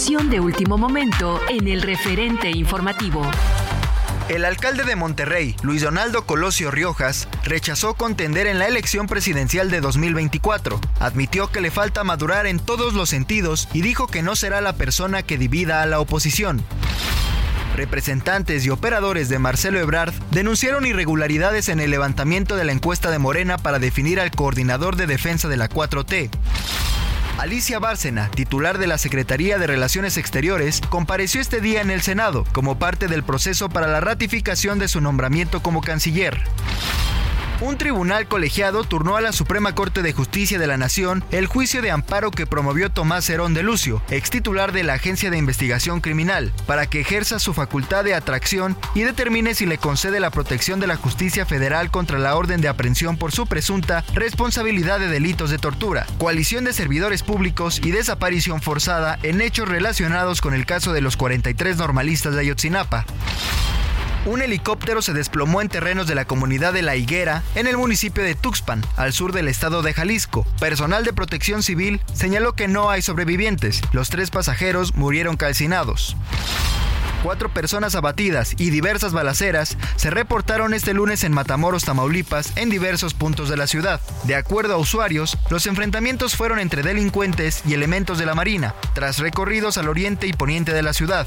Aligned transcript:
De 0.00 0.40
último 0.40 0.78
momento 0.78 1.38
en 1.50 1.68
el 1.68 1.82
referente 1.82 2.50
informativo. 2.50 3.20
El 4.30 4.46
alcalde 4.46 4.84
de 4.84 4.96
Monterrey, 4.96 5.54
Luis 5.62 5.82
Donaldo 5.82 6.24
Colosio 6.24 6.70
Riojas, 6.70 7.28
rechazó 7.44 7.92
contender 7.92 8.46
en 8.46 8.58
la 8.58 8.66
elección 8.66 9.06
presidencial 9.06 9.70
de 9.70 9.82
2024. 9.82 10.80
Admitió 11.00 11.50
que 11.52 11.60
le 11.60 11.70
falta 11.70 12.02
madurar 12.02 12.46
en 12.46 12.58
todos 12.58 12.94
los 12.94 13.10
sentidos 13.10 13.68
y 13.74 13.82
dijo 13.82 14.06
que 14.06 14.22
no 14.22 14.36
será 14.36 14.62
la 14.62 14.72
persona 14.72 15.22
que 15.22 15.36
divida 15.36 15.82
a 15.82 15.86
la 15.86 16.00
oposición. 16.00 16.64
Representantes 17.76 18.64
y 18.64 18.70
operadores 18.70 19.28
de 19.28 19.38
Marcelo 19.38 19.78
Ebrard 19.78 20.14
denunciaron 20.30 20.86
irregularidades 20.86 21.68
en 21.68 21.78
el 21.78 21.90
levantamiento 21.90 22.56
de 22.56 22.64
la 22.64 22.72
encuesta 22.72 23.10
de 23.10 23.18
Morena 23.18 23.58
para 23.58 23.78
definir 23.78 24.18
al 24.18 24.30
coordinador 24.30 24.96
de 24.96 25.06
defensa 25.06 25.46
de 25.46 25.58
la 25.58 25.68
4T. 25.68 26.30
Alicia 27.40 27.78
Bárcena, 27.78 28.30
titular 28.30 28.76
de 28.76 28.86
la 28.86 28.98
Secretaría 28.98 29.56
de 29.56 29.66
Relaciones 29.66 30.18
Exteriores, 30.18 30.82
compareció 30.90 31.40
este 31.40 31.62
día 31.62 31.80
en 31.80 31.90
el 31.90 32.02
Senado 32.02 32.44
como 32.52 32.78
parte 32.78 33.08
del 33.08 33.22
proceso 33.22 33.70
para 33.70 33.86
la 33.86 34.00
ratificación 34.00 34.78
de 34.78 34.88
su 34.88 35.00
nombramiento 35.00 35.62
como 35.62 35.80
canciller. 35.80 36.38
Un 37.60 37.76
tribunal 37.76 38.26
colegiado 38.26 38.84
turnó 38.84 39.16
a 39.16 39.20
la 39.20 39.32
Suprema 39.32 39.74
Corte 39.74 40.00
de 40.00 40.14
Justicia 40.14 40.58
de 40.58 40.66
la 40.66 40.78
Nación 40.78 41.22
el 41.30 41.46
juicio 41.46 41.82
de 41.82 41.90
amparo 41.90 42.30
que 42.30 42.46
promovió 42.46 42.90
Tomás 42.90 43.28
Herón 43.28 43.52
de 43.52 43.62
Lucio, 43.62 44.02
ex 44.08 44.30
titular 44.30 44.72
de 44.72 44.82
la 44.82 44.94
Agencia 44.94 45.30
de 45.30 45.36
Investigación 45.36 46.00
Criminal, 46.00 46.54
para 46.66 46.86
que 46.86 47.00
ejerza 47.00 47.38
su 47.38 47.52
facultad 47.52 48.02
de 48.02 48.14
atracción 48.14 48.78
y 48.94 49.02
determine 49.02 49.54
si 49.54 49.66
le 49.66 49.76
concede 49.76 50.20
la 50.20 50.30
protección 50.30 50.80
de 50.80 50.86
la 50.86 50.96
justicia 50.96 51.44
federal 51.44 51.90
contra 51.90 52.18
la 52.18 52.34
orden 52.34 52.62
de 52.62 52.68
aprehensión 52.68 53.18
por 53.18 53.30
su 53.30 53.46
presunta 53.46 54.04
responsabilidad 54.14 54.98
de 54.98 55.08
delitos 55.08 55.50
de 55.50 55.58
tortura, 55.58 56.06
coalición 56.16 56.64
de 56.64 56.72
servidores 56.72 57.22
públicos 57.22 57.78
y 57.84 57.90
desaparición 57.90 58.62
forzada 58.62 59.18
en 59.22 59.42
hechos 59.42 59.68
relacionados 59.68 60.40
con 60.40 60.54
el 60.54 60.64
caso 60.64 60.94
de 60.94 61.02
los 61.02 61.18
43 61.18 61.76
normalistas 61.76 62.32
de 62.32 62.40
Ayotzinapa. 62.40 63.04
Un 64.26 64.42
helicóptero 64.42 65.00
se 65.00 65.14
desplomó 65.14 65.62
en 65.62 65.68
terrenos 65.68 66.06
de 66.06 66.14
la 66.14 66.26
comunidad 66.26 66.74
de 66.74 66.82
La 66.82 66.94
Higuera, 66.94 67.42
en 67.54 67.66
el 67.66 67.78
municipio 67.78 68.22
de 68.22 68.34
Tuxpan, 68.34 68.84
al 68.96 69.14
sur 69.14 69.32
del 69.32 69.48
estado 69.48 69.80
de 69.80 69.94
Jalisco. 69.94 70.46
Personal 70.60 71.04
de 71.04 71.14
protección 71.14 71.62
civil 71.62 72.02
señaló 72.12 72.52
que 72.52 72.68
no 72.68 72.90
hay 72.90 73.00
sobrevivientes. 73.00 73.80
Los 73.92 74.10
tres 74.10 74.30
pasajeros 74.30 74.94
murieron 74.94 75.36
calcinados. 75.36 76.16
Cuatro 77.22 77.52
personas 77.52 77.94
abatidas 77.94 78.54
y 78.58 78.70
diversas 78.70 79.12
balaceras 79.12 79.76
se 79.96 80.10
reportaron 80.10 80.74
este 80.74 80.94
lunes 80.94 81.24
en 81.24 81.32
Matamoros, 81.32 81.84
Tamaulipas, 81.84 82.56
en 82.56 82.70
diversos 82.70 83.14
puntos 83.14 83.48
de 83.48 83.56
la 83.56 83.66
ciudad. 83.66 84.00
De 84.24 84.36
acuerdo 84.36 84.74
a 84.74 84.78
usuarios, 84.78 85.38
los 85.48 85.66
enfrentamientos 85.66 86.36
fueron 86.36 86.58
entre 86.58 86.82
delincuentes 86.82 87.62
y 87.66 87.74
elementos 87.74 88.18
de 88.18 88.26
la 88.26 88.34
Marina, 88.34 88.74
tras 88.94 89.18
recorridos 89.18 89.78
al 89.78 89.88
oriente 89.88 90.26
y 90.26 90.32
poniente 90.32 90.72
de 90.72 90.82
la 90.82 90.92
ciudad. 90.92 91.26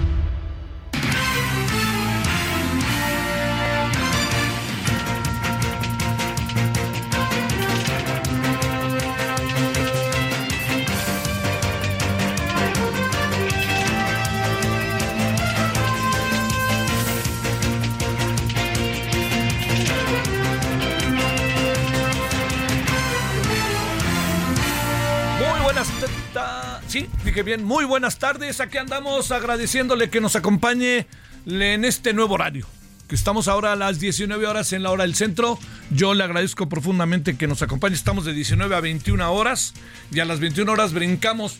Bien, 27.39 27.63
muy 27.63 27.85
buenas 27.85 28.19
tardes. 28.19 28.59
Aquí 28.59 28.77
andamos 28.77 29.31
agradeciéndole 29.31 30.09
que 30.09 30.19
nos 30.19 30.35
acompañe 30.35 31.07
en 31.47 31.85
este 31.85 32.13
nuevo 32.13 32.35
horario. 32.35 32.67
Que 33.07 33.15
estamos 33.15 33.47
ahora 33.47 33.71
a 33.71 33.75
las 33.75 33.99
19 33.99 34.45
horas 34.45 34.73
en 34.73 34.83
la 34.83 34.91
hora 34.91 35.03
del 35.03 35.15
centro. 35.15 35.57
Yo 35.89 36.13
le 36.13 36.23
agradezco 36.25 36.67
profundamente 36.67 37.37
que 37.37 37.47
nos 37.47 37.61
acompañe. 37.61 37.95
Estamos 37.95 38.25
de 38.25 38.33
19 38.33 38.75
a 38.75 38.81
21 38.81 39.33
horas 39.33 39.73
y 40.11 40.19
a 40.19 40.25
las 40.25 40.41
21 40.41 40.71
horas 40.71 40.93
brincamos 40.93 41.57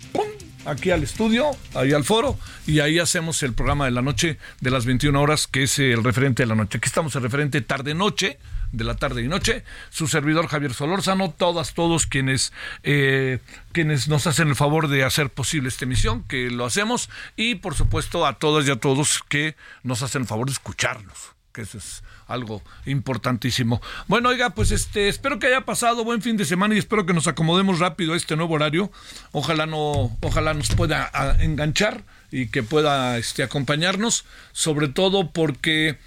aquí 0.65 0.91
al 0.91 1.03
estudio, 1.03 1.51
ahí 1.73 1.93
al 1.93 2.03
foro, 2.03 2.37
y 2.67 2.81
ahí 2.81 2.99
hacemos 2.99 3.41
el 3.41 3.53
programa 3.53 3.85
de 3.85 3.91
la 3.91 4.01
noche 4.01 4.37
de 4.59 4.71
las 4.71 4.85
21 4.85 5.19
horas, 5.19 5.47
que 5.47 5.63
es 5.63 5.79
el 5.79 6.03
referente 6.03 6.43
de 6.43 6.47
la 6.47 6.55
noche. 6.55 6.77
Aquí 6.77 6.87
estamos 6.87 7.15
el 7.15 7.23
referente 7.23 7.61
tarde-noche, 7.61 8.37
de 8.71 8.83
la 8.83 8.95
tarde 8.95 9.21
y 9.21 9.27
noche. 9.27 9.63
Su 9.89 10.07
servidor 10.07 10.47
Javier 10.47 10.73
Solórzano, 10.73 11.31
todas, 11.31 11.73
todos 11.73 12.07
quienes, 12.07 12.53
eh, 12.83 13.39
quienes 13.71 14.07
nos 14.07 14.27
hacen 14.27 14.49
el 14.49 14.55
favor 14.55 14.87
de 14.87 15.03
hacer 15.03 15.29
posible 15.29 15.69
esta 15.69 15.85
emisión, 15.85 16.23
que 16.23 16.49
lo 16.49 16.65
hacemos, 16.65 17.09
y 17.35 17.55
por 17.55 17.75
supuesto 17.75 18.25
a 18.25 18.39
todas 18.39 18.67
y 18.67 18.71
a 18.71 18.77
todos 18.77 19.23
que 19.27 19.55
nos 19.83 20.01
hacen 20.01 20.23
el 20.23 20.27
favor 20.27 20.47
de 20.47 20.53
escucharnos 20.53 21.35
que 21.51 21.61
eso 21.61 21.77
es 21.77 22.03
algo 22.27 22.61
importantísimo. 22.85 23.81
Bueno, 24.07 24.29
oiga, 24.29 24.51
pues 24.51 24.71
este, 24.71 25.09
espero 25.09 25.39
que 25.39 25.47
haya 25.47 25.61
pasado 25.61 26.03
buen 26.03 26.21
fin 26.21 26.37
de 26.37 26.45
semana 26.45 26.75
y 26.75 26.77
espero 26.77 27.05
que 27.05 27.13
nos 27.13 27.27
acomodemos 27.27 27.79
rápido 27.79 28.13
a 28.13 28.17
este 28.17 28.35
nuevo 28.35 28.55
horario. 28.55 28.91
Ojalá 29.31 29.65
no, 29.65 30.17
ojalá 30.21 30.53
nos 30.53 30.69
pueda 30.69 31.09
a, 31.13 31.43
enganchar 31.43 32.03
y 32.31 32.47
que 32.47 32.63
pueda 32.63 33.17
este, 33.17 33.43
acompañarnos, 33.43 34.25
sobre 34.53 34.87
todo 34.87 35.31
porque 35.31 35.97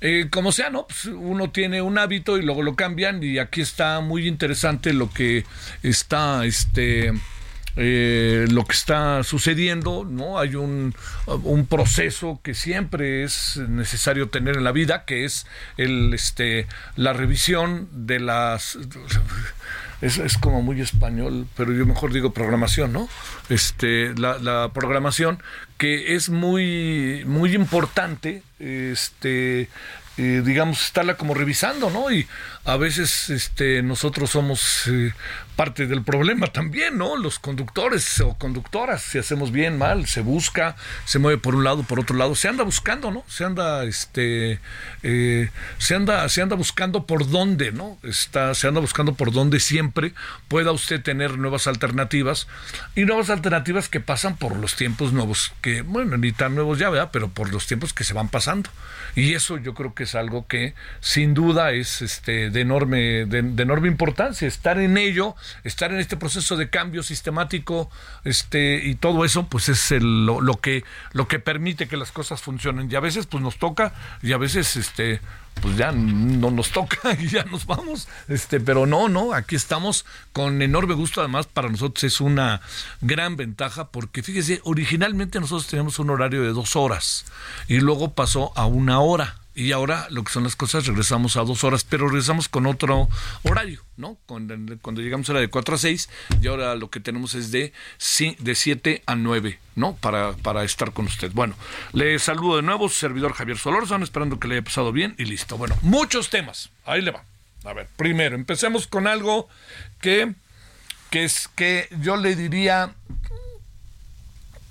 eh, 0.00 0.28
como 0.30 0.52
sea, 0.52 0.70
¿no? 0.70 0.86
Pues 0.86 1.06
uno 1.06 1.50
tiene 1.50 1.82
un 1.82 1.98
hábito 1.98 2.38
y 2.38 2.42
luego 2.42 2.62
lo 2.62 2.74
cambian 2.74 3.22
y 3.22 3.38
aquí 3.38 3.60
está 3.60 4.00
muy 4.00 4.26
interesante 4.26 4.92
lo 4.92 5.10
que 5.10 5.44
está, 5.82 6.46
este, 6.46 7.12
eh, 7.76 8.46
lo 8.50 8.64
que 8.64 8.72
está 8.72 9.22
sucediendo, 9.24 10.04
¿no? 10.04 10.38
Hay 10.38 10.54
un, 10.54 10.94
un, 11.26 11.66
proceso 11.66 12.40
que 12.42 12.54
siempre 12.54 13.24
es 13.24 13.58
necesario 13.58 14.28
tener 14.28 14.56
en 14.56 14.64
la 14.64 14.72
vida, 14.72 15.04
que 15.04 15.24
es 15.24 15.46
el, 15.76 16.14
este, 16.14 16.66
la 16.96 17.12
revisión 17.12 17.88
de 17.92 18.20
las 18.20 18.78
es, 20.00 20.18
es, 20.18 20.38
como 20.38 20.62
muy 20.62 20.80
español, 20.80 21.46
pero 21.56 21.72
yo 21.72 21.84
mejor 21.86 22.12
digo 22.12 22.32
programación, 22.32 22.92
¿no? 22.92 23.08
Este, 23.48 24.14
la, 24.16 24.38
la 24.38 24.70
programación 24.72 25.42
que 25.78 26.14
es 26.14 26.28
muy, 26.28 27.24
muy 27.26 27.54
importante, 27.54 28.42
este, 28.58 29.68
eh, 30.22 30.42
digamos, 30.44 30.82
estarla 30.82 31.14
como 31.14 31.32
revisando, 31.32 31.88
¿no? 31.88 32.10
Y 32.10 32.28
a 32.66 32.76
veces 32.76 33.30
este, 33.30 33.82
nosotros 33.82 34.28
somos 34.28 34.86
eh, 34.86 35.14
parte 35.56 35.86
del 35.86 36.02
problema 36.02 36.48
también, 36.48 36.98
¿no? 36.98 37.16
Los 37.16 37.38
conductores 37.38 38.20
o 38.20 38.34
conductoras, 38.34 39.00
si 39.00 39.16
hacemos 39.16 39.50
bien, 39.50 39.78
mal, 39.78 40.06
se 40.06 40.20
busca, 40.20 40.76
se 41.06 41.18
mueve 41.18 41.38
por 41.38 41.54
un 41.54 41.64
lado, 41.64 41.84
por 41.84 41.98
otro 41.98 42.16
lado, 42.16 42.34
se 42.34 42.48
anda 42.48 42.64
buscando, 42.64 43.10
¿no? 43.10 43.24
Se 43.28 43.46
anda, 43.46 43.84
este, 43.84 44.60
eh, 45.02 45.48
se 45.78 45.94
anda, 45.94 46.28
se 46.28 46.42
anda 46.42 46.54
buscando 46.54 47.06
por 47.06 47.26
dónde, 47.26 47.72
¿no? 47.72 47.96
Está, 48.02 48.54
se 48.54 48.68
anda 48.68 48.82
buscando 48.82 49.14
por 49.14 49.32
dónde 49.32 49.58
siempre 49.58 50.12
pueda 50.48 50.70
usted 50.70 51.02
tener 51.02 51.38
nuevas 51.38 51.66
alternativas 51.66 52.46
y 52.94 53.06
nuevas 53.06 53.30
alternativas 53.30 53.88
que 53.88 54.00
pasan 54.00 54.36
por 54.36 54.54
los 54.54 54.76
tiempos 54.76 55.14
nuevos, 55.14 55.54
que, 55.62 55.80
bueno, 55.80 56.18
ni 56.18 56.32
tan 56.32 56.54
nuevos 56.56 56.78
ya, 56.78 56.90
¿verdad? 56.90 57.08
Pero 57.10 57.30
por 57.30 57.50
los 57.50 57.66
tiempos 57.66 57.94
que 57.94 58.04
se 58.04 58.12
van 58.12 58.28
pasando. 58.28 58.68
Y 59.14 59.34
eso 59.34 59.58
yo 59.58 59.74
creo 59.74 59.94
que 59.94 60.04
es 60.04 60.14
algo 60.14 60.46
que 60.46 60.74
sin 61.00 61.34
duda 61.34 61.72
es 61.72 62.02
este 62.02 62.50
de 62.50 62.60
enorme 62.60 63.26
de, 63.26 63.38
enorme 63.38 63.88
importancia 63.88 64.46
estar 64.46 64.78
en 64.78 64.96
ello 64.96 65.34
estar 65.64 65.92
en 65.92 65.98
este 65.98 66.16
proceso 66.16 66.56
de 66.56 66.70
cambio 66.70 67.02
sistemático 67.02 67.90
este 68.24 68.80
y 68.84 68.94
todo 68.94 69.24
eso 69.24 69.46
pues 69.46 69.68
es 69.68 69.90
lo, 70.02 70.40
lo, 70.40 70.60
que 70.60 70.84
lo 71.12 71.28
que 71.28 71.38
permite 71.38 71.88
que 71.88 71.96
las 71.96 72.12
cosas 72.12 72.40
funcionen. 72.40 72.90
Y 72.90 72.94
a 72.94 73.00
veces 73.00 73.26
pues 73.26 73.42
nos 73.42 73.58
toca 73.58 73.92
y 74.22 74.32
a 74.32 74.38
veces 74.38 74.76
este 74.76 75.20
pues 75.60 75.76
ya 75.76 75.92
no 75.92 76.50
nos 76.50 76.70
toca 76.70 77.12
y 77.18 77.28
ya 77.28 77.44
nos 77.44 77.66
vamos. 77.66 78.08
Este, 78.28 78.60
pero 78.60 78.86
no, 78.86 79.08
no, 79.08 79.32
aquí 79.32 79.56
estamos 79.56 80.04
con 80.32 80.62
enorme 80.62 80.94
gusto. 80.94 81.20
Además, 81.20 81.46
para 81.46 81.68
nosotros 81.68 82.04
es 82.04 82.20
una 82.20 82.60
gran 83.00 83.36
ventaja 83.36 83.88
porque 83.88 84.22
fíjese, 84.22 84.60
originalmente 84.64 85.40
nosotros 85.40 85.66
teníamos 85.66 85.98
un 85.98 86.10
horario 86.10 86.42
de 86.42 86.52
dos 86.52 86.76
horas 86.76 87.24
y 87.68 87.80
luego 87.80 88.12
pasó 88.14 88.52
a 88.56 88.66
una 88.66 89.00
hora 89.00 89.39
y 89.60 89.72
ahora 89.72 90.06
lo 90.08 90.24
que 90.24 90.32
son 90.32 90.44
las 90.44 90.56
cosas 90.56 90.86
regresamos 90.86 91.36
a 91.36 91.42
dos 91.42 91.64
horas, 91.64 91.84
pero 91.84 92.08
regresamos 92.08 92.48
con 92.48 92.66
otro 92.66 93.10
horario, 93.42 93.84
¿no? 93.98 94.16
Cuando, 94.24 94.56
cuando 94.80 95.02
llegamos 95.02 95.28
era 95.28 95.38
de 95.38 95.48
4 95.48 95.74
a 95.74 95.78
6 95.78 96.08
y 96.40 96.46
ahora 96.46 96.74
lo 96.76 96.88
que 96.88 96.98
tenemos 96.98 97.34
es 97.34 97.52
de, 97.52 97.74
de 98.38 98.54
7 98.54 99.02
a 99.04 99.16
9, 99.16 99.58
¿no? 99.76 99.96
Para, 99.96 100.32
para 100.32 100.64
estar 100.64 100.94
con 100.94 101.04
usted. 101.04 101.30
Bueno, 101.32 101.56
le 101.92 102.18
saludo 102.18 102.56
de 102.56 102.62
nuevo, 102.62 102.88
su 102.88 102.94
servidor 102.94 103.34
Javier 103.34 103.58
Solórzano, 103.58 104.02
esperando 104.02 104.40
que 104.40 104.48
le 104.48 104.54
haya 104.54 104.64
pasado 104.64 104.92
bien 104.92 105.14
y 105.18 105.26
listo. 105.26 105.58
Bueno, 105.58 105.76
muchos 105.82 106.30
temas, 106.30 106.70
ahí 106.86 107.02
le 107.02 107.10
va. 107.10 107.22
A 107.64 107.74
ver, 107.74 107.86
primero, 107.98 108.36
empecemos 108.36 108.86
con 108.86 109.06
algo 109.06 109.46
que, 110.00 110.32
que 111.10 111.24
es 111.24 111.48
que 111.48 111.86
yo 112.00 112.16
le 112.16 112.34
diría, 112.34 112.94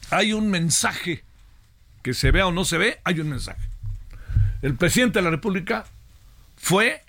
hay 0.09 0.33
un 0.33 0.49
mensaje, 0.49 1.23
que 2.01 2.15
se 2.15 2.31
vea 2.31 2.47
o 2.47 2.51
no 2.51 2.65
se 2.65 2.79
ve, 2.79 2.99
hay 3.03 3.19
un 3.19 3.29
mensaje 3.29 3.68
el 4.61 4.75
presidente 4.75 5.19
de 5.19 5.23
la 5.23 5.31
República 5.31 5.85
fue 6.57 7.03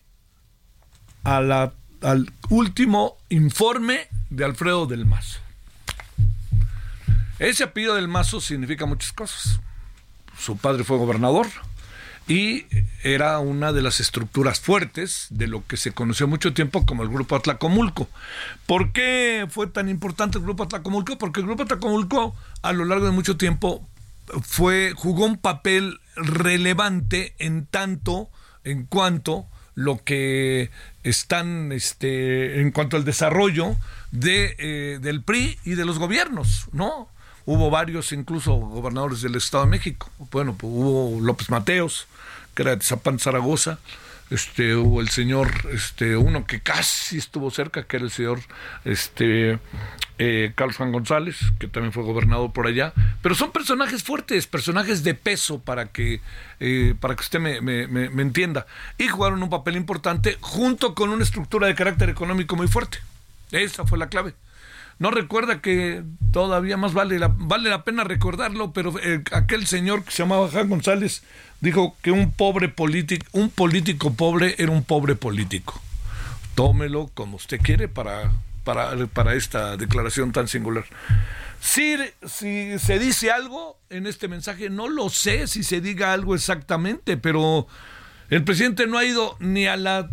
al 1.25 2.33
último 2.49 3.17
informe 3.29 4.09
de 4.31 4.45
Alfredo 4.45 4.87
del 4.87 5.07
Mazo. 5.07 5.41
Ese 7.39 7.65
apellido 7.65 7.95
del 7.95 8.09
Mazo 8.09 8.41
significa 8.41 8.87
muchas 8.87 9.13
cosas. 9.13 9.61
Su 10.39 10.57
padre 10.57 10.85
fue 10.85 10.99
gobernador 10.99 11.47
y 12.29 12.67
era 13.03 13.39
una 13.41 13.73
de 13.73 13.83
las 13.83 13.99
estructuras 13.99 14.61
fuertes 14.61 15.27
de 15.31 15.47
lo 15.47 15.67
que 15.67 15.77
se 15.77 15.93
conoció 15.93 16.29
mucho 16.29 16.55
tiempo 16.55 16.87
como 16.87 17.03
el 17.03 17.09
Grupo 17.09 17.35
Atlacomulco. 17.35 18.09
¿Por 18.67 18.93
qué 18.93 19.47
fue 19.51 19.67
tan 19.67 19.89
importante 19.89 20.39
el 20.39 20.45
Grupo 20.45 20.63
Atlacomulco? 20.63 21.19
Porque 21.19 21.41
el 21.41 21.47
Grupo 21.47 21.65
Atlacomulco 21.65 22.37
a 22.63 22.73
lo 22.73 22.85
largo 22.85 23.07
de 23.07 23.13
mucho 23.13 23.37
tiempo 23.37 23.87
fue 24.43 24.93
jugó 24.97 25.25
un 25.25 25.39
papel 25.39 25.99
relevante 26.23 27.35
en 27.39 27.67
tanto, 27.67 28.29
en 28.65 28.85
cuanto 28.85 29.47
lo 29.75 30.03
que 30.05 30.71
están, 31.03 31.73
este, 31.73 32.61
en 32.61 32.71
cuanto 32.71 32.97
al 32.97 33.05
desarrollo 33.05 33.77
de, 34.11 34.57
eh, 34.59 34.99
del 35.01 35.23
PRI 35.23 35.59
y 35.65 35.75
de 35.75 35.85
los 35.85 35.99
gobiernos, 35.99 36.69
¿no? 36.73 37.09
Hubo 37.47 37.71
varios, 37.71 38.13
incluso 38.13 38.55
gobernadores 38.55 39.23
del 39.23 39.35
Estado 39.37 39.65
de 39.65 39.71
México. 39.71 40.11
Bueno, 40.31 40.55
pues 40.59 40.71
hubo 40.71 41.21
López 41.21 41.51
Mateos, 41.51 42.07
que 42.55 42.63
era 42.63 42.77
de 42.77 42.83
Zapán, 42.83 43.19
Zaragoza, 43.19 43.79
este 44.31 44.77
hubo 44.77 45.01
el 45.01 45.09
señor 45.09 45.51
este 45.73 46.17
uno 46.17 46.47
que 46.47 46.61
casi 46.61 47.19
estuvo 47.19 47.51
cerca 47.51 47.83
que 47.85 47.97
era 47.97 48.05
el 48.05 48.11
señor 48.11 48.41
este 48.85 49.59
eh, 50.19 50.53
Carlos 50.55 50.77
Juan 50.77 50.93
González 50.93 51.39
que 51.59 51.67
también 51.67 51.93
fue 51.93 52.03
gobernador 52.03 52.53
por 52.53 52.67
allá. 52.67 52.93
Pero 53.23 53.35
son 53.35 53.53
personajes 53.53 54.03
fuertes 54.03 54.47
personajes 54.47 55.03
de 55.03 55.15
peso 55.15 55.61
para 55.61 55.87
que 55.87 56.21
eh, 56.61 56.95
para 57.01 57.17
que 57.17 57.23
usted 57.23 57.41
me, 57.41 58.23
entienda. 58.23 58.67
Y 58.99 59.09
jugaron 59.09 59.43
un 59.43 59.51
papel 59.51 59.77
importante 59.77 60.37
junto 60.41 60.95
con 60.95 61.11
una 61.11 61.25
estructura 61.25 61.67
de 61.67 61.75
carácter 61.75 62.11
económico 62.11 62.57
muy 62.57 62.69
fuerte. 62.69 62.99
Esa 63.51 63.87
fue 63.87 63.99
la 63.99 64.09
clave 64.09 64.35
no 65.01 65.11
recuerda 65.11 65.63
que 65.63 66.05
todavía 66.31 66.77
más 66.77 66.93
vale 66.93 67.19
la, 67.19 67.29
vale 67.35 67.71
la 67.71 67.85
pena 67.85 68.05
recordarlo, 68.05 68.75
pero 68.75 68.93
eh, 69.03 69.23
aquel 69.33 69.67
señor 69.67 70.05
que 70.05 70.11
se 70.11 70.23
llamaba 70.23 70.49
Juan 70.49 70.69
González 70.69 71.23
dijo 71.63 71.97
que 72.03 72.11
un 72.11 72.31
pobre 72.33 72.69
político, 72.69 73.27
un 73.33 73.49
político 73.49 74.13
pobre 74.13 74.57
era 74.59 74.71
un 74.71 74.85
pobre 74.85 75.15
político. 75.15 75.81
Tómelo 76.55 77.11
como 77.15 77.37
usted 77.37 77.59
quiere 77.63 77.89
para, 77.89 78.31
para, 78.63 78.95
para 79.07 79.35
esta 79.35 79.79
declaración 79.79 80.33
tan 80.33 80.49
singular. 80.49 80.85
Si, 81.63 81.97
si 82.27 82.79
se 82.79 82.99
dice 82.99 83.31
algo 83.31 83.79
en 83.89 84.07
este 84.07 84.29
mensaje, 84.29 84.69
no 84.69 84.87
lo 84.87 85.09
sé 85.09 85.47
si 85.47 85.63
se 85.63 85.81
diga 85.81 86.13
algo 86.13 86.35
exactamente, 86.35 87.17
pero 87.17 87.67
el 88.31 88.45
presidente 88.45 88.87
no 88.87 88.97
ha 88.97 89.05
ido 89.05 89.37
ni 89.41 89.67
a 89.67 89.77
la, 89.77 90.09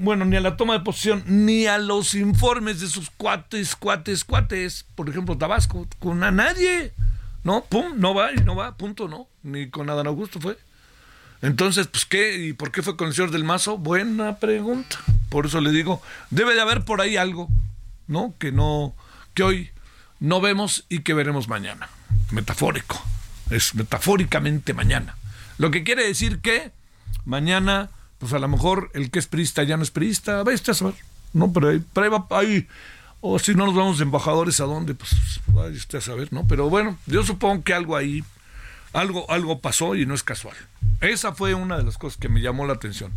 bueno, 0.00 0.24
ni 0.24 0.36
a 0.36 0.40
la 0.40 0.56
toma 0.56 0.74
de 0.74 0.80
posición, 0.80 1.22
ni 1.26 1.66
a 1.66 1.78
los 1.78 2.16
informes 2.16 2.80
de 2.80 2.88
sus 2.88 3.08
cuates, 3.10 3.76
cuates, 3.76 4.24
cuates, 4.24 4.84
por 4.96 5.08
ejemplo, 5.08 5.38
Tabasco, 5.38 5.86
con 6.00 6.24
a 6.24 6.32
nadie. 6.32 6.92
No, 7.44 7.64
pum, 7.64 7.92
no 7.96 8.14
va 8.14 8.32
y 8.32 8.36
no 8.38 8.56
va, 8.56 8.76
punto, 8.76 9.06
no. 9.06 9.28
Ni 9.44 9.70
con 9.70 9.88
Adán 9.88 10.08
Augusto 10.08 10.40
fue. 10.40 10.58
Entonces, 11.40 11.86
pues, 11.86 12.04
¿qué? 12.04 12.36
¿Y 12.36 12.52
por 12.52 12.72
qué 12.72 12.82
fue 12.82 12.96
con 12.96 13.08
el 13.08 13.14
señor 13.14 13.30
del 13.30 13.44
Mazo? 13.44 13.78
Buena 13.78 14.38
pregunta. 14.38 14.98
Por 15.28 15.46
eso 15.46 15.60
le 15.60 15.70
digo, 15.70 16.02
debe 16.30 16.54
de 16.54 16.60
haber 16.60 16.84
por 16.84 17.00
ahí 17.00 17.16
algo, 17.16 17.48
¿no? 18.08 18.34
Que 18.40 18.50
no, 18.50 18.94
que 19.34 19.44
hoy 19.44 19.70
no 20.18 20.40
vemos 20.40 20.84
y 20.88 21.00
que 21.00 21.14
veremos 21.14 21.46
mañana. 21.46 21.88
Metafórico. 22.32 23.00
Es 23.50 23.76
metafóricamente 23.76 24.74
mañana. 24.74 25.16
Lo 25.58 25.70
que 25.70 25.84
quiere 25.84 26.06
decir 26.06 26.40
que 26.40 26.72
mañana, 27.24 27.90
pues 28.18 28.32
a 28.32 28.38
lo 28.38 28.48
mejor 28.48 28.90
el 28.94 29.10
que 29.10 29.18
es 29.18 29.26
priista 29.26 29.62
ya 29.62 29.76
no 29.76 29.82
es 29.82 29.90
priista, 29.90 30.40
a 30.40 30.42
a 30.42 30.74
saber, 30.74 30.94
no, 31.32 31.52
pero 31.52 31.68
ahí, 31.68 31.82
va, 32.08 32.26
ahí, 32.30 32.66
o 33.20 33.38
si 33.38 33.54
no 33.54 33.66
nos 33.66 33.74
vamos 33.74 33.98
de 33.98 34.04
embajadores 34.04 34.60
a 34.60 34.64
dónde, 34.64 34.94
pues 34.94 35.40
vaya 35.46 35.74
usted 35.76 35.98
a 35.98 36.00
saber, 36.00 36.32
¿no? 36.32 36.46
Pero 36.46 36.68
bueno, 36.68 36.98
yo 37.06 37.22
supongo 37.22 37.62
que 37.62 37.72
algo 37.74 37.96
ahí, 37.96 38.24
algo, 38.92 39.30
algo 39.30 39.60
pasó 39.60 39.94
y 39.94 40.06
no 40.06 40.14
es 40.14 40.22
casual. 40.22 40.56
Esa 41.00 41.32
fue 41.32 41.54
una 41.54 41.78
de 41.78 41.84
las 41.84 41.98
cosas 41.98 42.18
que 42.18 42.28
me 42.28 42.40
llamó 42.40 42.66
la 42.66 42.74
atención. 42.74 43.12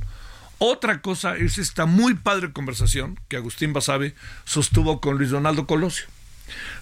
Otra 0.58 1.02
cosa 1.02 1.36
es 1.36 1.58
esta 1.58 1.86
muy 1.86 2.14
padre 2.14 2.54
conversación 2.54 3.20
que 3.28 3.38
Agustín 3.38 3.74
Basabe 3.74 4.16
sostuvo 4.46 5.02
con 5.02 5.18
Luis 5.18 5.32
Donaldo 5.32 5.68
Colosio. 5.68 6.06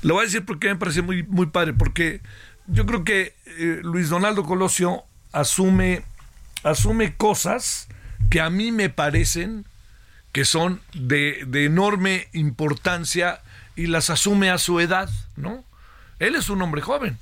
Le 0.01 0.13
voy 0.13 0.21
a 0.21 0.25
decir 0.25 0.45
por 0.45 0.59
qué 0.59 0.67
me 0.67 0.75
parece 0.75 1.01
muy, 1.01 1.23
muy 1.23 1.47
padre, 1.47 1.73
porque 1.73 2.21
yo 2.67 2.85
creo 2.85 3.03
que 3.03 3.35
eh, 3.45 3.79
Luis 3.83 4.09
Donaldo 4.09 4.43
Colosio 4.43 5.03
asume 5.31 6.03
asume 6.63 7.15
cosas 7.15 7.87
que 8.29 8.41
a 8.41 8.49
mí 8.49 8.71
me 8.71 8.89
parecen 8.89 9.65
que 10.33 10.45
son 10.45 10.81
de, 10.93 11.45
enorme 11.53 12.27
importancia 12.33 13.41
y 13.75 13.85
las 13.85 14.09
asume 14.09 14.49
a 14.49 14.57
su 14.57 14.79
edad, 14.79 15.09
¿no? 15.37 15.63
Él 16.19 16.35
es 16.35 16.49
un 16.49 16.61
hombre 16.61 16.81
joven 16.81 17.17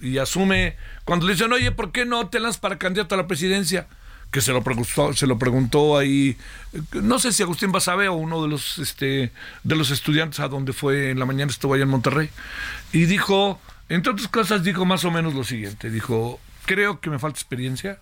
y 0.00 0.18
asume, 0.18 0.76
cuando 1.04 1.26
le 1.26 1.34
dicen, 1.34 1.52
oye, 1.52 1.70
¿por 1.72 1.92
qué 1.92 2.04
no 2.04 2.28
te 2.28 2.40
lanzas 2.40 2.60
para 2.60 2.78
candidato 2.78 3.14
a 3.14 3.18
la 3.18 3.26
presidencia? 3.28 3.86
Que 4.32 4.40
se 4.40 4.52
lo 4.52 4.62
preguntó, 4.62 5.12
se 5.14 5.26
lo 5.26 5.38
preguntó 5.38 5.96
ahí, 5.96 6.36
no 6.92 7.18
sé 7.18 7.32
si 7.32 7.42
Agustín 7.42 7.72
Basabe 7.72 8.08
o 8.08 8.14
uno 8.14 8.42
de 8.42 8.48
los, 8.48 8.78
este, 8.78 9.32
de 9.62 9.76
los 9.76 9.90
estudiantes 9.90 10.40
a 10.40 10.48
donde 10.48 10.72
fue 10.72 11.10
en 11.10 11.18
la 11.18 11.26
mañana, 11.26 11.50
estuvo 11.50 11.74
allá 11.74 11.84
en 11.84 11.90
Monterrey, 11.90 12.28
y 12.92 13.04
dijo, 13.06 13.60
entre 13.88 14.12
otras 14.12 14.28
cosas, 14.28 14.64
dijo 14.64 14.84
más 14.84 15.04
o 15.04 15.12
menos 15.12 15.34
lo 15.34 15.44
siguiente, 15.44 15.90
dijo, 15.90 16.40
creo 16.66 17.00
que 17.00 17.08
me 17.08 17.18
falta 17.18 17.38
experiencia, 17.38 17.98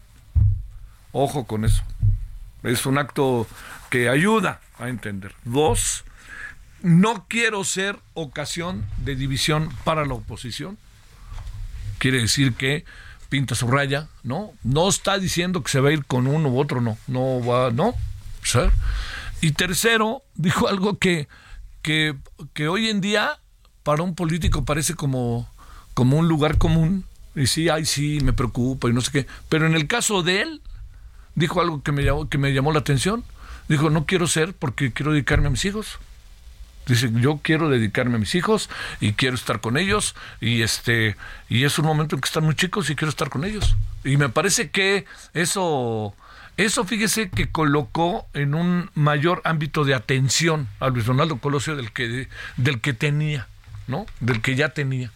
Ojo 1.12 1.46
con 1.46 1.64
eso. 1.64 1.82
Es 2.62 2.86
un 2.86 2.98
acto 2.98 3.46
que 3.90 4.08
ayuda 4.08 4.60
a 4.78 4.88
entender. 4.88 5.34
Dos, 5.44 6.04
no 6.82 7.26
quiero 7.28 7.64
ser 7.64 7.98
ocasión 8.14 8.84
de 8.98 9.16
división 9.16 9.70
para 9.84 10.04
la 10.04 10.14
oposición. 10.14 10.78
Quiere 11.98 12.20
decir 12.20 12.54
que 12.54 12.84
pinta 13.28 13.54
su 13.54 13.66
raya, 13.68 14.08
¿no? 14.22 14.52
No 14.62 14.88
está 14.88 15.18
diciendo 15.18 15.62
que 15.62 15.70
se 15.70 15.80
va 15.80 15.88
a 15.88 15.92
ir 15.92 16.04
con 16.04 16.26
uno 16.26 16.48
u 16.48 16.60
otro, 16.60 16.80
no, 16.80 16.98
no 17.06 17.44
va, 17.44 17.70
no. 17.70 17.94
Y 19.40 19.52
tercero, 19.52 20.22
dijo 20.34 20.68
algo 20.68 20.98
que, 20.98 21.28
que, 21.82 22.14
que 22.52 22.68
hoy 22.68 22.88
en 22.88 23.00
día 23.00 23.38
para 23.82 24.02
un 24.02 24.14
político 24.14 24.64
parece 24.64 24.94
como, 24.94 25.48
como 25.94 26.18
un 26.18 26.28
lugar 26.28 26.58
común. 26.58 27.04
Y 27.34 27.48
sí, 27.48 27.68
ay, 27.68 27.84
sí, 27.84 28.20
me 28.22 28.32
preocupa 28.32 28.88
y 28.88 28.92
no 28.92 29.00
sé 29.00 29.10
qué. 29.12 29.26
Pero 29.48 29.66
en 29.66 29.74
el 29.74 29.86
caso 29.86 30.22
de 30.22 30.42
él, 30.42 30.62
dijo 31.36 31.60
algo 31.60 31.82
que 31.82 31.92
me 31.92 32.02
llamó, 32.02 32.28
que 32.28 32.38
me 32.38 32.52
llamó 32.52 32.72
la 32.72 32.80
atención. 32.80 33.24
Dijo, 33.68 33.90
no 33.90 34.06
quiero 34.06 34.26
ser 34.26 34.54
porque 34.54 34.92
quiero 34.92 35.12
dedicarme 35.12 35.46
a 35.46 35.50
mis 35.50 35.64
hijos. 35.64 35.98
Dice, 36.86 37.10
yo 37.14 37.40
quiero 37.42 37.68
dedicarme 37.68 38.16
a 38.16 38.18
mis 38.18 38.34
hijos 38.36 38.70
y 39.00 39.14
quiero 39.14 39.34
estar 39.34 39.60
con 39.60 39.76
ellos 39.76 40.14
y 40.40 40.62
este 40.62 41.16
y 41.48 41.64
es 41.64 41.80
un 41.80 41.84
momento 41.84 42.14
en 42.14 42.20
que 42.20 42.26
están 42.26 42.44
muy 42.44 42.54
chicos 42.54 42.90
y 42.90 42.94
quiero 42.94 43.10
estar 43.10 43.28
con 43.28 43.44
ellos. 43.44 43.76
Y 44.04 44.16
me 44.16 44.28
parece 44.28 44.70
que 44.70 45.04
eso 45.34 46.14
eso 46.56 46.84
fíjese 46.84 47.28
que 47.28 47.50
colocó 47.50 48.28
en 48.34 48.54
un 48.54 48.90
mayor 48.94 49.42
ámbito 49.44 49.84
de 49.84 49.94
atención 49.94 50.68
a 50.78 50.88
Luis 50.88 51.06
Ronaldo 51.06 51.38
Colosio 51.38 51.74
del 51.74 51.92
que 51.92 52.28
del 52.56 52.80
que 52.80 52.92
tenía, 52.92 53.48
¿no? 53.88 54.06
Del 54.20 54.40
que 54.40 54.54
ya 54.54 54.68
tenía. 54.68 55.10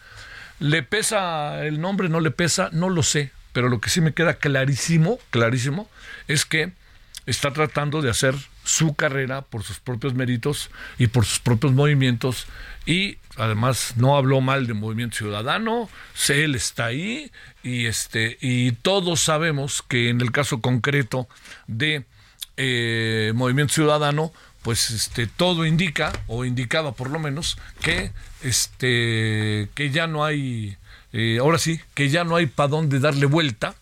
¿Le 0.59 0.83
pesa 0.83 1.65
el 1.65 1.81
nombre? 1.81 2.09
¿No 2.09 2.19
le 2.19 2.33
pesa? 2.33 2.69
No 2.73 2.91
lo 2.91 3.05
sé, 3.05 3.31
pero 3.61 3.69
lo 3.69 3.79
que 3.79 3.91
sí 3.91 4.01
me 4.01 4.15
queda 4.15 4.39
clarísimo, 4.39 5.19
clarísimo, 5.29 5.87
es 6.29 6.47
que 6.47 6.73
está 7.27 7.53
tratando 7.53 8.01
de 8.01 8.09
hacer 8.09 8.35
su 8.65 8.95
carrera 8.95 9.43
por 9.43 9.65
sus 9.65 9.81
propios 9.81 10.15
méritos 10.15 10.71
y 10.97 11.09
por 11.09 11.27
sus 11.27 11.41
propios 11.41 11.75
movimientos. 11.75 12.47
Y 12.87 13.19
además 13.37 13.93
no 13.97 14.17
habló 14.17 14.41
mal 14.41 14.67
de 14.67 14.73
Movimiento 14.73 15.19
Ciudadano, 15.19 15.91
él 16.31 16.55
está 16.55 16.87
ahí 16.87 17.31
y 17.63 17.85
este 17.85 18.39
y 18.41 18.73
todos 18.73 19.21
sabemos 19.21 19.83
que 19.87 20.09
en 20.09 20.23
el 20.23 20.33
caso 20.33 20.63
concreto 20.63 21.29
de 21.67 22.07
eh, 22.57 23.33
Movimiento 23.35 23.75
Ciudadano 23.75 24.33
pues 24.63 24.91
este 24.91 25.27
todo 25.27 25.67
indica 25.67 26.15
o 26.29 26.47
indicaba 26.47 26.93
por 26.93 27.11
lo 27.11 27.19
menos 27.19 27.59
que 27.83 28.11
este 28.41 29.69
que 29.75 29.91
ya 29.91 30.07
no 30.07 30.25
hay 30.25 30.79
eh, 31.13 31.39
ahora 31.41 31.59
sí 31.59 31.81
que 31.95 32.09
ya 32.09 32.25
no 32.25 32.37
hay 32.37 32.47
para 32.47 32.69
dónde 32.69 33.01
darle 33.01 33.27
vuelta 33.27 33.75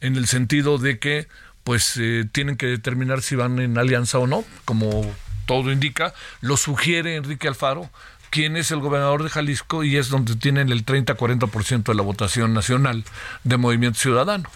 en 0.00 0.16
el 0.16 0.26
sentido 0.26 0.78
de 0.78 0.98
que 0.98 1.28
pues 1.64 1.96
eh, 1.98 2.26
tienen 2.32 2.56
que 2.56 2.66
determinar 2.66 3.22
si 3.22 3.36
van 3.36 3.58
en 3.58 3.76
alianza 3.78 4.18
o 4.18 4.26
no, 4.26 4.44
como 4.64 5.14
todo 5.46 5.72
indica, 5.72 6.14
lo 6.40 6.56
sugiere 6.56 7.16
Enrique 7.16 7.48
Alfaro, 7.48 7.90
quien 8.30 8.56
es 8.56 8.70
el 8.70 8.80
gobernador 8.80 9.22
de 9.22 9.30
Jalisco 9.30 9.84
y 9.84 9.96
es 9.96 10.08
donde 10.08 10.36
tienen 10.36 10.70
el 10.70 10.86
30-40% 10.86 11.82
de 11.82 11.94
la 11.94 12.02
votación 12.02 12.54
nacional 12.54 13.04
de 13.44 13.56
Movimiento 13.56 13.98
Ciudadano. 13.98 14.48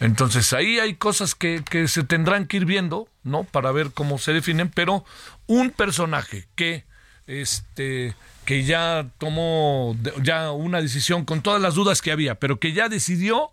Entonces 0.00 0.54
ahí 0.54 0.78
hay 0.78 0.94
cosas 0.94 1.34
que, 1.34 1.62
que, 1.68 1.86
se 1.86 2.02
tendrán 2.02 2.46
que 2.46 2.56
ir 2.56 2.64
viendo, 2.64 3.06
¿no? 3.22 3.44
Para 3.44 3.70
ver 3.70 3.92
cómo 3.92 4.18
se 4.18 4.32
definen, 4.32 4.70
pero 4.70 5.04
un 5.46 5.70
personaje 5.70 6.48
que, 6.54 6.84
este, 7.26 8.14
que 8.50 8.64
ya 8.64 9.06
tomó 9.18 9.96
ya 10.24 10.50
una 10.50 10.82
decisión 10.82 11.24
con 11.24 11.40
todas 11.40 11.62
las 11.62 11.76
dudas 11.76 12.02
que 12.02 12.10
había, 12.10 12.34
pero 12.34 12.58
que 12.58 12.72
ya 12.72 12.88
decidió 12.88 13.52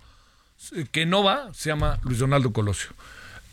que 0.92 1.06
no 1.06 1.24
va, 1.24 1.54
se 1.54 1.70
llama 1.70 2.00
Luis 2.02 2.18
Donaldo 2.18 2.52
Colosio. 2.52 2.90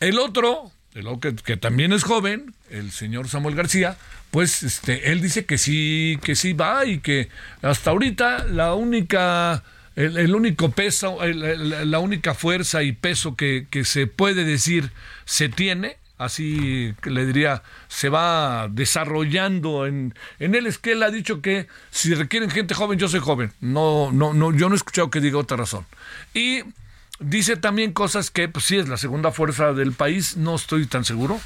El 0.00 0.18
otro, 0.18 0.72
el 0.94 1.06
que, 1.20 1.36
que, 1.36 1.58
también 1.58 1.92
es 1.92 2.02
joven, 2.02 2.54
el 2.70 2.92
señor 2.92 3.28
Samuel 3.28 3.56
García, 3.56 3.98
pues 4.30 4.62
este, 4.62 5.12
él 5.12 5.20
dice 5.20 5.44
que 5.44 5.58
sí, 5.58 6.18
que 6.24 6.34
sí 6.34 6.54
va 6.54 6.86
y 6.86 7.00
que 7.00 7.28
hasta 7.60 7.90
ahorita 7.90 8.46
la 8.46 8.72
única, 8.72 9.64
el, 9.96 10.34
único 10.34 10.70
peso, 10.70 11.18
la 11.26 11.98
única 11.98 12.32
fuerza 12.32 12.82
y 12.82 12.92
peso 12.92 13.36
que, 13.36 13.66
que 13.68 13.84
se 13.84 14.06
puede 14.06 14.44
decir 14.44 14.92
se 15.26 15.50
tiene 15.50 15.98
así 16.24 16.94
le 17.04 17.26
diría, 17.26 17.62
se 17.88 18.08
va 18.08 18.68
desarrollando 18.70 19.86
en, 19.86 20.14
en 20.38 20.54
él. 20.54 20.66
Es 20.66 20.78
que 20.78 20.92
él 20.92 21.02
ha 21.02 21.10
dicho 21.10 21.40
que 21.40 21.66
si 21.90 22.14
requieren 22.14 22.50
gente 22.50 22.74
joven, 22.74 22.98
yo 22.98 23.08
soy 23.08 23.20
joven. 23.20 23.52
No, 23.60 24.10
no, 24.12 24.34
no, 24.34 24.52
yo 24.52 24.68
no 24.68 24.74
he 24.74 24.76
escuchado 24.76 25.10
que 25.10 25.20
diga 25.20 25.38
otra 25.38 25.56
razón. 25.56 25.86
Y 26.34 26.62
Dice 27.20 27.56
también 27.56 27.92
cosas 27.92 28.32
que, 28.32 28.48
pues 28.48 28.64
sí, 28.64 28.76
es 28.76 28.88
la 28.88 28.96
segunda 28.96 29.30
fuerza 29.30 29.72
del 29.72 29.92
país, 29.92 30.36
no 30.36 30.56
estoy 30.56 30.84
tan 30.86 31.04
seguro, 31.04 31.40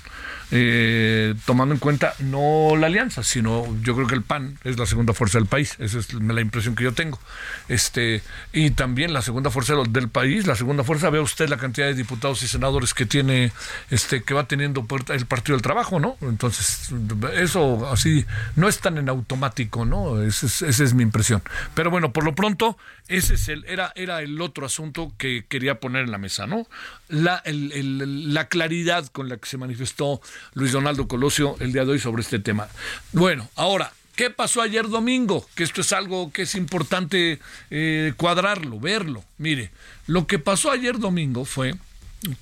eh, 0.51 1.35
tomando 1.45 1.75
en 1.75 1.79
cuenta 1.79 2.15
no 2.21 2.75
la 2.75 2.87
alianza, 2.87 3.23
sino 3.23 3.67
yo 3.83 3.95
creo 3.95 4.07
que 4.07 4.15
el 4.15 4.23
PAN 4.23 4.59
es 4.65 4.79
la 4.79 4.87
segunda 4.87 5.13
fuerza 5.13 5.37
del 5.37 5.47
país, 5.47 5.77
esa 5.79 5.99
es 5.99 6.15
la 6.15 6.41
impresión 6.41 6.75
que 6.75 6.85
yo 6.85 6.95
tengo. 6.95 7.21
Este, 7.69 8.23
y 8.55 8.71
también 8.71 9.13
la 9.13 9.21
segunda 9.21 9.51
fuerza 9.51 9.75
del 9.91 10.09
país, 10.09 10.47
la 10.47 10.57
segunda 10.57 10.85
fuerza, 10.85 11.11
vea 11.11 11.21
usted 11.21 11.51
la 11.51 11.59
cantidad 11.59 11.87
de 11.87 11.95
diputados 11.95 12.43
y 12.43 12.49
senadores 12.49 12.95
que 12.95 13.05
tiene, 13.05 13.53
este, 13.91 14.23
que 14.23 14.33
va 14.33 14.49
teniendo 14.49 14.87
el 15.11 15.27
Partido 15.27 15.55
del 15.55 15.63
Trabajo, 15.63 16.01
¿no? 16.01 16.17
Entonces, 16.23 16.91
eso 17.35 17.87
así 17.93 18.25
no 18.57 18.69
es 18.69 18.79
tan 18.79 18.97
en 18.97 19.11
automático, 19.11 19.85
¿no? 19.85 20.23
Esa 20.23 20.47
es, 20.47 20.63
esa 20.63 20.83
es 20.83 20.95
mi 20.95 21.03
impresión. 21.03 21.43
Pero 21.75 21.91
bueno, 21.91 22.11
por 22.15 22.25
lo 22.25 22.35
pronto, 22.35 22.79
ese 23.07 23.35
es 23.35 23.49
el, 23.49 23.67
era, 23.67 23.93
era 23.97 24.23
el 24.23 24.41
otro 24.41 24.65
asunto 24.65 25.13
que 25.19 25.45
quería 25.59 25.81
poner 25.81 26.05
en 26.05 26.13
la 26.13 26.19
mesa, 26.19 26.47
¿no? 26.47 26.69
La, 27.09 27.43
la 27.45 28.49
claridad 28.49 29.07
con 29.09 29.29
la 29.29 29.39
que 29.39 29.49
se 29.49 29.57
manifestó 29.57 30.21
Luis 30.55 30.71
Donaldo 30.71 31.09
Colosio 31.09 31.57
el 31.59 31.73
día 31.73 31.85
de 31.85 31.91
hoy 31.91 31.99
sobre 31.99 32.23
este 32.23 32.39
tema. 32.39 32.69
Bueno, 33.11 33.51
ahora, 33.57 33.93
¿qué 34.15 34.31
pasó 34.31 34.63
ayer 34.63 34.89
domingo? 34.89 35.45
Que 35.57 35.65
esto 35.65 35.81
es 35.81 35.93
algo 35.93 36.31
que 36.31 36.43
es 36.43 36.55
importante 36.55 37.41
eh, 37.71 38.13
cuadrarlo, 38.17 38.79
verlo. 38.79 39.25
Mire, 39.39 39.73
lo 40.07 40.29
que 40.29 40.39
pasó 40.39 40.71
ayer 40.71 40.97
domingo 41.01 41.45
fue 41.45 41.75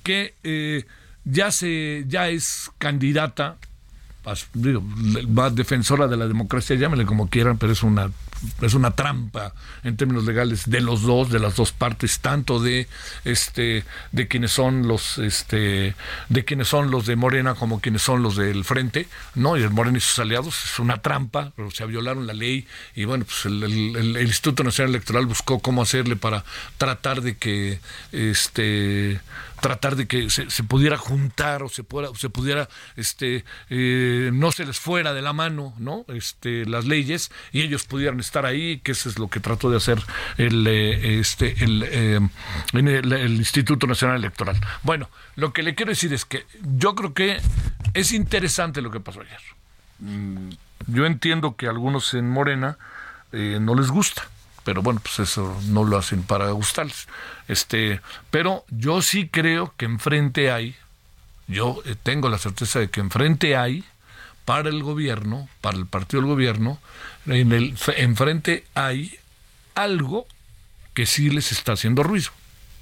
que 0.03 0.35
eh, 0.43 0.85
ya 1.25 1.49
se 1.49 2.05
ya 2.07 2.29
es 2.29 2.69
candidata 2.77 3.57
digo, 4.53 4.83
defensora 5.53 6.07
de 6.07 6.17
la 6.17 6.27
democracia, 6.27 6.75
llámenle 6.75 7.05
como 7.05 7.29
quieran, 7.29 7.57
pero 7.57 7.71
es 7.71 7.81
una 7.81 8.11
es 8.61 8.73
una 8.73 8.91
trampa 8.91 9.53
en 9.83 9.97
términos 9.97 10.25
legales 10.25 10.69
de 10.69 10.81
los 10.81 11.01
dos, 11.01 11.29
de 11.29 11.39
las 11.39 11.55
dos 11.55 11.71
partes, 11.71 12.19
tanto 12.19 12.59
de 12.59 12.87
este 13.25 13.83
de 14.11 14.27
quienes 14.27 14.51
son 14.51 14.87
los 14.87 15.17
este 15.17 15.95
de 16.29 16.45
quienes 16.45 16.67
son 16.67 16.91
los 16.91 17.05
de 17.05 17.15
Morena 17.15 17.55
como 17.55 17.81
quienes 17.81 18.01
son 18.01 18.23
los 18.23 18.35
del 18.35 18.63
Frente, 18.63 19.07
¿no? 19.35 19.57
Y 19.57 19.63
el 19.63 19.69
Morena 19.69 19.97
y 19.97 20.01
sus 20.01 20.19
aliados 20.19 20.65
es 20.65 20.79
una 20.79 21.01
trampa, 21.01 21.51
pero 21.55 21.71
se 21.71 21.85
violaron 21.85 22.27
la 22.27 22.33
ley 22.33 22.67
y 22.95 23.05
bueno, 23.05 23.25
pues 23.25 23.45
el, 23.45 23.63
el 23.63 24.21
Instituto 24.21 24.63
Nacional 24.63 24.95
Electoral 24.95 25.25
buscó 25.25 25.59
cómo 25.59 25.81
hacerle 25.81 26.15
para 26.15 26.43
tratar 26.77 27.21
de 27.21 27.37
que 27.37 27.79
este 28.11 29.19
tratar 29.59 29.95
de 29.95 30.07
que 30.07 30.29
se, 30.29 30.45
pudiera 30.63 30.97
juntar 30.97 31.63
o 31.63 31.69
se 31.69 31.83
pudiera, 31.83 32.13
se 32.15 32.29
pudiera 32.29 32.69
este, 32.95 33.43
eh, 33.69 34.29
no 34.33 34.51
se 34.51 34.65
les 34.65 34.79
fuera 34.79 35.13
de 35.13 35.21
la 35.21 35.33
mano 35.33 35.73
no 35.77 36.05
este, 36.09 36.65
las 36.65 36.85
leyes 36.85 37.31
y 37.51 37.61
ellos 37.61 37.85
pudieran 37.85 38.19
estar 38.19 38.45
ahí, 38.45 38.79
que 38.79 38.91
eso 38.91 39.09
es 39.09 39.19
lo 39.19 39.29
que 39.29 39.39
trató 39.39 39.69
de 39.69 39.77
hacer 39.77 40.01
el, 40.37 40.65
eh, 40.67 41.19
este, 41.19 41.55
eh, 41.59 42.19
el, 42.73 42.87
el, 43.13 43.35
Instituto 43.37 43.87
Nacional 43.87 44.17
Electoral. 44.17 44.59
Bueno, 44.83 45.09
lo 45.35 45.53
que 45.53 45.63
le 45.63 45.75
quiero 45.75 45.91
decir 45.91 46.13
es 46.13 46.25
que 46.25 46.45
yo 46.61 46.95
creo 46.95 47.13
que 47.13 47.37
es 47.93 48.11
interesante 48.11 48.81
lo 48.81 48.91
que 48.91 48.99
pasó 48.99 49.21
ayer. 49.21 49.41
Mm, 49.99 50.49
yo 50.87 51.05
entiendo 51.05 51.55
que 51.55 51.67
a 51.67 51.71
algunos 51.71 52.13
en 52.13 52.29
Morena 52.29 52.77
no 53.31 53.75
les 53.75 53.89
gusta 53.91 54.29
pero 54.67 54.81
bueno, 54.81 54.99
pues 54.99 55.19
eso 55.19 55.57
no 55.69 55.85
lo 55.85 55.97
hacen 55.97 56.23
para 56.23 56.51
gustarles. 56.51 57.07
Este, 57.47 58.01
pero 58.31 58.65
yo 58.69 59.01
sí 59.01 59.29
creo 59.29 59.73
que 59.77 59.85
enfrente 59.85 60.51
hay, 60.51 60.75
yo 61.47 61.81
eh, 61.85 61.95
tengo 62.03 62.27
la 62.27 62.37
certeza 62.37 62.79
de 62.79 62.89
que 62.89 62.99
enfrente 62.99 63.55
hay 63.55 63.85
para 64.43 64.67
el 64.67 64.83
gobierno, 64.83 65.47
para 65.61 65.77
el 65.77 65.85
partido 65.85 66.21
del 66.21 66.29
gobierno, 66.29 66.81
en 67.27 67.53
el 67.53 67.77
enfrente 67.95 68.65
hay 68.73 69.17
algo 69.73 70.27
que 70.93 71.05
sí 71.05 71.29
les 71.29 71.53
está 71.53 71.71
haciendo 71.71 72.03
ruido. 72.03 72.31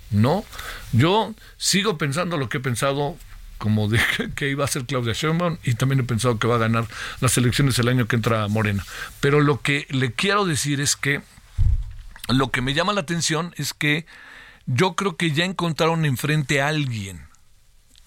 ¿No? 0.09 0.43
Yo 0.91 1.35
sigo 1.57 1.99
pensando 1.99 2.37
lo 2.37 2.49
que 2.49 2.57
he 2.57 2.61
pensado 2.61 3.15
como 3.59 3.87
dije 3.87 4.31
que 4.35 4.49
iba 4.49 4.65
a 4.65 4.67
ser 4.67 4.85
Claudia 4.85 5.13
Sheinbaum 5.13 5.59
y 5.63 5.75
también 5.75 5.99
he 5.99 6.03
pensado 6.03 6.39
que 6.39 6.47
va 6.47 6.55
a 6.55 6.59
ganar 6.59 6.87
las 7.21 7.37
elecciones 7.37 7.77
el 7.77 7.89
año 7.89 8.07
que 8.07 8.15
entra 8.15 8.47
Morena. 8.47 8.83
Pero 9.19 9.39
lo 9.39 9.61
que 9.61 9.85
le 9.91 10.13
quiero 10.13 10.45
decir 10.45 10.81
es 10.81 10.95
que 10.95 11.21
lo 12.29 12.51
que 12.51 12.61
me 12.61 12.73
llama 12.73 12.93
la 12.93 13.01
atención 13.01 13.53
es 13.57 13.73
que 13.73 14.05
yo 14.65 14.95
creo 14.95 15.15
que 15.15 15.31
ya 15.31 15.45
encontraron 15.45 16.05
enfrente 16.05 16.61
a 16.61 16.69
alguien 16.69 17.27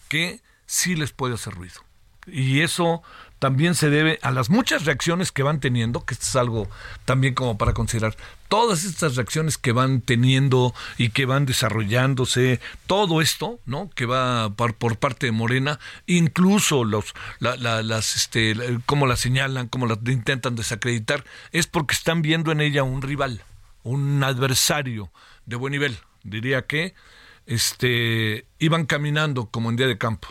que 0.09 0.41
sí 0.67 0.97
les 0.97 1.13
puede 1.13 1.35
hacer 1.35 1.55
ruido. 1.55 1.81
Y 2.27 2.61
eso 2.61 3.03
también 3.39 3.75
se 3.75 3.89
debe 3.89 4.19
a 4.23 4.31
las 4.31 4.51
muchas 4.51 4.85
reacciones 4.85 5.33
que 5.33 5.43
van 5.43 5.61
teniendo, 5.61 6.05
que 6.05 6.15
esto 6.15 6.27
es 6.27 6.37
algo 6.37 6.69
también 7.05 7.35
como 7.35 7.57
para 7.57 7.73
considerar, 7.73 8.17
todas 8.49 8.85
estas 8.85 9.17
reacciones 9.17 9.59
que 9.59 9.73
van 9.73 10.01
teniendo 10.01 10.75
y 10.97 11.11
que 11.11 11.25
van 11.25 11.47
desarrollándose, 11.47 12.61
todo 12.87 13.21
esto, 13.21 13.61
¿no? 13.65 13.91
Que 13.95 14.07
va 14.07 14.51
por, 14.51 14.75
parte 14.99 15.27
de 15.27 15.33
Morena, 15.33 15.79
incluso 16.07 16.85
los, 16.85 17.15
las, 17.39 18.17
este, 18.17 18.55
la 18.55 19.17
señalan, 19.17 19.69
cómo 19.69 19.87
la 19.87 19.99
intentan 20.07 20.57
desacreditar, 20.57 21.25
es 21.53 21.67
porque 21.67 21.95
están 21.95 22.23
viendo 22.23 22.51
en 22.51 22.61
ella 22.61 22.83
un 22.83 23.03
rival, 23.03 23.43
un 23.83 24.23
adversario 24.23 25.11
de 25.47 25.57
buen 25.57 25.73
nivel. 25.73 25.97
Diría 26.23 26.63
que, 26.63 26.95
este, 27.47 28.47
iban 28.59 28.87
caminando 28.87 29.47
como 29.47 29.71
en 29.71 29.77
día 29.77 29.87
de 29.87 29.99
campo, 29.99 30.29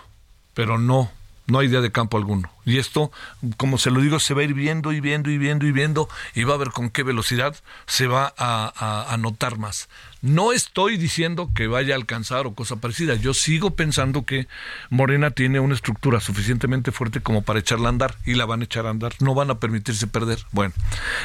pero 0.54 0.78
no 0.78 1.12
no 1.48 1.60
hay 1.60 1.68
idea 1.68 1.82
de 1.82 1.92
campo 1.92 2.18
alguno. 2.18 2.52
Y 2.66 2.78
esto, 2.78 3.12
como 3.56 3.78
se 3.78 3.90
lo 3.90 4.02
digo, 4.02 4.20
se 4.20 4.34
va 4.34 4.42
a 4.42 4.44
ir 4.44 4.54
viendo 4.54 4.92
y 4.92 5.00
viendo 5.00 5.32
y 5.32 5.38
viendo 5.38 5.66
y 5.66 5.72
viendo 5.72 6.10
y 6.36 6.44
va 6.44 6.54
a 6.54 6.58
ver 6.58 6.72
con 6.72 6.90
qué 6.90 7.04
velocidad 7.04 7.56
se 7.88 8.08
va 8.08 8.34
a, 8.38 9.16
notar 9.18 9.58
más. 9.58 9.90
No 10.22 10.52
estoy 10.52 10.98
diciendo 10.98 11.52
que 11.54 11.68
vaya 11.68 11.94
a 11.94 11.98
alcanzar 11.98 12.48
o 12.48 12.56
cosa 12.56 12.78
parecida. 12.78 13.16
Yo 13.16 13.34
sigo 13.34 13.76
pensando 13.76 14.26
que 14.26 14.48
Morena 14.90 15.32
tiene 15.32 15.60
una 15.60 15.76
estructura 15.76 16.20
suficientemente 16.20 16.92
fuerte 16.92 17.22
como 17.22 17.44
para 17.44 17.60
echarla 17.60 17.88
a 17.88 17.90
andar 17.90 18.16
y 18.26 18.34
la 18.34 18.46
van 18.46 18.62
a 18.62 18.64
echar 18.66 18.88
a 18.88 18.90
andar. 18.90 19.14
No 19.20 19.36
van 19.36 19.52
a 19.52 19.60
permitirse 19.60 20.08
perder. 20.08 20.40
Bueno, 20.52 20.74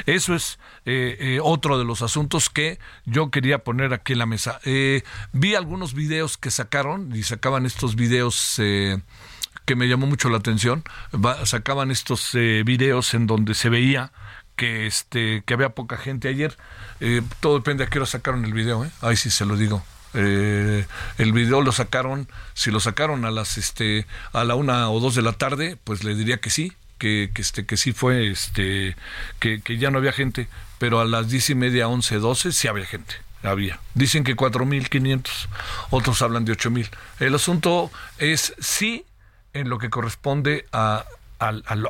eso 0.06 0.34
es 0.34 0.58
eh, 0.84 1.16
eh, 1.20 1.38
otro 1.42 1.78
de 1.78 1.84
los 1.84 2.02
asuntos 2.02 2.50
que 2.50 2.78
yo 3.06 3.30
quería 3.30 3.58
poner 3.58 3.94
aquí 3.94 4.12
en 4.12 4.18
la 4.18 4.26
mesa. 4.26 4.60
Eh, 4.64 5.02
vi 5.32 5.54
algunos 5.54 5.94
videos 5.94 6.36
que 6.36 6.50
sacaron 6.50 7.14
y 7.16 7.22
sacaban 7.22 7.66
estos 7.66 7.96
videos 7.96 8.60
que 9.64 9.76
me 9.76 9.88
llamó 9.88 10.06
mucho 10.06 10.28
la 10.28 10.38
atención. 10.38 10.82
sacaban 11.44 11.90
estos 11.90 12.34
eh, 12.34 12.62
videos 12.64 13.14
en 13.14 13.26
donde 13.26 13.54
se 13.54 13.68
veía 13.68 14.12
que 14.56 14.86
este 14.86 15.42
que 15.46 15.54
había 15.54 15.70
poca 15.70 15.96
gente 15.96 16.28
ayer. 16.28 16.56
Eh, 17.00 17.22
todo 17.40 17.56
depende 17.56 17.84
a 17.84 17.86
qué 17.88 17.98
hora 17.98 18.06
sacaron 18.06 18.44
el 18.44 18.52
video, 18.52 18.84
¿eh? 18.84 18.90
Ahí 19.00 19.16
sí 19.16 19.30
se 19.30 19.44
lo 19.44 19.56
digo. 19.56 19.82
Eh, 20.14 20.86
el 21.18 21.32
video 21.32 21.62
lo 21.62 21.72
sacaron, 21.72 22.28
si 22.54 22.70
lo 22.70 22.80
sacaron 22.80 23.24
a 23.24 23.30
las 23.30 23.56
este 23.56 24.06
a 24.32 24.44
la 24.44 24.54
una 24.54 24.90
o 24.90 25.00
dos 25.00 25.14
de 25.14 25.22
la 25.22 25.32
tarde, 25.32 25.78
pues 25.84 26.04
le 26.04 26.14
diría 26.14 26.38
que 26.38 26.50
sí, 26.50 26.72
que, 26.98 27.30
que 27.34 27.42
este 27.42 27.64
que 27.64 27.76
sí 27.76 27.92
fue 27.92 28.30
este 28.30 28.94
que, 29.40 29.62
que 29.62 29.78
ya 29.78 29.90
no 29.90 29.98
había 29.98 30.12
gente, 30.12 30.48
pero 30.78 31.00
a 31.00 31.04
las 31.04 31.30
diez 31.30 31.50
y 31.50 31.54
media, 31.54 31.88
once, 31.88 32.16
doce 32.16 32.52
sí 32.52 32.68
había 32.68 32.84
gente 32.84 33.14
había. 33.42 33.80
Dicen 33.94 34.24
que 34.24 34.36
cuatro 34.36 34.64
mil 34.66 34.88
quinientos, 34.88 35.48
otros 35.90 36.22
hablan 36.22 36.44
de 36.44 36.52
ocho 36.52 36.70
mil. 36.70 36.88
El 37.18 37.34
asunto 37.34 37.90
es 38.18 38.54
sí 38.60 39.04
en 39.52 39.68
lo 39.68 39.78
que 39.78 39.90
corresponde 39.90 40.66
a, 40.72 41.04
al, 41.42 41.64
al, 41.66 41.88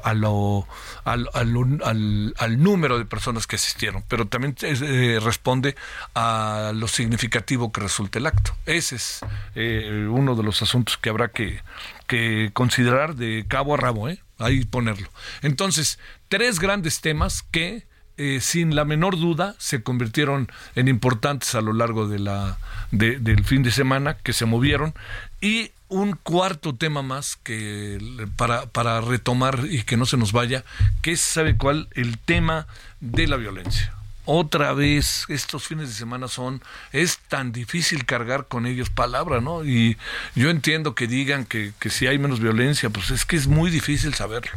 al, 1.05 2.35
al, 2.39 2.63
número 2.63 2.99
de 2.99 3.05
personas 3.05 3.47
que 3.47 3.57
asistieron, 3.57 4.03
pero 4.09 4.27
también 4.27 4.57
eh, 4.63 5.21
responde 5.23 5.77
a 6.15 6.73
lo 6.75 6.89
significativo 6.89 7.71
que 7.71 7.83
resulta 7.83 8.19
el 8.19 8.27
acto. 8.27 8.55
Ese 8.65 8.97
es 8.97 9.21
eh, 9.55 10.09
uno 10.11 10.35
de 10.37 10.43
los 10.43 10.63
asuntos 10.63 10.97
que 10.97 11.11
habrá 11.11 11.29
que, 11.29 11.61
que 12.07 12.51
considerar 12.55 13.15
de 13.15 13.45
cabo 13.47 13.75
a 13.75 13.77
rabo, 13.77 14.09
¿eh? 14.09 14.23
ahí 14.39 14.65
ponerlo. 14.65 15.09
Entonces, 15.43 15.99
tres 16.29 16.59
grandes 16.59 17.01
temas 17.01 17.43
que 17.43 17.87
eh, 18.17 18.41
sin 18.41 18.75
la 18.75 18.85
menor 18.85 19.19
duda 19.19 19.55
se 19.59 19.83
convirtieron 19.83 20.51
en 20.75 20.89
importantes 20.89 21.55
a 21.55 21.61
lo 21.61 21.73
largo 21.73 22.09
de 22.09 22.19
la, 22.19 22.59
del 22.91 23.45
fin 23.45 23.63
de 23.63 23.71
semana, 23.71 24.17
que 24.19 24.33
se 24.33 24.47
movieron, 24.47 24.95
y 25.41 25.71
un 25.89 26.17
cuarto 26.17 26.75
tema 26.75 27.03
más 27.03 27.37
que 27.37 27.99
para, 28.37 28.67
para 28.67 29.01
retomar 29.01 29.61
y 29.69 29.83
que 29.83 29.97
no 29.97 30.07
se 30.07 30.17
nos 30.17 30.33
vaya, 30.33 30.65
que 31.03 31.13
es, 31.13 31.21
¿sabe 31.21 31.57
cuál? 31.57 31.89
El 31.93 32.19
tema 32.19 32.67
de 33.01 33.27
la 33.27 33.37
violencia 33.37 33.93
otra 34.25 34.73
vez 34.73 35.25
estos 35.29 35.67
fines 35.67 35.89
de 35.89 35.95
semana 35.95 36.29
son 36.29 36.63
es 36.93 37.19
tan 37.29 37.53
difícil 37.53 38.05
cargar 38.05 38.47
con 38.47 38.67
ellos 38.67 38.91
palabra, 38.91 39.41
¿no? 39.41 39.65
Y 39.65 39.97
yo 40.35 40.51
entiendo 40.51 40.95
que 40.95 41.07
digan 41.07 41.45
que, 41.45 41.73
que 41.79 41.91
si 41.91 42.07
hay 42.07 42.19
menos 42.19 42.41
violencia, 42.41 42.91
pues 42.91 43.11
es 43.11 43.25
que 43.25 43.37
es 43.37 43.47
muy 43.47 43.71
difícil 43.71 44.15
saberlo. 44.15 44.53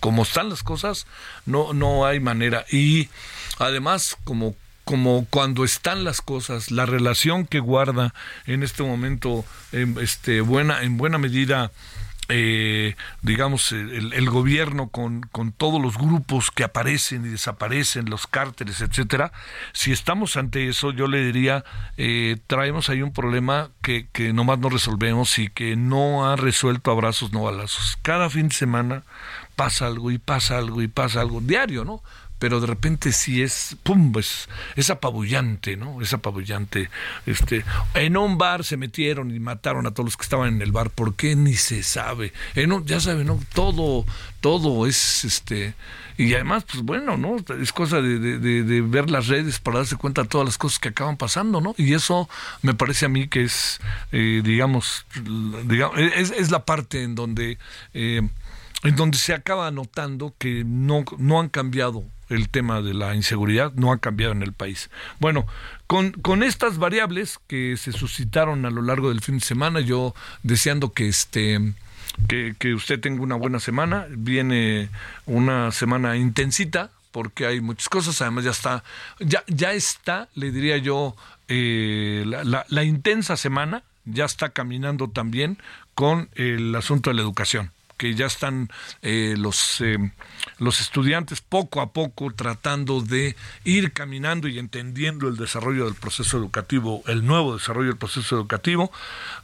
Como 0.00 0.22
están 0.22 0.48
las 0.48 0.62
cosas, 0.62 1.06
no 1.46 1.72
no 1.72 2.06
hay 2.06 2.20
manera 2.20 2.64
y 2.70 3.08
además 3.58 4.16
como 4.24 4.54
como 4.90 5.24
cuando 5.30 5.62
están 5.62 6.02
las 6.02 6.20
cosas, 6.20 6.72
la 6.72 6.84
relación 6.84 7.46
que 7.46 7.60
guarda 7.60 8.12
en 8.46 8.64
este 8.64 8.82
momento, 8.82 9.44
en, 9.70 9.96
este, 10.00 10.40
buena, 10.40 10.82
en 10.82 10.96
buena 10.96 11.16
medida, 11.16 11.70
eh, 12.28 12.96
digamos, 13.22 13.70
el, 13.70 14.30
gobierno 14.30 14.88
con, 14.88 15.20
con, 15.20 15.52
todos 15.52 15.80
los 15.80 15.96
grupos 15.96 16.50
que 16.50 16.64
aparecen 16.64 17.24
y 17.24 17.28
desaparecen, 17.28 18.10
los 18.10 18.26
cárteles, 18.26 18.80
etcétera, 18.80 19.32
si 19.72 19.92
estamos 19.92 20.36
ante 20.36 20.68
eso, 20.68 20.90
yo 20.90 21.06
le 21.06 21.24
diría, 21.24 21.64
eh, 21.96 22.38
traemos 22.48 22.88
ahí 22.88 23.02
un 23.02 23.12
problema 23.12 23.70
que, 23.82 24.08
que 24.12 24.32
nomás 24.32 24.58
no 24.58 24.70
resolvemos 24.70 25.38
y 25.38 25.50
que 25.50 25.76
no 25.76 26.28
ha 26.28 26.34
resuelto 26.34 26.90
abrazos, 26.90 27.32
no 27.32 27.42
balazos. 27.42 27.96
Cada 28.02 28.28
fin 28.28 28.48
de 28.48 28.54
semana 28.54 29.04
pasa 29.60 29.88
algo 29.88 30.10
y 30.10 30.16
pasa 30.16 30.56
algo 30.56 30.80
y 30.80 30.88
pasa 30.88 31.20
algo, 31.20 31.42
diario, 31.42 31.84
¿no? 31.84 32.02
pero 32.38 32.58
de 32.58 32.66
repente 32.66 33.12
sí 33.12 33.42
es, 33.42 33.76
pum, 33.82 34.10
es, 34.18 34.48
es 34.74 34.88
apabullante, 34.88 35.76
¿no? 35.76 36.00
Es 36.00 36.14
apabullante. 36.14 36.88
Este, 37.26 37.66
en 37.92 38.16
un 38.16 38.38
bar 38.38 38.64
se 38.64 38.78
metieron 38.78 39.30
y 39.30 39.38
mataron 39.38 39.86
a 39.86 39.90
todos 39.90 40.06
los 40.06 40.16
que 40.16 40.22
estaban 40.22 40.54
en 40.54 40.62
el 40.62 40.72
bar, 40.72 40.88
¿por 40.88 41.14
qué? 41.14 41.36
Ni 41.36 41.52
se 41.52 41.82
sabe. 41.82 42.32
En 42.54 42.86
ya 42.86 42.98
saben, 42.98 43.26
¿no? 43.26 43.38
Todo, 43.52 44.06
todo 44.40 44.86
es, 44.86 45.26
este, 45.26 45.74
y 46.16 46.32
además, 46.32 46.64
pues 46.64 46.82
bueno, 46.82 47.18
¿no? 47.18 47.36
Es 47.60 47.74
cosa 47.74 48.00
de, 48.00 48.18
de, 48.18 48.80
ver 48.80 49.10
las 49.10 49.26
redes 49.26 49.58
para 49.58 49.80
darse 49.80 49.96
cuenta 49.96 50.22
de 50.22 50.28
todas 50.28 50.46
las 50.46 50.56
cosas 50.56 50.78
que 50.78 50.88
acaban 50.88 51.18
pasando, 51.18 51.60
¿no? 51.60 51.74
Y 51.76 51.92
eso 51.92 52.26
me 52.62 52.72
parece 52.72 53.04
a 53.04 53.10
mí 53.10 53.28
que 53.28 53.42
es, 53.42 53.80
eh, 54.12 54.40
digamos, 54.42 55.04
digamos 55.66 55.98
es, 55.98 56.30
es, 56.30 56.50
la 56.50 56.64
parte 56.64 57.02
en 57.02 57.14
donde... 57.14 57.58
Eh, 57.92 58.22
en 58.82 58.96
donde 58.96 59.18
se 59.18 59.34
acaba 59.34 59.70
notando 59.70 60.34
que 60.38 60.64
no, 60.64 61.04
no 61.18 61.40
han 61.40 61.48
cambiado 61.48 62.04
el 62.30 62.48
tema 62.48 62.80
de 62.80 62.94
la 62.94 63.14
inseguridad 63.14 63.72
no 63.74 63.92
ha 63.92 63.98
cambiado 63.98 64.32
en 64.32 64.42
el 64.42 64.52
país. 64.52 64.88
Bueno, 65.18 65.46
con, 65.86 66.12
con 66.12 66.42
estas 66.42 66.78
variables 66.78 67.38
que 67.48 67.76
se 67.76 67.92
suscitaron 67.92 68.64
a 68.64 68.70
lo 68.70 68.82
largo 68.82 69.10
del 69.10 69.20
fin 69.20 69.38
de 69.38 69.44
semana, 69.44 69.80
yo 69.80 70.14
deseando 70.42 70.92
que 70.92 71.08
este 71.08 71.74
que, 72.28 72.54
que 72.58 72.74
usted 72.74 73.00
tenga 73.00 73.22
una 73.22 73.34
buena 73.34 73.60
semana, 73.60 74.06
viene 74.10 74.88
una 75.26 75.72
semana 75.72 76.16
intensita, 76.16 76.90
porque 77.12 77.46
hay 77.46 77.60
muchas 77.60 77.88
cosas, 77.88 78.20
además 78.22 78.44
ya 78.44 78.50
está, 78.50 78.84
ya, 79.18 79.42
ya 79.48 79.72
está, 79.72 80.28
le 80.34 80.52
diría 80.52 80.76
yo, 80.76 81.16
eh, 81.48 82.24
la, 82.26 82.64
la 82.68 82.84
intensa 82.84 83.36
semana, 83.36 83.82
ya 84.04 84.24
está 84.24 84.50
caminando 84.50 85.08
también 85.08 85.58
con 85.94 86.28
el 86.34 86.74
asunto 86.74 87.10
de 87.10 87.16
la 87.16 87.22
educación 87.22 87.70
que 88.00 88.14
ya 88.14 88.24
están 88.24 88.70
eh, 89.02 89.34
los, 89.36 89.82
eh, 89.82 89.98
los 90.56 90.80
estudiantes 90.80 91.42
poco 91.42 91.82
a 91.82 91.92
poco 91.92 92.32
tratando 92.32 93.02
de 93.02 93.36
ir 93.64 93.92
caminando 93.92 94.48
y 94.48 94.58
entendiendo 94.58 95.28
el 95.28 95.36
desarrollo 95.36 95.84
del 95.84 95.96
proceso 95.96 96.38
educativo, 96.38 97.02
el 97.08 97.26
nuevo 97.26 97.58
desarrollo 97.58 97.88
del 97.88 97.98
proceso 97.98 98.36
educativo. 98.36 98.90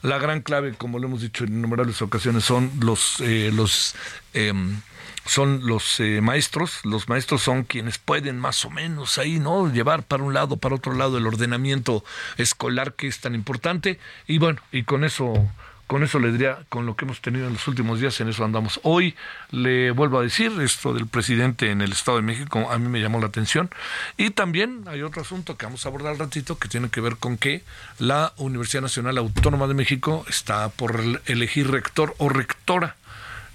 La 0.01 0.17
gran 0.17 0.41
clave, 0.41 0.73
como 0.73 0.97
lo 0.97 1.05
hemos 1.05 1.21
dicho 1.21 1.43
en 1.43 1.53
innumerables 1.53 2.01
ocasiones, 2.01 2.45
son 2.45 2.71
los, 2.79 3.19
eh, 3.19 3.51
los 3.53 3.93
em, 4.33 4.81
son 5.27 5.67
los 5.67 5.99
maestros, 6.21 6.79
los 6.83 7.09
maestros 7.09 7.43
son 7.43 7.63
quienes 7.63 7.99
pueden 7.99 8.39
más 8.39 8.65
o 8.65 8.71
menos 8.71 9.19
ahí, 9.19 9.37
¿no? 9.39 9.71
Llevar 9.71 10.01
para 10.01 10.23
un 10.23 10.33
lado, 10.33 10.57
para 10.57 10.73
otro 10.73 10.93
lado 10.93 11.19
el 11.19 11.27
ordenamiento 11.27 12.03
escolar 12.37 12.93
que 12.93 13.07
es 13.07 13.19
tan 13.19 13.35
importante 13.35 13.99
y 14.25 14.39
bueno, 14.39 14.61
y 14.71 14.81
con 14.83 15.03
eso 15.03 15.47
con 15.87 16.03
eso 16.03 16.19
le 16.19 16.31
diría, 16.31 16.59
con 16.69 16.85
lo 16.85 16.95
que 16.95 17.05
hemos 17.05 17.21
tenido 17.21 17.47
en 17.47 17.53
los 17.53 17.67
últimos 17.67 17.99
días, 17.99 18.19
en 18.19 18.27
eso 18.27 18.43
andamos. 18.43 18.79
Hoy 18.83 19.15
le 19.51 19.91
vuelvo 19.91 20.19
a 20.19 20.21
decir 20.21 20.51
esto 20.61 20.93
del 20.93 21.07
presidente 21.07 21.71
en 21.71 21.81
el 21.81 21.93
Estado 21.93 22.17
de 22.17 22.23
México, 22.23 22.69
a 22.69 22.77
mí 22.77 22.89
me 22.89 22.99
llamó 22.99 23.19
la 23.19 23.27
atención. 23.27 23.69
Y 24.17 24.31
también 24.31 24.83
hay 24.87 25.01
otro 25.01 25.21
asunto 25.21 25.57
que 25.57 25.65
vamos 25.65 25.85
a 25.85 25.89
abordar 25.89 26.11
al 26.11 26.19
ratito, 26.19 26.59
que 26.59 26.67
tiene 26.67 26.89
que 26.89 27.01
ver 27.01 27.17
con 27.17 27.37
que 27.37 27.63
la 27.99 28.33
Universidad 28.37 28.81
Nacional 28.81 29.17
Autónoma 29.17 29.67
de 29.67 29.73
México 29.73 30.25
está 30.27 30.69
por 30.69 31.01
elegir 31.25 31.71
rector 31.71 32.15
o 32.17 32.29
rectora. 32.29 32.97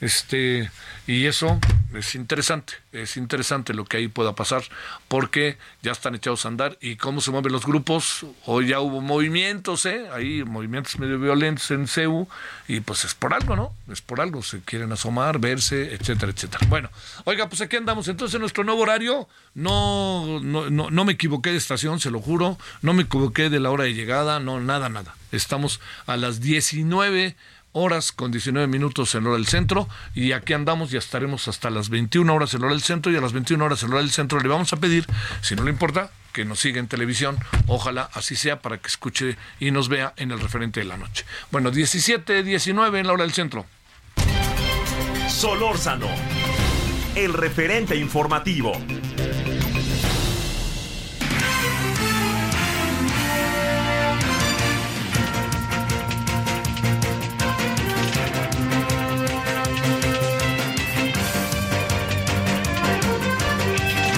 Este, 0.03 0.69
y 1.07 1.27
eso 1.27 1.61
es 1.95 2.17
interesante, 2.17 2.75
es 2.91 3.17
interesante 3.17 3.73
lo 3.73 3.85
que 3.85 3.99
ahí 3.99 4.09
pueda 4.09 4.35
pasar, 4.35 4.65
porque 5.07 5.59
ya 5.81 5.93
están 5.93 6.17
echados 6.17 6.45
a 6.45 6.49
andar 6.49 6.77
y 6.81 6.97
cómo 6.97 7.21
se 7.21 7.31
mueven 7.31 7.53
los 7.53 7.65
grupos. 7.65 8.27
Hoy 8.45 8.67
ya 8.67 8.81
hubo 8.81 9.01
movimientos, 9.01 9.87
¿eh? 9.87 10.09
Hay 10.13 10.43
movimientos 10.43 10.99
medio 10.99 11.21
violentos 11.21 11.71
en 11.71 11.87
CEU 11.87 12.27
y 12.67 12.81
pues 12.81 13.05
es 13.05 13.15
por 13.15 13.33
algo, 13.33 13.55
¿no? 13.55 13.75
Es 13.93 14.03
por 14.03 14.21
algo, 14.21 14.43
se 14.43 14.61
quieren 14.63 14.91
asomar, 14.91 15.39
verse, 15.39 15.95
etcétera, 15.95 16.33
etcétera. 16.33 16.67
Bueno, 16.69 16.91
oiga, 17.23 17.49
pues 17.49 17.61
aquí 17.61 17.77
andamos. 17.77 18.09
Entonces, 18.09 18.35
en 18.35 18.41
nuestro 18.41 18.65
nuevo 18.65 18.83
horario, 18.83 19.29
no, 19.55 20.41
no, 20.43 20.69
no, 20.69 20.91
no 20.91 21.05
me 21.05 21.13
equivoqué 21.13 21.51
de 21.51 21.59
estación, 21.59 22.01
se 22.01 22.11
lo 22.11 22.21
juro, 22.21 22.59
no 22.81 22.93
me 22.93 23.05
equivoqué 23.05 23.51
de 23.51 23.61
la 23.61 23.71
hora 23.71 23.85
de 23.85 23.95
llegada, 23.95 24.41
no, 24.41 24.59
nada, 24.59 24.89
nada. 24.89 25.15
Estamos 25.31 25.81
a 26.07 26.17
las 26.17 26.41
19 26.41 27.37
horas 27.73 28.13
con 28.13 28.31
19 28.31 28.67
minutos 28.67 29.15
en 29.15 29.27
hora 29.27 29.37
del 29.37 29.47
centro 29.47 29.89
y 30.15 30.33
aquí 30.33 30.53
andamos 30.53 30.93
y 30.93 30.97
estaremos 30.97 31.49
hasta 31.49 31.71
las 31.71 31.89
21 31.89 32.33
horas 32.33 32.55
en 32.55 32.63
hora 32.63 32.73
del 32.73 32.83
centro 32.83 33.11
y 33.13 33.17
a 33.17 33.21
las 33.21 33.33
21 33.33 33.65
horas 33.65 33.83
en 33.83 33.91
hora 33.91 34.01
del 34.01 34.11
centro 34.11 34.41
le 34.41 34.49
vamos 34.49 34.73
a 34.73 34.77
pedir, 34.77 35.07
si 35.41 35.55
no 35.57 35.65
le 35.65 35.71
importa, 35.71 36.11
que 36.33 36.45
nos 36.45 36.61
siga 36.61 36.81
en 36.81 36.89
televisión, 36.89 37.39
ojalá 37.67 38.09
así 38.15 38.37
sea 38.37 38.61
para 38.61 38.79
que 38.79 38.89
escuche 38.89 39.37
y 39.61 39.71
nos 39.71 39.89
vea 39.89 40.15
en 40.17 40.31
el 40.31 40.41
referente 40.41 40.81
de 40.81 40.87
la 40.87 40.97
noche. 40.97 41.25
Bueno, 41.51 41.71
17, 41.71 42.43
19 42.43 43.01
en 43.01 43.07
la 43.07 43.13
hora 43.13 43.25
del 43.25 43.33
centro. 43.33 43.67
Solórzano, 45.29 46.09
el 47.15 47.33
referente 47.33 47.97
informativo. 47.97 48.73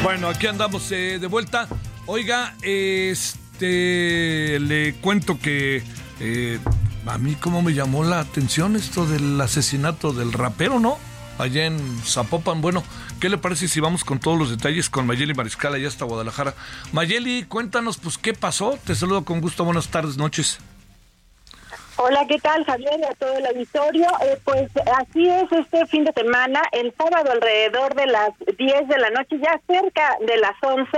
Bueno, 0.04 0.28
aquí 0.28 0.46
andamos 0.46 0.92
eh, 0.92 1.18
de 1.18 1.26
vuelta. 1.28 1.66
Oiga, 2.04 2.54
este 2.60 4.58
le 4.60 4.92
cuento 4.96 5.38
que 5.40 5.82
eh, 6.20 6.58
a 7.06 7.16
mí 7.16 7.34
como 7.36 7.62
me 7.62 7.72
llamó 7.72 8.04
la 8.04 8.20
atención 8.20 8.76
esto 8.76 9.06
del 9.06 9.40
asesinato 9.40 10.12
del 10.12 10.34
rapero, 10.34 10.78
¿no? 10.78 10.98
Allá 11.38 11.64
en 11.64 11.78
Zapopan. 12.04 12.60
Bueno, 12.60 12.84
¿qué 13.18 13.30
le 13.30 13.38
parece 13.38 13.66
si 13.66 13.80
vamos 13.80 14.04
con 14.04 14.20
todos 14.20 14.38
los 14.38 14.50
detalles 14.50 14.90
con 14.90 15.06
Mayeli 15.06 15.32
Mariscal 15.32 15.72
allá 15.72 15.88
hasta 15.88 16.04
Guadalajara? 16.04 16.54
Mayeli, 16.92 17.44
cuéntanos 17.44 17.96
pues 17.96 18.18
qué 18.18 18.34
pasó. 18.34 18.78
Te 18.84 18.94
saludo 18.94 19.24
con 19.24 19.40
gusto. 19.40 19.64
Buenas 19.64 19.88
tardes, 19.88 20.18
noches. 20.18 20.58
Hola, 21.96 22.26
¿qué 22.28 22.38
tal 22.38 22.64
Javier 22.64 22.98
y 22.98 23.04
a 23.04 23.14
todo 23.14 23.38
el 23.38 23.46
auditorio? 23.46 24.08
Eh, 24.22 24.36
pues 24.44 24.68
así 24.96 25.28
es 25.28 25.44
este 25.52 25.86
fin 25.86 26.02
de 26.02 26.12
semana, 26.12 26.60
el 26.72 26.92
sábado 26.96 27.30
alrededor 27.30 27.94
de 27.94 28.06
las 28.06 28.30
10 28.58 28.88
de 28.88 28.98
la 28.98 29.10
noche, 29.10 29.38
ya 29.38 29.60
cerca 29.68 30.16
de 30.26 30.36
las 30.38 30.54
11, 30.60 30.90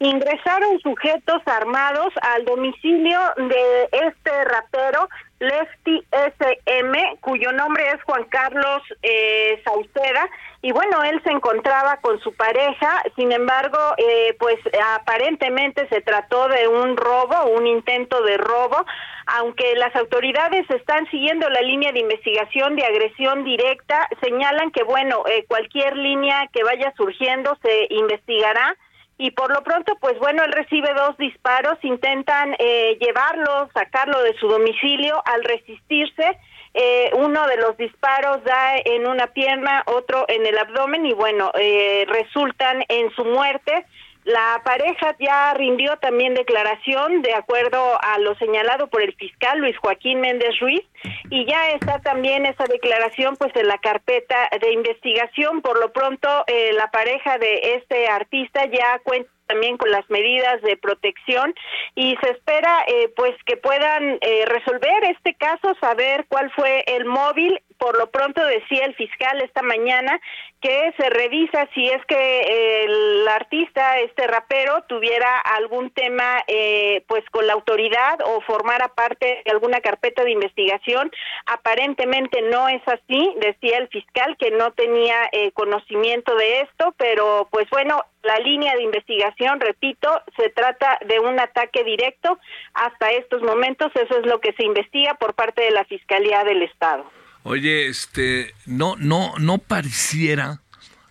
ingresaron 0.00 0.80
sujetos 0.80 1.40
armados 1.46 2.12
al 2.22 2.44
domicilio 2.46 3.20
de 3.36 3.88
este 3.92 4.44
rapero 4.44 5.08
Lefty 5.38 6.02
SM, 6.10 7.18
cuyo 7.20 7.52
nombre 7.52 7.88
es 7.88 8.02
Juan 8.02 8.24
Carlos 8.24 8.82
eh, 9.02 9.62
Sauceda, 9.64 10.28
y 10.62 10.72
bueno, 10.72 11.02
él 11.04 11.22
se 11.24 11.30
encontraba 11.30 11.96
con 12.02 12.20
su 12.20 12.34
pareja, 12.34 13.02
sin 13.16 13.32
embargo, 13.32 13.78
eh, 13.96 14.36
pues 14.38 14.58
aparentemente 14.94 15.88
se 15.88 16.02
trató 16.02 16.48
de 16.48 16.68
un 16.68 16.98
robo, 16.98 17.50
un 17.56 17.66
intento 17.66 18.22
de 18.22 18.36
robo, 18.36 18.84
aunque 19.26 19.74
las 19.76 19.94
autoridades 19.96 20.68
están 20.68 21.08
siguiendo 21.10 21.48
la 21.48 21.62
línea 21.62 21.92
de 21.92 22.00
investigación 22.00 22.76
de 22.76 22.84
agresión 22.84 23.42
directa, 23.44 24.06
señalan 24.22 24.70
que 24.70 24.82
bueno, 24.82 25.22
eh, 25.26 25.46
cualquier 25.48 25.96
línea 25.96 26.46
que 26.52 26.62
vaya 26.62 26.92
surgiendo 26.94 27.56
se 27.62 27.86
investigará 27.90 28.76
y 29.20 29.32
por 29.32 29.52
lo 29.52 29.62
pronto, 29.62 29.96
pues 30.00 30.18
bueno, 30.18 30.42
él 30.44 30.52
recibe 30.52 30.94
dos 30.94 31.14
disparos, 31.18 31.78
intentan 31.82 32.56
eh, 32.58 32.96
llevarlo, 33.00 33.68
sacarlo 33.74 34.22
de 34.22 34.34
su 34.38 34.48
domicilio 34.48 35.22
al 35.26 35.44
resistirse. 35.44 36.38
Eh, 36.72 37.10
uno 37.14 37.46
de 37.46 37.56
los 37.56 37.76
disparos 37.76 38.44
da 38.44 38.76
en 38.84 39.06
una 39.06 39.26
pierna, 39.28 39.82
otro 39.86 40.24
en 40.28 40.46
el 40.46 40.56
abdomen 40.56 41.04
y 41.04 41.14
bueno, 41.14 41.50
eh, 41.58 42.04
resultan 42.08 42.84
en 42.88 43.10
su 43.12 43.24
muerte. 43.24 43.86
La 44.24 44.60
pareja 44.64 45.16
ya 45.18 45.54
rindió 45.54 45.96
también 45.96 46.34
declaración 46.34 47.22
de 47.22 47.34
acuerdo 47.34 47.98
a 48.02 48.18
lo 48.18 48.34
señalado 48.36 48.88
por 48.88 49.02
el 49.02 49.14
fiscal 49.14 49.58
Luis 49.58 49.76
Joaquín 49.78 50.20
Méndez 50.20 50.60
Ruiz 50.60 50.82
y 51.30 51.46
ya 51.46 51.70
está 51.70 52.00
también 52.00 52.44
esa 52.44 52.64
declaración 52.64 53.36
pues 53.36 53.56
en 53.56 53.66
la 53.66 53.78
carpeta 53.78 54.48
de 54.60 54.72
investigación. 54.72 55.62
Por 55.62 55.80
lo 55.80 55.92
pronto 55.92 56.28
eh, 56.46 56.72
la 56.74 56.90
pareja 56.90 57.38
de 57.38 57.76
este 57.76 58.08
artista 58.08 58.66
ya 58.66 59.00
cuenta 59.02 59.30
también 59.50 59.76
con 59.76 59.90
las 59.90 60.08
medidas 60.08 60.62
de 60.62 60.76
protección 60.76 61.52
y 61.96 62.16
se 62.22 62.30
espera 62.30 62.84
eh, 62.86 63.12
pues 63.16 63.32
que 63.44 63.56
puedan 63.56 64.18
eh, 64.20 64.44
resolver 64.46 65.04
este 65.10 65.34
caso, 65.34 65.74
saber 65.80 66.24
cuál 66.28 66.52
fue 66.52 66.84
el 66.86 67.04
móvil. 67.04 67.60
Por 67.80 67.96
lo 67.96 68.10
pronto 68.10 68.44
decía 68.44 68.84
el 68.84 68.94
fiscal 68.94 69.40
esta 69.40 69.62
mañana 69.62 70.20
que 70.60 70.92
se 70.98 71.08
revisa 71.08 71.66
si 71.72 71.88
es 71.88 72.04
que 72.04 72.84
el 72.84 73.26
artista, 73.26 73.98
este 74.00 74.26
rapero, 74.26 74.84
tuviera 74.86 75.38
algún 75.38 75.90
tema 75.90 76.42
eh, 76.46 77.02
pues 77.08 77.24
con 77.30 77.46
la 77.46 77.54
autoridad 77.54 78.18
o 78.26 78.42
formara 78.42 78.88
parte 78.88 79.42
de 79.46 79.50
alguna 79.50 79.80
carpeta 79.80 80.22
de 80.24 80.32
investigación. 80.32 81.10
Aparentemente 81.46 82.42
no 82.42 82.68
es 82.68 82.82
así, 82.86 83.34
decía 83.40 83.78
el 83.78 83.88
fiscal 83.88 84.36
que 84.38 84.50
no 84.50 84.72
tenía 84.72 85.16
conocimiento 85.54 86.34
de 86.36 86.60
esto, 86.60 86.94
pero 86.98 87.48
pues 87.50 87.66
bueno, 87.70 88.04
la 88.22 88.36
línea 88.40 88.74
de 88.74 88.82
investigación, 88.82 89.58
repito, 89.58 90.20
se 90.36 90.50
trata 90.50 90.98
de 91.06 91.18
un 91.18 91.40
ataque 91.40 91.82
directo. 91.84 92.38
Hasta 92.74 93.10
estos 93.12 93.40
momentos 93.42 93.90
eso 93.94 94.18
es 94.18 94.26
lo 94.26 94.40
que 94.40 94.52
se 94.52 94.64
investiga 94.64 95.14
por 95.14 95.34
parte 95.34 95.62
de 95.62 95.70
la 95.70 95.84
Fiscalía 95.84 96.44
del 96.44 96.62
Estado. 96.62 97.19
Oye, 97.42 97.88
este, 97.88 98.54
no, 98.66 98.96
no, 98.96 99.32
no 99.38 99.58
pareciera, 99.58 100.60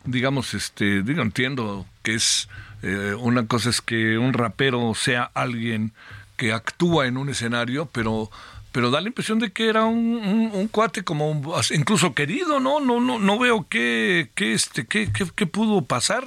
digamos, 0.05 0.53
este, 0.53 1.01
digo, 1.01 1.21
entiendo 1.21 1.85
que 2.03 2.15
es 2.15 2.49
eh, 2.83 3.15
una 3.19 3.47
cosa 3.47 3.69
es 3.69 3.81
que 3.81 4.17
un 4.17 4.33
rapero 4.33 4.93
sea 4.95 5.23
alguien 5.33 5.91
que 6.37 6.53
actúa 6.53 7.07
en 7.07 7.17
un 7.17 7.29
escenario, 7.29 7.87
pero 7.91 8.29
pero 8.71 8.91
da 8.91 9.01
la 9.01 9.07
impresión 9.07 9.39
de 9.39 9.51
que 9.51 9.67
era 9.67 9.85
un, 9.85 10.67
cuate 10.71 11.03
como 11.03 11.41
incluso 11.71 12.13
querido, 12.13 12.59
¿no? 12.59 12.79
No, 12.79 12.99
no, 12.99 13.17
no 13.17 13.39
veo 13.39 13.67
qué, 13.67 14.29
qué, 14.35 14.53
este, 14.53 14.85
qué, 14.85 15.11
qué, 15.11 15.25
qué 15.35 15.47
pudo 15.47 15.81
pasar. 15.85 16.23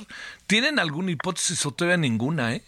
¿Tienen 0.49 0.81
alguna 0.81 1.13
hipótesis 1.13 1.65
o 1.65 1.71
todavía 1.71 1.99
ninguna, 1.99 2.55
eh? 2.55 2.63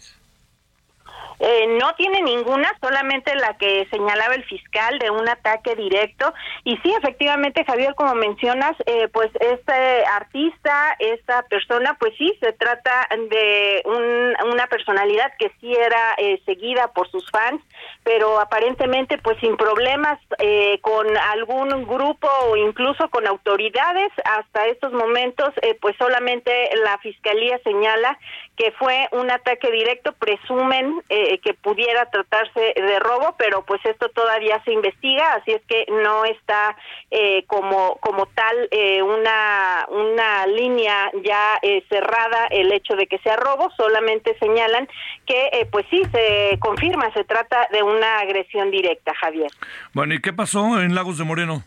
Eh, 1.39 1.67
no 1.79 1.93
tiene 1.95 2.21
ninguna, 2.21 2.71
solamente 2.81 3.35
la 3.35 3.57
que 3.57 3.87
señalaba 3.91 4.35
el 4.35 4.43
fiscal 4.45 4.97
de 4.99 5.09
un 5.09 5.27
ataque 5.27 5.75
directo. 5.75 6.33
Y 6.63 6.77
sí, 6.77 6.93
efectivamente, 6.97 7.65
Javier, 7.65 7.93
como 7.95 8.15
mencionas, 8.15 8.75
eh, 8.85 9.07
pues 9.09 9.29
este 9.39 10.05
artista, 10.05 10.95
esta 10.99 11.43
persona, 11.43 11.95
pues 11.99 12.13
sí, 12.17 12.33
se 12.39 12.53
trata 12.53 13.07
de 13.29 13.83
una 13.85 14.67
personalidad 14.67 15.31
que 15.37 15.51
sí 15.59 15.73
era 15.73 16.15
eh, 16.17 16.41
seguida 16.45 16.91
por 16.93 17.09
sus 17.09 17.29
fans, 17.31 17.61
pero 18.03 18.39
aparentemente 18.39 19.17
pues 19.17 19.37
sin 19.39 19.57
problemas 19.57 20.19
con 20.81 21.17
algún 21.17 21.85
grupo 21.85 22.27
o 22.47 22.55
incluso 22.55 23.09
con 23.09 23.27
autoridades. 23.27 24.11
Hasta 24.23 24.67
estos 24.67 24.93
momentos, 24.93 25.49
pues 25.81 25.95
solamente 25.97 26.51
la 26.83 26.97
fiscalía 26.99 27.59
señala 27.63 28.17
que 28.55 28.71
fue 28.73 29.07
un 29.11 29.29
ataque 29.29 29.69
directo, 29.71 30.13
presumen 30.13 31.01
eh, 31.09 31.39
que 31.39 31.53
pudiera 31.53 32.09
tratarse 32.09 32.73
de 32.75 32.99
robo, 32.99 33.35
pero 33.37 33.65
pues 33.65 33.81
esto 33.85 34.09
todavía 34.09 34.61
se 34.63 34.71
investiga, 34.71 35.33
así 35.33 35.51
es 35.51 35.61
que 35.67 35.85
no 35.89 36.25
está 36.25 36.75
eh, 37.11 37.43
como 37.47 37.97
como 37.97 38.27
tal 38.27 38.67
eh, 38.71 39.01
una 39.01 39.85
una 39.89 40.47
línea 40.47 41.11
ya 41.23 41.59
cerrada 41.89 42.47
el 42.47 42.71
hecho 42.71 42.95
de 42.95 43.07
que 43.07 43.17
sea 43.19 43.35
robo, 43.35 43.69
solamente 43.75 44.37
señalan 44.39 44.87
que 45.25 45.67
pues 45.71 45.85
sí 45.89 46.01
se 46.11 46.57
confirma, 46.59 47.11
se 47.13 47.23
trata 47.23 47.67
de 47.71 47.83
una 47.83 48.19
agresión 48.19 48.71
directa, 48.71 49.13
Javier. 49.19 49.51
Bueno, 49.93 50.13
¿y 50.13 50.21
qué 50.21 50.33
pasó 50.33 50.81
en 50.81 50.95
Lagos 50.95 51.17
de 51.17 51.23
Moreno? 51.23 51.63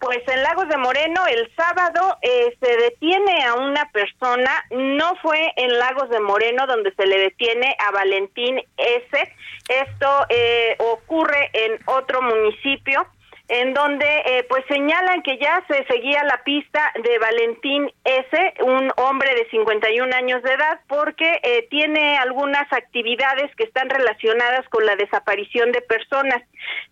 Pues 0.00 0.18
en 0.28 0.42
Lagos 0.42 0.68
de 0.68 0.76
Moreno 0.76 1.26
el 1.26 1.50
sábado 1.56 2.18
eh, 2.22 2.56
se 2.60 2.76
detiene 2.76 3.44
a 3.44 3.54
una 3.54 3.90
persona, 3.90 4.64
no 4.70 5.16
fue 5.16 5.52
en 5.56 5.76
Lagos 5.78 6.08
de 6.08 6.20
Moreno 6.20 6.66
donde 6.66 6.94
se 6.94 7.06
le 7.06 7.18
detiene 7.18 7.76
a 7.86 7.90
Valentín 7.90 8.62
S. 8.76 9.32
Esto 9.68 10.26
eh, 10.28 10.76
ocurre 10.78 11.50
en 11.52 11.78
otro 11.86 12.22
municipio 12.22 13.06
en 13.48 13.72
donde 13.72 14.06
eh, 14.26 14.44
pues 14.48 14.62
señalan 14.68 15.22
que 15.22 15.38
ya 15.38 15.64
se 15.68 15.84
seguía 15.86 16.22
la 16.24 16.42
pista 16.44 16.92
de 17.02 17.18
Valentín 17.18 17.90
S., 18.04 18.54
un 18.62 18.92
hombre 18.96 19.34
de 19.34 19.48
51 19.48 20.14
años 20.14 20.42
de 20.42 20.52
edad, 20.52 20.80
porque 20.86 21.40
eh, 21.42 21.66
tiene 21.70 22.18
algunas 22.18 22.70
actividades 22.72 23.54
que 23.56 23.64
están 23.64 23.88
relacionadas 23.88 24.68
con 24.68 24.84
la 24.84 24.96
desaparición 24.96 25.72
de 25.72 25.80
personas. 25.80 26.42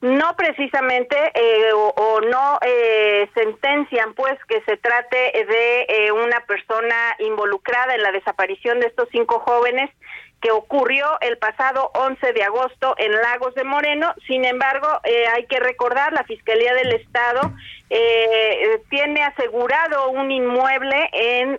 No 0.01 0.35
precisamente 0.37 1.17
eh, 1.35 1.73
o, 1.75 2.21
no 2.23 2.59
sentencian 3.35 4.15
pues 4.15 4.39
que 4.49 4.63
se 4.63 4.77
trate 4.79 5.17
de 5.17 6.13
una 6.13 6.41
persona 6.47 7.15
involucrada 7.19 7.95
en 7.95 8.03
la 8.03 8.13
desaparición 8.13 8.81
de 8.81 8.87
estos 8.87 9.09
cinco 9.13 9.41
jóvenes 9.41 9.91
que 10.41 10.51
ocurrió 10.51 11.07
el 11.21 11.39
pasado 11.39 11.91
11 11.95 12.33
de 12.33 12.43
agosto 12.43 12.95
en 12.99 13.13
Lagos 13.13 13.55
de 13.55 13.65
Moreno. 13.65 14.15
Sin 14.27 14.45
embargo, 14.45 14.87
eh, 15.05 15.27
hay 15.35 15.47
que 15.47 15.61
recordar, 15.61 16.13
la 16.13 16.25
Fiscalía 16.25 16.75
del 16.75 16.93
Estado 16.93 17.53
eh, 17.91 18.81
tiene 18.91 19.23
asegurado 19.23 20.11
un 20.11 20.31
inmueble 20.31 21.09
en 21.13 21.59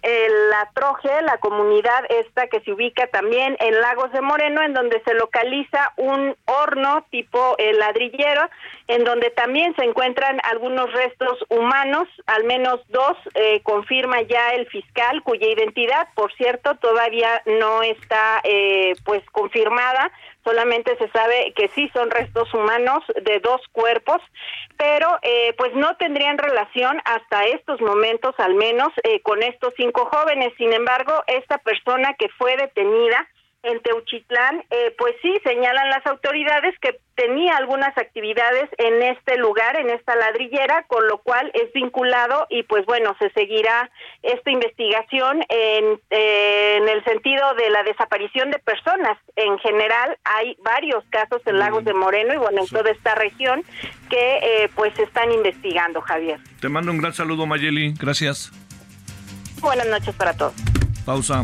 la 0.50 0.70
Troje, 0.74 1.22
la 1.22 1.38
comunidad 1.38 2.06
esta 2.10 2.48
que 2.48 2.60
se 2.62 2.72
ubica 2.72 3.08
también 3.08 3.56
en 3.60 3.80
Lagos 3.80 4.12
de 4.12 4.22
Moreno, 4.22 4.62
en 4.62 4.74
donde 4.74 5.02
se 5.06 5.14
localiza 5.14 5.94
un 5.98 6.36
horno 6.46 7.06
tipo 7.10 7.56
eh, 7.58 7.74
ladrillero, 7.74 8.50
en 8.88 9.04
donde 9.04 9.30
también 9.32 9.76
se 9.76 9.84
encuentran 9.84 10.40
algunos 10.44 10.92
restos 10.94 11.46
humanos, 11.50 12.08
al 12.26 12.44
menos 12.46 12.80
dos, 12.90 13.18
eh, 13.36 13.62
confirma 13.64 14.22
ya 14.22 14.52
el 14.52 14.68
fiscal, 14.68 15.22
cuya 15.24 15.48
identidad, 15.48 16.08
por 16.16 16.34
cierto, 16.34 16.76
todavía 16.76 17.42
no 17.46 17.84
está 17.84 18.42
eh, 18.44 18.94
pues 19.06 19.24
confirmada 19.32 20.12
solamente 20.48 20.96
se 20.98 21.10
sabe 21.10 21.54
que 21.58 21.68
sí 21.76 21.90
son 21.94 22.10
restos 22.10 22.54
humanos 22.54 23.04
de 23.22 23.40
dos 23.42 23.60
cuerpos, 23.74 24.22
pero 24.78 25.20
eh, 25.22 25.54
pues 25.58 25.74
no 25.76 25.98
tendrían 25.98 26.38
relación 26.38 27.02
hasta 27.04 27.46
estos 27.48 27.82
momentos 27.82 28.34
al 28.38 28.56
menos 28.56 28.90
eh, 29.04 29.22
con 29.24 29.44
estos 29.44 29.74
cinco 29.76 30.06
jóvenes. 30.06 30.54
Sin 30.58 30.72
embargo, 30.72 31.22
esta 31.28 31.58
persona 31.58 32.14
que 32.18 32.30
fue 32.38 32.56
detenida 32.56 33.28
en 33.64 33.82
Teuchitlán, 33.82 34.64
eh, 34.70 34.96
pues 34.98 35.16
sí, 35.22 35.34
señalan 35.44 35.90
las 35.90 36.06
autoridades 36.06 36.74
que 36.80 37.00
tenía 37.16 37.58
algunas 37.58 37.98
actividades 37.98 38.70
en 38.78 39.02
este 39.02 39.38
lugar, 39.38 39.78
en 39.78 39.90
esta 39.90 40.16
ladrillera, 40.16 40.86
con 40.88 41.08
lo 41.08 41.18
cual 41.18 41.52
es 41.54 41.74
vinculado 41.74 42.46
y 42.50 42.64
pues 42.64 42.86
bueno, 42.86 43.16
se 43.20 43.30
seguirá 43.32 43.90
esta 44.22 44.52
investigación 44.52 45.44
en, 45.50 46.00
en 46.12 46.88
el 46.88 47.04
sentido 47.04 47.56
de 47.56 47.70
la 47.72 47.84
desaparición 47.84 48.52
de 48.52 48.60
personas. 48.60 49.18
En 49.36 49.58
general 49.60 50.18
hay 50.24 50.56
varios 50.62 51.04
casos 51.10 51.42
en 51.46 51.58
Lagos 51.58 51.84
de 51.84 51.94
Moreno 51.94 52.36
y 52.36 52.38
bueno, 52.38 52.62
en 52.62 52.68
toda 52.68 52.92
esta 52.92 53.16
región 53.16 53.64
que 54.10 54.38
eh, 54.38 54.70
pues 54.76 54.94
se 54.96 55.04
están 55.04 55.32
investigando, 55.32 56.02
Javier. 56.02 56.40
Te 56.62 56.70
mando 56.70 56.92
un 56.92 57.00
gran 57.00 57.14
saludo, 57.14 57.48
Mayeli. 57.48 57.96
Gracias. 58.00 58.52
Buenas 59.60 59.88
noches 59.88 60.16
para 60.16 60.38
todos. 60.38 60.54
Pausa. 61.04 61.44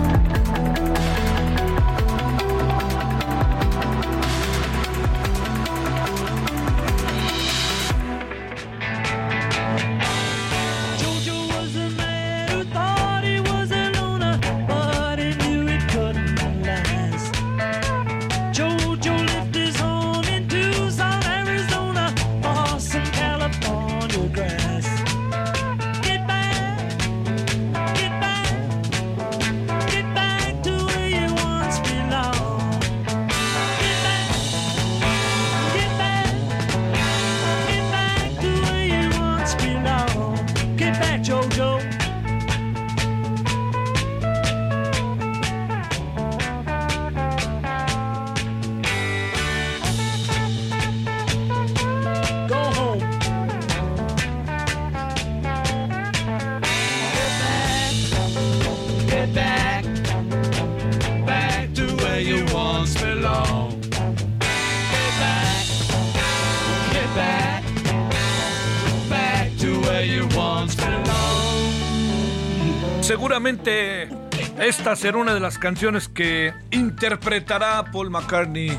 Esta 74.91 75.07
será 75.07 75.19
una 75.19 75.33
de 75.33 75.39
las 75.39 75.57
canciones 75.57 76.09
que 76.09 76.53
interpretará 76.71 77.91
Paul 77.93 78.09
McCartney 78.09 78.77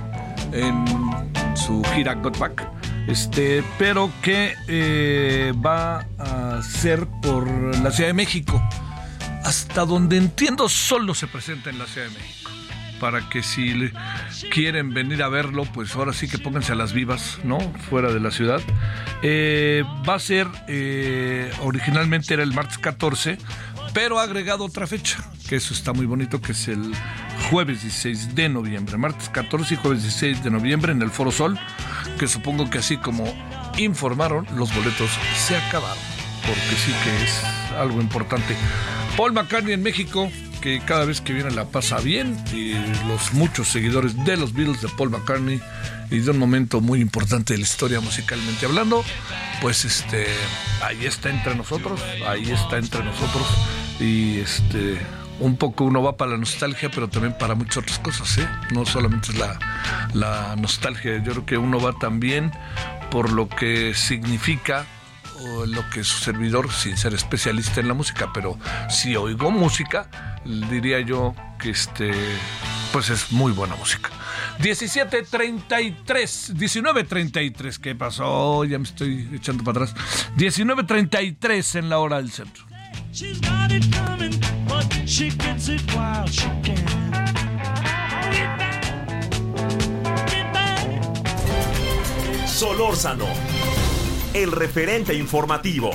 en 0.53 0.85
su 1.57 1.83
gira 1.94 2.14
Got 2.14 2.38
Back. 2.38 2.68
Este, 3.09 3.64
pero 3.79 4.11
que 4.20 4.55
eh, 4.68 5.55
va 5.64 6.07
a 6.18 6.62
ser 6.62 7.07
por 7.22 7.48
la 7.79 7.90
Ciudad 7.90 8.11
de 8.11 8.14
México. 8.14 8.62
Hasta 9.42 9.87
donde 9.87 10.18
entiendo, 10.18 10.68
solo 10.68 11.14
se 11.14 11.29
presenta 11.29 11.70
en 11.70 11.79
la 11.79 11.87
Ciudad 11.87 12.09
de 12.09 12.18
México. 12.18 12.51
Para 13.01 13.31
que 13.31 13.42
si 13.42 13.90
quieren 14.51 14.92
venir 14.92 15.22
a 15.22 15.29
verlo, 15.29 15.64
pues 15.64 15.96
ahora 15.96 16.12
sí 16.12 16.29
que 16.29 16.37
pónganse 16.37 16.72
a 16.72 16.75
las 16.75 16.92
vivas, 16.92 17.38
¿no? 17.42 17.59
Fuera 17.88 18.12
de 18.12 18.20
la 18.20 18.31
ciudad. 18.31 18.61
Eh, 19.22 19.83
va 20.07 20.16
a 20.16 20.18
ser, 20.18 20.46
eh, 20.68 21.51
originalmente 21.62 22.35
era 22.35 22.42
el 22.42 22.53
martes 22.53 22.77
14, 22.79 23.38
pero 23.95 24.19
ha 24.19 24.23
agregado 24.23 24.65
otra 24.65 24.87
fecha, 24.87 25.19
que 25.49 25.57
eso 25.57 25.75
está 25.75 25.93
muy 25.93 26.07
bonito, 26.07 26.41
que 26.41 26.53
es 26.53 26.69
el 26.69 26.93
jueves 27.51 27.83
16 27.83 28.35
de 28.35 28.49
noviembre, 28.49 28.97
martes 28.97 29.29
14 29.29 29.75
y 29.75 29.77
jueves 29.77 30.03
16 30.03 30.45
de 30.45 30.51
noviembre 30.51 30.93
en 30.93 31.03
el 31.03 31.11
Foro 31.11 31.31
Sol, 31.31 31.59
que 32.19 32.29
supongo 32.29 32.71
que 32.71 32.79
así 32.79 32.97
como 32.97 33.25
informaron, 33.79 34.47
los 34.57 34.75
boletos 34.75 35.11
se 35.37 35.57
acabaron, 35.57 36.03
porque 36.47 36.77
sí 36.77 36.93
que 37.05 37.25
es 37.25 37.45
algo 37.75 38.01
importante. 38.01 38.57
Paul 39.17 39.33
McCartney 39.33 39.75
en 39.75 39.83
México, 39.83 40.31
que 40.63 40.81
cada 40.81 41.05
vez 41.05 41.21
que 41.21 41.33
viene 41.33 41.51
la 41.51 41.67
pasa 41.67 41.99
bien, 42.01 42.43
y 42.53 42.75
los 43.07 43.33
muchos 43.35 43.69
seguidores 43.69 44.25
de 44.25 44.37
los 44.37 44.55
Beatles 44.55 44.81
de 44.81 44.89
Paul 44.89 45.11
McCartney, 45.11 45.61
y 46.11 46.19
de 46.21 46.31
un 46.31 46.39
momento 46.39 46.81
muy 46.81 47.01
importante 47.01 47.55
de 47.55 47.59
la 47.59 47.65
historia 47.65 48.01
musicalmente 48.01 48.67
hablando, 48.67 49.05
pues 49.61 49.85
este, 49.85 50.27
ahí 50.83 51.07
está 51.07 51.31
entre 51.31 51.55
nosotros, 51.55 52.01
ahí 52.27 52.51
está 52.51 52.79
entre 52.79 53.03
nosotros, 53.03 53.47
y 54.03 54.41
este, 54.41 54.99
un 55.38 55.57
poco 55.57 55.85
uno 55.85 56.03
va 56.03 56.17
para 56.17 56.33
la 56.33 56.37
nostalgia, 56.37 56.91
pero 56.91 57.09
también 57.09 57.37
para 57.38 57.55
muchas 57.55 57.79
otras 57.79 57.99
cosas, 58.01 58.38
¿eh? 58.38 58.49
No 58.73 58.85
solamente 58.85 59.31
es 59.33 59.38
la, 59.38 59.59
la 60.12 60.57
nostalgia, 60.57 61.23
yo 61.23 61.33
creo 61.33 61.47
que 61.47 61.57
uno 61.57 61.81
va 61.81 61.93
también 61.93 62.51
por 63.11 63.33
lo 63.33 63.49
que 63.49 63.95
significa 63.95 64.87
o 65.41 65.67
lo 65.67 65.88
que 65.91 66.05
su 66.05 66.19
servidor, 66.19 66.73
sin 66.73 66.97
ser 66.97 67.15
especialista 67.15 67.81
en 67.81 67.88
la 67.88 67.95
música, 67.95 68.31
pero 68.33 68.59
si 68.88 69.17
oigo 69.17 69.51
música, 69.51 70.09
diría 70.45 71.01
yo 71.01 71.35
que 71.59 71.71
este, 71.71 72.12
pues 72.93 73.11
es 73.11 73.33
muy 73.33 73.53
buena 73.53 73.77
música. 73.77 74.11
17.33, 74.59 76.05
19.33, 76.55 77.79
¿qué 77.79 77.95
pasó? 77.95 78.65
Ya 78.65 78.79
me 78.79 78.85
estoy 78.85 79.29
echando 79.33 79.65
para 79.65 79.85
atrás. 79.85 79.95
19.33 80.37 81.79
en 81.79 81.88
la 81.88 81.99
hora 81.99 82.17
del 82.19 82.31
centro. 82.31 82.72
She's 83.14 83.38
got 83.40 83.70
it 83.70 83.85
coming, 83.92 84.33
but 84.66 84.87
she 85.05 85.29
gets 85.29 85.68
it 85.68 85.83
while 85.94 86.27
she 86.27 86.48
can. 86.62 87.12
Solórzano, 92.46 93.27
el 94.33 94.51
referente 94.51 95.12
informativo. 95.12 95.90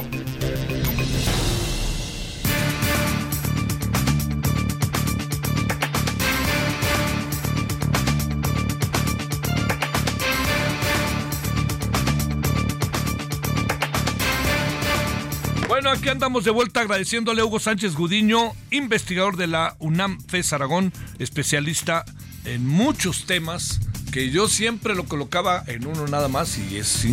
Aquí 16.08 16.14
andamos 16.14 16.46
de 16.46 16.52
vuelta 16.52 16.80
agradeciéndole 16.80 17.42
a 17.42 17.46
Hugo 17.46 17.60
Sánchez 17.60 17.94
Gudiño, 17.94 18.54
investigador 18.72 19.36
de 19.36 19.48
la 19.48 19.76
UNAM 19.80 20.22
FES 20.22 20.54
Aragón, 20.54 20.94
especialista 21.20 22.06
en 22.46 22.66
muchos 22.66 23.26
temas 23.26 23.82
que 24.14 24.30
yo 24.30 24.48
siempre 24.48 24.96
lo 24.96 25.04
colocaba 25.04 25.66
en 25.68 25.86
uno 25.86 26.08
nada 26.08 26.30
más 26.30 26.58
y 26.60 26.78
es 26.78 27.06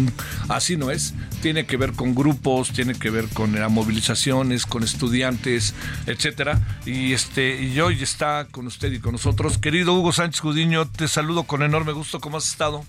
así 0.48 0.76
no 0.76 0.92
es. 0.92 1.12
Tiene 1.42 1.66
que 1.66 1.76
ver 1.76 1.94
con 1.94 2.14
grupos, 2.14 2.70
tiene 2.70 2.94
que 2.94 3.10
ver 3.10 3.28
con 3.30 3.56
eh, 3.56 3.68
movilizaciones, 3.68 4.64
con 4.64 4.84
estudiantes, 4.84 5.74
etcétera. 6.06 6.60
Y 6.86 7.14
este 7.14 7.60
y 7.64 7.80
hoy 7.80 8.00
está 8.00 8.46
con 8.48 8.68
usted 8.68 8.92
y 8.92 9.00
con 9.00 9.10
nosotros, 9.10 9.58
querido 9.58 9.92
Hugo 9.94 10.12
Sánchez 10.12 10.40
Gudiño, 10.40 10.88
te 10.88 11.08
saludo 11.08 11.42
con 11.42 11.64
enorme 11.64 11.90
gusto. 11.90 12.20
¿Cómo 12.20 12.36
has 12.36 12.46
estado? 12.46 12.84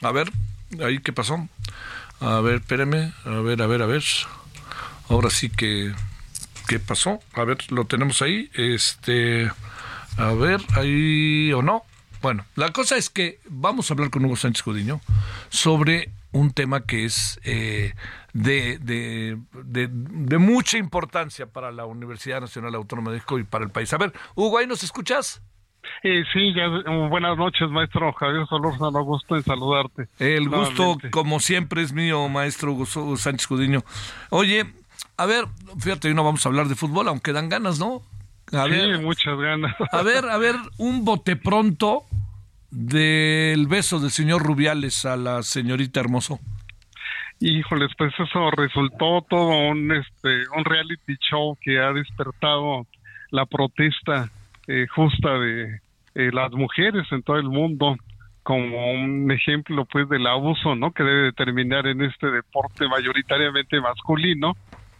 A 0.00 0.12
ver, 0.12 0.32
ahí 0.82 0.98
qué 1.00 1.12
pasó. 1.12 1.46
A 2.20 2.40
ver, 2.40 2.56
espérame, 2.56 3.12
a 3.24 3.30
ver, 3.40 3.62
a 3.62 3.66
ver, 3.66 3.82
a 3.82 3.86
ver. 3.86 4.02
Ahora 5.08 5.30
sí 5.30 5.50
que 5.50 5.94
¿qué 6.66 6.78
pasó? 6.78 7.20
A 7.34 7.44
ver, 7.44 7.58
lo 7.72 7.84
tenemos 7.86 8.22
ahí. 8.22 8.50
Este, 8.54 9.50
a 10.16 10.32
ver, 10.32 10.60
ahí 10.74 11.52
o 11.52 11.62
no. 11.62 11.84
Bueno, 12.20 12.44
la 12.56 12.72
cosa 12.72 12.96
es 12.96 13.10
que 13.10 13.38
vamos 13.48 13.90
a 13.90 13.94
hablar 13.94 14.10
con 14.10 14.24
Hugo 14.24 14.36
Sánchez 14.36 14.64
Gudiño 14.64 15.00
sobre 15.50 16.10
un 16.32 16.50
tema 16.52 16.80
que 16.84 17.04
es 17.04 17.38
eh, 17.44 17.94
de, 18.32 18.78
de, 18.78 19.38
de- 19.64 19.88
de 19.90 20.38
mucha 20.38 20.76
importancia 20.76 21.46
para 21.46 21.70
la 21.70 21.86
Universidad 21.86 22.40
Nacional 22.40 22.74
Autónoma 22.74 23.12
de 23.12 23.18
México 23.18 23.38
y 23.38 23.44
para 23.44 23.64
el 23.64 23.70
país. 23.70 23.92
A 23.92 23.98
ver, 23.98 24.12
Hugo, 24.34 24.58
¿ahí 24.58 24.66
nos 24.66 24.82
escuchas? 24.82 25.40
Eh, 26.02 26.22
sí, 26.32 26.54
ya, 26.54 26.64
eh, 26.64 27.08
buenas 27.08 27.36
noches, 27.36 27.68
maestro 27.70 28.12
Javier 28.12 28.46
Solórzano, 28.46 29.02
gusto 29.02 29.36
en 29.36 29.42
saludarte. 29.42 30.08
El 30.18 30.48
gusto, 30.48 30.82
Nuevamente. 30.82 31.10
como 31.10 31.40
siempre, 31.40 31.82
es 31.82 31.92
mío, 31.92 32.28
maestro 32.28 32.72
Hugo 32.72 33.16
Sánchez 33.16 33.48
Gudiño. 33.48 33.82
Oye, 34.30 34.64
a 35.16 35.26
ver, 35.26 35.46
fíjate, 35.80 36.08
hoy 36.08 36.14
no 36.14 36.22
vamos 36.24 36.44
a 36.46 36.48
hablar 36.48 36.68
de 36.68 36.76
fútbol, 36.76 37.08
aunque 37.08 37.32
dan 37.32 37.48
ganas, 37.48 37.78
¿no? 37.80 38.02
A 38.52 38.64
sí, 38.64 38.70
ver, 38.70 39.00
muchas 39.00 39.36
ganas. 39.38 39.74
a 39.92 40.02
ver, 40.02 40.24
a 40.26 40.38
ver, 40.38 40.54
un 40.78 41.04
bote 41.04 41.36
pronto 41.36 42.04
del 42.70 43.66
beso 43.66 43.98
del 43.98 44.10
señor 44.10 44.42
Rubiales 44.42 45.04
a 45.04 45.16
la 45.16 45.42
señorita 45.42 46.00
Hermoso. 46.00 46.38
Híjoles, 47.40 47.90
pues 47.96 48.12
eso 48.18 48.50
resultó 48.50 49.22
todo 49.28 49.48
un, 49.48 49.92
este, 49.92 50.48
un 50.56 50.64
reality 50.64 51.16
show 51.30 51.56
que 51.60 51.78
ha 51.78 51.92
despertado 51.92 52.86
la 53.30 53.46
protesta 53.46 54.30
eh, 54.66 54.86
justa 54.88 55.38
de 55.38 55.80
eh, 56.18 56.30
las 56.32 56.50
mujeres 56.50 57.06
en 57.12 57.22
todo 57.22 57.36
el 57.36 57.48
mundo 57.48 57.96
como 58.42 58.90
un 58.90 59.30
ejemplo 59.30 59.84
pues 59.84 60.08
del 60.08 60.26
abuso, 60.26 60.74
¿no? 60.74 60.90
Que 60.90 61.04
debe 61.04 61.22
de 61.26 61.32
terminar 61.32 61.86
en 61.86 62.02
este 62.02 62.28
deporte 62.28 62.88
mayoritariamente 62.88 63.80
masculino, 63.80 64.56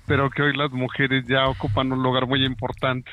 pero 0.07 0.31
que 0.31 0.43
hoy 0.43 0.57
las 0.57 0.71
mujeres 0.71 1.25
ya 1.27 1.49
ocupan 1.49 1.91
un 1.91 2.05
lugar 2.05 2.29
muy 2.29 2.45
importante. 2.45 3.11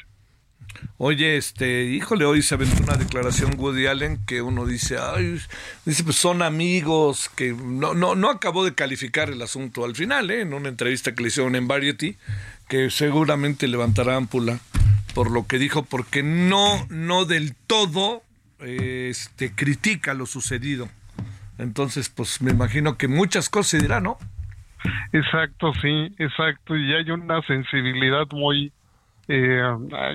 Oye, 0.97 1.37
este, 1.37 1.85
híjole, 1.85 2.25
hoy 2.25 2.43
se 2.43 2.53
aventó 2.53 2.83
una 2.83 2.95
declaración 2.95 3.55
Woody 3.57 3.87
Allen 3.87 4.19
que 4.27 4.43
uno 4.43 4.67
dice, 4.67 4.97
ay, 5.01 5.39
dice, 5.83 6.03
pues 6.03 6.15
son 6.15 6.43
amigos, 6.43 7.29
que 7.35 7.53
no, 7.53 7.95
no, 7.95 8.13
no 8.13 8.29
acabó 8.29 8.63
de 8.65 8.75
calificar 8.75 9.31
el 9.31 9.41
asunto 9.41 9.83
al 9.83 9.95
final, 9.95 10.29
¿eh? 10.29 10.41
en 10.41 10.53
una 10.53 10.69
entrevista 10.69 11.15
que 11.15 11.23
le 11.23 11.29
hicieron 11.29 11.55
en 11.55 11.67
Variety, 11.67 12.17
que 12.67 12.91
seguramente 12.91 13.67
levantará 13.67 14.15
ámpula 14.15 14.59
por 15.15 15.31
lo 15.31 15.47
que 15.47 15.57
dijo, 15.57 15.83
porque 15.83 16.21
no, 16.21 16.85
no 16.89 17.23
del 17.23 17.55
todo 17.55 18.21
este, 18.59 19.55
critica 19.55 20.13
lo 20.13 20.25
sucedido. 20.25 20.89
Entonces, 21.57 22.09
pues 22.09 22.41
me 22.41 22.51
imagino 22.51 22.97
que 22.97 23.07
muchas 23.07 23.49
cosas 23.49 23.67
se 23.67 23.79
dirán, 23.79 24.03
¿no? 24.03 24.17
Exacto, 25.13 25.73
sí, 25.81 26.13
exacto. 26.19 26.75
Y 26.75 26.93
hay 26.93 27.09
una 27.09 27.41
sensibilidad 27.43 28.27
muy 28.31 28.73
eh, 29.29 29.61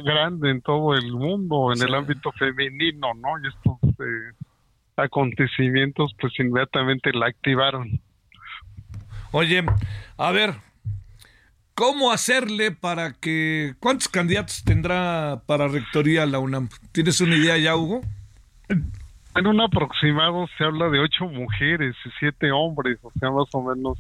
grande 0.04 0.50
en 0.50 0.60
todo 0.60 0.94
el 0.94 1.10
mundo, 1.12 1.72
en 1.72 1.82
el 1.82 1.94
ámbito 1.94 2.30
femenino, 2.32 3.14
¿no? 3.14 3.38
Y 3.42 3.48
estos 3.48 3.78
eh, 4.00 4.34
acontecimientos, 4.96 6.14
pues 6.20 6.38
inmediatamente 6.38 7.10
la 7.14 7.28
activaron. 7.28 7.98
Oye, 9.32 9.64
a 10.18 10.30
ver, 10.30 10.54
¿cómo 11.74 12.12
hacerle 12.12 12.72
para 12.72 13.12
que... 13.12 13.74
¿Cuántos 13.80 14.08
candidatos 14.08 14.62
tendrá 14.64 15.42
para 15.46 15.68
rectoría 15.68 16.26
la 16.26 16.38
UNAM? 16.38 16.68
¿Tienes 16.92 17.20
una 17.20 17.36
idea 17.36 17.56
ya, 17.58 17.76
Hugo? 17.76 18.02
En 18.68 19.46
un 19.46 19.60
aproximado 19.60 20.48
se 20.58 20.64
habla 20.64 20.88
de 20.88 20.98
ocho 20.98 21.26
mujeres 21.26 21.94
y 22.04 22.10
siete 22.18 22.50
hombres, 22.50 22.98
o 23.02 23.12
sea, 23.18 23.30
más 23.30 23.48
o 23.52 23.62
menos 23.62 23.98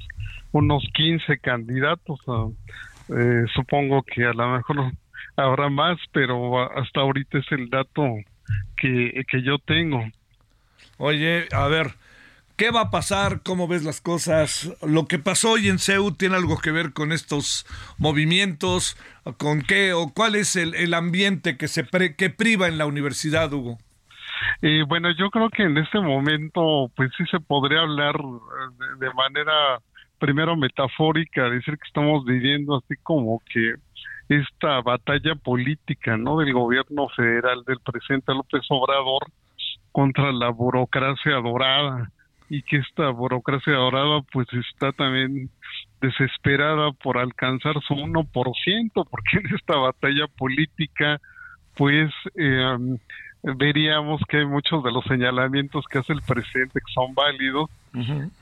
unos 0.52 0.82
15 0.94 1.38
candidatos. 1.38 2.20
ah, 2.26 2.48
eh, 3.10 3.44
supongo 3.54 4.02
que 4.02 4.24
a 4.24 4.32
lo 4.32 4.48
mejor 4.50 4.92
habrá 5.36 5.68
más, 5.68 5.98
pero 6.12 6.60
hasta 6.76 7.00
ahorita 7.00 7.38
es 7.38 7.52
el 7.52 7.70
dato 7.70 8.02
que, 8.76 9.24
que 9.28 9.42
yo 9.42 9.58
tengo. 9.58 10.02
Oye, 10.98 11.46
a 11.52 11.66
ver, 11.68 11.94
¿qué 12.60 12.70
va 12.70 12.82
a 12.82 12.90
pasar? 12.90 13.40
¿Cómo 13.42 13.68
ves 13.68 13.84
las 13.84 14.02
cosas? 14.02 14.70
¿Lo 14.86 15.06
que 15.06 15.18
pasó 15.18 15.52
hoy 15.52 15.68
en 15.68 15.78
CEU 15.78 16.12
tiene 16.12 16.36
algo 16.36 16.58
que 16.58 16.70
ver 16.70 16.92
con 16.92 17.10
estos 17.10 17.64
movimientos? 17.96 18.98
¿Con 19.38 19.62
qué 19.62 19.94
o 19.94 20.12
cuál 20.12 20.34
es 20.34 20.56
el, 20.56 20.74
el 20.74 20.92
ambiente 20.92 21.56
que 21.56 21.68
se 21.68 21.84
pre- 21.84 22.16
que 22.16 22.28
priva 22.28 22.68
en 22.68 22.76
la 22.76 22.84
universidad, 22.84 23.50
Hugo? 23.50 23.78
Eh, 24.60 24.82
bueno, 24.86 25.08
yo 25.18 25.30
creo 25.30 25.48
que 25.48 25.62
en 25.62 25.78
este 25.78 26.00
momento, 26.00 26.90
pues 26.94 27.10
sí 27.16 27.24
se 27.30 27.40
podría 27.40 27.80
hablar 27.80 28.16
eh, 28.16 28.84
de, 28.98 29.06
de 29.06 29.14
manera, 29.14 29.80
primero 30.18 30.54
metafórica, 30.54 31.48
decir 31.48 31.78
que 31.78 31.88
estamos 31.88 32.26
viviendo 32.26 32.76
así 32.76 32.94
como 33.02 33.40
que 33.50 33.76
esta 34.28 34.82
batalla 34.82 35.34
política, 35.34 36.18
¿no? 36.18 36.36
Del 36.36 36.52
gobierno 36.52 37.08
federal 37.16 37.64
del 37.66 37.80
presidente 37.80 38.34
López 38.34 38.60
Obrador 38.68 39.22
contra 39.92 40.30
la 40.30 40.50
burocracia 40.50 41.36
dorada 41.36 42.10
y 42.50 42.62
que 42.62 42.78
esta 42.78 43.08
burocracia 43.10 43.74
dorada 43.74 44.22
pues 44.32 44.48
está 44.52 44.90
también 44.92 45.48
desesperada 46.00 46.90
por 46.92 47.16
alcanzar 47.16 47.74
su 47.86 47.94
1%, 47.94 48.92
porque 49.08 49.38
en 49.38 49.54
esta 49.54 49.76
batalla 49.76 50.26
política 50.36 51.20
pues 51.76 52.12
eh, 52.34 52.76
veríamos 53.42 54.20
que 54.28 54.38
hay 54.38 54.46
muchos 54.46 54.82
de 54.82 54.90
los 54.90 55.04
señalamientos 55.04 55.84
que 55.86 55.98
hace 55.98 56.12
el 56.12 56.22
presidente 56.22 56.80
que 56.80 56.92
son 56.92 57.14
válidos 57.14 57.70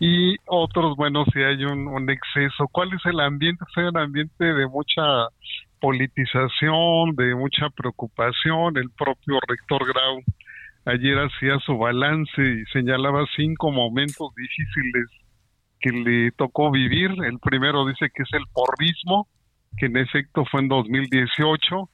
y 0.01 0.37
otros, 0.47 0.97
bueno, 0.97 1.25
si 1.33 1.41
hay 1.41 1.65
un, 1.65 1.87
un 1.87 2.11
exceso. 2.11 2.67
¿Cuál 2.71 2.93
es 2.93 3.05
el 3.07 3.21
ambiente? 3.21 3.65
Es 3.69 3.77
un 3.77 3.97
ambiente 3.97 4.45
de 4.45 4.67
mucha 4.67 5.29
politización, 5.81 7.15
de 7.17 7.35
mucha 7.35 7.71
preocupación. 7.71 8.77
El 8.77 8.91
propio 8.91 9.39
rector 9.47 9.87
Grau 9.87 10.23
ayer 10.89 11.19
hacía 11.19 11.59
su 11.65 11.77
balance 11.79 12.41
y 12.43 12.65
señalaba 12.73 13.25
cinco 13.37 13.71
momentos 13.71 14.35
difíciles 14.37 15.07
que 15.81 15.91
le 15.91 16.31
tocó 16.33 16.71
vivir. 16.71 17.11
El 17.25 17.39
primero 17.39 17.87
dice 17.87 18.11
que 18.15 18.23
es 18.23 18.33
el 18.33 18.45
porrismo, 18.53 19.29
que 19.77 19.87
en 19.87 19.97
efecto 19.97 20.45
fue 20.51 20.61
en 20.63 20.69
2018, 20.69 21.89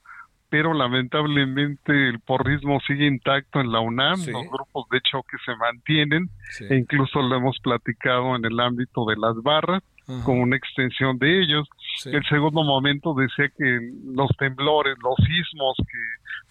pero 0.48 0.72
lamentablemente 0.72 2.08
el 2.08 2.20
porrismo 2.20 2.80
sigue 2.86 3.06
intacto 3.06 3.60
en 3.60 3.72
la 3.72 3.80
UNAM, 3.80 4.16
Sí. 4.16 4.30
los 4.30 4.44
grupos 4.48 4.86
de 4.90 5.00
choque 5.00 5.36
se 5.44 5.54
mantienen, 5.56 6.28
Sí. 6.50 6.64
e 6.70 6.76
incluso 6.76 7.20
lo 7.22 7.36
hemos 7.36 7.58
platicado 7.60 8.36
en 8.36 8.44
el 8.44 8.58
ámbito 8.60 9.04
de 9.06 9.16
las 9.16 9.34
barras, 9.42 9.82
Ajá. 10.06 10.24
como 10.24 10.42
una 10.42 10.56
extensión 10.56 11.18
de 11.18 11.42
ellos. 11.42 11.68
Sí. 11.98 12.10
El 12.10 12.24
segundo 12.26 12.62
momento 12.62 13.14
decía 13.14 13.48
que 13.56 13.80
los 14.04 14.30
temblores, 14.38 14.96
los 15.02 15.16
sismos 15.16 15.76
que 15.78 15.98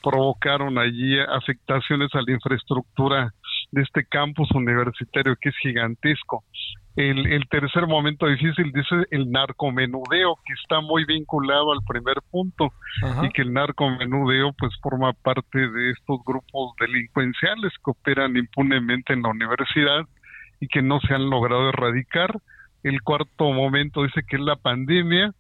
provocaron 0.02 0.78
allí 0.78 1.20
afectaciones 1.20 2.10
a 2.14 2.22
la 2.22 2.34
infraestructura 2.34 3.34
de 3.72 3.82
este 3.82 4.06
campus 4.06 4.50
universitario 4.52 5.36
que 5.40 5.50
es 5.50 5.56
gigantesco. 5.62 6.44
El, 6.96 7.26
el 7.26 7.48
tercer 7.50 7.88
momento 7.88 8.28
difícil 8.28 8.72
dice 8.72 9.08
el 9.10 9.32
narcomenudeo, 9.32 10.38
que 10.46 10.54
está 10.62 10.80
muy 10.80 11.06
vinculado 11.06 11.72
al 11.72 11.80
primer 11.88 12.18
punto 12.30 12.72
Ajá. 13.02 13.26
y 13.26 13.30
que 13.30 13.42
el 13.42 13.52
narcomenudeo 13.52 14.54
pues 14.54 14.74
forma 14.80 15.12
parte 15.14 15.58
de 15.58 15.90
estos 15.90 16.20
grupos 16.24 16.76
delincuenciales 16.80 17.72
que 17.84 17.92
operan 17.92 18.38
impunemente 18.38 19.14
en 19.14 19.24
la 19.24 19.30
universidad 19.30 20.06
y 20.60 20.68
que 20.68 20.84
no 20.84 21.00
se 21.00 21.16
han 21.16 21.30
logrado 21.32 21.70
erradicar. 21.70 22.40
El 22.84 23.02
cuarto 23.02 23.52
momento 23.52 24.04
dice 24.04 24.22
que 24.28 24.36
es 24.36 24.42
la 24.42 24.56
pandemia 24.56 25.34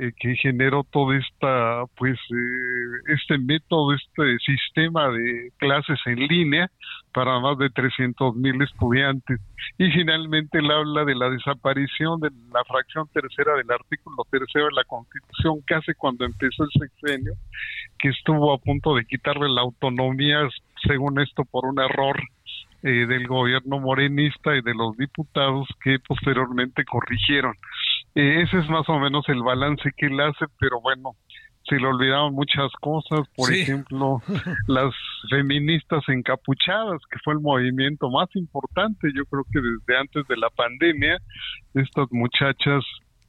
eh, 0.00 0.12
que 0.16 0.36
generó 0.36 0.84
todo 0.84 1.12
esta 1.12 1.82
pues 1.96 2.16
eh, 2.30 3.12
este 3.16 3.36
método, 3.36 3.92
este 3.94 4.38
sistema 4.46 5.08
de 5.08 5.50
clases 5.56 5.98
en 6.06 6.20
línea 6.28 6.70
para 7.12 7.40
más 7.40 7.58
de 7.58 7.68
300 7.68 8.36
mil 8.36 8.62
estudiantes. 8.62 9.40
Y 9.76 9.90
finalmente 9.90 10.58
él 10.58 10.70
habla 10.70 11.04
de 11.04 11.16
la 11.16 11.28
desaparición 11.30 12.20
de 12.20 12.30
la 12.52 12.62
fracción 12.62 13.08
tercera 13.12 13.56
del 13.56 13.68
artículo 13.72 14.24
tercero 14.30 14.66
de 14.66 14.76
la 14.76 14.84
Constitución, 14.84 15.62
casi 15.66 15.92
cuando 15.94 16.24
empezó 16.24 16.62
el 16.62 16.70
sexenio, 16.78 17.32
que 17.98 18.10
estuvo 18.10 18.52
a 18.52 18.58
punto 18.58 18.94
de 18.94 19.04
quitarle 19.04 19.48
la 19.48 19.62
autonomía, 19.62 20.48
según 20.86 21.18
esto, 21.20 21.44
por 21.44 21.66
un 21.66 21.80
error 21.80 22.16
eh, 22.82 23.06
del 23.06 23.26
gobierno 23.26 23.78
morenista 23.80 24.54
y 24.56 24.62
de 24.62 24.74
los 24.74 24.96
diputados 24.96 25.66
que 25.82 25.98
posteriormente 25.98 26.84
corrigieron. 26.84 27.54
Eh, 28.14 28.42
ese 28.42 28.58
es 28.58 28.68
más 28.68 28.88
o 28.88 28.98
menos 28.98 29.28
el 29.28 29.42
balance 29.42 29.90
que 29.96 30.06
él 30.06 30.20
hace, 30.20 30.46
pero 30.60 30.80
bueno, 30.80 31.12
se 31.64 31.76
le 31.76 31.86
olvidaron 31.86 32.32
muchas 32.34 32.70
cosas, 32.80 33.20
por 33.36 33.48
Sí. 33.52 33.60
ejemplo, 33.60 34.22
las 34.68 34.94
feministas 35.28 36.02
encapuchadas, 36.08 37.00
que 37.10 37.18
fue 37.24 37.34
el 37.34 37.40
movimiento 37.40 38.08
más 38.10 38.28
importante, 38.36 39.10
yo 39.14 39.24
creo 39.26 39.44
que 39.52 39.60
desde 39.60 40.00
antes 40.00 40.26
de 40.28 40.36
la 40.36 40.48
pandemia, 40.50 41.18
estas 41.74 42.06
muchachas 42.10 42.84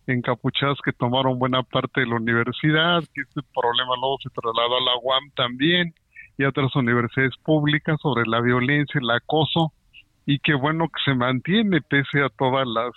encapuchadas 0.07 0.77
que 0.83 0.93
tomaron 0.93 1.37
buena 1.37 1.61
parte 1.63 2.01
de 2.01 2.07
la 2.07 2.15
universidad, 2.15 3.01
que 3.13 3.21
este 3.21 3.41
problema 3.53 3.95
luego 3.99 4.17
se 4.23 4.29
trasladó 4.29 4.77
a 4.77 4.81
la 4.81 4.97
UAM 5.03 5.31
también 5.35 5.93
y 6.39 6.45
a 6.45 6.49
otras 6.49 6.73
universidades 6.75 7.35
públicas 7.43 7.97
sobre 8.01 8.23
la 8.25 8.39
violencia, 8.39 8.99
el 8.99 9.11
acoso, 9.11 9.73
y 10.25 10.39
qué 10.39 10.53
bueno 10.53 10.87
que 10.87 11.11
se 11.11 11.13
mantiene 11.13 11.81
pese 11.81 12.23
a 12.23 12.29
todas 12.29 12.65
las 12.65 12.93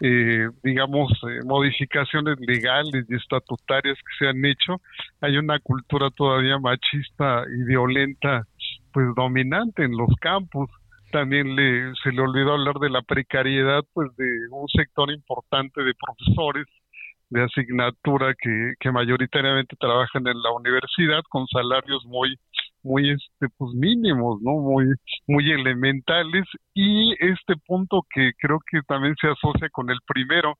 eh, 0.00 0.48
digamos, 0.62 1.10
eh, 1.24 1.44
modificaciones 1.44 2.38
legales 2.38 3.04
y 3.08 3.16
estatutarias 3.16 3.98
que 3.98 4.16
se 4.18 4.28
han 4.28 4.44
hecho, 4.44 4.80
hay 5.20 5.36
una 5.36 5.58
cultura 5.58 6.08
todavía 6.10 6.58
machista 6.58 7.42
y 7.52 7.64
violenta, 7.64 8.46
pues 8.92 9.06
dominante 9.16 9.82
en 9.84 9.96
los 9.96 10.08
campus. 10.20 10.70
También 11.10 11.56
le, 11.56 11.92
se 12.02 12.12
le 12.12 12.20
olvidó 12.20 12.52
hablar 12.52 12.76
de 12.76 12.90
la 12.90 13.02
precariedad, 13.02 13.82
pues 13.92 14.14
de 14.16 14.28
un 14.52 14.68
sector 14.68 15.10
importante 15.10 15.82
de 15.82 15.94
profesores 15.94 16.66
de 17.30 17.42
asignatura 17.42 18.34
que, 18.40 18.74
que 18.78 18.92
mayoritariamente 18.92 19.76
trabajan 19.76 20.26
en 20.26 20.40
la 20.40 20.52
universidad 20.52 21.22
con 21.28 21.46
salarios 21.48 22.04
muy 22.06 22.38
muy 22.82 23.10
este 23.10 23.48
pues 23.56 23.74
mínimos 23.74 24.40
no 24.42 24.52
muy 24.52 24.86
muy 25.26 25.50
elementales 25.50 26.44
y 26.74 27.12
este 27.18 27.54
punto 27.66 28.06
que 28.08 28.32
creo 28.38 28.60
que 28.70 28.80
también 28.86 29.14
se 29.20 29.28
asocia 29.28 29.68
con 29.70 29.90
el 29.90 29.98
primero 30.06 30.54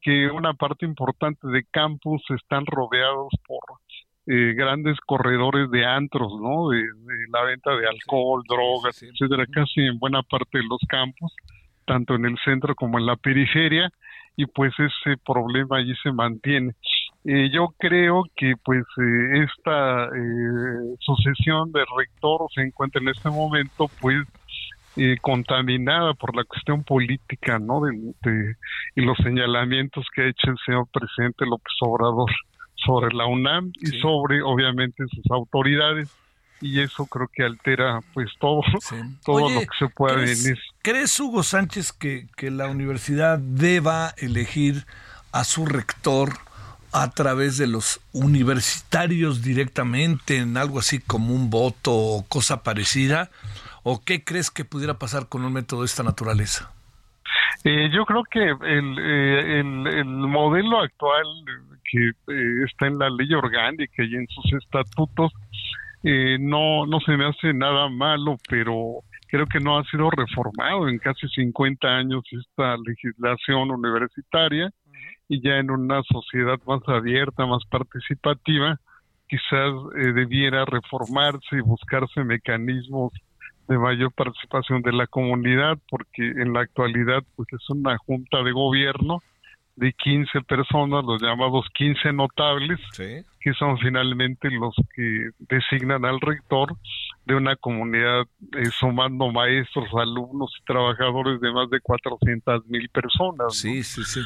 que 0.00 0.28
una 0.28 0.54
parte 0.54 0.84
importante 0.84 1.46
de 1.48 1.64
campus 1.70 2.22
están 2.30 2.66
rodeados 2.66 3.28
por 3.46 3.60
eh, 4.26 4.54
grandes 4.54 4.98
corredores 5.00 5.68
de 5.70 5.84
antros, 5.84 6.32
¿no? 6.40 6.68
De, 6.68 6.78
de 6.78 7.26
la 7.32 7.42
venta 7.42 7.74
de 7.74 7.88
alcohol, 7.88 8.42
drogas, 8.48 8.94
sí. 8.94 9.06
etcétera, 9.06 9.46
casi 9.46 9.80
en 9.80 9.98
buena 9.98 10.22
parte 10.22 10.58
de 10.58 10.64
los 10.64 10.78
campus, 10.88 11.32
tanto 11.86 12.14
en 12.14 12.26
el 12.26 12.38
centro 12.44 12.76
como 12.76 12.98
en 12.98 13.06
la 13.06 13.16
periferia, 13.16 13.90
y 14.36 14.46
pues 14.46 14.72
ese 14.78 15.16
problema 15.24 15.78
allí 15.78 15.92
se 16.02 16.12
mantiene. 16.12 16.74
Eh, 17.24 17.50
yo 17.52 17.72
creo 17.78 18.24
que 18.36 18.54
pues 18.64 18.82
eh, 18.98 19.44
esta 19.44 20.06
eh, 20.06 20.96
sucesión 21.00 21.70
de 21.72 21.80
rector 21.96 22.40
se 22.54 22.62
encuentra 22.62 23.00
en 23.00 23.08
este 23.08 23.30
momento 23.30 23.88
pues 24.00 24.26
eh, 24.96 25.16
contaminada 25.22 26.14
por 26.14 26.34
la 26.36 26.44
cuestión 26.44 26.82
política, 26.82 27.58
¿no? 27.58 27.80
De, 27.82 27.92
de- 28.24 28.54
y 28.96 29.02
los 29.02 29.16
señalamientos 29.18 30.04
que 30.14 30.22
ha 30.22 30.26
hecho 30.28 30.50
el 30.50 30.56
señor 30.66 30.86
presidente 30.92 31.46
López 31.46 31.72
Obrador 31.80 32.30
sobre 32.74 33.14
la 33.14 33.26
UNAM 33.26 33.70
y 33.80 33.98
sobre, 34.00 34.42
obviamente, 34.42 35.04
sus 35.08 35.30
autoridades. 35.30 36.10
Y 36.60 36.80
eso 36.80 37.06
creo 37.06 37.28
que 37.32 37.42
altera, 37.44 38.00
pues, 38.12 38.30
todo, 38.40 38.60
Sí. 38.80 38.96
todo 39.24 39.44
Oye, 39.44 39.54
lo 39.54 39.60
que 39.60 39.66
se 39.78 39.88
pueda 39.88 40.16
¿crees, 40.16 40.44
venir. 40.44 40.60
¿Crees, 40.82 41.20
Hugo 41.20 41.42
Sánchez, 41.42 41.92
que, 41.92 42.26
que 42.36 42.50
la 42.50 42.68
universidad 42.68 43.38
deba 43.38 44.12
elegir 44.18 44.84
a 45.32 45.44
su 45.44 45.64
rector 45.66 46.30
a 46.92 47.10
través 47.10 47.58
de 47.58 47.66
los 47.66 48.00
universitarios 48.12 49.42
directamente 49.42 50.38
en 50.38 50.56
algo 50.56 50.78
así 50.78 51.00
como 51.00 51.34
un 51.34 51.50
voto 51.50 51.92
o 51.92 52.24
cosa 52.28 52.62
parecida? 52.62 53.30
¿O 53.82 54.02
qué 54.04 54.22
crees 54.22 54.50
que 54.50 54.64
pudiera 54.64 54.94
pasar 54.94 55.28
con 55.28 55.44
un 55.44 55.52
método 55.52 55.80
de 55.80 55.86
esta 55.86 56.02
naturaleza? 56.02 56.72
Eh, 57.64 57.90
yo 57.92 58.04
creo 58.04 58.22
que 58.24 58.40
el, 58.40 58.98
eh, 58.98 59.60
el, 59.60 59.86
el 59.86 60.04
modelo 60.04 60.80
actual 60.80 61.26
que 61.90 62.08
eh, 62.08 62.64
está 62.64 62.86
en 62.86 62.98
la 62.98 63.10
ley 63.10 63.32
orgánica 63.34 64.02
y 64.02 64.14
en 64.14 64.26
sus 64.28 64.52
estatutos 64.54 65.32
eh, 66.02 66.38
no, 66.40 66.86
no 66.86 67.00
se 67.00 67.16
me 67.16 67.26
hace 67.26 67.52
nada 67.52 67.88
malo, 67.88 68.36
pero 68.48 69.02
creo 69.28 69.46
que 69.46 69.60
no 69.60 69.78
ha 69.78 69.84
sido 69.84 70.10
reformado 70.10 70.88
en 70.88 70.98
casi 70.98 71.28
50 71.28 71.86
años 71.86 72.24
esta 72.32 72.76
legislación 72.78 73.70
universitaria 73.70 74.70
y 75.32 75.40
ya 75.40 75.56
en 75.56 75.70
una 75.70 76.02
sociedad 76.02 76.58
más 76.66 76.82
abierta, 76.88 77.46
más 77.46 77.64
participativa, 77.70 78.78
quizás 79.28 79.72
eh, 79.96 80.12
debiera 80.12 80.66
reformarse 80.66 81.56
y 81.56 81.60
buscarse 81.60 82.22
mecanismos 82.22 83.12
de 83.66 83.78
mayor 83.78 84.12
participación 84.12 84.82
de 84.82 84.92
la 84.92 85.06
comunidad, 85.06 85.78
porque 85.88 86.22
en 86.22 86.52
la 86.52 86.60
actualidad 86.60 87.22
pues 87.34 87.48
es 87.52 87.70
una 87.70 87.96
junta 87.96 88.42
de 88.42 88.52
gobierno 88.52 89.22
de 89.76 89.94
15 89.94 90.42
personas, 90.42 91.02
los 91.02 91.22
llamados 91.22 91.64
15 91.72 92.12
notables, 92.12 92.78
Sí. 92.92 93.24
que 93.40 93.54
son 93.54 93.78
finalmente 93.78 94.50
los 94.50 94.74
que 94.94 95.30
designan 95.38 96.04
al 96.04 96.20
rector 96.20 96.76
de 97.24 97.36
una 97.36 97.56
comunidad 97.56 98.24
eh, 98.58 98.66
sumando 98.78 99.32
maestros, 99.32 99.86
alumnos 99.94 100.54
y 100.60 100.64
trabajadores 100.64 101.40
de 101.40 101.50
más 101.52 101.70
de 101.70 101.80
400 101.80 102.66
mil 102.66 102.86
personas. 102.90 103.46
¿no? 103.46 103.50
Sí, 103.50 103.82
sí, 103.82 104.02
sí. 104.04 104.20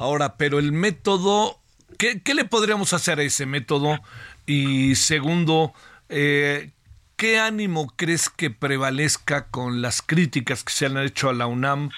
Ahora, 0.00 0.38
pero 0.38 0.58
el 0.58 0.72
método, 0.72 1.58
¿qué, 1.98 2.22
qué 2.22 2.32
le 2.32 2.46
podríamos 2.46 2.94
hacer 2.94 3.18
a 3.18 3.22
ese 3.22 3.44
método? 3.44 4.00
Y 4.46 4.94
segundo, 4.94 5.74
eh, 6.08 6.70
¿qué 7.16 7.38
ánimo 7.38 7.92
crees 7.96 8.30
que 8.30 8.48
prevalezca 8.48 9.48
con 9.48 9.82
las 9.82 10.00
críticas 10.00 10.64
que 10.64 10.72
se 10.72 10.86
han 10.86 10.96
hecho 10.96 11.28
a 11.28 11.34
la 11.34 11.46
UNAM, 11.46 11.90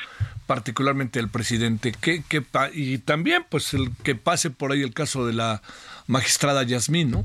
particularmente 0.49 1.21
el 1.21 1.29
presidente? 1.29 1.93
¿Qué, 2.01 2.25
qué 2.29 2.43
y 2.75 2.99
también, 2.99 3.47
pues, 3.49 3.73
el 3.73 3.93
que 4.03 4.17
pase 4.17 4.51
por 4.51 4.73
ahí 4.73 4.83
el 4.83 4.95
caso 4.95 5.25
de 5.25 5.35
la 5.35 5.63
magistrada 6.09 6.65
Yasmín, 6.65 7.13
¿no? 7.13 7.25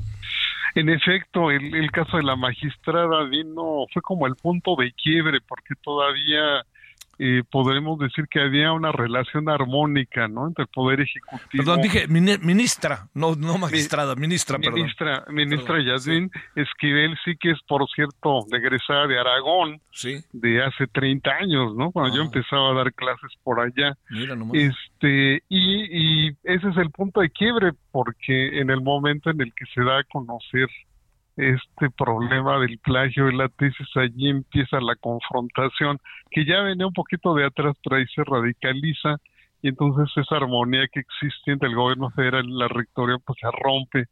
En 0.76 0.90
efecto, 0.90 1.50
el, 1.50 1.74
el 1.74 1.90
caso 1.90 2.18
de 2.18 2.22
la 2.22 2.36
magistrada 2.36 3.24
vino, 3.24 3.86
fue 3.92 4.00
como 4.00 4.28
el 4.28 4.36
punto 4.36 4.76
de 4.76 4.92
quiebre, 4.92 5.40
porque 5.40 5.74
todavía 5.82 6.64
eh, 7.18 7.42
podremos 7.50 7.98
decir 7.98 8.26
que 8.30 8.40
había 8.40 8.72
una 8.72 8.92
relación 8.92 9.48
armónica, 9.48 10.28
¿no? 10.28 10.46
Entre 10.48 10.62
el 10.62 10.68
Poder 10.68 11.00
Ejecutivo. 11.00 11.64
Perdón, 11.64 11.82
dije 11.82 12.06
mini- 12.08 12.38
ministra, 12.38 13.08
no, 13.14 13.34
no 13.34 13.58
magistrada, 13.58 14.14
ministra, 14.14 14.58
perdón. 14.58 14.74
Ministra, 14.74 15.24
ministra 15.28 15.82
Yasmín 15.82 16.30
Esquivel, 16.54 17.16
sí 17.24 17.36
que 17.40 17.50
es, 17.52 17.58
por 17.66 17.86
cierto, 17.94 18.46
egresada 18.52 19.06
de 19.06 19.18
Aragón, 19.18 19.80
Sí, 19.90 20.16
de 20.32 20.62
hace 20.64 20.86
30 20.86 21.30
años, 21.32 21.74
¿no? 21.74 21.90
Cuando 21.90 22.14
yo 22.14 22.22
Ah. 22.22 22.26
empezaba 22.26 22.70
a 22.70 22.74
dar 22.74 22.92
clases 22.94 23.32
por 23.42 23.58
allá. 23.60 23.96
mira 24.10 24.36
nomás. 24.36 24.54
Este, 24.56 25.42
y, 25.48 26.28
y 26.28 26.28
ese 26.44 26.68
es 26.68 26.76
el 26.76 26.90
punto 26.90 27.20
de 27.20 27.30
quiebre, 27.30 27.72
porque 27.90 28.60
en 28.60 28.70
el 28.70 28.80
momento 28.80 29.30
en 29.30 29.40
el 29.40 29.52
que 29.54 29.64
se 29.74 29.82
da 29.82 29.98
a 29.98 30.04
conocer 30.04 30.68
este 31.38 31.88
problema 31.96 32.58
del 32.58 32.78
plagio 32.78 33.26
de 33.26 33.32
la 33.32 33.48
tesis, 33.48 33.86
allí 33.94 34.28
empieza 34.28 34.80
la 34.80 34.96
confrontación, 34.96 35.98
que 36.30 36.44
ya 36.44 36.60
venía 36.62 36.86
un 36.86 36.92
poquito 36.92 37.34
de 37.34 37.46
atrás, 37.46 37.76
pero 37.82 37.96
ahí 37.96 38.06
se 38.14 38.24
radicaliza, 38.24 39.16
y 39.62 39.68
entonces 39.68 40.12
esa 40.16 40.36
armonía 40.36 40.86
que 40.92 41.00
existe 41.00 41.52
entre 41.52 41.68
el 41.68 41.76
gobierno 41.76 42.10
federal 42.10 42.44
y 42.44 42.58
la 42.58 42.68
rectoría, 42.68 43.16
pues 43.24 43.38
se 43.40 43.48
rompe. 43.50 44.04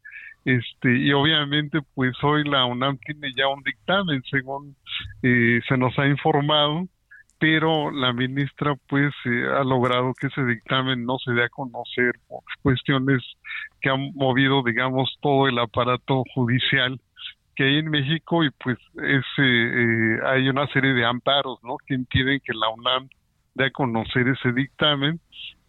Este, 0.45 0.97
y 0.97 1.11
obviamente, 1.11 1.79
pues 1.93 2.15
hoy 2.23 2.45
la 2.45 2.65
UNAM 2.65 2.97
tiene 2.99 3.33
ya 3.35 3.49
un 3.49 3.61
dictamen, 3.63 4.23
según 4.29 4.75
eh, 5.21 5.59
se 5.67 5.77
nos 5.77 5.97
ha 5.99 6.07
informado, 6.07 6.87
pero 7.39 7.91
la 7.91 8.13
ministra 8.13 8.75
pues 8.87 9.13
eh, 9.25 9.45
ha 9.53 9.63
logrado 9.63 10.13
que 10.13 10.27
ese 10.27 10.43
dictamen 10.45 11.05
no 11.05 11.17
se 11.19 11.33
dé 11.33 11.43
a 11.43 11.49
conocer 11.49 12.13
por 12.27 12.41
cuestiones 12.63 13.21
que 13.81 13.89
han 13.89 14.11
movido 14.15 14.63
digamos 14.63 15.17
todo 15.21 15.47
el 15.47 15.59
aparato 15.59 16.23
judicial 16.33 16.99
que 17.57 17.63
hay 17.63 17.79
en 17.79 17.89
México 17.89 18.43
y 18.43 18.51
pues 18.51 18.77
ese 18.97 19.41
eh, 19.41 20.19
hay 20.25 20.47
una 20.47 20.67
serie 20.67 20.93
de 20.93 21.03
amparos 21.03 21.57
no 21.63 21.77
que 21.87 21.95
impiden 21.95 22.39
que 22.45 22.53
la 22.53 22.69
UNAM 22.69 23.09
dé 23.55 23.65
a 23.65 23.71
conocer 23.71 24.27
ese 24.27 24.51
dictamen 24.53 25.19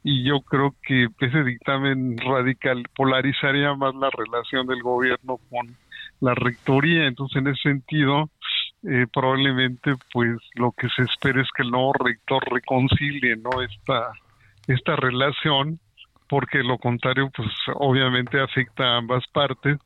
y 0.05 0.23
yo 0.23 0.43
creo 0.43 0.75
que 0.83 1.09
ese 1.19 1.43
dictamen 1.45 2.19
radical 2.19 2.85
polarizaría 2.95 3.75
más 3.75 3.95
la 3.95 4.11
relación 4.11 4.67
del 4.67 4.83
gobierno 4.83 5.39
con 5.51 5.67
la 6.21 6.35
rectoría. 6.35 7.07
Entonces 7.07 7.39
en 7.39 7.49
ese 7.49 7.63
sentido 7.63 8.29
eh, 8.83 9.07
probablemente 9.11 9.95
pues 10.13 10.37
lo 10.57 10.73
que 10.73 10.89
se 10.91 11.05
espera 11.05 11.41
es 11.41 11.49
que 11.57 11.63
el 11.63 11.71
nuevo 11.71 11.95
rector 11.95 12.43
reconcilie 12.53 13.35
no 13.37 13.63
esta 13.63 14.13
esta 14.67 14.95
relación 14.95 15.81
porque 16.29 16.63
lo 16.63 16.77
contrario 16.77 17.31
pues 17.35 17.49
obviamente 17.77 18.39
afecta 18.39 18.85
a 18.85 18.99
ambas 18.99 19.27
partes 19.29 19.79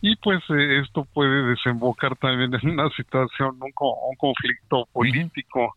y 0.00 0.14
pues 0.16 0.40
eh, 0.50 0.80
esto 0.84 1.04
puede 1.12 1.44
desembocar 1.48 2.16
también 2.16 2.52
en 2.54 2.70
una 2.70 2.88
situación 2.90 3.56
un, 3.60 3.72
co- 3.72 4.08
un 4.08 4.16
conflicto 4.16 4.86
político 4.92 5.74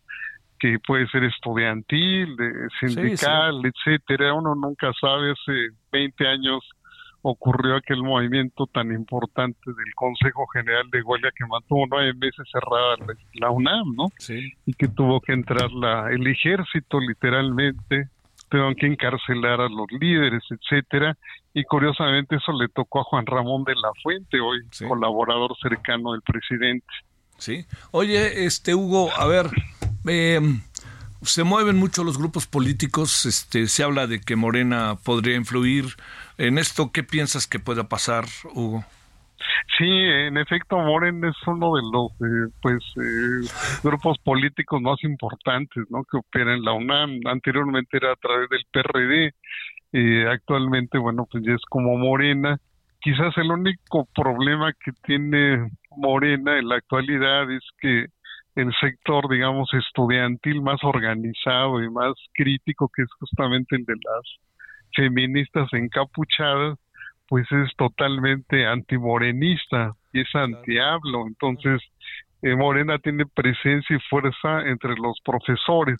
que 0.58 0.78
puede 0.86 1.08
ser 1.08 1.24
estudiantil, 1.24 2.36
de 2.36 2.68
sindical, 2.78 3.62
etcétera. 3.64 4.34
Uno 4.34 4.54
nunca 4.54 4.92
sabe. 5.00 5.32
Hace 5.32 5.70
20 5.90 6.26
años 6.28 6.60
ocurrió 7.22 7.76
aquel 7.76 8.02
movimiento 8.02 8.66
tan 8.66 8.92
importante 8.92 9.58
del 9.66 9.94
Consejo 9.94 10.46
General 10.48 10.88
de 10.90 11.02
Huelga 11.02 11.30
que 11.36 11.46
mantuvo 11.46 11.86
nueve 11.90 12.12
meses 12.14 12.46
cerrada 12.52 12.96
la, 12.98 13.14
la 13.34 13.50
UNAM, 13.50 13.94
¿no? 13.96 14.08
Sí. 14.18 14.52
Y 14.66 14.74
que 14.74 14.88
tuvo 14.88 15.20
que 15.20 15.32
entrar 15.32 15.70
la, 15.72 16.10
el 16.10 16.26
ejército 16.26 17.00
literalmente 17.00 18.08
tuvieron 18.50 18.74
que 18.74 18.86
encarcelar 18.86 19.60
a 19.60 19.68
los 19.68 19.86
líderes, 19.98 20.42
etcétera, 20.50 21.16
y 21.54 21.64
curiosamente 21.64 22.36
eso 22.36 22.52
le 22.52 22.68
tocó 22.68 23.00
a 23.00 23.04
Juan 23.04 23.24
Ramón 23.24 23.64
de 23.64 23.74
la 23.76 23.90
Fuente, 24.02 24.40
hoy 24.40 24.58
Sí. 24.72 24.86
colaborador 24.86 25.56
cercano 25.62 26.12
del 26.12 26.22
presidente. 26.22 26.86
Sí. 27.38 27.64
Oye, 27.92 28.44
este 28.44 28.74
Hugo, 28.74 29.10
a 29.16 29.26
ver, 29.26 29.46
eh, 30.06 30.40
se 31.22 31.44
mueven 31.44 31.76
mucho 31.76 32.04
los 32.04 32.18
grupos 32.18 32.46
políticos, 32.46 33.24
este, 33.24 33.66
se 33.66 33.82
habla 33.82 34.06
de 34.06 34.20
que 34.20 34.36
Morena 34.36 34.96
podría 35.04 35.36
influir 35.36 35.86
en 36.38 36.58
esto. 36.58 36.90
¿Qué 36.92 37.02
piensas 37.02 37.46
que 37.46 37.58
pueda 37.58 37.88
pasar, 37.88 38.24
Hugo? 38.54 38.84
Sí, 39.78 39.86
en 39.86 40.36
efecto, 40.36 40.78
Morena 40.78 41.28
es 41.28 41.46
uno 41.46 41.74
de 41.74 41.82
los 41.82 42.12
eh, 42.20 42.52
pues 42.60 42.82
eh, 42.96 43.80
grupos 43.82 44.18
políticos 44.18 44.80
más 44.80 45.02
importantes, 45.04 45.84
¿no? 45.90 46.04
Que 46.04 46.18
opera 46.18 46.54
en 46.54 46.62
la 46.62 46.72
UNAM. 46.72 47.20
Anteriormente 47.26 47.96
era 47.96 48.12
a 48.12 48.16
través 48.16 48.48
del 48.48 48.64
PRD, 48.70 49.34
eh, 49.92 50.26
actualmente, 50.28 50.98
bueno, 50.98 51.26
pues 51.30 51.44
ya 51.44 51.52
es 51.52 51.64
como 51.68 51.96
Morena. 51.96 52.58
Quizás 53.00 53.36
el 53.38 53.50
único 53.50 54.06
problema 54.14 54.72
que 54.72 54.92
tiene 55.04 55.70
Morena 55.96 56.58
en 56.58 56.68
la 56.68 56.76
actualidad 56.76 57.50
es 57.50 57.64
que 57.80 58.06
el 58.56 58.72
sector, 58.80 59.28
digamos, 59.28 59.72
estudiantil 59.72 60.60
más 60.60 60.82
organizado 60.82 61.82
y 61.82 61.90
más 61.90 62.12
crítico, 62.34 62.90
que 62.94 63.02
es 63.02 63.08
justamente 63.18 63.76
el 63.76 63.84
de 63.84 63.94
las 63.94 64.22
feministas 64.94 65.72
encapuchadas, 65.72 66.78
pues 67.30 67.46
es 67.52 67.70
totalmente 67.76 68.66
antimorenista 68.66 69.92
y 70.12 70.22
es 70.22 70.34
antihablo. 70.34 71.28
Entonces, 71.28 71.80
eh, 72.42 72.56
Morena 72.56 72.98
tiene 72.98 73.24
presencia 73.26 73.96
y 73.96 74.00
fuerza 74.10 74.68
entre 74.68 74.96
los 74.96 75.20
profesores, 75.24 75.98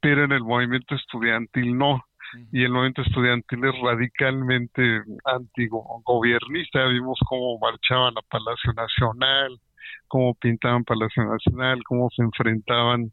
pero 0.00 0.24
en 0.24 0.32
el 0.32 0.42
movimiento 0.44 0.94
estudiantil 0.94 1.76
no. 1.78 2.04
Y 2.52 2.64
el 2.64 2.72
movimiento 2.72 3.02
estudiantil 3.02 3.64
es 3.64 3.74
radicalmente 3.82 5.02
antigobiernista. 5.24 6.86
Vimos 6.88 7.18
cómo 7.26 7.58
marchaban 7.58 8.14
a 8.18 8.22
Palacio 8.28 8.74
Nacional, 8.74 9.58
cómo 10.08 10.34
pintaban 10.34 10.84
Palacio 10.84 11.24
Nacional, 11.24 11.82
cómo 11.84 12.10
se 12.14 12.22
enfrentaban 12.22 13.10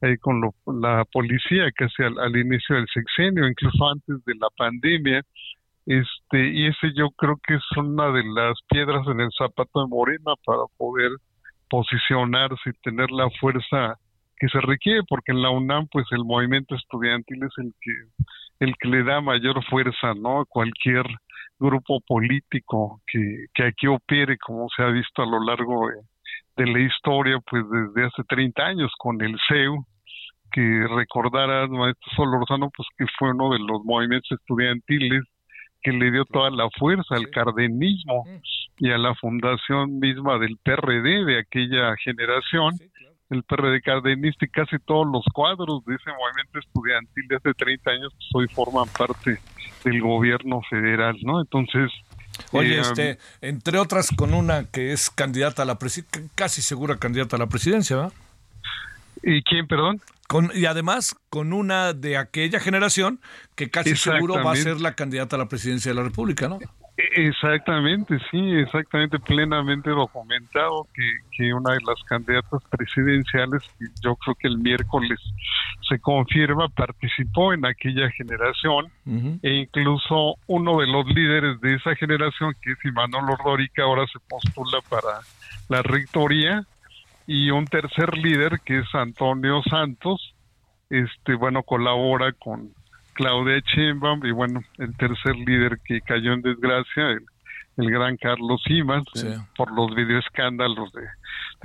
ahí 0.00 0.16
con 0.18 0.40
lo- 0.40 0.54
la 0.82 1.04
policía 1.12 1.70
casi 1.76 2.02
al, 2.02 2.18
al 2.18 2.36
inicio 2.36 2.76
del 2.76 2.86
sexenio, 2.92 3.46
incluso 3.48 3.88
antes 3.88 4.24
de 4.24 4.34
la 4.34 4.48
pandemia. 4.56 5.22
Este, 5.86 6.48
y 6.48 6.66
ese 6.66 6.92
yo 6.94 7.10
creo 7.16 7.36
que 7.46 7.54
es 7.54 7.76
una 7.76 8.10
de 8.10 8.24
las 8.24 8.58
piedras 8.68 9.06
en 9.06 9.20
el 9.20 9.30
zapato 9.38 9.82
de 9.82 9.88
Morena 9.88 10.34
para 10.44 10.62
poder 10.76 11.10
posicionarse 11.70 12.70
y 12.70 12.80
tener 12.82 13.10
la 13.10 13.30
fuerza 13.40 13.94
que 14.36 14.48
se 14.48 14.60
requiere, 14.60 15.02
porque 15.08 15.32
en 15.32 15.42
la 15.42 15.50
UNAM 15.50 15.86
pues 15.90 16.06
el 16.10 16.24
movimiento 16.24 16.74
estudiantil 16.74 17.42
es 17.44 17.52
el 17.58 17.72
que 17.80 17.92
el 18.58 18.74
que 18.78 18.88
le 18.88 19.04
da 19.04 19.20
mayor 19.20 19.62
fuerza, 19.66 20.14
¿no? 20.14 20.44
cualquier 20.46 21.04
grupo 21.58 22.00
político 22.00 23.00
que, 23.06 23.46
que 23.54 23.64
aquí 23.64 23.86
opere, 23.86 24.38
como 24.38 24.66
se 24.74 24.82
ha 24.82 24.88
visto 24.88 25.22
a 25.22 25.26
lo 25.26 25.42
largo 25.44 25.88
de, 26.56 26.66
la 26.66 26.80
historia, 26.80 27.38
pues 27.50 27.64
desde 27.70 28.06
hace 28.06 28.24
30 28.26 28.62
años 28.62 28.90
con 28.98 29.20
el 29.20 29.36
CEU, 29.46 29.84
que 30.50 30.86
recordarás, 30.88 31.68
maestro 31.68 32.12
Solorzano, 32.16 32.70
pues 32.74 32.88
que 32.96 33.04
fue 33.18 33.30
uno 33.30 33.50
de 33.50 33.58
los 33.58 33.84
movimientos 33.84 34.32
estudiantiles 34.32 35.22
que 35.86 35.92
le 35.92 36.10
dio 36.10 36.24
toda 36.24 36.50
la 36.50 36.68
fuerza 36.76 37.14
al 37.14 37.30
cardenismo 37.30 38.26
y 38.76 38.90
a 38.90 38.98
la 38.98 39.14
fundación 39.14 40.00
misma 40.00 40.36
del 40.36 40.56
PRD 40.56 41.24
de 41.24 41.38
aquella 41.38 41.94
generación, 42.02 42.74
el 43.30 43.44
PRD 43.44 43.80
cardenista 43.82 44.46
y 44.46 44.48
casi 44.48 44.78
todos 44.84 45.06
los 45.06 45.22
cuadros 45.32 45.84
de 45.84 45.94
ese 45.94 46.10
movimiento 46.10 46.58
estudiantil 46.58 47.28
de 47.28 47.36
hace 47.36 47.54
30 47.54 47.90
años 47.92 48.12
pues 48.16 48.28
hoy 48.34 48.48
forman 48.48 48.88
parte 48.98 49.38
del 49.84 50.00
gobierno 50.00 50.60
federal, 50.68 51.16
¿no? 51.22 51.40
Entonces, 51.40 51.92
Oye, 52.50 52.78
eh, 52.78 52.80
este, 52.80 53.18
entre 53.40 53.78
otras 53.78 54.10
con 54.10 54.34
una 54.34 54.68
que 54.68 54.90
es 54.92 55.08
candidata 55.08 55.62
a 55.62 55.66
la 55.66 55.78
presidencia, 55.78 56.20
casi 56.34 56.62
segura 56.62 56.96
candidata 56.96 57.36
a 57.36 57.38
la 57.38 57.46
presidencia, 57.46 57.94
¿verdad? 57.94 58.12
¿y 59.22 59.40
quién, 59.42 59.68
perdón? 59.68 60.00
Con, 60.28 60.50
y 60.54 60.66
además 60.66 61.14
con 61.30 61.52
una 61.52 61.92
de 61.92 62.16
aquella 62.16 62.60
generación 62.60 63.20
que 63.54 63.70
casi 63.70 63.94
seguro 63.96 64.42
va 64.42 64.52
a 64.52 64.56
ser 64.56 64.80
la 64.80 64.94
candidata 64.94 65.36
a 65.36 65.38
la 65.38 65.48
presidencia 65.48 65.90
de 65.92 65.94
la 65.94 66.02
República, 66.02 66.48
¿no? 66.48 66.58
E- 66.96 67.26
Exactamente, 67.28 68.18
sí, 68.30 68.52
exactamente, 68.52 69.18
plenamente 69.18 69.90
documentado 69.90 70.86
que, 70.94 71.02
que 71.36 71.52
una 71.52 71.74
de 71.74 71.80
las 71.86 72.02
candidatas 72.04 72.62
presidenciales, 72.70 73.62
yo 74.02 74.16
creo 74.16 74.34
que 74.34 74.48
el 74.48 74.58
miércoles 74.58 75.20
se 75.88 75.98
confirma, 75.98 76.68
participó 76.70 77.52
en 77.52 77.64
aquella 77.66 78.10
generación 78.10 78.90
e 79.42 79.50
incluso 79.50 80.34
uno 80.46 80.80
de 80.80 80.86
los 80.86 81.06
líderes 81.06 81.60
de 81.60 81.74
esa 81.74 81.94
generación, 81.94 82.54
que 82.60 82.72
es 82.72 82.78
Imanol 82.84 83.30
Ordori, 83.30 83.68
que 83.68 83.82
ahora 83.82 84.06
se 84.12 84.18
postula 84.28 84.80
para 84.88 85.20
la 85.68 85.82
rectoría, 85.82 86.64
y 87.26 87.50
un 87.50 87.64
tercer 87.66 88.16
líder, 88.16 88.60
que 88.64 88.78
es 88.80 88.94
Antonio 88.94 89.62
Santos, 89.68 90.34
este, 90.90 91.34
bueno, 91.34 91.62
colabora 91.62 92.32
con 92.32 92.70
Claudia 93.14 93.60
Sheinbaum, 93.64 94.24
y 94.26 94.30
bueno, 94.30 94.60
el 94.78 94.94
tercer 94.96 95.34
líder 95.36 95.78
que 95.84 96.00
cayó 96.02 96.32
en 96.34 96.42
desgracia, 96.42 97.08
el, 97.10 97.24
el 97.78 97.90
gran 97.90 98.16
Carlos 98.16 98.60
Simas, 98.66 99.02
Sí. 99.14 99.26
eh, 99.26 99.38
por 99.56 99.72
los 99.74 99.94
videoescándalos 99.94 100.92
de, 100.92 101.02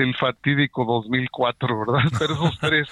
del 0.03 0.15
fatídico 0.15 0.85
2004, 0.85 1.79
¿verdad? 1.85 2.09
Pero 2.19 2.33
esos 2.33 2.59
tres... 2.59 2.87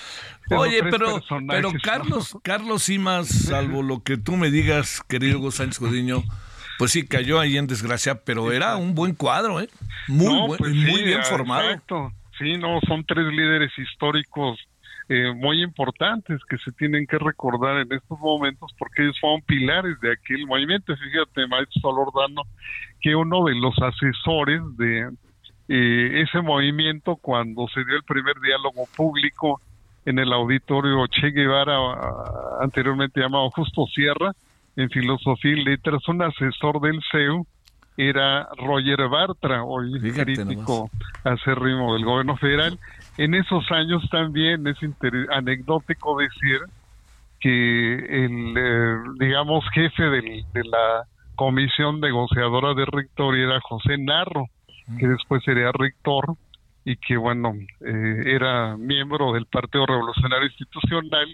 esos 0.45 0.59
Oye, 0.59 0.79
tres 0.81 0.91
pero, 0.91 1.19
pero 1.47 1.71
¿no? 1.71 1.79
Carlos, 1.81 2.37
Carlos 2.43 2.83
Simas, 2.83 3.27
salvo 3.29 3.81
lo 3.81 4.03
que 4.03 4.17
tú 4.17 4.35
me 4.37 4.51
digas, 4.51 5.01
querido 5.07 5.39
Hugo 5.39 5.51
Sánchez 5.51 5.79
Gudiño, 5.79 6.21
pues 6.77 6.91
sí, 6.91 7.05
cayó 7.07 7.39
ahí 7.39 7.57
en 7.57 7.67
desgracia, 7.67 8.23
pero 8.23 8.51
era 8.53 8.77
un 8.77 8.93
buen 8.95 9.13
cuadro, 9.15 9.59
¿eh? 9.59 9.69
Muy, 10.07 10.27
No, 10.33 10.47
buen- 10.47 10.57
pues 10.59 10.73
muy 10.75 10.95
sí, 10.95 11.03
bien 11.03 11.19
ah, 11.21 11.25
formado. 11.25 11.69
Exacto. 11.69 12.13
Sí, 12.39 12.57
no, 12.57 12.79
son 12.87 13.03
tres 13.03 13.27
líderes 13.27 13.77
históricos 13.77 14.57
eh, 15.09 15.33
muy 15.35 15.61
importantes 15.61 16.39
que 16.49 16.57
se 16.59 16.71
tienen 16.71 17.05
que 17.05 17.17
recordar 17.17 17.81
en 17.81 17.91
estos 17.91 18.17
momentos 18.19 18.71
porque 18.77 19.03
ellos 19.03 19.19
fueron 19.19 19.41
pilares 19.41 19.99
de 19.99 20.13
aquel 20.13 20.47
movimiento. 20.47 20.95
Fíjate, 20.95 21.47
maestro 21.47 21.81
Solordano, 21.81 22.43
que 23.01 23.15
uno 23.15 23.43
de 23.43 23.55
los 23.55 23.75
asesores 23.79 24.61
de 24.77 25.09
eh, 25.67 26.21
ese 26.21 26.41
movimiento 26.41 27.17
cuando 27.17 27.67
se 27.67 27.83
dio 27.83 27.95
el 27.97 28.03
primer 28.03 28.39
diálogo 28.39 28.87
público 28.95 29.59
en 30.05 30.17
el 30.17 30.31
auditorio 30.31 31.05
Che 31.07 31.31
Guevara, 31.31 31.75
ah, 31.75 32.57
anteriormente 32.61 33.19
llamado 33.19 33.49
Justo 33.51 33.85
Sierra, 33.87 34.31
en 34.77 34.89
filosofía 34.89 35.51
y 35.51 35.63
letras, 35.63 36.07
un 36.07 36.21
asesor 36.21 36.79
del 36.79 37.01
CEU 37.11 37.45
era 37.99 38.47
Roger 38.57 39.09
Bartra, 39.09 39.63
hoy 39.63 39.99
Fíjate 39.99 40.35
crítico 40.35 40.89
acérrimo 41.23 41.93
del 41.93 42.05
gobierno 42.05 42.37
federal. 42.37 42.79
En 43.17 43.35
esos 43.35 43.69
años 43.71 44.01
también 44.09 44.65
es 44.67 44.77
anecdótico 45.31 46.17
decir 46.17 46.59
que 47.41 47.95
el, 47.95 48.53
eh, 48.57 48.95
digamos, 49.19 49.65
jefe 49.73 50.03
del- 50.03 50.45
de 50.53 50.63
la 50.63 51.03
comisión 51.35 51.99
negociadora 51.99 52.73
de 52.73 52.85
rectoría 52.85 53.45
era 53.45 53.59
José 53.61 53.97
Narro, 53.97 54.45
que 54.97 55.07
después 55.07 55.43
sería 55.43 55.71
rector 55.73 56.25
y 56.85 56.95
que, 56.95 57.17
bueno, 57.17 57.53
eh, 57.85 58.23
era 58.25 58.77
miembro 58.77 59.33
del 59.33 59.45
Partido 59.45 59.85
Revolucionario 59.85 60.47
Institucional. 60.47 61.27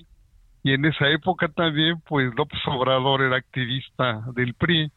Y 0.64 0.74
en 0.74 0.86
esa 0.86 1.08
época 1.10 1.48
también, 1.50 2.02
pues 2.08 2.34
López 2.36 2.60
Obrador 2.66 3.22
era 3.22 3.38
activista 3.38 4.22
del 4.34 4.56
PRI 4.56 4.92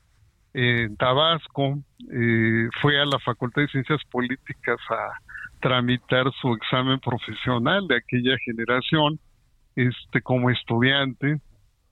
en 0.59 0.97
Tabasco, 0.97 1.79
eh, 2.13 2.69
fue 2.83 3.01
a 3.01 3.05
la 3.05 3.21
Facultad 3.21 3.63
de 3.63 3.69
Ciencias 3.69 4.01
Políticas 4.11 4.79
a 4.91 5.13
tramitar 5.61 6.27
su 6.41 6.53
examen 6.55 6.99
profesional 6.99 7.87
de 7.87 7.97
aquella 7.97 8.37
generación, 8.45 9.21
este 9.77 10.21
como 10.21 10.51
estudiante, 10.51 11.41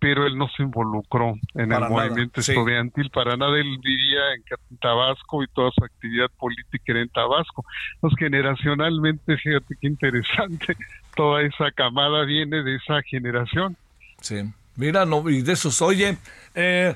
pero 0.00 0.26
él 0.26 0.36
no 0.36 0.48
se 0.48 0.64
involucró 0.64 1.34
en 1.54 1.68
Para 1.68 1.86
el 1.86 1.92
nada, 1.92 2.08
movimiento 2.08 2.42
sí. 2.42 2.52
estudiantil 2.52 3.08
para 3.10 3.36
nada, 3.36 3.56
él 3.56 3.78
vivía 3.82 4.34
en 4.34 4.78
Tabasco 4.78 5.44
y 5.44 5.46
toda 5.54 5.70
su 5.70 5.84
actividad 5.84 6.28
política 6.36 6.84
era 6.86 7.02
en 7.02 7.08
Tabasco. 7.08 7.64
Entonces, 7.94 8.18
generacionalmente, 8.18 9.36
fíjate 9.38 9.76
qué 9.80 9.86
interesante, 9.86 10.76
toda 11.14 11.42
esa 11.42 11.70
camada 11.70 12.24
viene 12.24 12.64
de 12.64 12.76
esa 12.76 13.00
generación. 13.02 13.76
Sí. 14.20 14.42
Mira, 14.74 15.06
no, 15.06 15.30
y 15.30 15.40
de 15.42 15.52
esos, 15.52 15.80
oye, 15.80 16.18
eh, 16.54 16.94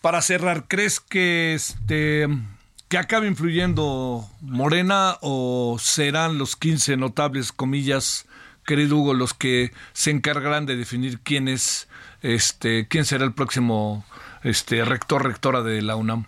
para 0.00 0.20
cerrar, 0.22 0.64
¿crees 0.68 1.00
que 1.00 1.54
este 1.54 2.26
que 2.88 2.98
acabe 2.98 3.28
influyendo 3.28 4.22
Morena 4.40 5.14
o 5.20 5.76
serán 5.78 6.38
los 6.38 6.56
15 6.56 6.96
notables, 6.96 7.52
comillas, 7.52 8.28
querido 8.66 8.96
Hugo, 8.96 9.14
los 9.14 9.32
que 9.32 9.70
se 9.92 10.10
encargarán 10.10 10.66
de 10.66 10.74
definir 10.74 11.20
quién 11.22 11.46
es, 11.46 11.88
este, 12.22 12.88
quién 12.88 13.04
será 13.04 13.24
el 13.24 13.32
próximo 13.32 14.04
este 14.42 14.84
rector, 14.84 15.24
rectora 15.24 15.62
de 15.62 15.82
la 15.82 15.94
UNAM? 15.94 16.24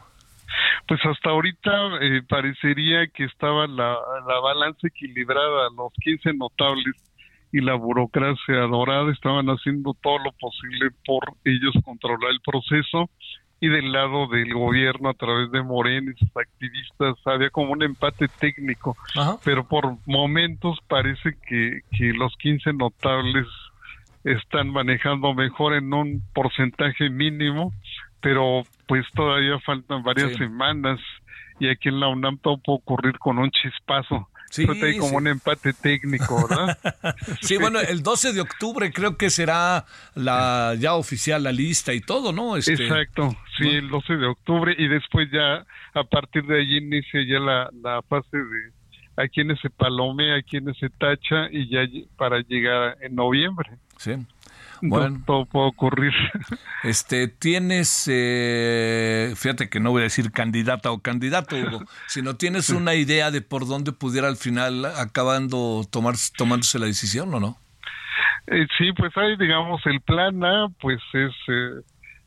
Pues 0.86 1.00
hasta 1.04 1.30
ahorita 1.30 1.70
eh, 2.00 2.22
parecería 2.28 3.08
que 3.08 3.24
estaba 3.24 3.66
la, 3.66 3.96
la 4.28 4.38
balanza 4.40 4.86
equilibrada, 4.86 5.68
los 5.76 5.92
15 6.00 6.34
notables 6.34 6.94
y 7.50 7.60
la 7.60 7.74
burocracia 7.74 8.60
dorada 8.70 9.10
estaban 9.12 9.46
haciendo 9.48 9.94
todo 10.00 10.18
lo 10.18 10.32
posible 10.32 10.90
por 11.04 11.34
ellos 11.44 11.74
controlar 11.84 12.30
el 12.30 12.40
proceso 12.40 13.10
y 13.62 13.68
del 13.68 13.92
lado 13.92 14.26
del 14.26 14.52
gobierno 14.52 15.08
a 15.10 15.14
través 15.14 15.52
de 15.52 15.62
Morena 15.62 16.10
y 16.10 16.18
sus 16.18 16.36
activistas 16.36 17.14
había 17.24 17.48
como 17.48 17.70
un 17.72 17.84
empate 17.84 18.26
técnico, 18.40 18.96
Ajá. 19.14 19.36
pero 19.44 19.68
por 19.68 19.98
momentos 20.04 20.80
parece 20.88 21.36
que, 21.46 21.82
que 21.96 22.12
los 22.12 22.34
15 22.38 22.72
notables 22.72 23.46
están 24.24 24.68
manejando 24.70 25.32
mejor 25.32 25.74
en 25.74 25.94
un 25.94 26.22
porcentaje 26.34 27.08
mínimo, 27.08 27.72
pero 28.20 28.66
pues 28.88 29.06
todavía 29.14 29.60
faltan 29.60 30.02
varias 30.02 30.32
Sí. 30.32 30.38
semanas 30.38 30.98
y 31.60 31.68
aquí 31.68 31.88
en 31.88 32.00
la 32.00 32.08
UNAM 32.08 32.38
todo 32.38 32.58
puede 32.58 32.78
ocurrir 32.78 33.16
con 33.20 33.38
un 33.38 33.52
chispazo. 33.52 34.28
Sí, 34.52 34.62
Entonces 34.62 34.84
hay 34.84 34.98
como 34.98 35.12
sí. 35.12 35.16
un 35.16 35.28
empate 35.28 35.72
técnico, 35.72 36.46
¿verdad? 36.46 36.78
Sí, 37.40 37.56
bueno, 37.56 37.80
el 37.80 38.02
12 38.02 38.34
de 38.34 38.42
octubre 38.42 38.92
creo 38.92 39.16
que 39.16 39.30
será 39.30 39.86
la 40.14 40.74
ya 40.78 40.92
oficial 40.92 41.42
la 41.42 41.52
lista 41.52 41.94
y 41.94 42.02
todo, 42.02 42.34
¿no? 42.34 42.58
Este, 42.58 42.74
Exacto, 42.74 43.34
sí, 43.56 43.66
el 43.66 43.88
12 43.88 44.16
de 44.18 44.26
octubre 44.26 44.74
y 44.76 44.88
después 44.88 45.30
ya 45.32 45.64
a 45.94 46.04
partir 46.04 46.44
de 46.44 46.60
allí 46.60 46.76
inicia 46.76 47.22
ya 47.26 47.40
la, 47.40 47.70
la 47.82 48.02
fase 48.02 48.36
de 48.36 48.72
a 49.16 49.26
quienes 49.28 49.58
se 49.60 49.70
palomea, 49.70 50.36
a 50.36 50.42
quienes 50.42 50.76
se 50.76 50.90
tacha 50.90 51.48
y 51.50 51.70
ya 51.70 51.80
para 52.18 52.40
llegar 52.40 52.98
en 53.00 53.14
noviembre. 53.14 53.70
Sí. 53.96 54.16
Bueno, 54.82 55.22
todo 55.24 55.46
puede 55.46 55.68
ocurrir. 55.68 56.12
este, 56.82 57.28
tienes, 57.28 58.08
eh, 58.10 59.32
fíjate 59.36 59.68
que 59.70 59.78
no 59.78 59.92
voy 59.92 60.00
a 60.00 60.04
decir 60.04 60.32
candidata 60.32 60.90
o 60.90 60.98
candidato, 60.98 61.56
Hugo, 61.56 61.84
sino 62.08 62.34
tienes 62.34 62.68
una 62.70 62.94
idea 62.94 63.30
de 63.30 63.42
por 63.42 63.66
dónde 63.66 63.92
pudiera 63.92 64.26
al 64.26 64.36
final 64.36 64.84
acabando 64.84 65.82
tomar, 65.90 66.16
tomándose 66.36 66.80
la 66.80 66.86
decisión 66.86 67.32
o 67.32 67.40
no? 67.40 67.58
Eh, 68.48 68.66
sí, 68.76 68.92
pues 68.92 69.16
hay, 69.16 69.36
digamos, 69.36 69.80
el 69.86 70.00
plan 70.00 70.42
A, 70.44 70.68
pues 70.80 71.00
es, 71.12 71.32
eh, 71.48 71.80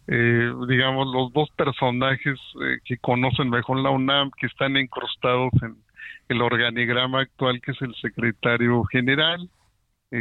eh, 0.08 0.51
digamos, 0.68 1.08
los 1.14 1.34
dos 1.34 1.49
personajes 1.58 2.39
eh, 2.62 2.78
que 2.86 2.97
conocen 2.97 3.49
mejor 3.49 3.80
la 3.80 3.89
UNAM, 3.89 4.32
que 4.39 4.47
están 4.47 4.78
incrustados 4.78 5.51
en 5.62 5.76
el 6.30 6.41
organigrama 6.41 7.22
actual, 7.22 7.60
que 7.62 7.72
es 7.72 7.82
el 7.82 7.93
secretario 7.95 8.84
general, 8.86 9.49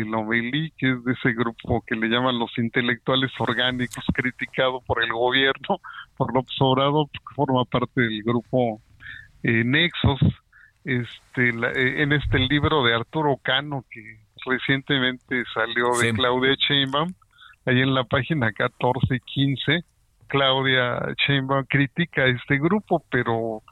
el 0.01 0.15
Omelí, 0.15 0.73
que 0.77 0.91
es 0.93 1.05
de 1.05 1.13
ese 1.13 1.33
grupo 1.33 1.83
que 1.87 1.95
le 1.95 2.09
llaman 2.09 2.39
los 2.39 2.57
intelectuales 2.59 3.31
orgánicos, 3.39 4.05
criticado 4.13 4.81
por 4.87 5.03
el 5.03 5.13
gobierno, 5.13 5.81
por 6.17 6.35
López 6.35 6.57
Obrador, 6.61 7.07
porque 7.13 7.35
forma 7.35 7.65
parte 7.65 8.01
del 8.01 8.23
grupo 8.23 8.81
eh, 9.43 9.63
Nexos, 9.65 10.21
este, 10.85 11.53
la- 11.53 11.71
eh, 11.73 12.03
en 12.03 12.13
este 12.13 12.39
libro 12.39 12.83
de 12.85 12.95
Arturo 12.95 13.37
Cano, 13.43 13.85
que 13.91 14.01
recientemente 14.47 15.45
salió 15.55 15.97
de 16.01 16.11
Sí. 16.11 16.17
Claudia 16.17 16.55
Sheinbaum, 16.59 17.13
ahí 17.67 17.81
en 17.81 17.95
la 17.95 18.05
página 18.05 18.53
14 18.53 19.17
y 19.17 19.21
15, 19.21 19.85
Claudia 20.27 20.99
Sheinbaum 21.27 21.65
critica 21.69 22.23
a 22.23 22.27
este 22.29 22.59
grupo, 22.59 23.05
pero 23.11 23.63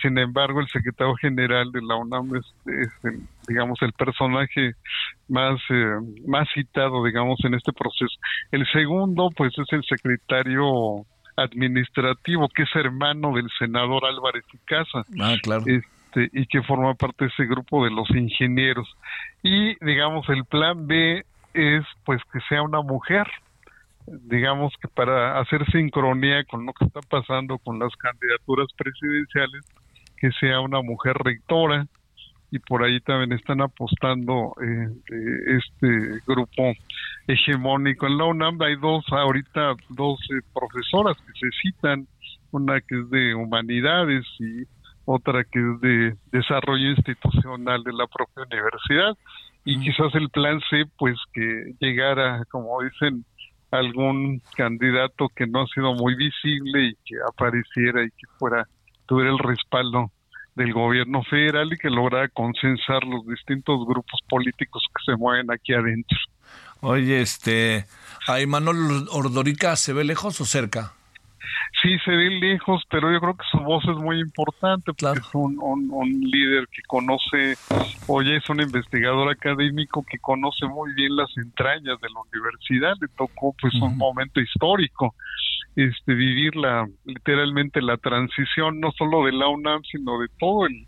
sin 0.00 0.18
embargo 0.18 0.60
el 0.60 0.68
secretario 0.68 1.14
general 1.16 1.70
de 1.72 1.80
la 1.82 1.96
UNAM 1.96 2.36
es, 2.36 2.54
es 2.66 3.04
el, 3.04 3.20
digamos, 3.48 3.80
el 3.82 3.92
personaje 3.92 4.74
más, 5.28 5.60
eh, 5.70 5.94
más 6.26 6.48
citado, 6.54 7.04
digamos, 7.04 7.38
en 7.44 7.54
este 7.54 7.72
proceso. 7.72 8.14
El 8.50 8.66
segundo, 8.72 9.30
pues, 9.36 9.52
es 9.58 9.72
el 9.72 9.84
secretario 9.84 11.04
administrativo, 11.36 12.48
que 12.48 12.62
es 12.64 12.74
hermano 12.74 13.34
del 13.34 13.48
senador 13.58 14.04
Álvarez 14.04 14.44
y 14.52 14.58
Casa 14.58 15.04
Ah, 15.20 15.36
claro. 15.42 15.64
este, 15.66 16.28
y 16.32 16.46
que 16.46 16.62
forma 16.62 16.94
parte 16.94 17.24
de 17.24 17.30
ese 17.30 17.44
grupo 17.46 17.84
de 17.84 17.90
los 17.90 18.08
ingenieros. 18.10 18.88
Y 19.42 19.76
digamos, 19.84 20.28
el 20.28 20.44
plan 20.44 20.86
B 20.86 21.24
es 21.54 21.84
pues 22.04 22.20
que 22.32 22.40
sea 22.48 22.62
una 22.62 22.82
mujer, 22.82 23.26
digamos 24.06 24.72
que 24.80 24.88
para 24.88 25.38
hacer 25.40 25.64
sincronía 25.70 26.44
con 26.44 26.66
lo 26.66 26.72
que 26.72 26.84
está 26.84 27.00
pasando 27.00 27.58
con 27.58 27.78
las 27.78 27.94
candidaturas 27.96 28.66
presidenciales, 28.76 29.64
que 30.20 30.30
sea 30.32 30.60
una 30.60 30.82
mujer 30.82 31.16
rectora 31.16 31.86
y 32.50 32.58
por 32.58 32.82
ahí 32.82 33.00
también 33.00 33.32
están 33.32 33.60
apostando 33.60 34.54
eh, 34.60 34.88
eh, 35.12 35.58
este 35.58 36.20
grupo 36.26 36.72
hegemónico 37.26 38.06
en 38.06 38.18
la 38.18 38.24
UNAM. 38.24 38.60
Hay 38.62 38.76
dos, 38.76 39.04
ahorita 39.08 39.74
dos 39.90 40.18
eh, 40.30 40.42
profesoras 40.52 41.16
que 41.18 41.32
se 41.38 41.48
citan, 41.62 42.06
una 42.50 42.80
que 42.80 42.98
es 42.98 43.10
de 43.10 43.34
humanidades 43.34 44.26
y 44.40 44.64
otra 45.04 45.44
que 45.44 45.58
es 45.58 45.80
de 45.80 46.16
desarrollo 46.32 46.90
institucional 46.90 47.82
de 47.84 47.92
la 47.92 48.06
propia 48.06 48.44
universidad 48.44 49.16
y 49.64 49.78
quizás 49.80 50.14
el 50.14 50.28
plan 50.30 50.60
C 50.70 50.84
pues 50.98 51.16
que 51.32 51.74
llegara 51.80 52.44
como 52.50 52.80
dicen 52.82 53.24
algún 53.70 54.40
candidato 54.56 55.28
que 55.34 55.46
no 55.46 55.62
ha 55.62 55.66
sido 55.68 55.94
muy 55.94 56.14
visible 56.16 56.88
y 56.88 56.94
que 57.04 57.16
apareciera 57.28 58.02
y 58.02 58.10
que 58.10 58.26
fuera 58.38 58.66
tuviera 59.10 59.32
el 59.32 59.38
respaldo 59.40 60.12
del 60.54 60.72
gobierno 60.72 61.22
federal 61.24 61.72
y 61.72 61.76
que 61.76 61.90
lograra 61.90 62.28
consensar 62.28 63.02
los 63.04 63.26
distintos 63.26 63.84
grupos 63.84 64.20
políticos 64.28 64.84
que 64.94 65.12
se 65.12 65.16
mueven 65.16 65.50
aquí 65.50 65.74
adentro. 65.74 66.16
Oye, 66.80 67.20
este, 67.20 67.86
¿a 68.28 68.40
Imanol 68.40 69.08
Ordorica 69.10 69.74
se 69.74 69.92
ve 69.92 70.04
lejos 70.04 70.40
o 70.40 70.44
cerca? 70.44 70.92
Sí, 71.82 71.98
se 72.04 72.10
ve 72.12 72.30
lejos, 72.40 72.82
pero 72.88 73.10
yo 73.12 73.20
creo 73.20 73.34
que 73.36 73.44
su 73.50 73.58
voz 73.58 73.82
es 73.84 73.96
muy 73.96 74.20
importante 74.20 74.84
porque 74.86 74.98
Claro. 75.06 75.20
es 75.20 75.34
un, 75.34 75.58
un, 75.60 75.88
un 75.90 76.08
líder 76.20 76.68
que 76.68 76.82
conoce, 76.86 77.56
oye, 78.06 78.36
es 78.36 78.48
un 78.48 78.60
investigador 78.60 79.28
académico 79.30 80.04
que 80.08 80.18
conoce 80.18 80.66
muy 80.66 80.92
bien 80.94 81.16
las 81.16 81.30
entrañas 81.36 82.00
de 82.00 82.08
la 82.10 82.20
universidad, 82.32 82.94
le 83.00 83.08
tocó 83.08 83.54
pues 83.60 83.74
un 83.74 83.96
momento 83.96 84.40
histórico, 84.40 85.14
este 85.76 86.14
vivir 86.14 86.56
la 86.56 86.86
literalmente 87.04 87.80
la 87.80 87.96
transición 87.96 88.80
no 88.80 88.90
solo 88.92 89.24
de 89.24 89.32
la 89.32 89.48
UNAM, 89.48 89.82
sino 89.90 90.18
de 90.18 90.28
todo 90.38 90.66
el 90.66 90.86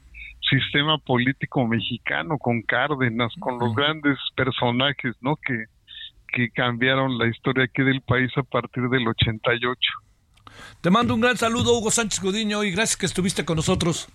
sistema 0.51 0.99
político 0.99 1.67
mexicano 1.67 2.37
con 2.39 2.63
Cárdenas, 2.63 3.33
con 3.39 3.59
los 3.59 3.75
grandes 3.75 4.19
personajes, 4.37 5.15
¿no? 5.21 5.37
que 5.37 5.67
que 6.33 6.51
cambiaron 6.51 7.19
la 7.19 7.29
historia 7.29 7.65
aquí 7.65 7.83
del 7.83 8.01
país 8.01 8.31
a 8.37 8.43
partir 8.43 8.89
del 8.89 9.07
88. 9.07 9.79
Te 10.81 10.91
mando 10.91 11.15
un 11.15 11.21
gran 11.21 11.37
saludo, 11.37 11.79
Hugo 11.79 11.91
Sánchez 11.91 12.21
Gudiño, 12.21 12.65
y 12.65 12.73
gracias 12.73 12.97
que 12.97 13.07
estuviste 13.07 13.45
con 13.45 13.57
nosotros. 13.57 14.09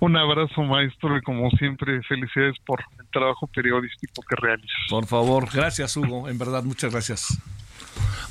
Un 0.00 0.16
abrazo, 0.16 0.62
maestro, 0.62 1.16
y 1.16 1.22
como 1.22 1.50
siempre, 1.50 2.02
felicidades 2.02 2.56
por 2.66 2.84
el 3.00 3.06
trabajo 3.10 3.46
periodístico 3.46 4.22
que 4.28 4.36
realizas. 4.36 4.76
Por 4.90 5.06
favor, 5.06 5.48
gracias, 5.52 5.96
Hugo, 5.96 6.28
en 6.28 6.38
verdad, 6.38 6.62
muchas 6.62 6.92
gracias. 6.92 7.40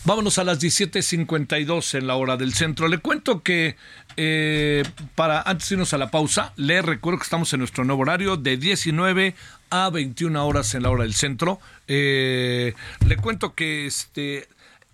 Vámonos 0.05 0.37
a 0.37 0.43
las 0.43 0.59
17.52 0.61 1.97
en 1.97 2.07
la 2.07 2.15
hora 2.15 2.35
del 2.37 2.53
centro. 2.53 2.87
Le 2.87 2.97
cuento 2.97 3.41
que 3.41 3.77
eh, 4.17 4.83
para 5.15 5.41
antes 5.41 5.69
de 5.69 5.75
irnos 5.75 5.93
a 5.93 5.97
la 5.97 6.11
pausa, 6.11 6.53
le 6.57 6.81
recuerdo 6.81 7.19
que 7.19 7.23
estamos 7.23 7.51
en 7.53 7.59
nuestro 7.59 7.83
nuevo 7.85 8.01
horario 8.01 8.35
de 8.35 8.57
19 8.57 9.35
a 9.69 9.89
21 9.89 10.45
horas 10.45 10.75
en 10.75 10.83
la 10.83 10.89
hora 10.89 11.03
del 11.03 11.13
centro. 11.13 11.59
Eh, 11.87 12.73
le 13.07 13.17
cuento 13.17 13.53
que 13.55 13.85
este 13.85 14.47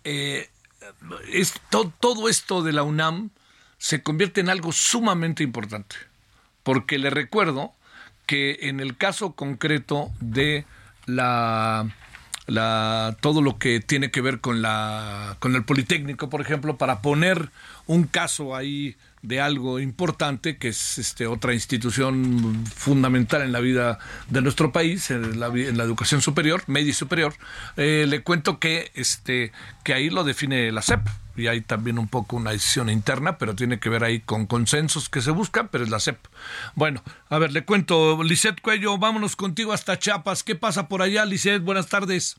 eh, 0.04 0.50
es, 1.34 1.54
to- 1.70 1.92
todo 2.00 2.30
esto 2.30 2.62
de 2.62 2.74
la 2.74 2.84
UNAM 2.84 3.32
se 3.78 4.04
convierte 4.04 4.42
en 4.42 4.50
algo 4.50 4.72
sumamente 4.72 5.44
importante. 5.44 5.96
Porque 6.64 7.00
le 7.00 7.10
recuerdo 7.10 7.74
que 8.28 8.60
en 8.64 8.80
el 8.80 8.96
caso 8.96 9.32
concreto 9.34 10.12
de 10.20 10.66
la, 11.08 11.90
la 12.50 13.16
todo 13.22 13.42
lo 13.42 13.58
que 13.58 13.80
tiene 13.80 14.12
que 14.12 14.22
ver 14.22 14.40
con 14.40 14.62
la 14.62 15.38
con 15.40 15.56
el 15.56 15.64
Politécnico, 15.64 16.30
por 16.30 16.42
ejemplo, 16.42 16.78
para 16.78 17.02
poner 17.02 17.50
un 17.88 18.04
caso 18.04 18.56
ahí 18.56 18.96
de 19.22 19.42
algo 19.42 19.80
importante 19.80 20.58
que 20.58 20.70
es 20.70 20.98
este 20.98 21.28
otra 21.28 21.54
institución 21.54 22.66
fundamental 22.66 23.42
en 23.42 23.52
la 23.52 23.60
vida 23.60 24.00
de 24.30 24.42
nuestro 24.42 24.72
país 24.72 25.12
en 25.12 25.40
la, 25.40 25.48
educación 25.48 26.22
superior 26.22 26.64
media 26.68 26.92
y 26.92 26.94
superior 26.94 27.34
eh, 27.76 28.06
le 28.08 28.22
cuento 28.22 28.60
que 28.60 28.92
este 28.96 29.52
que 29.84 29.94
ahí 29.94 30.10
lo 30.10 30.24
define 30.24 30.72
la 30.72 30.82
SEP 30.82 31.02
y 31.40 31.48
hay 31.48 31.62
también 31.62 32.00
un 32.00 32.08
poco 32.08 32.36
una 32.36 32.52
decisión 32.52 32.90
interna, 32.90 33.38
pero 33.38 33.56
tiene 33.56 33.80
que 33.80 33.90
ver 33.90 34.04
ahí 34.04 34.20
con 34.20 34.46
consensos 34.46 35.10
que 35.10 35.22
se 35.22 35.32
buscan, 35.32 35.70
pero 35.70 35.84
es 35.84 35.90
la 35.90 36.00
CEP. 36.00 36.18
Bueno, 36.76 37.02
a 37.30 37.38
ver, 37.38 37.52
le 37.52 37.66
cuento, 37.66 38.22
Lisette 38.24 38.62
Cuello, 38.62 38.98
vámonos 38.98 39.36
contigo 39.36 39.74
hasta 39.74 40.00
Chiapas. 40.00 40.44
¿Qué 40.44 40.56
pasa 40.56 40.88
por 40.88 41.02
allá, 41.02 41.26
Lisette? 41.26 41.64
Buenas 41.64 41.88
tardes. 41.88 42.38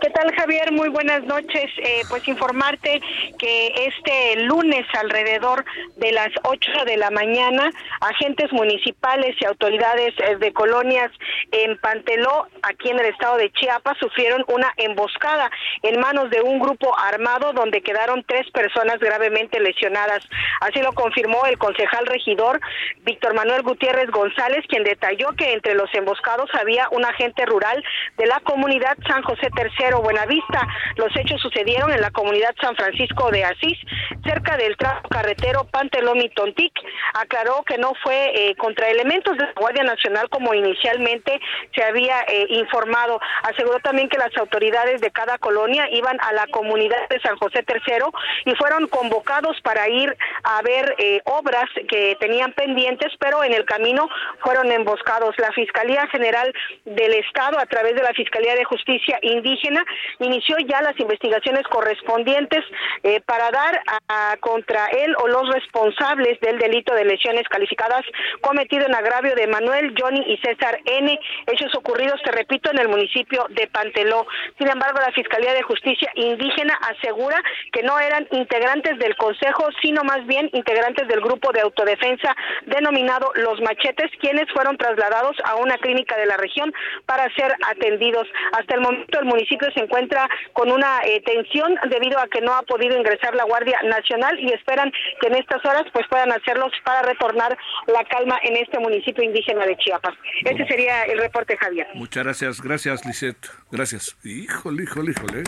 ¿Qué 0.00 0.10
tal, 0.10 0.34
Javier? 0.34 0.72
Muy 0.72 0.88
buenas 0.88 1.22
noches. 1.24 1.66
Eh, 1.76 2.02
pues 2.08 2.26
informarte 2.26 3.00
que 3.38 3.72
este 3.86 4.42
lunes, 4.44 4.84
alrededor 4.98 5.64
de 5.96 6.10
las 6.10 6.30
8 6.42 6.84
de 6.86 6.96
la 6.96 7.10
mañana, 7.10 7.70
agentes 8.00 8.50
municipales 8.50 9.36
y 9.38 9.44
autoridades 9.44 10.14
eh, 10.18 10.36
de 10.36 10.52
colonias 10.52 11.12
en 11.52 11.76
Panteló, 11.78 12.48
aquí 12.62 12.88
en 12.88 12.98
el 12.98 13.06
estado 13.06 13.36
de 13.36 13.52
Chiapas, 13.52 13.98
sufrieron 13.98 14.44
una 14.48 14.72
emboscada 14.76 15.50
en 15.82 16.00
manos 16.00 16.30
de 16.30 16.40
un 16.40 16.58
grupo 16.58 16.98
armado 16.98 17.52
donde 17.52 17.82
quedaron 17.82 18.24
tres 18.26 18.50
personas 18.50 18.98
gravemente 18.98 19.60
lesionadas. 19.60 20.26
Así 20.62 20.80
lo 20.80 20.92
confirmó 20.94 21.44
el 21.46 21.58
concejal 21.58 22.06
regidor 22.06 22.58
Víctor 23.02 23.34
Manuel 23.34 23.62
Gutiérrez 23.62 24.10
González, 24.10 24.64
quien 24.66 24.82
detalló 24.82 25.28
que 25.36 25.52
entre 25.52 25.74
los 25.74 25.92
emboscados 25.94 26.50
había 26.54 26.88
un 26.90 27.04
agente 27.04 27.44
rural 27.46 27.84
de 28.16 28.26
la 28.26 28.40
comunidad 28.40 28.96
San 29.06 29.22
José 29.22 29.50
III 29.62 30.00
Buenavista. 30.02 30.66
Los 30.96 31.14
hechos 31.16 31.40
sucedieron 31.40 31.92
en 31.92 32.00
la 32.00 32.10
comunidad 32.10 32.54
San 32.60 32.76
Francisco 32.76 33.30
de 33.30 33.44
Asís, 33.44 33.78
cerca 34.24 34.56
del 34.56 34.76
tramo 34.76 35.00
carretero 35.10 35.64
Pantelón 35.64 36.20
y 36.20 36.28
Tontic. 36.30 36.72
Aclaró 37.14 37.62
que 37.64 37.78
no 37.78 37.92
fue 38.02 38.32
eh, 38.34 38.56
contra 38.56 38.88
elementos 38.88 39.36
de 39.36 39.44
la 39.44 39.52
Guardia 39.56 39.84
Nacional 39.84 40.28
como 40.28 40.54
inicialmente 40.54 41.40
se 41.74 41.82
había 41.82 42.20
eh, 42.28 42.46
informado. 42.50 43.20
Aseguró 43.42 43.78
también 43.80 44.08
que 44.08 44.18
las 44.18 44.36
autoridades 44.36 45.00
de 45.00 45.10
cada 45.10 45.38
colonia 45.38 45.88
iban 45.90 46.18
a 46.20 46.32
la 46.32 46.46
comunidad 46.48 47.08
de 47.08 47.20
San 47.20 47.36
José 47.36 47.64
III 47.66 48.04
y 48.44 48.54
fueron 48.56 48.86
convocados 48.88 49.60
para 49.62 49.88
ir 49.88 50.16
a 50.44 50.62
ver 50.62 50.94
eh, 50.98 51.20
obras 51.24 51.66
que 51.88 52.16
tenían 52.20 52.52
pendientes, 52.52 53.12
pero 53.18 53.44
en 53.44 53.52
el 53.52 53.64
camino 53.64 54.08
fueron 54.42 54.70
emboscados. 54.70 55.34
La 55.38 55.52
Fiscalía 55.52 56.06
General 56.08 56.52
del 56.84 57.14
Estado, 57.14 57.58
a 57.58 57.66
través 57.66 57.94
de 57.94 58.02
la 58.02 58.12
Fiscalía 58.12 58.54
de 58.54 58.64
Justicia 58.64 59.18
Indígena, 59.50 59.84
inició 60.20 60.56
ya 60.68 60.80
las 60.82 60.98
investigaciones 61.00 61.64
correspondientes 61.64 62.64
eh, 63.02 63.20
para 63.26 63.50
dar 63.50 63.80
a, 64.08 64.36
contra 64.38 64.86
él 64.86 65.14
o 65.18 65.26
los 65.26 65.52
responsables 65.52 66.38
del 66.40 66.58
delito 66.58 66.94
de 66.94 67.04
lesiones 67.04 67.48
calificadas 67.48 68.02
cometido 68.40 68.86
en 68.86 68.94
agravio 68.94 69.34
de 69.34 69.46
Manuel, 69.48 69.94
Johnny 69.98 70.22
y 70.26 70.36
César 70.38 70.78
N. 70.84 71.18
Hechos 71.46 71.74
ocurridos, 71.74 72.20
te 72.22 72.30
repito, 72.30 72.70
en 72.70 72.78
el 72.78 72.88
municipio 72.88 73.46
de 73.50 73.66
Panteló. 73.66 74.26
Sin 74.58 74.68
embargo, 74.68 75.00
la 75.00 75.12
Fiscalía 75.12 75.52
de 75.52 75.62
Justicia 75.62 76.10
Indígena 76.14 76.78
asegura 76.88 77.42
que 77.72 77.82
no 77.82 77.98
eran 77.98 78.26
integrantes 78.30 78.98
del 78.98 79.16
Consejo, 79.16 79.68
sino 79.82 80.04
más 80.04 80.24
bien 80.26 80.48
integrantes 80.52 81.08
del 81.08 81.20
grupo 81.20 81.52
de 81.52 81.60
autodefensa 81.60 82.36
denominado 82.66 83.32
Los 83.34 83.60
Machetes, 83.60 84.10
quienes 84.20 84.50
fueron 84.52 84.76
trasladados 84.76 85.36
a 85.44 85.56
una 85.56 85.76
clínica 85.78 86.16
de 86.16 86.26
la 86.26 86.36
región 86.36 86.72
para 87.06 87.32
ser 87.34 87.54
atendidos. 87.66 88.26
Hasta 88.52 88.74
el 88.74 88.80
momento 88.80 89.18
el 89.18 89.26
municipio 89.26 89.39
se 89.48 89.80
encuentra 89.80 90.28
con 90.52 90.70
una 90.70 91.00
eh, 91.04 91.22
tensión 91.24 91.74
debido 91.88 92.18
a 92.18 92.28
que 92.28 92.40
no 92.40 92.54
ha 92.54 92.62
podido 92.62 92.96
ingresar 92.96 93.34
la 93.34 93.44
Guardia 93.44 93.78
Nacional 93.84 94.38
y 94.38 94.52
esperan 94.52 94.92
que 95.20 95.28
en 95.28 95.36
estas 95.36 95.64
horas 95.64 95.84
pues 95.92 96.06
puedan 96.08 96.32
hacerlos 96.32 96.72
para 96.84 97.02
retornar 97.02 97.56
la 97.86 98.04
calma 98.04 98.38
en 98.42 98.56
este 98.56 98.78
municipio 98.78 99.22
indígena 99.24 99.66
de 99.66 99.76
Chiapas. 99.76 100.14
Ese 100.44 100.66
sería 100.66 101.02
el 101.04 101.18
reporte, 101.18 101.56
Javier. 101.56 101.86
Muchas 101.94 102.24
gracias, 102.24 102.60
gracias, 102.60 103.04
Lisette. 103.04 103.48
Gracias. 103.70 104.16
Híjole, 104.24 104.84
híjole, 104.84 105.12
híjole. 105.12 105.44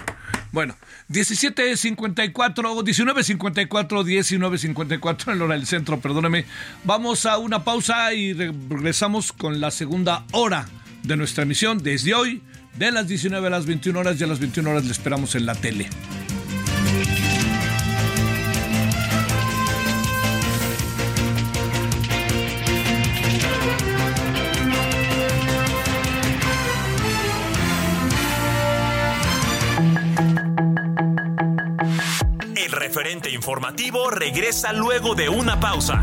Bueno, 0.53 0.77
17.54, 1.09 2.33
19.54, 2.33 3.69
19.54 3.69 5.33
en 5.33 5.39
la 5.39 5.45
hora 5.45 5.55
del 5.55 5.67
centro, 5.67 5.99
perdóneme. 5.99 6.45
Vamos 6.85 7.27
a 7.27 7.39
una 7.39 7.65
pausa 7.65 8.13
y 8.13 8.35
regresamos 8.35 9.33
con 9.33 9.61
la 9.61 9.71
segunda 9.71 10.25
hora 10.33 10.67
de 11.03 11.17
nuestra 11.17 11.45
emisión 11.45 11.79
desde 11.83 12.15
hoy 12.15 12.43
de 12.77 12.93
las 12.93 13.07
19 13.07 13.47
a 13.47 13.51
las 13.51 13.67
21 13.67 13.99
horas 13.99 14.21
y 14.21 14.25
a 14.25 14.27
las 14.27 14.39
21 14.39 14.71
horas 14.71 14.85
le 14.85 14.93
esperamos 14.93 15.35
en 15.35 15.47
la 15.47 15.55
tele. 15.55 15.89
El 32.57 32.73
referente 32.73 33.31
informativo 33.31 34.11
regresa 34.11 34.73
luego 34.73 35.15
de 35.15 35.29
una 35.29 35.61
pausa. 35.61 36.03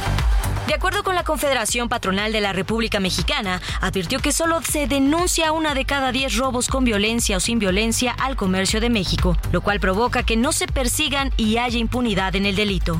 De 0.71 0.75
acuerdo 0.75 1.03
con 1.03 1.15
la 1.15 1.25
Confederación 1.25 1.89
Patronal 1.89 2.31
de 2.31 2.39
la 2.39 2.53
República 2.53 3.01
Mexicana, 3.01 3.61
advirtió 3.81 4.19
que 4.19 4.31
solo 4.31 4.61
se 4.61 4.87
denuncia 4.87 5.51
una 5.51 5.73
de 5.73 5.83
cada 5.83 6.13
diez 6.13 6.37
robos 6.37 6.69
con 6.69 6.85
violencia 6.85 7.35
o 7.35 7.39
sin 7.41 7.59
violencia 7.59 8.13
al 8.17 8.37
comercio 8.37 8.79
de 8.79 8.89
México, 8.89 9.35
lo 9.51 9.59
cual 9.59 9.81
provoca 9.81 10.23
que 10.23 10.37
no 10.37 10.53
se 10.53 10.67
persigan 10.67 11.33
y 11.35 11.57
haya 11.57 11.77
impunidad 11.77 12.37
en 12.37 12.45
el 12.45 12.55
delito. 12.55 12.97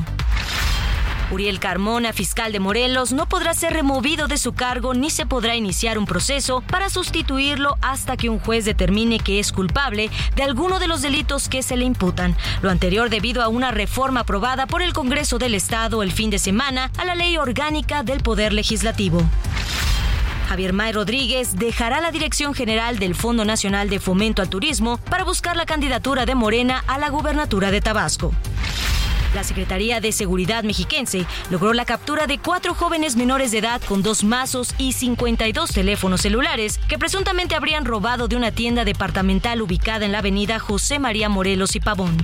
Uriel 1.32 1.60
Carmona, 1.60 2.12
fiscal 2.12 2.52
de 2.52 2.60
Morelos, 2.60 3.12
no 3.12 3.26
podrá 3.26 3.54
ser 3.54 3.72
removido 3.72 4.28
de 4.28 4.36
su 4.36 4.52
cargo 4.52 4.92
ni 4.92 5.08
se 5.08 5.24
podrá 5.24 5.56
iniciar 5.56 5.96
un 5.96 6.04
proceso 6.04 6.60
para 6.60 6.90
sustituirlo 6.90 7.78
hasta 7.80 8.18
que 8.18 8.28
un 8.28 8.38
juez 8.38 8.66
determine 8.66 9.18
que 9.18 9.40
es 9.40 9.50
culpable 9.50 10.10
de 10.36 10.42
alguno 10.42 10.78
de 10.78 10.88
los 10.88 11.00
delitos 11.00 11.48
que 11.48 11.62
se 11.62 11.78
le 11.78 11.86
imputan. 11.86 12.36
Lo 12.60 12.68
anterior 12.68 13.08
debido 13.08 13.42
a 13.42 13.48
una 13.48 13.70
reforma 13.70 14.20
aprobada 14.20 14.66
por 14.66 14.82
el 14.82 14.92
Congreso 14.92 15.38
del 15.38 15.54
Estado 15.54 16.02
el 16.02 16.12
fin 16.12 16.28
de 16.28 16.38
semana 16.38 16.90
a 16.98 17.06
la 17.06 17.14
Ley 17.14 17.38
Orgánica 17.38 18.02
del 18.02 18.20
Poder 18.20 18.52
Legislativo. 18.52 19.22
Javier 20.50 20.74
May 20.74 20.92
Rodríguez 20.92 21.56
dejará 21.56 22.02
la 22.02 22.12
dirección 22.12 22.52
general 22.52 22.98
del 22.98 23.14
Fondo 23.14 23.46
Nacional 23.46 23.88
de 23.88 24.00
Fomento 24.00 24.42
al 24.42 24.50
Turismo 24.50 24.98
para 25.08 25.24
buscar 25.24 25.56
la 25.56 25.64
candidatura 25.64 26.26
de 26.26 26.34
Morena 26.34 26.84
a 26.86 26.98
la 26.98 27.08
gubernatura 27.08 27.70
de 27.70 27.80
Tabasco. 27.80 28.34
La 29.34 29.44
Secretaría 29.44 30.00
de 30.00 30.12
Seguridad 30.12 30.62
mexiquense 30.62 31.26
logró 31.50 31.72
la 31.72 31.84
captura 31.84 32.26
de 32.26 32.38
cuatro 32.38 32.74
jóvenes 32.74 33.16
menores 33.16 33.50
de 33.50 33.58
edad 33.58 33.80
con 33.82 34.02
dos 34.02 34.24
mazos 34.24 34.74
y 34.78 34.92
52 34.92 35.70
teléfonos 35.70 36.20
celulares 36.20 36.78
que 36.88 36.98
presuntamente 36.98 37.54
habrían 37.54 37.84
robado 37.84 38.28
de 38.28 38.36
una 38.36 38.52
tienda 38.52 38.84
departamental 38.84 39.62
ubicada 39.62 40.04
en 40.04 40.12
la 40.12 40.18
avenida 40.18 40.58
José 40.58 40.98
María 40.98 41.28
Morelos 41.28 41.76
y 41.76 41.80
Pavón. 41.80 42.16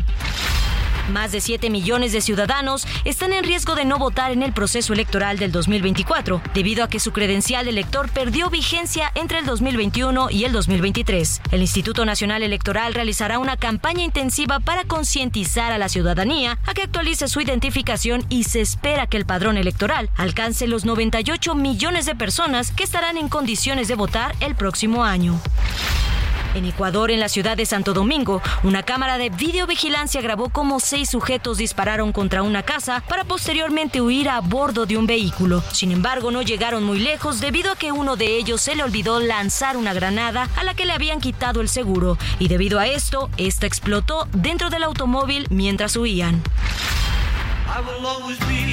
Más 1.09 1.33
de 1.33 1.41
7 1.41 1.71
millones 1.71 2.13
de 2.13 2.21
ciudadanos 2.21 2.87
están 3.05 3.33
en 3.33 3.45
riesgo 3.45 3.75
de 3.75 3.87
no 3.87 3.99
votar 3.99 4.31
en 4.31 4.43
el 4.43 4.53
proceso 4.53 4.93
electoral 4.93 5.39
del 5.39 5.53
2024, 5.53 6.43
debido 6.53 6.85
a 6.85 6.89
que 6.89 7.01
su 7.01 7.13
credencial 7.13 7.65
de 7.65 7.71
elector 7.71 8.11
perdió 8.11 8.51
vigencia 8.51 9.11
entre 9.15 9.39
el 9.39 9.47
2021 9.47 10.31
y 10.31 10.45
el 10.45 10.53
2023. 10.53 11.41
El 11.51 11.63
Instituto 11.63 12.05
Nacional 12.05 12.43
Electoral 12.43 12.93
realizará 12.93 13.39
una 13.39 13.57
campaña 13.57 14.05
intensiva 14.05 14.61
para 14.61 14.85
concientizar 14.85 15.73
a 15.73 15.79
la 15.79 15.89
ciudadanía 15.89 16.59
a 16.67 16.75
que 16.75 16.83
actualice 16.83 17.29
su 17.29 17.41
identificación 17.41 18.25
y 18.29 18.45
se 18.45 18.61
espera 18.61 19.07
que 19.07 19.17
el 19.17 19.25
padrón 19.25 19.57
electoral 19.57 20.11
alcance 20.17 20.67
los 20.67 20.85
98 20.85 21.55
millones 21.55 22.05
de 22.05 22.15
personas 22.15 22.71
que 22.71 22.85
estarán 22.85 23.17
en 23.17 23.29
condiciones 23.29 23.89
de 23.89 23.95
votar 23.95 24.35
el 24.41 24.55
próximo 24.55 25.05
año. 25.05 25.41
En 26.59 26.65
Ecuador, 26.65 27.13
en 27.13 27.21
la 27.21 27.29
ciudad 27.29 27.57
de 27.57 27.67
Santo 27.67 27.95
Domingo, 27.95 28.43
una 28.65 28.83
cámara 28.83 29.17
de 29.17 29.31
videovigilancia 29.31 30.21
grabó 30.21 30.49
cómo 30.49 30.81
seis 30.81 31.09
sujetos 31.09 31.59
dispararon 31.59 32.11
contra 32.11 32.43
una 32.43 32.65
casa 32.65 33.05
para 33.09 33.23
posteriormente 33.23 34.01
huir 34.01 34.29
a 34.29 34.41
bordo 34.41 34.85
de 34.85 34.97
un 34.97 35.07
vehículo. 35.07 35.63
Sin 35.71 35.93
embargo, 35.93 36.33
no 36.33 36.43
llegaron 36.43 36.83
muy 36.83 36.99
lejos 36.99 37.41
debido 37.41 37.71
a 37.71 37.77
que 37.77 37.93
uno 37.93 38.17
de 38.17 38.37
ellos 38.37 38.61
se 38.61 38.75
le 38.75 38.83
olvidó 38.83 39.21
lanzar 39.21 39.77
una 39.77 39.95
granada 39.95 40.49
a 40.57 40.65
la 40.65 40.75
que 40.75 40.85
le 40.85 40.95
habían 40.95 41.21
quitado 41.21 41.61
el 41.61 41.69
seguro 41.69 42.19
y 42.41 42.49
debido 42.49 42.81
a 42.81 42.89
esto, 42.89 43.31
esta 43.37 43.67
explotó 43.67 44.27
dentro 44.33 44.69
del 44.69 44.83
automóvil 44.83 45.47
mientras 45.51 45.95
huían. 45.97 46.43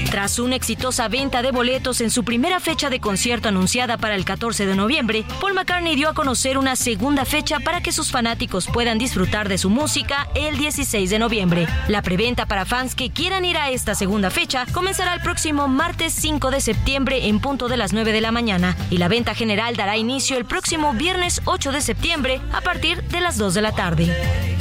Tras 0.09 0.39
una 0.39 0.55
exitosa 0.55 1.07
venta 1.07 1.41
de 1.41 1.51
boletos 1.51 1.99
en 1.99 2.09
su 2.09 2.23
primera 2.23 2.59
fecha 2.59 2.89
de 2.89 2.99
concierto 2.99 3.49
anunciada 3.49 3.97
para 3.97 4.15
el 4.15 4.23
14 4.23 4.65
de 4.65 4.75
noviembre, 4.75 5.25
Paul 5.41 5.53
McCartney 5.53 5.95
dio 5.95 6.07
a 6.07 6.13
conocer 6.13 6.57
una 6.57 6.75
segunda 6.75 7.25
fecha 7.25 7.59
para 7.59 7.81
que 7.81 7.91
sus 7.91 8.11
fanáticos 8.11 8.67
puedan 8.67 8.97
disfrutar 8.97 9.49
de 9.49 9.57
su 9.57 9.69
música 9.69 10.29
el 10.33 10.57
16 10.57 11.09
de 11.09 11.19
noviembre. 11.19 11.67
La 11.87 12.01
preventa 12.01 12.45
para 12.45 12.65
fans 12.65 12.95
que 12.95 13.09
quieran 13.09 13.43
ir 13.43 13.57
a 13.57 13.71
esta 13.71 13.95
segunda 13.95 14.29
fecha 14.29 14.65
comenzará 14.71 15.13
el 15.13 15.21
próximo 15.21 15.67
martes 15.67 16.13
5 16.13 16.49
de 16.51 16.61
septiembre 16.61 17.27
en 17.27 17.39
punto 17.39 17.67
de 17.67 17.77
las 17.77 17.91
9 17.91 18.13
de 18.13 18.21
la 18.21 18.31
mañana 18.31 18.77
y 18.89 18.97
la 18.97 19.09
venta 19.09 19.35
general 19.35 19.75
dará 19.75 19.97
inicio 19.97 20.37
el 20.37 20.45
próximo 20.45 20.93
viernes 20.93 21.41
8 21.45 21.71
de 21.71 21.81
septiembre 21.81 22.41
a 22.53 22.61
partir 22.61 23.03
de 23.03 23.21
las 23.21 23.37
2 23.37 23.53
de 23.53 23.61
la 23.61 23.71
tarde. 23.73 24.55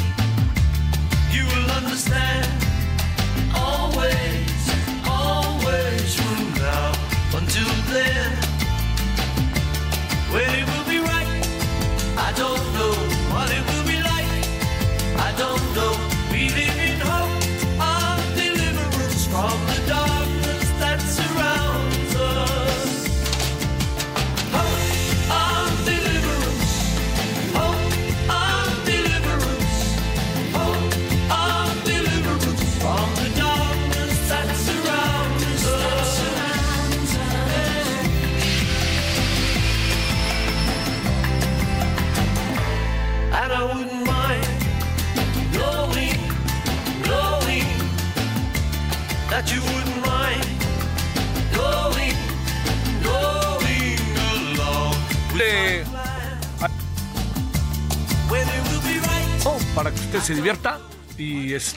Always 3.57 4.44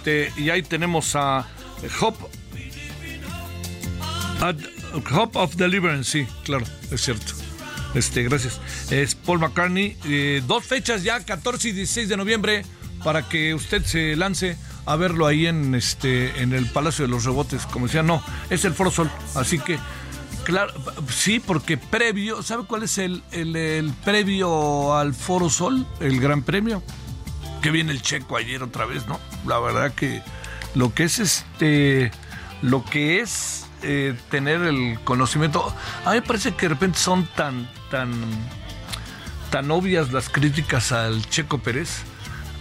este 0.07 0.41
y 0.41 0.49
ahí 0.49 0.61
tenemos 0.63 1.15
a 1.15 1.45
Hope 2.01 2.25
a- 4.41 4.53
Hope 5.15 5.37
of 5.37 5.55
Deliverance, 5.55 6.09
sí, 6.11 6.27
claro, 6.43 6.65
es 6.91 7.01
cierto. 7.01 7.33
Este, 7.93 8.23
gracias. 8.23 8.59
Es 8.89 9.15
Paul 9.15 9.39
McCartney. 9.39 9.97
eh, 10.05 10.41
dos 10.47 10.63
fechas 10.65 11.03
ya, 11.03 11.19
14 11.23 11.69
y 11.69 11.71
16 11.73 12.09
de 12.09 12.17
noviembre, 12.17 12.65
para 13.03 13.27
que 13.27 13.53
usted 13.53 13.83
se 13.83 14.15
lance 14.15 14.57
a 14.85 14.95
verlo 14.95 15.25
ahí 15.27 15.45
en 15.47 15.75
este 15.75 16.41
en 16.41 16.53
el 16.53 16.67
Palacio 16.67 17.05
de 17.05 17.11
los 17.11 17.25
Rebotes. 17.25 17.65
Como 17.65 17.87
decía, 17.87 18.03
no, 18.03 18.23
es 18.49 18.63
el 18.65 18.73
Foro 18.73 18.91
Sol. 18.91 19.09
Así 19.35 19.59
que, 19.59 19.77
claro, 20.45 20.73
sí, 21.09 21.39
porque 21.39 21.77
previo, 21.77 22.41
¿sabe 22.43 22.63
cuál 22.65 22.83
es 22.83 22.97
el, 22.97 23.23
el 23.31 23.91
previo 24.05 24.95
al 24.95 25.13
Foro 25.13 25.49
Sol? 25.49 25.85
El 25.99 26.19
Gran 26.19 26.43
Premio 26.43 26.81
que 27.61 27.71
viene 27.71 27.91
el 27.91 28.01
checo 28.01 28.37
ayer 28.37 28.63
otra 28.63 28.85
vez, 28.85 29.07
¿no? 29.07 29.19
La 29.45 29.59
verdad 29.59 29.93
que 29.93 30.21
lo 30.75 30.93
que 30.93 31.03
es 31.03 31.19
este, 31.19 32.11
lo 32.61 32.83
que 32.85 33.19
es 33.19 33.65
eh, 33.83 34.15
tener 34.29 34.61
el 34.61 34.99
conocimiento, 35.03 35.73
a 36.05 36.11
mí 36.11 36.15
me 36.17 36.21
parece 36.21 36.53
que 36.55 36.67
de 36.67 36.69
repente 36.69 36.99
son 36.99 37.25
tan, 37.35 37.69
tan, 37.89 38.11
tan 39.51 39.69
obvias 39.71 40.11
las 40.11 40.29
críticas 40.29 40.91
al 40.91 41.27
Checo 41.29 41.59
Pérez 41.59 42.03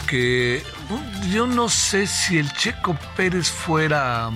que 0.06 0.62
uh, 0.90 1.26
yo 1.28 1.46
no 1.46 1.68
sé 1.68 2.06
si 2.06 2.38
el 2.38 2.52
Checo 2.52 2.96
Pérez 3.16 3.50
fuera, 3.50 4.30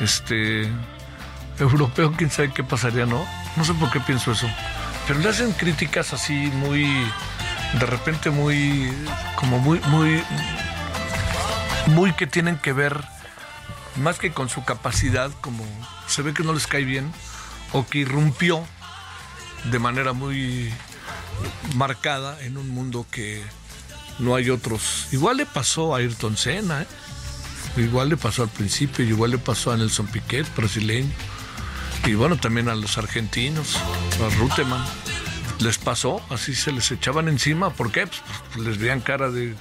este, 0.00 0.68
europeo, 1.58 2.12
quién 2.16 2.30
sabe 2.30 2.52
qué 2.52 2.64
pasaría, 2.64 3.06
¿no? 3.06 3.24
No 3.56 3.64
sé 3.64 3.74
por 3.74 3.90
qué 3.90 4.00
pienso 4.00 4.32
eso. 4.32 4.48
Pero 5.06 5.20
le 5.20 5.28
hacen 5.28 5.52
críticas 5.52 6.12
así 6.12 6.34
muy, 6.54 6.86
de 7.78 7.86
repente 7.86 8.30
muy, 8.30 8.92
como 9.36 9.58
muy, 9.58 9.80
muy, 9.86 10.22
muy 11.86 12.12
que 12.14 12.26
tienen 12.26 12.58
que 12.58 12.72
ver 12.72 13.02
más 13.96 14.18
que 14.18 14.32
con 14.32 14.48
su 14.48 14.64
capacidad, 14.64 15.30
como 15.40 15.64
se 16.06 16.22
ve 16.22 16.34
que 16.34 16.42
no 16.42 16.52
les 16.52 16.66
cae 16.66 16.84
bien, 16.84 17.12
o 17.72 17.86
que 17.86 17.98
irrumpió 17.98 18.64
de 19.64 19.78
manera 19.78 20.12
muy 20.12 20.72
marcada 21.74 22.40
en 22.42 22.56
un 22.56 22.68
mundo 22.70 23.06
que 23.10 23.42
no 24.18 24.34
hay 24.34 24.50
otros. 24.50 25.08
Igual 25.12 25.38
le 25.38 25.46
pasó 25.46 25.94
a 25.94 25.98
Ayrton 25.98 26.36
Senna, 26.36 26.82
¿eh? 26.82 26.86
igual 27.76 28.08
le 28.08 28.16
pasó 28.16 28.42
al 28.42 28.48
principio, 28.48 29.04
igual 29.04 29.32
le 29.32 29.38
pasó 29.38 29.72
a 29.72 29.76
Nelson 29.76 30.06
Piquet, 30.08 30.46
brasileño, 30.56 31.10
y 32.04 32.14
bueno, 32.14 32.36
también 32.36 32.68
a 32.68 32.74
los 32.74 32.98
argentinos, 32.98 33.76
a 33.76 34.34
Ruteman. 34.38 34.84
Les 35.60 35.78
pasó, 35.78 36.20
así 36.30 36.54
se 36.54 36.72
les 36.72 36.90
echaban 36.90 37.28
encima, 37.28 37.70
¿por 37.70 37.92
qué? 37.92 38.06
Pues, 38.06 38.22
pues, 38.54 38.66
les 38.66 38.78
veían 38.78 39.00
cara 39.00 39.30
de 39.30 39.54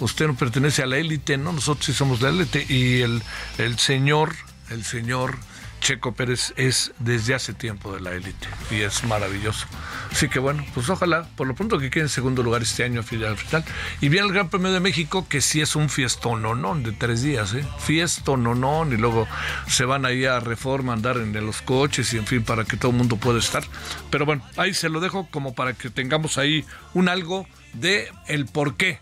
usted 0.00 0.26
no 0.26 0.34
pertenece 0.34 0.82
a 0.82 0.86
la 0.86 0.98
élite, 0.98 1.38
¿no? 1.38 1.52
Nosotros 1.52 1.86
sí 1.86 1.92
somos 1.92 2.20
la 2.20 2.28
élite. 2.28 2.66
Y 2.68 3.02
el, 3.02 3.22
el 3.58 3.78
señor, 3.78 4.34
el 4.70 4.84
señor 4.84 5.36
Checo 5.80 6.12
Pérez 6.12 6.52
es 6.56 6.92
desde 6.98 7.34
hace 7.34 7.54
tiempo 7.54 7.92
de 7.92 8.00
la 8.00 8.12
élite. 8.12 8.48
Y 8.70 8.80
es 8.80 9.04
maravilloso. 9.04 9.66
Así 10.10 10.28
que 10.28 10.38
bueno, 10.38 10.64
pues 10.74 10.88
ojalá, 10.88 11.28
por 11.36 11.46
lo 11.46 11.54
pronto 11.54 11.78
que 11.78 11.90
quede 11.90 12.04
en 12.04 12.08
segundo 12.08 12.42
lugar 12.42 12.62
este 12.62 12.84
año 12.84 13.00
al 13.00 13.36
final. 13.36 13.64
Y 14.00 14.08
viene 14.08 14.26
el 14.26 14.32
Gran 14.32 14.48
Premio 14.48 14.72
de 14.72 14.80
México, 14.80 15.26
que 15.28 15.40
sí 15.40 15.60
es 15.60 15.76
un 15.76 15.88
fiestón 15.88 16.42
de 16.82 16.92
tres 16.92 17.22
días, 17.22 17.54
¿eh? 17.54 17.64
Fiestón 17.78 18.46
y 18.92 18.96
luego 18.96 19.28
se 19.66 19.84
van 19.84 20.04
ahí 20.04 20.24
a 20.24 20.40
reforma, 20.40 20.92
andar 20.92 21.16
en 21.18 21.32
los 21.44 21.62
coches 21.62 22.12
y 22.14 22.18
en 22.18 22.26
fin, 22.26 22.42
para 22.42 22.64
que 22.64 22.76
todo 22.76 22.90
el 22.90 22.96
mundo 22.96 23.16
pueda 23.16 23.38
estar. 23.38 23.64
Pero 24.10 24.26
bueno, 24.26 24.42
ahí 24.56 24.74
se 24.74 24.88
lo 24.88 25.00
dejo 25.00 25.28
como 25.30 25.54
para 25.54 25.74
que 25.74 25.90
tengamos 25.90 26.38
ahí 26.38 26.64
un 26.94 27.08
algo 27.08 27.46
de 27.74 28.10
el 28.26 28.46
por 28.46 28.76
qué 28.76 29.00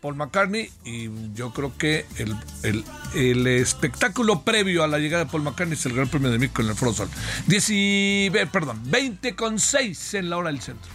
Paul 0.00 0.16
McCartney 0.16 0.70
y 0.84 1.10
yo 1.34 1.52
creo 1.52 1.76
que 1.76 2.06
el, 2.18 2.36
el- 2.62 3.46
espectáculo 3.46 4.42
previo 4.42 4.82
a 4.82 4.86
la 4.88 4.98
llegada 4.98 5.24
de 5.24 5.30
Paul 5.30 5.42
McCartney 5.42 5.76
es 5.78 5.84
el 5.86 5.94
Gran 5.94 6.08
Premio 6.08 6.30
de 6.30 6.38
México 6.38 6.62
en 6.62 6.68
el 6.68 6.76
Sol. 6.94 7.08
10 7.46 7.66
y- 7.70 8.28
ve- 8.30 8.46
perdón, 8.46 8.80
20 8.84 9.34
con 9.36 9.58
6 9.58 10.14
en 10.14 10.30
la 10.30 10.36
hora 10.38 10.50
del 10.50 10.60
centro. 10.60 10.90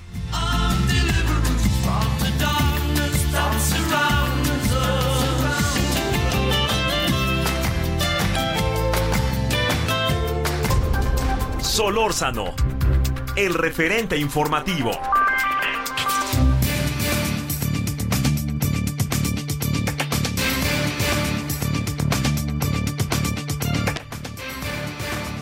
Solórzano, 11.61 12.53
el 13.35 13.53
referente 13.53 14.17
informativo. 14.17 14.91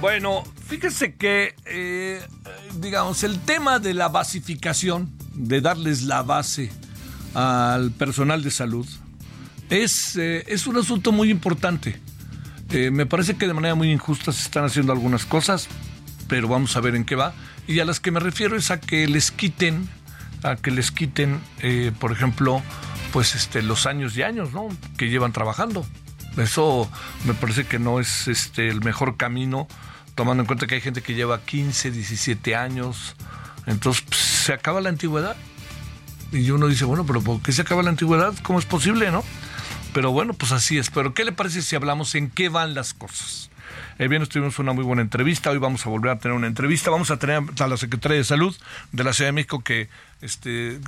Bueno, 0.03 0.43
fíjese 0.67 1.15
que, 1.15 1.55
eh, 1.63 2.21
digamos, 2.75 3.23
el 3.23 3.39
tema 3.39 3.79
de 3.79 3.93
la 3.93 4.09
basificación, 4.09 5.09
de 5.33 5.61
darles 5.61 6.01
la 6.01 6.23
base 6.23 6.73
al 7.33 7.89
personal 7.91 8.43
de 8.43 8.51
salud, 8.51 8.85
es, 9.69 10.17
eh, 10.17 10.43
es 10.47 10.67
un 10.67 10.75
asunto 10.75 11.13
muy 11.13 11.29
importante. 11.29 12.01
Eh, 12.71 12.91
me 12.91 13.05
parece 13.05 13.37
que 13.37 13.47
de 13.47 13.53
manera 13.53 13.75
muy 13.75 13.93
injusta 13.93 14.33
se 14.33 14.41
están 14.41 14.65
haciendo 14.65 14.91
algunas 14.91 15.25
cosas, 15.25 15.69
pero 16.27 16.49
vamos 16.49 16.75
a 16.75 16.81
ver 16.81 16.95
en 16.95 17.05
qué 17.05 17.15
va. 17.15 17.33
Y 17.65 17.79
a 17.79 17.85
las 17.85 18.01
que 18.01 18.11
me 18.11 18.19
refiero 18.19 18.57
es 18.57 18.71
a 18.71 18.81
que 18.81 19.07
les 19.07 19.31
quiten, 19.31 19.87
a 20.43 20.57
que 20.57 20.71
les 20.71 20.91
quiten, 20.91 21.39
por 21.99 22.11
ejemplo, 22.11 22.61
pues 23.13 23.35
este, 23.35 23.61
los 23.61 23.85
años 23.85 24.17
y 24.17 24.23
años, 24.23 24.51
¿no? 24.51 24.67
Que 24.97 25.07
llevan 25.07 25.31
trabajando. 25.31 25.85
Eso 26.35 26.91
me 27.23 27.33
parece 27.33 27.65
que 27.65 27.79
no 27.79 28.01
es 28.01 28.27
este 28.27 28.67
el 28.67 28.81
mejor 28.81 29.15
camino, 29.15 29.69
tomando 30.15 30.43
en 30.43 30.47
cuenta 30.47 30.67
que 30.67 30.75
hay 30.75 30.81
gente 30.81 31.01
que 31.01 31.13
lleva 31.13 31.41
15, 31.41 31.91
17 31.91 32.55
años. 32.55 33.15
Entonces 33.65 34.03
pues, 34.07 34.19
se 34.19 34.53
acaba 34.53 34.81
la 34.81 34.89
antigüedad. 34.89 35.35
Y 36.31 36.49
uno 36.51 36.67
dice, 36.67 36.85
bueno, 36.85 37.05
pero 37.05 37.21
¿por 37.21 37.41
qué 37.41 37.51
se 37.51 37.61
acaba 37.61 37.83
la 37.83 37.89
antigüedad? 37.89 38.33
¿Cómo 38.41 38.59
es 38.59 38.65
posible, 38.65 39.11
no? 39.11 39.23
Pero 39.93 40.11
bueno, 40.11 40.33
pues 40.33 40.51
así 40.51 40.77
es. 40.77 40.89
Pero 40.89 41.13
¿qué 41.13 41.23
le 41.25 41.31
parece 41.31 41.61
si 41.61 41.75
hablamos 41.75 42.15
en 42.15 42.29
qué 42.29 42.49
van 42.49 42.73
las 42.73 42.93
cosas? 42.93 43.49
El 43.99 44.09
viernes 44.09 44.29
tuvimos 44.29 44.57
una 44.57 44.73
muy 44.73 44.83
buena 44.83 45.03
entrevista, 45.03 45.51
hoy 45.51 45.59
vamos 45.59 45.85
a 45.85 45.89
volver 45.89 46.11
a 46.11 46.17
tener 46.17 46.35
una 46.35 46.47
entrevista, 46.47 46.89
vamos 46.89 47.11
a 47.11 47.17
tener 47.17 47.43
a 47.59 47.67
la 47.67 47.77
Secretaria 47.77 48.17
de 48.17 48.23
Salud 48.23 48.55
de 48.91 49.03
la 49.03 49.13
Ciudad 49.13 49.27
de 49.27 49.33
México 49.33 49.63
que 49.63 49.87
este 50.21 50.79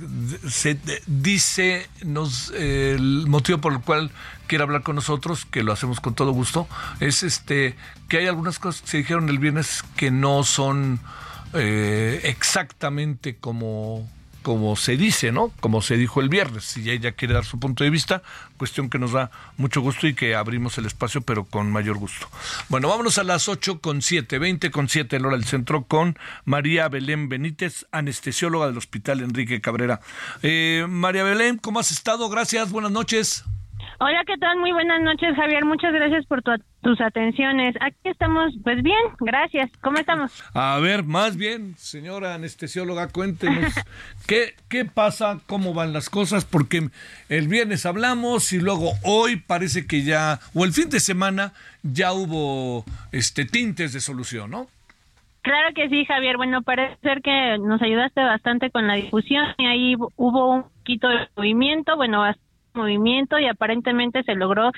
se 0.48 0.78
dice 1.06 1.88
nos 2.04 2.52
eh, 2.56 2.94
el 2.96 3.26
motivo 3.28 3.58
por 3.58 3.72
el 3.74 3.80
cual 3.80 4.10
quiere 4.48 4.64
hablar 4.64 4.82
con 4.82 4.96
nosotros, 4.96 5.44
que 5.44 5.62
lo 5.62 5.72
hacemos 5.72 6.00
con 6.00 6.14
todo 6.14 6.32
gusto, 6.32 6.66
es 6.98 7.22
este 7.22 7.76
que 8.08 8.18
hay 8.18 8.26
algunas 8.26 8.58
cosas 8.58 8.82
que 8.82 8.88
se 8.88 8.96
dijeron 8.98 9.28
el 9.28 9.38
viernes 9.38 9.84
que 9.96 10.10
no 10.10 10.42
son 10.42 10.98
eh, 11.52 12.22
exactamente 12.24 13.36
como 13.36 14.08
como 14.46 14.76
se 14.76 14.96
dice, 14.96 15.32
¿no? 15.32 15.52
Como 15.58 15.82
se 15.82 15.96
dijo 15.96 16.20
el 16.20 16.28
viernes. 16.28 16.62
Si 16.66 16.88
ella 16.88 17.10
quiere 17.10 17.34
dar 17.34 17.44
su 17.44 17.58
punto 17.58 17.82
de 17.82 17.90
vista, 17.90 18.22
cuestión 18.56 18.88
que 18.88 18.96
nos 18.96 19.10
da 19.10 19.32
mucho 19.56 19.80
gusto 19.80 20.06
y 20.06 20.14
que 20.14 20.36
abrimos 20.36 20.78
el 20.78 20.86
espacio, 20.86 21.20
pero 21.20 21.46
con 21.46 21.72
mayor 21.72 21.96
gusto. 21.96 22.28
Bueno, 22.68 22.88
vámonos 22.88 23.18
a 23.18 23.24
las 23.24 23.48
8 23.48 23.80
con 23.80 24.02
7, 24.02 24.38
20 24.38 24.70
con 24.70 24.88
7 24.88 25.16
en 25.16 25.24
hora 25.24 25.36
del 25.36 25.46
centro 25.46 25.82
con 25.82 26.16
María 26.44 26.88
Belén 26.88 27.28
Benítez, 27.28 27.86
anestesióloga 27.90 28.68
del 28.68 28.78
Hospital 28.78 29.18
Enrique 29.22 29.60
Cabrera. 29.60 30.00
Eh, 30.44 30.86
María 30.88 31.24
Belén, 31.24 31.58
¿cómo 31.58 31.80
has 31.80 31.90
estado? 31.90 32.28
Gracias, 32.28 32.70
buenas 32.70 32.92
noches. 32.92 33.42
Hola, 33.98 34.24
¿qué 34.26 34.36
tal? 34.36 34.58
Muy 34.58 34.72
buenas 34.72 35.00
noches, 35.00 35.34
Javier. 35.36 35.64
Muchas 35.64 35.90
gracias 35.94 36.26
por 36.26 36.42
tu- 36.42 36.52
tus 36.82 37.00
atenciones. 37.00 37.74
Aquí 37.80 37.96
estamos, 38.10 38.52
pues 38.62 38.82
bien, 38.82 38.98
gracias. 39.20 39.70
¿Cómo 39.80 39.96
estamos? 39.98 40.42
A 40.52 40.78
ver, 40.80 41.02
más 41.02 41.36
bien, 41.38 41.74
señora 41.78 42.34
anestesióloga, 42.34 43.08
cuéntenos 43.08 43.72
qué, 44.28 44.54
qué 44.68 44.84
pasa, 44.84 45.40
cómo 45.46 45.72
van 45.72 45.94
las 45.94 46.10
cosas, 46.10 46.44
porque 46.44 46.90
el 47.30 47.48
viernes 47.48 47.86
hablamos 47.86 48.52
y 48.52 48.60
luego 48.60 48.92
hoy 49.02 49.36
parece 49.36 49.86
que 49.86 50.02
ya, 50.02 50.40
o 50.54 50.66
el 50.66 50.72
fin 50.72 50.90
de 50.90 51.00
semana, 51.00 51.54
ya 51.82 52.12
hubo 52.12 52.84
este 53.12 53.46
tintes 53.46 53.94
de 53.94 54.00
solución, 54.00 54.50
¿no? 54.50 54.66
Claro 55.40 55.68
que 55.74 55.88
sí, 55.88 56.04
Javier. 56.04 56.36
Bueno, 56.36 56.60
parece 56.62 56.98
ser 57.02 57.22
que 57.22 57.56
nos 57.58 57.80
ayudaste 57.80 58.20
bastante 58.20 58.70
con 58.70 58.86
la 58.88 58.94
difusión 58.94 59.46
y 59.56 59.64
ahí 59.66 59.94
hu- 59.94 60.12
hubo 60.16 60.50
un 60.56 60.62
poquito 60.64 61.08
de 61.08 61.28
movimiento, 61.36 61.96
bueno, 61.96 62.18
bastante 62.20 62.45
movimiento 62.76 63.38
y 63.38 63.46
aparentemente 63.46 64.22
se 64.22 64.34
logró 64.34 64.72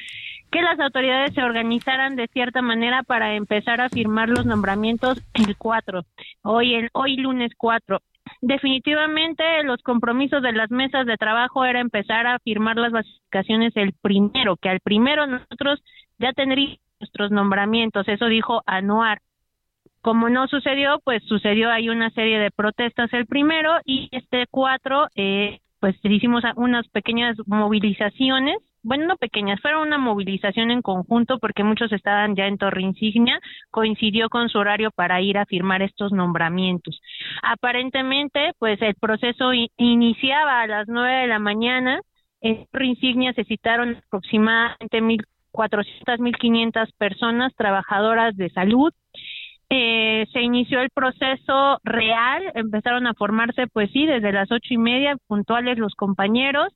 que 0.50 0.62
las 0.62 0.78
autoridades 0.80 1.34
se 1.34 1.42
organizaran 1.42 2.16
de 2.16 2.28
cierta 2.28 2.62
manera 2.62 3.02
para 3.02 3.34
empezar 3.34 3.80
a 3.80 3.88
firmar 3.88 4.28
los 4.28 4.46
nombramientos 4.46 5.18
el 5.34 5.56
4, 5.56 6.02
hoy, 6.42 6.74
el, 6.74 6.88
hoy 6.92 7.16
lunes 7.16 7.52
4. 7.56 8.00
Definitivamente 8.40 9.42
los 9.64 9.82
compromisos 9.82 10.42
de 10.42 10.52
las 10.52 10.70
mesas 10.70 11.06
de 11.06 11.16
trabajo 11.16 11.64
era 11.64 11.80
empezar 11.80 12.26
a 12.26 12.38
firmar 12.38 12.76
las 12.76 12.92
basificaciones 12.92 13.76
el 13.76 13.92
primero, 13.92 14.56
que 14.56 14.68
al 14.68 14.80
primero 14.80 15.26
nosotros 15.26 15.82
ya 16.18 16.32
tendríamos 16.32 16.78
nuestros 17.00 17.30
nombramientos, 17.30 18.08
eso 18.08 18.26
dijo 18.26 18.62
Anuar. 18.66 19.20
Como 20.00 20.28
no 20.28 20.46
sucedió, 20.46 21.00
pues 21.04 21.22
sucedió 21.24 21.70
ahí 21.70 21.88
una 21.88 22.10
serie 22.10 22.38
de 22.38 22.50
protestas 22.50 23.12
el 23.12 23.26
primero 23.26 23.78
y 23.84 24.08
este 24.12 24.46
cuatro, 24.50 25.08
eh, 25.16 25.60
pues 25.80 25.96
hicimos 26.02 26.42
unas 26.56 26.88
pequeñas 26.88 27.36
movilizaciones, 27.46 28.58
bueno, 28.82 29.06
no 29.06 29.16
pequeñas, 29.16 29.60
fueron 29.60 29.88
una 29.88 29.98
movilización 29.98 30.70
en 30.70 30.82
conjunto 30.82 31.38
porque 31.38 31.64
muchos 31.64 31.92
estaban 31.92 32.36
ya 32.36 32.46
en 32.46 32.58
Torre 32.58 32.82
Insignia, 32.82 33.40
coincidió 33.70 34.28
con 34.28 34.48
su 34.48 34.58
horario 34.58 34.90
para 34.90 35.20
ir 35.20 35.36
a 35.38 35.46
firmar 35.46 35.82
estos 35.82 36.12
nombramientos. 36.12 37.00
Aparentemente, 37.42 38.52
pues 38.58 38.80
el 38.82 38.94
proceso 38.94 39.50
iniciaba 39.76 40.62
a 40.62 40.66
las 40.66 40.88
nueve 40.88 41.22
de 41.22 41.26
la 41.26 41.38
mañana, 41.38 42.00
en 42.40 42.66
Torre 42.70 42.86
Insignia 42.86 43.32
se 43.32 43.44
citaron 43.44 43.96
aproximadamente 44.06 45.00
mil 45.00 45.24
cuatrocientas, 45.50 46.20
mil 46.20 46.36
quinientas 46.36 46.90
personas 46.92 47.52
trabajadoras 47.56 48.36
de 48.36 48.48
salud, 48.50 48.92
eh, 49.70 50.26
se 50.32 50.40
inició 50.40 50.80
el 50.80 50.90
proceso 50.90 51.78
real, 51.84 52.42
empezaron 52.54 53.06
a 53.06 53.14
formarse, 53.14 53.66
pues 53.66 53.90
sí, 53.92 54.06
desde 54.06 54.32
las 54.32 54.50
ocho 54.50 54.72
y 54.72 54.78
media, 54.78 55.16
puntuales 55.26 55.78
los 55.78 55.94
compañeros, 55.94 56.72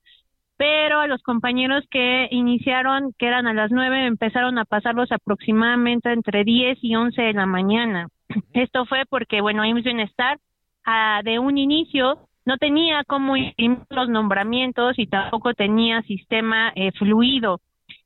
pero 0.59 1.01
a 1.01 1.07
los 1.07 1.22
compañeros 1.22 1.84
que 1.90 2.28
iniciaron, 2.30 3.14
que 3.18 3.26
eran 3.26 3.47
a 3.47 3.55
las 3.55 3.70
nueve, 3.70 4.07
empezaron 4.07 4.59
a 4.59 4.66
pasarlos 4.66 5.11
aproximadamente 5.11 6.12
entre 6.12 6.45
10 6.45 6.78
y 6.82 6.95
11 6.95 7.22
de 7.22 7.32
la 7.32 7.47
mañana. 7.47 8.09
Esto 8.53 8.84
fue 8.84 9.05
porque, 9.09 9.40
bueno, 9.40 9.64
IMSS 9.64 9.84
Bienestar, 9.84 10.38
ah, 10.84 11.22
de 11.24 11.38
un 11.38 11.57
inicio, 11.57 12.28
no 12.45 12.59
tenía 12.59 13.03
imprimir 13.09 13.78
los 13.88 14.09
nombramientos 14.11 14.99
y 14.99 15.07
tampoco 15.07 15.55
tenía 15.55 16.03
sistema 16.03 16.72
eh, 16.74 16.93
fluido, 16.93 17.61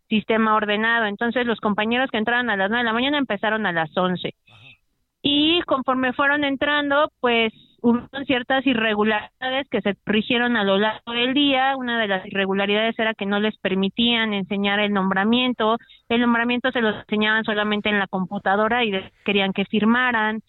sistema 0.08 0.54
ordenado. 0.54 1.06
Entonces, 1.06 1.44
los 1.44 1.58
compañeros 1.58 2.10
que 2.10 2.18
entraron 2.18 2.50
a 2.50 2.56
las 2.56 2.70
nueve 2.70 2.84
de 2.84 2.90
la 2.90 2.92
mañana 2.92 3.18
empezaron 3.18 3.66
a 3.66 3.72
las 3.72 3.96
11 3.96 4.34
y 5.28 5.60
conforme 5.62 6.12
fueron 6.12 6.44
entrando, 6.44 7.10
pues 7.18 7.52
hubo 7.82 8.06
ciertas 8.26 8.64
irregularidades 8.64 9.68
que 9.68 9.80
se 9.80 9.96
corrigieron 9.96 10.56
a 10.56 10.62
lo 10.62 10.78
largo 10.78 11.10
del 11.10 11.34
día. 11.34 11.76
Una 11.76 12.00
de 12.00 12.06
las 12.06 12.24
irregularidades 12.26 12.96
era 12.96 13.12
que 13.12 13.26
no 13.26 13.40
les 13.40 13.56
permitían 13.58 14.32
enseñar 14.32 14.78
el 14.78 14.92
nombramiento. 14.92 15.78
El 16.08 16.20
nombramiento 16.20 16.70
se 16.70 16.80
lo 16.80 16.90
enseñaban 16.90 17.42
solamente 17.42 17.88
en 17.88 17.98
la 17.98 18.06
computadora 18.06 18.84
y 18.84 18.92
querían 19.24 19.52
que 19.52 19.64
firmaran. 19.64 20.42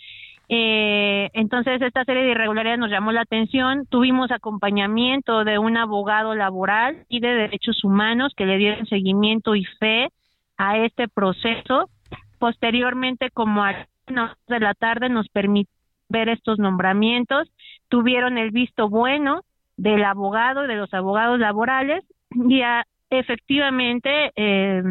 Eh, 0.48 1.32
entonces, 1.34 1.82
esta 1.82 2.04
serie 2.04 2.22
de 2.22 2.32
irregularidades 2.34 2.80
nos 2.80 2.92
llamó 2.92 3.12
la 3.12 3.22
atención. 3.22 3.88
Tuvimos 3.88 4.30
acompañamiento 4.30 5.44
de 5.44 5.58
un 5.58 5.76
abogado 5.76 6.36
laboral 6.36 7.04
y 7.10 7.20
de 7.20 7.30
derechos 7.30 7.84
humanos 7.84 8.32
que 8.38 8.46
le 8.46 8.58
dieron 8.58 8.86
seguimiento 8.86 9.56
y 9.56 9.66
fe 9.80 10.10
a 10.56 10.78
este 10.78 11.08
proceso. 11.08 11.90
Posteriormente, 12.38 13.32
como 13.32 13.64
a 13.64 13.88
de 14.08 14.60
la 14.60 14.74
tarde, 14.74 15.10
nos 15.10 15.28
permitió 15.30 15.74
ver 16.10 16.30
estos 16.30 16.60
nombramientos. 16.60 17.52
Tuvieron 17.90 18.38
el 18.38 18.52
visto 18.52 18.90
bueno 18.90 19.42
del 19.76 20.04
abogado 20.04 20.64
de 20.64 20.76
los 20.76 20.94
abogados 20.94 21.40
laborales 21.40 22.04
y 22.32 22.62
efectivamente, 23.10 24.32
eh, 24.36 24.84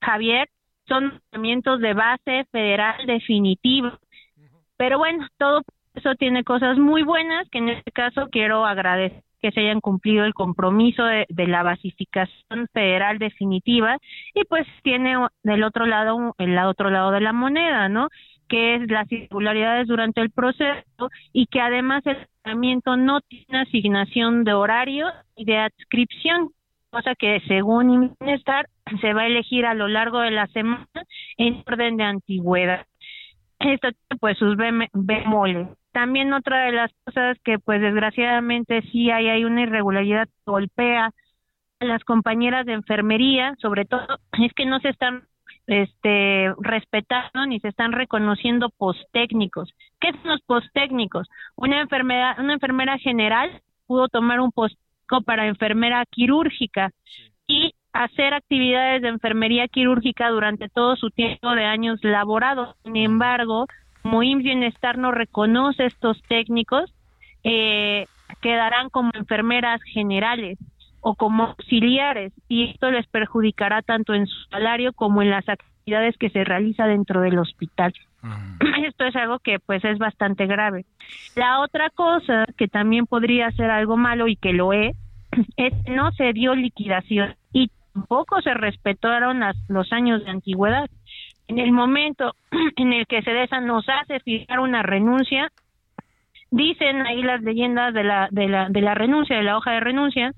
Javier, 0.00 0.48
son 0.86 1.20
nombramientos 1.32 1.80
de 1.80 1.94
base 1.94 2.44
federal 2.50 3.06
definitiva. 3.06 3.98
Pero 4.76 4.98
bueno, 4.98 5.26
todo 5.38 5.62
eso 5.94 6.14
tiene 6.14 6.42
cosas 6.42 6.78
muy 6.78 7.02
buenas 7.02 7.48
que 7.50 7.58
en 7.58 7.68
este 7.68 7.92
caso 7.92 8.28
quiero 8.30 8.64
agradecer 8.64 9.22
que 9.40 9.52
se 9.52 9.60
hayan 9.60 9.80
cumplido 9.80 10.24
el 10.24 10.34
compromiso 10.34 11.04
de, 11.04 11.26
de 11.28 11.46
la 11.46 11.62
basificación 11.62 12.68
federal 12.72 13.18
definitiva 13.18 13.96
y 14.34 14.44
pues 14.44 14.66
tiene 14.82 15.16
del 15.42 15.62
otro 15.62 15.86
lado 15.86 16.34
el 16.38 16.58
otro 16.58 16.90
lado 16.90 17.10
de 17.10 17.20
la 17.20 17.32
moneda, 17.32 17.88
¿no? 17.88 18.08
Que 18.50 18.74
es 18.74 18.90
las 18.90 19.10
irregularidades 19.10 19.86
durante 19.86 20.20
el 20.20 20.30
proceso 20.30 21.08
y 21.32 21.46
que 21.46 21.62
además 21.62 22.04
el 22.04 22.18
tratamiento 22.42 22.98
no 22.98 23.20
tiene 23.22 23.60
asignación 23.60 24.44
de 24.44 24.52
horario 24.52 25.06
y 25.36 25.46
de 25.46 25.56
adscripción, 25.56 26.50
cosa 26.90 27.14
que 27.14 27.40
según 27.48 28.14
Bienestar 28.20 28.66
se 29.00 29.14
va 29.14 29.22
a 29.22 29.26
elegir 29.26 29.64
a 29.64 29.74
lo 29.74 29.88
largo 29.88 30.20
de 30.20 30.32
la 30.32 30.48
semana 30.48 30.86
en 31.38 31.62
orden 31.66 31.96
de 31.96 32.04
antigüedad 32.04 32.86
esto 33.60 33.88
pues 34.20 34.38
sus 34.38 34.56
bem- 34.56 34.88
bemoles. 34.92 35.68
También 35.92 36.32
otra 36.32 36.64
de 36.64 36.72
las 36.72 36.90
cosas 37.04 37.36
que 37.44 37.58
pues 37.58 37.80
desgraciadamente 37.80 38.82
sí 38.90 39.10
hay, 39.10 39.28
hay 39.28 39.44
una 39.44 39.62
irregularidad 39.62 40.26
que 40.26 40.50
golpea 40.50 41.10
a 41.80 41.84
las 41.84 42.02
compañeras 42.04 42.66
de 42.66 42.72
enfermería, 42.74 43.54
sobre 43.60 43.84
todo 43.84 44.06
es 44.42 44.52
que 44.54 44.66
no 44.66 44.80
se 44.80 44.88
están 44.88 45.24
este 45.66 46.52
respetando 46.60 47.46
ni 47.46 47.60
se 47.60 47.68
están 47.68 47.92
reconociendo 47.92 48.70
posttécnicos. 48.70 49.72
¿Qué 50.00 50.12
son 50.12 50.30
los 50.32 50.40
posttécnicos? 50.42 51.28
Una 51.56 51.80
enfermera, 51.80 52.36
una 52.38 52.54
enfermera 52.54 52.98
general 52.98 53.62
pudo 53.86 54.08
tomar 54.08 54.40
un 54.40 54.52
posttécnico 54.52 55.22
para 55.24 55.46
enfermera 55.46 56.04
quirúrgica 56.06 56.90
y 57.46 57.72
hacer 57.92 58.34
actividades 58.34 59.02
de 59.02 59.08
enfermería 59.08 59.66
quirúrgica 59.68 60.28
durante 60.30 60.68
todo 60.68 60.96
su 60.96 61.10
tiempo 61.10 61.50
de 61.50 61.64
años 61.64 61.98
laborados. 62.02 62.76
Sin 62.84 62.96
embargo, 62.96 63.66
como 64.02 64.22
IMSS 64.22 64.44
Bienestar 64.44 64.98
no 64.98 65.10
reconoce 65.10 65.86
estos 65.86 66.22
técnicos, 66.28 66.94
eh, 67.42 68.06
quedarán 68.40 68.90
como 68.90 69.10
enfermeras 69.14 69.82
generales 69.82 70.58
o 71.00 71.14
como 71.14 71.44
auxiliares 71.44 72.32
y 72.48 72.70
esto 72.70 72.90
les 72.90 73.06
perjudicará 73.06 73.82
tanto 73.82 74.14
en 74.14 74.26
su 74.26 74.38
salario 74.50 74.92
como 74.92 75.22
en 75.22 75.30
las 75.30 75.48
actividades 75.48 76.16
que 76.18 76.30
se 76.30 76.44
realiza 76.44 76.86
dentro 76.86 77.20
del 77.20 77.38
hospital. 77.38 77.92
Esto 78.84 79.04
es 79.06 79.16
algo 79.16 79.38
que 79.38 79.58
pues 79.58 79.82
es 79.84 79.98
bastante 79.98 80.46
grave. 80.46 80.84
La 81.36 81.60
otra 81.60 81.88
cosa 81.90 82.44
que 82.58 82.68
también 82.68 83.06
podría 83.06 83.50
ser 83.52 83.70
algo 83.70 83.96
malo 83.96 84.28
y 84.28 84.36
que 84.36 84.52
lo 84.52 84.72
es, 84.74 84.94
es 85.56 85.72
que 85.84 85.90
no 85.92 86.12
se 86.12 86.32
dio 86.34 86.54
liquidación 86.54 87.34
y 87.52 87.70
tampoco 87.94 88.40
se 88.42 88.52
respetaron 88.54 89.40
las- 89.40 89.56
los 89.68 89.90
años 89.92 90.22
de 90.24 90.30
antigüedad. 90.30 90.88
En 91.48 91.58
el 91.58 91.72
momento 91.72 92.34
en 92.76 92.92
el 92.92 93.06
que 93.06 93.22
CEDESA 93.22 93.60
nos 93.60 93.88
hace 93.88 94.20
fijar 94.20 94.60
una 94.60 94.82
renuncia, 94.82 95.50
dicen 96.50 97.06
ahí 97.06 97.22
las 97.22 97.42
leyendas 97.42 97.94
de 97.94 98.04
la, 98.04 98.28
de 98.30 98.48
la, 98.48 98.68
de 98.68 98.80
la 98.80 98.94
renuncia, 98.94 99.36
de 99.36 99.42
la 99.44 99.56
hoja 99.56 99.72
de 99.72 99.80
renuncia, 99.80 100.32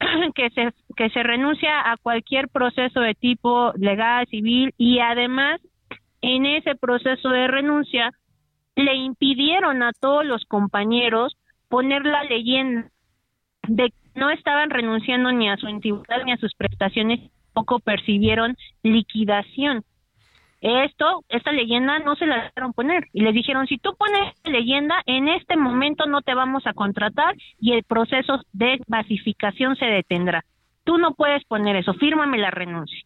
que 0.34 0.50
se, 0.50 0.72
que 0.96 1.10
se 1.10 1.22
renuncia 1.22 1.90
a 1.90 1.96
cualquier 1.96 2.48
proceso 2.48 3.00
de 3.00 3.14
tipo 3.14 3.72
legal, 3.76 4.26
civil 4.28 4.72
y 4.76 5.00
además 5.00 5.60
en 6.20 6.46
ese 6.46 6.74
proceso 6.74 7.28
de 7.30 7.48
renuncia 7.48 8.12
le 8.76 8.94
impidieron 8.94 9.82
a 9.82 9.92
todos 9.92 10.24
los 10.24 10.44
compañeros 10.44 11.36
poner 11.68 12.04
la 12.04 12.24
leyenda 12.24 12.88
de 13.66 13.90
que 13.90 13.96
no 14.14 14.30
estaban 14.30 14.70
renunciando 14.70 15.30
ni 15.32 15.48
a 15.48 15.56
su 15.56 15.66
antigüedad 15.66 16.24
ni 16.24 16.32
a 16.32 16.38
sus 16.38 16.54
prestaciones, 16.54 17.30
tampoco 17.52 17.80
percibieron 17.80 18.56
liquidación. 18.82 19.84
Esto, 20.60 21.22
esta 21.28 21.52
leyenda 21.52 22.00
no 22.00 22.16
se 22.16 22.26
la 22.26 22.44
dejaron 22.44 22.72
poner 22.72 23.06
y 23.12 23.20
les 23.20 23.32
dijeron, 23.32 23.66
si 23.68 23.78
tú 23.78 23.94
pones 23.96 24.34
leyenda, 24.44 25.02
en 25.06 25.28
este 25.28 25.56
momento 25.56 26.06
no 26.06 26.20
te 26.22 26.34
vamos 26.34 26.66
a 26.66 26.72
contratar 26.72 27.36
y 27.60 27.72
el 27.72 27.84
proceso 27.84 28.40
de 28.52 28.80
basificación 28.88 29.76
se 29.76 29.86
detendrá. 29.86 30.44
Tú 30.84 30.98
no 30.98 31.14
puedes 31.14 31.44
poner 31.44 31.76
eso, 31.76 31.94
fírmame 31.94 32.38
la 32.38 32.50
renuncia. 32.50 32.98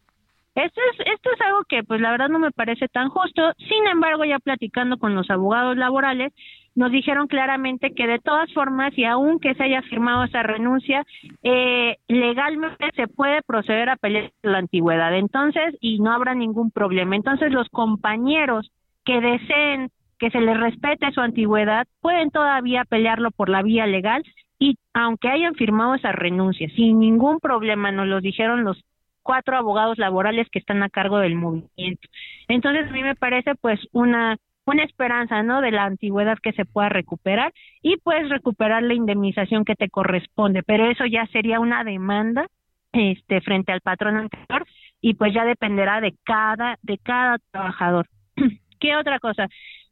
Esto 0.55 0.81
es, 0.91 1.07
esto 1.07 1.29
es 1.33 1.41
algo 1.41 1.63
que 1.67 1.83
pues 1.83 1.99
la 1.99 2.11
verdad 2.11 2.29
no 2.29 2.39
me 2.39 2.51
parece 2.51 2.87
tan 2.87 3.09
justo. 3.09 3.53
Sin 3.57 3.87
embargo, 3.87 4.23
ya 4.23 4.39
platicando 4.39 4.97
con 4.97 5.15
los 5.15 5.29
abogados 5.29 5.77
laborales, 5.77 6.31
nos 6.75 6.91
dijeron 6.91 7.27
claramente 7.27 7.93
que 7.93 8.07
de 8.07 8.19
todas 8.19 8.51
formas 8.53 8.97
y 8.97 9.03
aunque 9.05 9.53
se 9.55 9.63
haya 9.63 9.81
firmado 9.83 10.23
esa 10.23 10.43
renuncia, 10.43 11.05
eh, 11.43 11.97
legalmente 12.07 12.89
se 12.95 13.07
puede 13.07 13.41
proceder 13.43 13.89
a 13.89 13.95
pelear 13.95 14.31
la 14.41 14.57
antigüedad. 14.57 15.15
Entonces, 15.15 15.75
y 15.81 15.99
no 15.99 16.11
habrá 16.11 16.33
ningún 16.33 16.71
problema. 16.71 17.15
Entonces, 17.15 17.51
los 17.51 17.69
compañeros 17.69 18.71
que 19.05 19.21
deseen 19.21 19.89
que 20.17 20.31
se 20.31 20.39
les 20.39 20.57
respete 20.57 21.11
su 21.11 21.21
antigüedad 21.21 21.85
pueden 21.99 22.31
todavía 22.31 22.85
pelearlo 22.85 23.31
por 23.31 23.49
la 23.49 23.61
vía 23.61 23.85
legal 23.85 24.23
y 24.57 24.77
aunque 24.93 25.27
hayan 25.27 25.55
firmado 25.55 25.95
esa 25.95 26.13
renuncia, 26.13 26.69
sin 26.75 26.99
ningún 26.99 27.39
problema, 27.39 27.91
nos 27.91 28.07
lo 28.07 28.21
dijeron 28.21 28.63
los 28.63 28.81
cuatro 29.21 29.57
abogados 29.57 29.97
laborales 29.97 30.47
que 30.49 30.59
están 30.59 30.81
a 30.83 30.89
cargo 30.89 31.17
del 31.19 31.35
movimiento. 31.35 32.07
Entonces, 32.47 32.87
a 32.87 32.91
mí 32.91 33.03
me 33.03 33.15
parece 33.15 33.55
pues 33.55 33.79
una 33.91 34.37
una 34.65 34.83
esperanza, 34.83 35.43
¿no? 35.43 35.61
De 35.61 35.71
la 35.71 35.85
antigüedad 35.85 36.37
que 36.41 36.53
se 36.53 36.65
pueda 36.65 36.89
recuperar 36.89 37.53
y 37.81 37.97
pues 37.97 38.29
recuperar 38.29 38.83
la 38.83 38.93
indemnización 38.93 39.65
que 39.65 39.75
te 39.75 39.89
corresponde, 39.89 40.63
pero 40.63 40.89
eso 40.89 41.05
ya 41.05 41.25
sería 41.27 41.59
una 41.59 41.83
demanda 41.83 42.47
este 42.93 43.41
frente 43.41 43.71
al 43.71 43.81
patrón 43.81 44.17
anterior 44.17 44.65
y 45.01 45.15
pues 45.15 45.33
ya 45.33 45.45
dependerá 45.45 45.99
de 45.99 46.15
cada 46.23 46.77
de 46.81 46.97
cada 46.99 47.37
trabajador. 47.51 48.07
¿Qué 48.79 48.95
otra 48.95 49.19
cosa? 49.19 49.47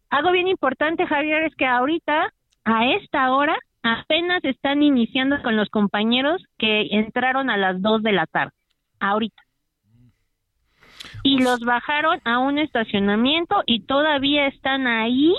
Algo 0.10 0.32
bien 0.32 0.48
importante, 0.48 1.06
Javier, 1.06 1.44
es 1.44 1.56
que 1.56 1.66
ahorita 1.66 2.32
a 2.66 2.86
esta 2.92 3.32
hora 3.32 3.58
apenas 3.82 4.44
están 4.44 4.84
iniciando 4.84 5.42
con 5.42 5.56
los 5.56 5.70
compañeros 5.70 6.44
que 6.58 6.88
entraron 6.92 7.50
a 7.50 7.58
las 7.58 7.82
dos 7.82 8.04
de 8.04 8.12
la 8.12 8.28
tarde. 8.28 8.52
Ahorita 9.00 9.42
y 11.24 11.42
los 11.42 11.60
bajaron 11.62 12.20
a 12.26 12.40
un 12.40 12.58
estacionamiento 12.58 13.64
y 13.66 13.82
todavía 13.82 14.48
están 14.48 14.88
ahí 14.88 15.34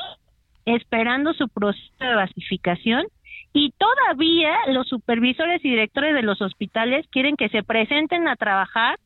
esperando 0.64 1.32
su 1.34 1.48
proceso 1.48 1.92
de 1.98 2.14
basificación 2.14 3.04
y 3.52 3.72
todavía 3.72 4.54
los 4.68 4.88
supervisores 4.88 5.64
y 5.64 5.70
directores 5.70 6.14
de 6.14 6.22
los 6.22 6.40
hospitales 6.40 7.06
quieren 7.10 7.36
que 7.36 7.48
se 7.48 7.62
presenten 7.62 8.28
a 8.28 8.36
trabajar 8.36 8.98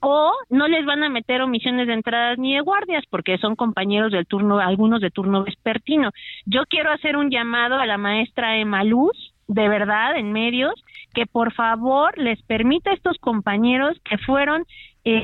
o 0.00 0.32
no 0.48 0.68
les 0.68 0.84
van 0.84 1.02
a 1.02 1.08
meter 1.08 1.42
omisiones 1.42 1.88
de 1.88 1.94
entradas 1.94 2.38
ni 2.38 2.54
de 2.54 2.60
guardias 2.60 3.04
porque 3.10 3.38
son 3.38 3.56
compañeros 3.56 4.12
del 4.12 4.26
turno, 4.26 4.58
algunos 4.58 5.00
de 5.00 5.10
turno 5.10 5.42
vespertino. 5.42 6.10
Yo 6.46 6.62
quiero 6.68 6.92
hacer 6.92 7.16
un 7.16 7.30
llamado 7.30 7.76
a 7.76 7.86
la 7.86 7.98
maestra 7.98 8.58
Emma 8.58 8.84
Luz, 8.84 9.34
de 9.48 9.68
verdad, 9.68 10.16
en 10.16 10.32
medios, 10.32 10.74
que 11.14 11.26
por 11.26 11.52
favor 11.52 12.16
les 12.18 12.40
permita 12.42 12.90
a 12.90 12.94
estos 12.94 13.18
compañeros 13.18 13.98
que 14.04 14.18
fueron 14.18 14.64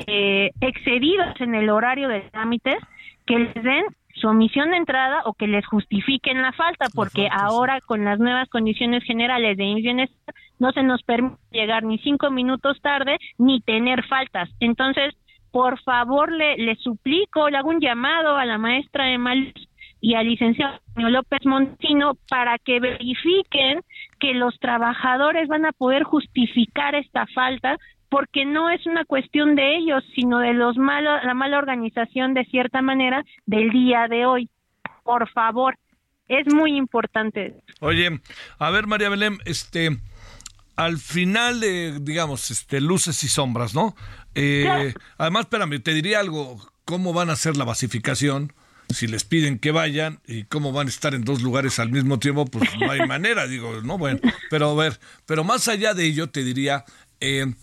eh, 0.07 0.51
excedidos 0.61 1.39
en 1.39 1.55
el 1.55 1.69
horario 1.69 2.07
de 2.09 2.21
trámites 2.21 2.77
que 3.25 3.39
les 3.39 3.53
den 3.55 3.85
su 4.13 4.27
omisión 4.27 4.71
de 4.71 4.77
entrada 4.77 5.23
o 5.25 5.33
que 5.33 5.47
les 5.47 5.65
justifiquen 5.65 6.41
la 6.41 6.53
falta, 6.53 6.87
porque 6.93 7.27
ahora 7.31 7.81
con 7.81 8.05
las 8.05 8.19
nuevas 8.19 8.47
condiciones 8.49 9.03
generales 9.03 9.57
de 9.57 9.75
bienestar 9.75 10.35
no 10.57 10.71
se 10.71 10.83
nos 10.83 11.03
permite 11.03 11.37
llegar 11.51 11.83
ni 11.83 11.97
cinco 11.99 12.31
minutos 12.31 12.79
tarde 12.81 13.17
ni 13.37 13.59
tener 13.61 14.05
faltas. 14.05 14.49
Entonces, 14.59 15.13
por 15.51 15.81
favor, 15.81 16.31
le, 16.31 16.57
le 16.57 16.75
suplico, 16.75 17.49
le 17.49 17.57
hago 17.57 17.69
un 17.69 17.81
llamado 17.81 18.37
a 18.37 18.45
la 18.45 18.57
maestra 18.57 19.05
de 19.05 19.17
Mal 19.17 19.53
y 20.01 20.13
al 20.13 20.27
licenciado 20.27 20.79
López 20.95 21.45
Montino 21.45 22.13
para 22.29 22.57
que 22.59 22.79
verifiquen 22.79 23.81
que 24.19 24.33
los 24.33 24.57
trabajadores 24.59 25.47
van 25.47 25.65
a 25.65 25.71
poder 25.71 26.03
justificar 26.03 26.95
esta 26.95 27.25
falta 27.27 27.77
porque 28.15 28.45
no 28.45 28.69
es 28.69 28.85
una 28.85 29.03
cuestión 29.03 29.55
de 29.55 29.75
ellos, 29.75 30.01
sino 30.15 30.39
de 30.39 30.53
los 30.53 30.77
malos, 30.77 31.19
la 31.25 31.33
mala 31.33 31.57
organización 31.57 32.33
de 32.33 32.45
cierta 32.45 32.81
manera 32.81 33.25
del 33.45 33.71
día 33.71 34.07
de 34.09 34.25
hoy. 34.25 34.49
Por 35.03 35.29
favor, 35.31 35.77
es 36.29 36.47
muy 36.53 36.77
importante. 36.77 37.55
Oye, 37.81 38.21
a 38.57 38.69
ver 38.69 38.87
María 38.87 39.09
Belén, 39.09 39.39
este, 39.43 39.97
al 40.77 40.97
final 40.97 41.59
de, 41.59 41.99
digamos, 41.99 42.51
este, 42.51 42.79
luces 42.79 43.21
y 43.25 43.27
sombras, 43.27 43.75
¿no? 43.75 43.97
Eh, 44.33 44.93
Además, 45.17 45.41
espérame, 45.41 45.83
te 45.83 45.93
diría 45.93 46.21
algo, 46.21 46.57
¿cómo 46.85 47.11
van 47.11 47.29
a 47.29 47.33
hacer 47.33 47.57
la 47.57 47.65
basificación? 47.65 48.53
Si 48.87 49.07
les 49.07 49.25
piden 49.25 49.59
que 49.59 49.71
vayan 49.71 50.21
y 50.25 50.45
cómo 50.45 50.71
van 50.71 50.87
a 50.87 50.89
estar 50.89 51.15
en 51.15 51.25
dos 51.25 51.41
lugares 51.41 51.79
al 51.79 51.91
mismo 51.91 52.17
tiempo, 52.17 52.45
pues 52.45 52.69
no 52.79 52.89
hay 52.89 52.99
manera, 53.09 53.45
digo, 53.45 53.81
no, 53.81 53.97
bueno, 53.97 54.21
pero 54.49 54.69
a 54.69 54.75
ver, 54.75 55.01
pero 55.25 55.43
más 55.43 55.67
allá 55.67 55.93
de 55.93 56.05
ello, 56.05 56.29
te 56.29 56.45
diría, 56.45 56.85
eh, 57.19 57.53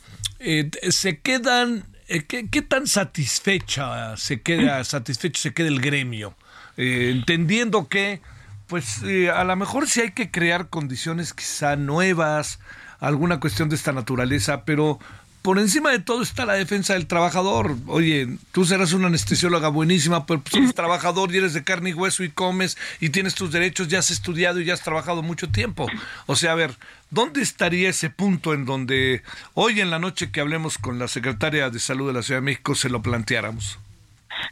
eh, 0.43 0.71
se 0.91 1.21
quedan, 1.21 1.85
eh, 2.09 2.25
¿qué, 2.25 2.49
¿qué, 2.49 2.63
tan 2.63 2.89
satisfecha 2.89 4.17
se 4.17 4.43
queda, 4.43 4.83
satisfecho 4.85 5.41
se 5.41 5.55
queda 5.55 5.69
el 5.69 5.81
gremio? 5.81 6.35
Eh, 6.77 7.11
entendiendo 7.13 7.89
que, 7.89 8.21
pues, 8.67 9.03
a 9.35 9.45
lo 9.45 9.57
mejor 9.57 9.89
sí 9.89 10.01
hay 10.01 10.11
que 10.11 10.31
crear 10.31 10.69
condiciones 10.69 11.33
quizá 11.33 11.77
nuevas, 11.77 12.59
alguna 12.99 13.39
cuestión 13.39 13.69
de 13.69 13.77
esta 13.77 13.93
naturaleza, 13.93 14.65
pero 14.65 14.99
por 15.43 15.59
encima 15.59 15.91
de 15.91 15.99
todo 15.99 16.23
está 16.23 16.47
la 16.47 16.55
defensa 16.55 16.95
del 16.95 17.07
trabajador. 17.07 17.75
Oye, 17.89 18.29
tú 18.53 18.65
serás 18.65 18.93
una 18.93 19.09
anestesióloga 19.09 19.69
buenísima, 19.69 20.25
pero 20.25 20.41
pues 20.41 20.55
eres 20.55 20.75
trabajador 20.75 21.33
y 21.35 21.39
eres 21.39 21.53
de 21.53 21.65
carne 21.65 21.91
y 21.91 21.95
hueso 21.95 22.23
y 22.23 22.31
comes 22.31 22.79
y 23.01 23.11
tienes 23.11 23.35
tus 23.35 23.51
derechos, 23.51 23.89
ya 23.89 23.99
has 23.99 24.11
estudiado 24.11 24.61
y 24.61 24.65
ya 24.65 24.75
has 24.75 24.83
trabajado 24.83 25.23
mucho 25.23 25.51
tiempo. 25.51 25.87
O 26.27 26.37
sea, 26.37 26.53
a 26.53 26.55
ver, 26.55 26.71
¿dónde 27.11 27.43
estaría 27.43 27.91
ese 27.91 28.09
punto 28.09 28.55
en 28.55 28.65
donde 28.65 29.23
hoy 29.55 29.81
en 29.81 29.91
la 29.91 29.99
noche 29.99 30.31
que 30.31 30.41
hablemos 30.41 30.79
con 30.79 30.99
la 30.99 31.09
secretaria 31.09 31.71
de 31.71 31.81
Salud 31.81 32.07
de 32.07 32.15
la 32.15 32.23
Ciudad 32.23 32.41
de 32.41 32.47
México 32.47 32.75
se 32.75 32.89
lo 32.89 33.03
planteáramos? 33.03 33.79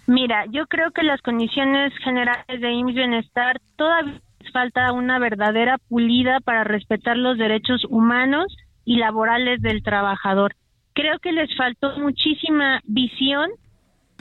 Mira, 0.07 0.45
yo 0.51 0.66
creo 0.66 0.91
que 0.91 1.03
las 1.03 1.22
condiciones 1.22 1.93
generales 2.03 2.61
de 2.61 2.72
IMSS 2.72 2.95
Bienestar 2.95 3.61
todavía 3.76 4.20
falta 4.53 4.93
una 4.93 5.20
verdadera 5.20 5.78
pulida 5.88 6.41
para 6.41 6.64
respetar 6.64 7.16
los 7.16 7.38
derechos 7.38 7.84
humanos 7.88 8.57
y 8.84 8.97
laborales 8.97 9.61
del 9.62 9.82
trabajador 9.82 10.57
creo 10.93 11.18
que 11.18 11.32
les 11.32 11.55
faltó 11.57 11.99
muchísima 11.99 12.80
visión 12.84 13.51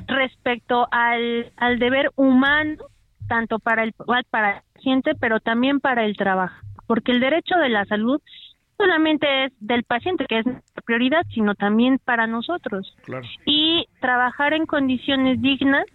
respecto 0.08 0.88
al, 0.92 1.52
al 1.58 1.80
deber 1.80 2.12
humano, 2.16 2.84
tanto 3.28 3.60
para 3.60 3.84
el, 3.84 3.94
para 4.30 4.58
el 4.58 4.64
paciente, 4.74 5.12
pero 5.20 5.40
también 5.40 5.80
para 5.80 6.06
el 6.06 6.16
trabajo, 6.16 6.56
porque 6.88 7.12
el 7.12 7.20
derecho 7.20 7.56
de 7.58 7.70
la 7.70 7.86
salud 7.86 8.22
solamente 8.78 9.46
es 9.46 9.54
del 9.60 9.84
paciente, 9.84 10.26
que 10.28 10.40
es 10.40 10.46
nuestra 10.46 10.82
prioridad, 10.84 11.26
sino 11.34 11.54
también 11.54 12.00
para 12.04 12.28
nosotros. 12.28 12.96
Claro. 13.04 13.28
Y 13.46 13.88
trabajar 14.00 14.54
en 14.54 14.66
condiciones 14.66 15.42
dignas 15.42 15.86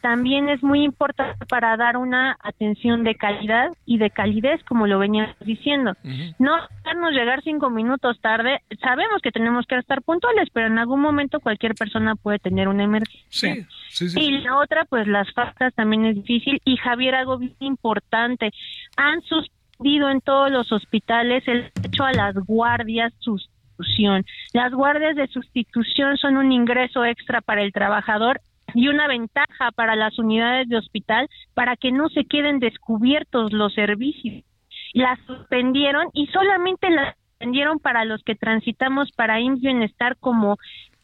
también 0.00 0.48
es 0.48 0.62
muy 0.62 0.82
importante 0.82 1.44
para 1.46 1.76
dar 1.76 1.96
una 1.96 2.36
atención 2.42 3.04
de 3.04 3.14
calidad 3.14 3.70
y 3.86 3.98
de 3.98 4.10
calidez, 4.10 4.62
como 4.64 4.86
lo 4.86 4.98
veníamos 4.98 5.36
diciendo. 5.40 5.92
Uh 6.04 6.08
-huh. 6.08 6.34
No 6.38 6.56
dejarnos 6.78 7.12
llegar 7.12 7.42
cinco 7.42 7.70
minutos 7.70 8.20
tarde. 8.20 8.60
Sabemos 8.80 9.22
que 9.22 9.30
tenemos 9.30 9.66
que 9.66 9.76
estar 9.76 10.02
puntuales, 10.02 10.48
pero 10.52 10.66
en 10.66 10.78
algún 10.78 11.00
momento 11.00 11.40
cualquier 11.40 11.74
persona 11.74 12.16
puede 12.16 12.38
tener 12.38 12.68
una 12.68 12.84
emergencia. 12.84 13.54
Sí, 13.54 13.66
sí, 13.90 14.08
sí, 14.08 14.20
y 14.20 14.38
la 14.38 14.56
otra, 14.58 14.84
pues 14.84 15.06
las 15.06 15.32
faltas 15.32 15.74
también 15.74 16.04
es 16.06 16.16
difícil. 16.16 16.60
Y 16.64 16.76
Javier, 16.76 17.14
algo 17.14 17.38
bien 17.38 17.56
importante, 17.60 18.50
han 18.96 19.22
suspendido 19.22 20.10
en 20.10 20.20
todos 20.20 20.50
los 20.50 20.70
hospitales 20.72 21.46
el 21.46 21.70
derecho 21.74 22.04
a 22.04 22.12
las 22.12 22.34
guardias 22.34 23.12
sustitución. 23.18 24.24
Las 24.52 24.72
guardias 24.72 25.16
de 25.16 25.26
sustitución 25.28 26.16
son 26.16 26.36
un 26.36 26.52
ingreso 26.52 27.04
extra 27.04 27.40
para 27.40 27.62
el 27.62 27.72
trabajador 27.72 28.40
y 28.74 28.88
una 28.88 29.08
ventaja 29.08 29.70
para 29.74 29.96
las 29.96 30.18
unidades 30.18 30.68
de 30.68 30.76
hospital 30.76 31.28
para 31.54 31.76
que 31.76 31.92
no 31.92 32.08
se 32.08 32.24
queden 32.24 32.58
descubiertos 32.58 33.52
los 33.52 33.74
servicios. 33.74 34.44
Las 34.92 35.18
suspendieron 35.26 36.08
y 36.12 36.26
solamente 36.28 36.90
las 36.90 37.16
suspendieron 37.16 37.78
para 37.78 38.04
los 38.04 38.22
que 38.24 38.34
transitamos 38.34 39.10
para 39.12 39.40
IMSS 39.40 39.60
Bienestar 39.60 40.16
como 40.18 40.56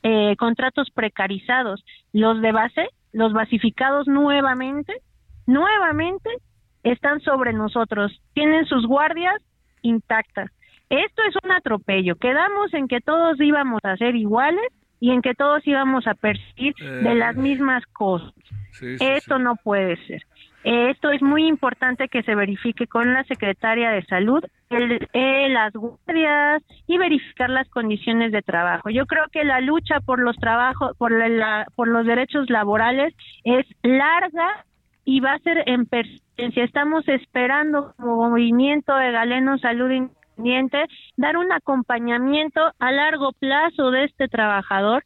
eh, 0.03 0.37
contratos 0.37 0.91
precarizados. 0.91 1.85
Los 2.13 2.41
de 2.41 2.53
base, 2.53 2.89
los 3.13 3.33
basificados 3.33 4.07
nuevamente, 4.07 4.93
nuevamente 5.47 6.31
están 6.83 7.21
sobre 7.21 7.53
nosotros. 7.53 8.21
Tienen 8.35 8.67
sus 8.67 8.87
guardias 8.87 9.37
intactas. 9.83 10.51
Esto 10.89 11.23
es 11.29 11.35
un 11.43 11.51
atropello. 11.51 12.17
Quedamos 12.17 12.73
en 12.75 12.87
que 12.87 13.01
todos 13.01 13.41
íbamos 13.41 13.81
a 13.83 13.97
ser 13.97 14.15
iguales 14.15 14.73
y 15.01 15.11
en 15.13 15.23
que 15.23 15.35
todos 15.35 15.67
íbamos 15.67 16.07
a 16.07 16.15
percibir 16.15 16.75
Eh. 16.81 16.85
de 16.85 17.15
las 17.15 17.37
mismas 17.37 17.85
cosas. 17.93 18.33
Sí, 18.73 18.99
sí, 18.99 19.05
Esto 19.05 19.39
no 19.39 19.57
puede 19.57 19.97
ser. 20.07 20.23
Esto 20.65 21.11
es 21.11 21.23
muy 21.23 21.47
importante 21.47 22.09
que 22.09 22.25
se 22.25 22.35
verifique 22.35 22.89
con 22.89 23.13
la 23.13 23.23
secretaria 23.25 23.91
de 23.91 24.05
salud, 24.07 24.43
el- 24.69 25.09
eh, 25.13 25.49
las 25.49 25.73
guardias 25.73 26.61
y 26.89 26.99
verificar 26.99 27.51
las 27.51 27.69
condiciones 27.69 28.33
de 28.33 28.43
trabajo. 28.43 28.91
Yo 28.91 29.07
creo 29.07 29.27
que 29.31 29.45
la 29.45 29.61
lucha 29.61 30.01
por 30.01 30.19
los 30.19 30.37
trabajos, 30.37 30.97
por 30.99 31.13
la- 31.13 31.29
la- 31.29 31.67
por 31.77 31.87
los 31.87 32.05
derechos 32.05 32.51
laborales 32.51 33.15
es 33.45 33.65
larga 33.83 34.65
y 35.05 35.21
va 35.21 35.35
a 35.35 35.39
ser 35.39 35.63
en 35.67 35.87
persistencia. 35.87 36.65
Estamos 36.65 37.07
esperando 37.07 37.95
como 37.97 38.29
movimiento 38.31 38.95
de 38.97 39.13
Galeno 39.13 39.59
Salud 39.59 39.91
Independiente 40.37 40.85
dar 41.17 41.37
un 41.37 41.51
acompañamiento 41.53 42.61
a 42.79 42.93
largo 42.93 43.33
plazo 43.33 43.91
de 43.91 44.05
este 44.05 44.29
trabajador 44.29 45.05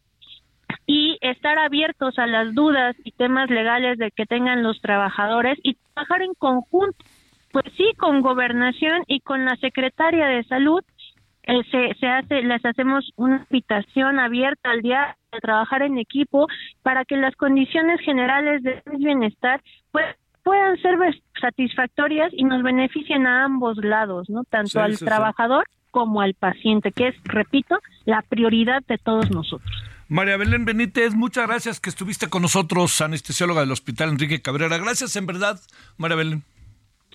y 0.86 1.18
estar 1.20 1.58
abiertos 1.58 2.18
a 2.18 2.26
las 2.26 2.54
dudas 2.54 2.96
y 3.04 3.12
temas 3.12 3.48
legales 3.48 3.98
de 3.98 4.10
que 4.10 4.26
tengan 4.26 4.62
los 4.62 4.80
trabajadores 4.80 5.58
y 5.62 5.76
trabajar 5.94 6.22
en 6.22 6.34
conjunto, 6.34 7.04
pues 7.52 7.64
sí, 7.76 7.92
con 7.96 8.22
gobernación 8.22 9.02
y 9.06 9.20
con 9.20 9.44
la 9.44 9.56
secretaria 9.56 10.26
de 10.26 10.44
salud. 10.44 10.82
eh, 11.44 11.62
se, 11.70 11.94
se 11.98 12.06
hace, 12.06 12.42
les 12.42 12.64
hacemos 12.64 13.12
una 13.16 13.46
invitación 13.50 14.18
abierta 14.18 14.70
al 14.70 14.82
día 14.82 15.16
de 15.32 15.40
trabajar 15.40 15.82
en 15.82 15.98
equipo 15.98 16.46
para 16.82 17.04
que 17.04 17.16
las 17.16 17.34
condiciones 17.36 18.00
generales 18.00 18.62
de 18.62 18.82
bienestar 18.98 19.60
pues, 19.90 20.04
puedan 20.42 20.76
ser 20.78 20.96
satisfactorias 21.40 22.32
y 22.36 22.44
nos 22.44 22.62
beneficien 22.62 23.26
a 23.26 23.44
ambos 23.44 23.76
lados, 23.78 24.28
¿no? 24.30 24.44
Tanto 24.44 24.68
Sí, 24.70 24.78
al 24.78 24.92
sí, 24.92 24.98
sí. 24.98 25.04
trabajador 25.04 25.64
como 25.90 26.20
al 26.20 26.34
paciente, 26.34 26.92
que 26.92 27.08
es, 27.08 27.14
repito, 27.24 27.78
la 28.04 28.22
prioridad 28.22 28.82
de 28.86 28.98
todos 28.98 29.30
nosotros. 29.30 29.70
María 30.08 30.36
Belén 30.36 30.64
Benítez, 30.64 31.14
muchas 31.14 31.46
gracias 31.46 31.80
que 31.80 31.90
estuviste 31.90 32.28
con 32.28 32.42
nosotros, 32.42 33.00
anestesióloga 33.00 33.60
del 33.60 33.70
Hospital 33.72 34.10
Enrique 34.10 34.42
Cabrera. 34.42 34.78
Gracias 34.78 35.14
en 35.16 35.26
verdad, 35.26 35.60
María 35.98 36.16
Belén. 36.16 36.42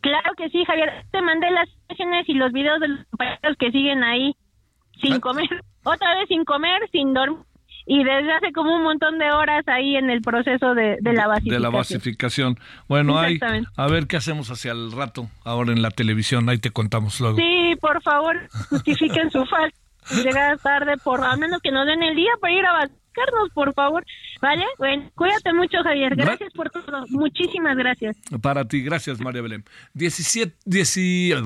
Claro 0.01 0.31
que 0.37 0.49
sí, 0.49 0.63
Javier. 0.65 1.05
Te 1.11 1.21
mandé 1.21 1.49
las 1.51 1.67
imágenes 1.89 2.29
y 2.29 2.33
los 2.35 2.51
videos 2.51 2.79
de 2.79 2.87
los 2.89 3.05
compañeros 3.07 3.57
que 3.59 3.71
siguen 3.71 4.03
ahí 4.03 4.35
Ah. 4.37 4.97
sin 5.01 5.19
comer, 5.19 5.45
otra 5.83 6.15
vez 6.15 6.27
sin 6.29 6.45
comer, 6.45 6.81
sin 6.91 7.13
dormir. 7.13 7.39
Y 7.87 8.03
desde 8.03 8.33
hace 8.33 8.51
como 8.51 8.75
un 8.75 8.83
montón 8.83 9.19
de 9.19 9.31
horas 9.31 9.63
ahí 9.67 9.95
en 9.95 10.09
el 10.09 10.21
proceso 10.21 10.73
de, 10.73 10.97
de 11.01 11.13
la 11.13 11.23
De 11.23 11.27
basificación. 11.27 11.61
la 11.61 11.69
basificación. 11.69 12.59
Bueno, 12.87 13.23
Exactamente. 13.23 13.69
a 13.77 13.87
ver 13.87 14.07
qué 14.07 14.17
hacemos 14.17 14.49
hacia 14.49 14.71
el 14.71 14.91
rato, 14.91 15.29
ahora 15.43 15.71
en 15.71 15.81
la 15.81 15.91
televisión, 15.91 16.49
ahí 16.49 16.57
te 16.57 16.71
contamos 16.71 17.19
luego. 17.19 17.37
Sí, 17.37 17.75
por 17.79 18.01
favor, 18.01 18.47
justifiquen 18.69 19.29
su 19.31 19.45
falta. 19.49 19.77
Llegar 20.23 20.59
tarde, 20.59 20.97
por 21.03 21.23
al 21.23 21.39
menos 21.39 21.61
que 21.61 21.71
nos 21.71 21.85
den 21.87 22.03
el 22.03 22.15
día 22.15 22.31
para 22.39 22.53
ir 22.53 22.63
a 22.65 22.73
basificarnos, 22.73 23.49
por 23.55 23.73
favor. 23.73 24.03
¿Vale? 24.41 24.63
Bueno, 24.77 25.09
cuídate 25.15 25.51
mucho, 25.53 25.77
Javier. 25.83 26.15
Gracias 26.15 26.53
por 26.53 26.69
todo. 26.69 27.05
Muchísimas 27.09 27.75
gracias. 27.75 28.15
Para 28.41 28.65
ti, 28.67 28.83
gracias 28.83 29.19
María 29.19 29.41
Belén. 29.41 29.63
17, 29.93 30.55
17, 30.65 31.41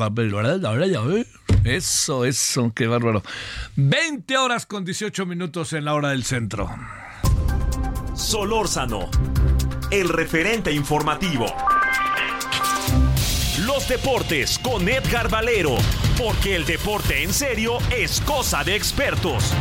eso, 1.63 2.25
eso, 2.25 2.71
qué 2.75 2.87
bárbaro. 2.87 3.23
20 3.75 4.37
horas 4.37 4.65
con 4.65 4.85
18 4.85 5.25
minutos 5.25 5.73
en 5.73 5.85
la 5.85 5.93
hora 5.93 6.09
del 6.09 6.23
centro. 6.23 6.69
Solórzano, 8.15 9.09
el 9.91 10.09
referente 10.09 10.71
informativo. 10.71 11.45
Los 13.65 13.87
deportes 13.87 14.59
con 14.59 14.87
Edgar 14.87 15.29
Valero, 15.29 15.75
porque 16.17 16.55
el 16.55 16.65
deporte 16.65 17.23
en 17.23 17.33
serio 17.33 17.77
es 17.95 18.21
cosa 18.21 18.63
de 18.63 18.75
expertos. 18.75 19.53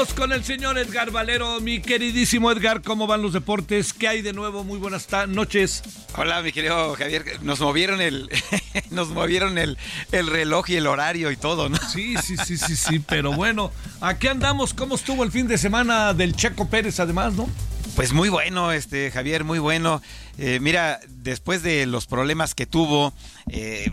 Vámonos 0.00 0.18
con 0.18 0.32
el 0.32 0.44
señor 0.44 0.78
Edgar 0.78 1.10
Valero, 1.10 1.60
mi 1.60 1.82
queridísimo 1.82 2.50
Edgar, 2.50 2.80
¿cómo 2.80 3.06
van 3.06 3.20
los 3.20 3.34
deportes? 3.34 3.92
¿Qué 3.92 4.08
hay 4.08 4.22
de 4.22 4.32
nuevo? 4.32 4.64
Muy 4.64 4.78
buenas 4.78 5.06
noches. 5.28 5.82
Hola, 6.16 6.40
mi 6.40 6.52
querido 6.52 6.94
Javier. 6.94 7.22
Nos 7.42 7.60
movieron 7.60 8.00
el, 8.00 8.30
nos 8.90 9.10
movieron 9.10 9.58
el, 9.58 9.76
el 10.10 10.26
reloj 10.28 10.70
y 10.70 10.76
el 10.76 10.86
horario 10.86 11.30
y 11.30 11.36
todo, 11.36 11.68
¿no? 11.68 11.76
Sí, 11.76 12.16
sí, 12.16 12.38
sí, 12.38 12.56
sí, 12.56 12.76
sí, 12.76 12.98
pero 13.00 13.34
bueno, 13.34 13.72
aquí 14.00 14.28
andamos. 14.28 14.72
¿Cómo 14.72 14.94
estuvo 14.94 15.22
el 15.22 15.32
fin 15.32 15.46
de 15.48 15.58
semana 15.58 16.14
del 16.14 16.34
Checo 16.34 16.70
Pérez, 16.70 16.98
además, 16.98 17.34
no? 17.34 17.46
Pues 17.94 18.14
muy 18.14 18.30
bueno, 18.30 18.72
este 18.72 19.10
Javier, 19.10 19.44
muy 19.44 19.58
bueno. 19.58 20.00
Eh, 20.38 20.60
mira, 20.62 21.00
después 21.08 21.62
de 21.62 21.84
los 21.84 22.06
problemas 22.06 22.54
que 22.54 22.64
tuvo, 22.64 23.12
eh, 23.50 23.92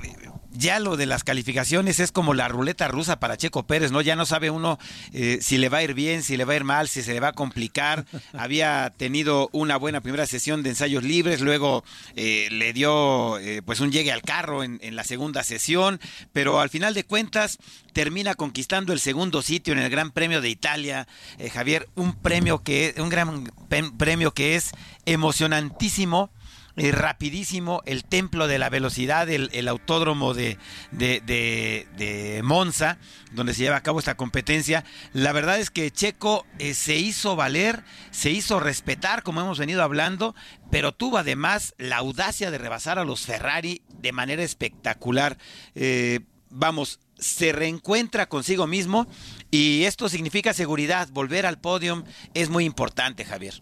ya 0.57 0.79
lo 0.79 0.97
de 0.97 1.05
las 1.05 1.23
calificaciones 1.23 1.99
es 1.99 2.11
como 2.11 2.34
la 2.34 2.47
ruleta 2.47 2.88
rusa 2.88 3.19
para 3.19 3.38
Checo 3.38 3.67
Pérez, 3.67 3.91
¿no? 3.91 4.01
Ya 4.01 4.15
no 4.15 4.25
sabe 4.25 4.49
uno 4.49 4.79
eh, 5.13 5.39
si 5.41 5.57
le 5.57 5.69
va 5.69 5.79
a 5.79 5.84
ir 5.84 5.93
bien, 5.93 6.23
si 6.23 6.38
le 6.38 6.45
va 6.45 6.53
a 6.53 6.55
ir 6.57 6.63
mal, 6.63 6.88
si 6.88 7.01
se 7.01 7.13
le 7.13 7.19
va 7.19 7.29
a 7.29 7.34
complicar. 7.34 8.05
Había 8.34 8.91
tenido 8.97 9.49
una 9.51 9.77
buena 9.77 10.01
primera 10.01 10.25
sesión 10.25 10.63
de 10.63 10.69
ensayos 10.71 11.03
libres, 11.03 11.41
luego 11.41 11.84
eh, 12.15 12.47
le 12.51 12.73
dio 12.73 13.39
eh, 13.39 13.61
pues 13.63 13.79
un 13.79 13.91
llegue 13.91 14.11
al 14.11 14.21
carro 14.21 14.63
en, 14.63 14.79
en 14.81 14.95
la 14.95 15.03
segunda 15.03 15.43
sesión, 15.43 15.99
pero 16.34 16.59
al 16.59 16.69
final 16.69 16.93
de 16.93 17.03
cuentas 17.03 17.59
termina 17.97 18.35
conquistando 18.35 18.93
el 18.93 18.99
segundo 18.99 19.41
sitio 19.41 19.73
en 19.73 19.79
el 19.79 19.89
Gran 19.89 20.11
Premio 20.11 20.39
de 20.39 20.49
Italia, 20.49 21.07
eh, 21.39 21.49
Javier, 21.49 21.89
un 21.95 22.13
premio 22.13 22.61
que 22.61 22.93
un 22.99 23.09
gran 23.09 23.51
premio 23.97 24.35
que 24.35 24.55
es 24.55 24.69
emocionantísimo 25.05 26.29
eh, 26.77 26.91
rapidísimo 26.91 27.81
el 27.85 28.03
templo 28.05 28.47
de 28.47 28.59
la 28.59 28.69
velocidad, 28.69 29.27
el, 29.29 29.67
autódromo 29.67 30.33
de, 30.33 30.57
de, 30.91 31.21
de- 31.25 31.87
de 31.97 32.41
Monza, 32.43 32.97
donde 33.33 33.53
se 33.53 33.63
lleva 33.63 33.75
a 33.77 33.83
cabo 33.83 33.99
esta 33.99 34.15
competencia. 34.15 34.85
La 35.13 35.33
verdad 35.33 35.59
es 35.59 35.69
que 35.69 35.91
Checo 35.91 36.45
eh, 36.59 36.73
se 36.73 36.95
hizo 36.95 37.35
valer, 37.35 37.83
se 38.11 38.29
hizo 38.31 38.59
respetar, 38.59 39.23
como 39.23 39.41
hemos 39.41 39.59
venido 39.59 39.83
hablando, 39.83 40.35
pero 40.71 40.91
tuvo 40.93 41.17
además 41.17 41.73
la 41.77 41.97
audacia 41.97 42.51
de 42.51 42.57
rebasar 42.57 42.99
a 42.99 43.03
los 43.05 43.25
Ferrari 43.25 43.81
de 43.99 44.11
manera 44.11 44.43
espectacular. 44.43 45.37
Eh, 45.75 46.19
vamos, 46.49 46.99
se 47.17 47.51
reencuentra 47.51 48.29
consigo 48.29 48.67
mismo 48.67 49.07
y 49.49 49.83
esto 49.85 50.07
significa 50.09 50.53
seguridad. 50.53 51.09
Volver 51.11 51.45
al 51.47 51.59
podio 51.59 52.03
es 52.35 52.49
muy 52.49 52.63
importante, 52.65 53.25
Javier. 53.25 53.55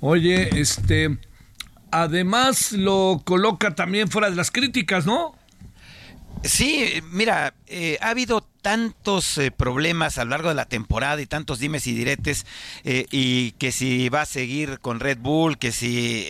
Oye, 0.00 0.60
este, 0.60 1.18
además 2.02 2.72
lo 2.72 3.22
coloca 3.24 3.74
también 3.74 4.08
fuera 4.08 4.28
de 4.28 4.36
las 4.36 4.50
críticas, 4.50 5.06
¿no? 5.06 5.36
Sí, 6.42 7.00
mira, 7.10 7.54
eh, 7.68 7.96
ha 8.02 8.10
habido 8.10 8.42
tantos 8.60 9.38
eh, 9.38 9.50
problemas 9.50 10.18
a 10.18 10.24
lo 10.24 10.30
largo 10.30 10.48
de 10.50 10.54
la 10.54 10.66
temporada 10.66 11.22
y 11.22 11.26
tantos 11.26 11.58
dimes 11.58 11.86
y 11.86 11.94
diretes, 11.94 12.44
eh, 12.82 13.06
y 13.10 13.52
que 13.52 13.72
si 13.72 14.08
va 14.10 14.22
a 14.22 14.26
seguir 14.26 14.80
con 14.80 15.00
Red 15.00 15.18
Bull, 15.18 15.56
que 15.56 15.72
si 15.72 16.26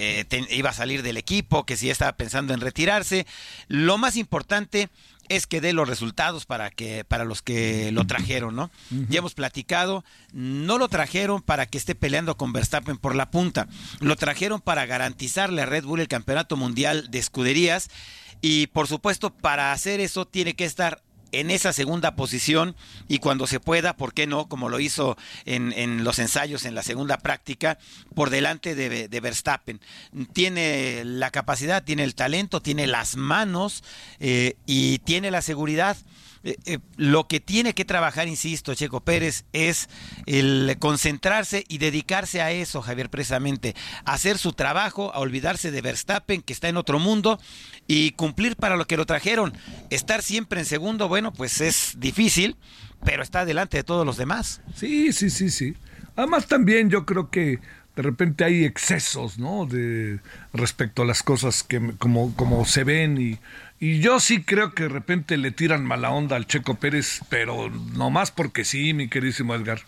iba 0.51 0.71
a 0.71 0.75
salir 0.75 1.03
del 1.03 1.17
equipo, 1.17 1.65
que 1.65 1.77
si 1.77 1.91
estaba 1.91 2.13
pensando 2.13 2.55
en 2.55 2.61
retirarse. 2.61 3.27
Lo 3.67 3.99
más 3.99 4.17
importante 4.17 4.89
es 5.37 5.47
que 5.47 5.61
dé 5.61 5.73
los 5.73 5.89
resultados 5.89 6.47
para 6.47 6.71
que 6.71 7.05
para 7.05 7.25
los 7.25 7.43
que 7.43 7.91
lo 7.93 8.07
trajeron, 8.07 8.57
¿no? 8.57 8.71
Ya 9.09 9.19
hemos 9.19 9.35
platicado, 9.35 10.05
no 10.33 10.79
lo 10.79 10.89
trajeron 10.89 11.43
para 11.43 11.67
que 11.67 11.79
esté 11.79 11.95
peleando 11.95 12.37
con 12.37 12.53
Verstappen 12.53 12.97
por 12.97 13.15
la 13.15 13.31
punta, 13.31 13.69
lo 14.01 14.17
trajeron 14.17 14.61
para 14.61 14.87
garantizarle 14.87 15.63
a 15.63 15.67
Red 15.67 15.85
Bull 15.85 16.01
el 16.01 16.09
campeonato 16.09 16.57
mundial 16.57 17.11
de 17.11 17.19
escuderías 17.19 17.91
y 18.41 18.67
por 18.69 18.89
supuesto 18.89 19.31
para 19.31 19.73
hacer 19.73 20.01
eso 20.01 20.27
tiene 20.27 20.55
que 20.55 20.65
estar 20.65 21.03
en 21.41 21.51
esa 21.51 21.73
segunda 21.73 22.17
posición 22.17 22.77
y 23.09 23.19
cuando 23.19 23.47
se 23.47 23.61
pueda, 23.61 23.97
¿por 23.97 24.15
qué 24.15 24.27
no? 24.27 24.49
Como 24.49 24.69
lo 24.69 24.81
hizo 24.81 25.17
en, 25.45 25.73
en 25.73 26.05
los 26.05 26.19
ensayos 26.19 26.65
en 26.65 26.75
la 26.75 26.83
segunda 26.83 27.19
práctica, 27.19 27.79
por 28.15 28.31
delante 28.31 28.75
de, 28.75 29.09
de 29.09 29.21
Verstappen. 29.21 29.81
Tiene 30.33 31.03
la 31.05 31.31
capacidad, 31.31 31.83
tiene 31.83 32.05
el 32.05 32.15
talento, 32.15 32.61
tiene 32.61 32.87
las 32.87 33.17
manos 33.17 33.83
eh, 34.21 34.57
y 34.67 34.99
tiene 35.01 35.31
la 35.31 35.43
seguridad. 35.43 35.97
Eh, 36.45 36.57
eh, 36.67 36.79
lo 36.99 37.27
que 37.27 37.41
tiene 37.41 37.73
que 37.73 37.87
trabajar, 37.87 38.29
insisto, 38.29 38.75
Checo 38.75 39.01
Pérez, 39.01 39.47
es 39.55 39.89
el 40.27 40.77
concentrarse 40.79 41.65
y 41.69 41.79
dedicarse 41.79 42.43
a 42.43 42.53
eso, 42.53 42.83
Javier, 42.83 43.09
precisamente, 43.09 43.75
hacer 44.05 44.37
su 44.37 44.53
trabajo, 44.53 45.11
a 45.15 45.21
olvidarse 45.21 45.71
de 45.71 45.81
Verstappen, 45.81 46.43
que 46.43 46.53
está 46.53 46.69
en 46.69 46.77
otro 46.77 46.99
mundo, 46.99 47.41
y 47.87 48.13
cumplir 48.13 48.57
para 48.57 48.77
lo 48.77 48.87
que 48.87 48.99
lo 48.99 49.07
trajeron. 49.07 49.55
Estar 49.89 50.23
siempre 50.23 50.61
en 50.61 50.67
segundo, 50.67 51.09
bueno, 51.09 51.33
pues 51.33 51.63
es 51.63 51.95
difícil, 51.99 52.57
pero 53.05 53.23
está 53.23 53.47
delante 53.47 53.79
de 53.79 53.85
todos 53.85 54.05
los 54.05 54.19
demás. 54.19 54.61
Sí, 54.75 55.15
sí, 55.15 55.31
sí, 55.31 55.51
sí. 55.51 55.75
Además 56.15 56.47
también 56.47 56.91
yo 56.91 57.07
creo 57.07 57.31
que 57.31 57.59
de 57.97 58.03
repente 58.03 58.45
hay 58.45 58.65
excesos, 58.65 59.39
¿no? 59.39 59.67
De 59.67 60.21
respecto 60.53 61.03
a 61.03 61.05
las 61.07 61.23
cosas 61.23 61.63
que 61.63 61.95
como, 61.99 62.35
como 62.37 62.65
se 62.67 62.85
ven 62.85 63.19
y, 63.19 63.39
y 63.81 64.01
yo 64.01 64.21
sí 64.21 64.43
creo 64.43 64.75
que 64.75 64.85
de 64.85 64.89
repente 64.89 65.37
le 65.37 65.51
tiran 65.51 65.85
mala 65.85 66.11
onda 66.11 66.37
al 66.37 66.47
Checo 66.47 66.75
Pérez, 66.75 67.21
pero 67.29 67.71
no 67.71 68.11
más 68.11 68.31
porque 68.31 68.65
sí, 68.65 68.95
mi 68.95 69.09
queridísimo 69.09 69.55
Edgar. 69.55 69.81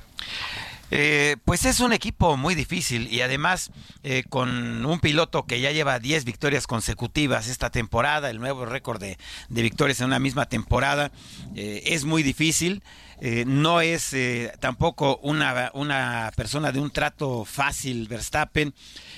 Eh, 0.90 1.36
pues 1.44 1.64
es 1.64 1.80
un 1.80 1.92
equipo 1.92 2.36
muy 2.36 2.54
difícil 2.54 3.12
y 3.12 3.20
además 3.20 3.72
eh, 4.04 4.22
con 4.28 4.86
un 4.86 5.00
piloto 5.00 5.44
que 5.44 5.60
ya 5.60 5.72
lleva 5.72 5.98
10 5.98 6.24
victorias 6.24 6.68
consecutivas 6.68 7.48
esta 7.48 7.70
temporada, 7.70 8.30
el 8.30 8.38
nuevo 8.38 8.66
récord 8.66 9.00
de, 9.00 9.18
de 9.48 9.62
victorias 9.62 10.00
en 10.00 10.06
una 10.06 10.20
misma 10.20 10.46
temporada, 10.46 11.10
eh, 11.56 11.82
es 11.86 12.04
muy 12.04 12.22
difícil. 12.22 12.82
Eh, 13.20 13.44
no 13.46 13.80
es 13.80 14.12
eh, 14.12 14.52
tampoco 14.60 15.18
una, 15.22 15.70
una 15.74 16.30
persona 16.36 16.72
de 16.72 16.80
un 16.80 16.90
trato 16.90 17.44
fácil, 17.44 18.08
Verstappen. 18.08 18.74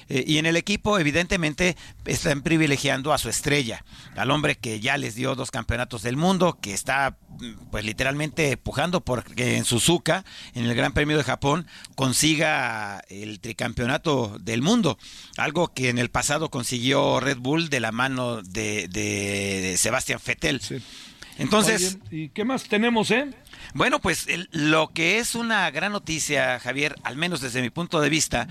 Eh, 0.09 0.25
y 0.27 0.39
en 0.39 0.47
el 0.47 0.57
equipo, 0.57 0.99
evidentemente, 0.99 1.77
están 2.05 2.43
privilegiando 2.43 3.13
a 3.13 3.19
su 3.19 3.29
estrella, 3.29 3.85
al 4.17 4.31
hombre 4.31 4.57
que 4.57 4.81
ya 4.81 4.97
les 4.97 5.15
dio 5.15 5.35
dos 5.35 5.51
campeonatos 5.51 6.03
del 6.03 6.17
mundo, 6.17 6.59
que 6.61 6.73
está, 6.73 7.19
mm, 7.29 7.71
pues 7.71 7.85
literalmente 7.85 8.57
pujando 8.57 9.01
porque 9.03 9.57
en 9.57 9.65
Suzuka, 9.65 10.25
en 10.55 10.65
el 10.65 10.75
Gran 10.75 10.93
Premio 10.93 11.17
de 11.17 11.25
Japón, 11.25 11.67
consiga 11.95 13.03
el 13.09 13.41
tricampeonato 13.41 14.39
del 14.41 14.63
mundo. 14.63 14.99
Algo 15.37 15.75
que 15.75 15.89
en 15.89 15.99
el 15.99 16.11
pasado 16.11 16.51
consiguió 16.51 17.21
Red 17.21 17.39
Bull 17.39 17.69
de 17.69 17.81
la 17.81 17.93
mano 17.93 18.43
de, 18.43 18.89
de 18.89 19.75
Sebastián 19.77 20.21
Vettel. 20.25 20.63
Entonces. 21.39 21.99
Oye, 22.07 22.17
¿Y 22.17 22.29
qué 22.31 22.45
más 22.45 22.65
tenemos, 22.65 23.11
eh? 23.11 23.31
Bueno, 23.75 24.01
pues 24.01 24.27
el- 24.29 24.49
lo 24.53 24.89
que 24.89 25.19
es 25.19 25.35
una 25.35 25.71
gran 25.71 25.93
noticia, 25.93 26.59
Javier, 26.59 26.95
al 27.03 27.17
menos 27.17 27.41
desde 27.41 27.63
mi 27.63 27.71
punto 27.71 28.01
de 28.01 28.09
vista, 28.09 28.49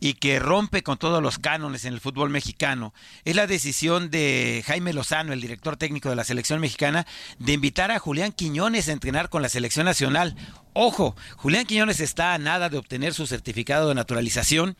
y 0.00 0.14
que 0.14 0.38
rompe 0.38 0.82
con 0.82 0.98
todos 0.98 1.22
los 1.22 1.38
cánones 1.38 1.84
en 1.84 1.94
el 1.94 2.00
fútbol 2.00 2.30
mexicano, 2.30 2.92
es 3.24 3.34
la 3.34 3.46
decisión 3.46 4.10
de 4.10 4.62
Jaime 4.66 4.92
Lozano, 4.92 5.32
el 5.32 5.40
director 5.40 5.76
técnico 5.76 6.10
de 6.10 6.16
la 6.16 6.24
selección 6.24 6.60
mexicana, 6.60 7.06
de 7.38 7.52
invitar 7.52 7.90
a 7.90 7.98
Julián 7.98 8.32
Quiñones 8.32 8.88
a 8.88 8.92
entrenar 8.92 9.28
con 9.30 9.42
la 9.42 9.48
selección 9.48 9.86
nacional. 9.86 10.36
Ojo, 10.74 11.16
Julián 11.36 11.66
Quiñones 11.66 12.00
está 12.00 12.34
a 12.34 12.38
nada 12.38 12.68
de 12.68 12.78
obtener 12.78 13.14
su 13.14 13.26
certificado 13.26 13.88
de 13.88 13.94
naturalización, 13.94 14.76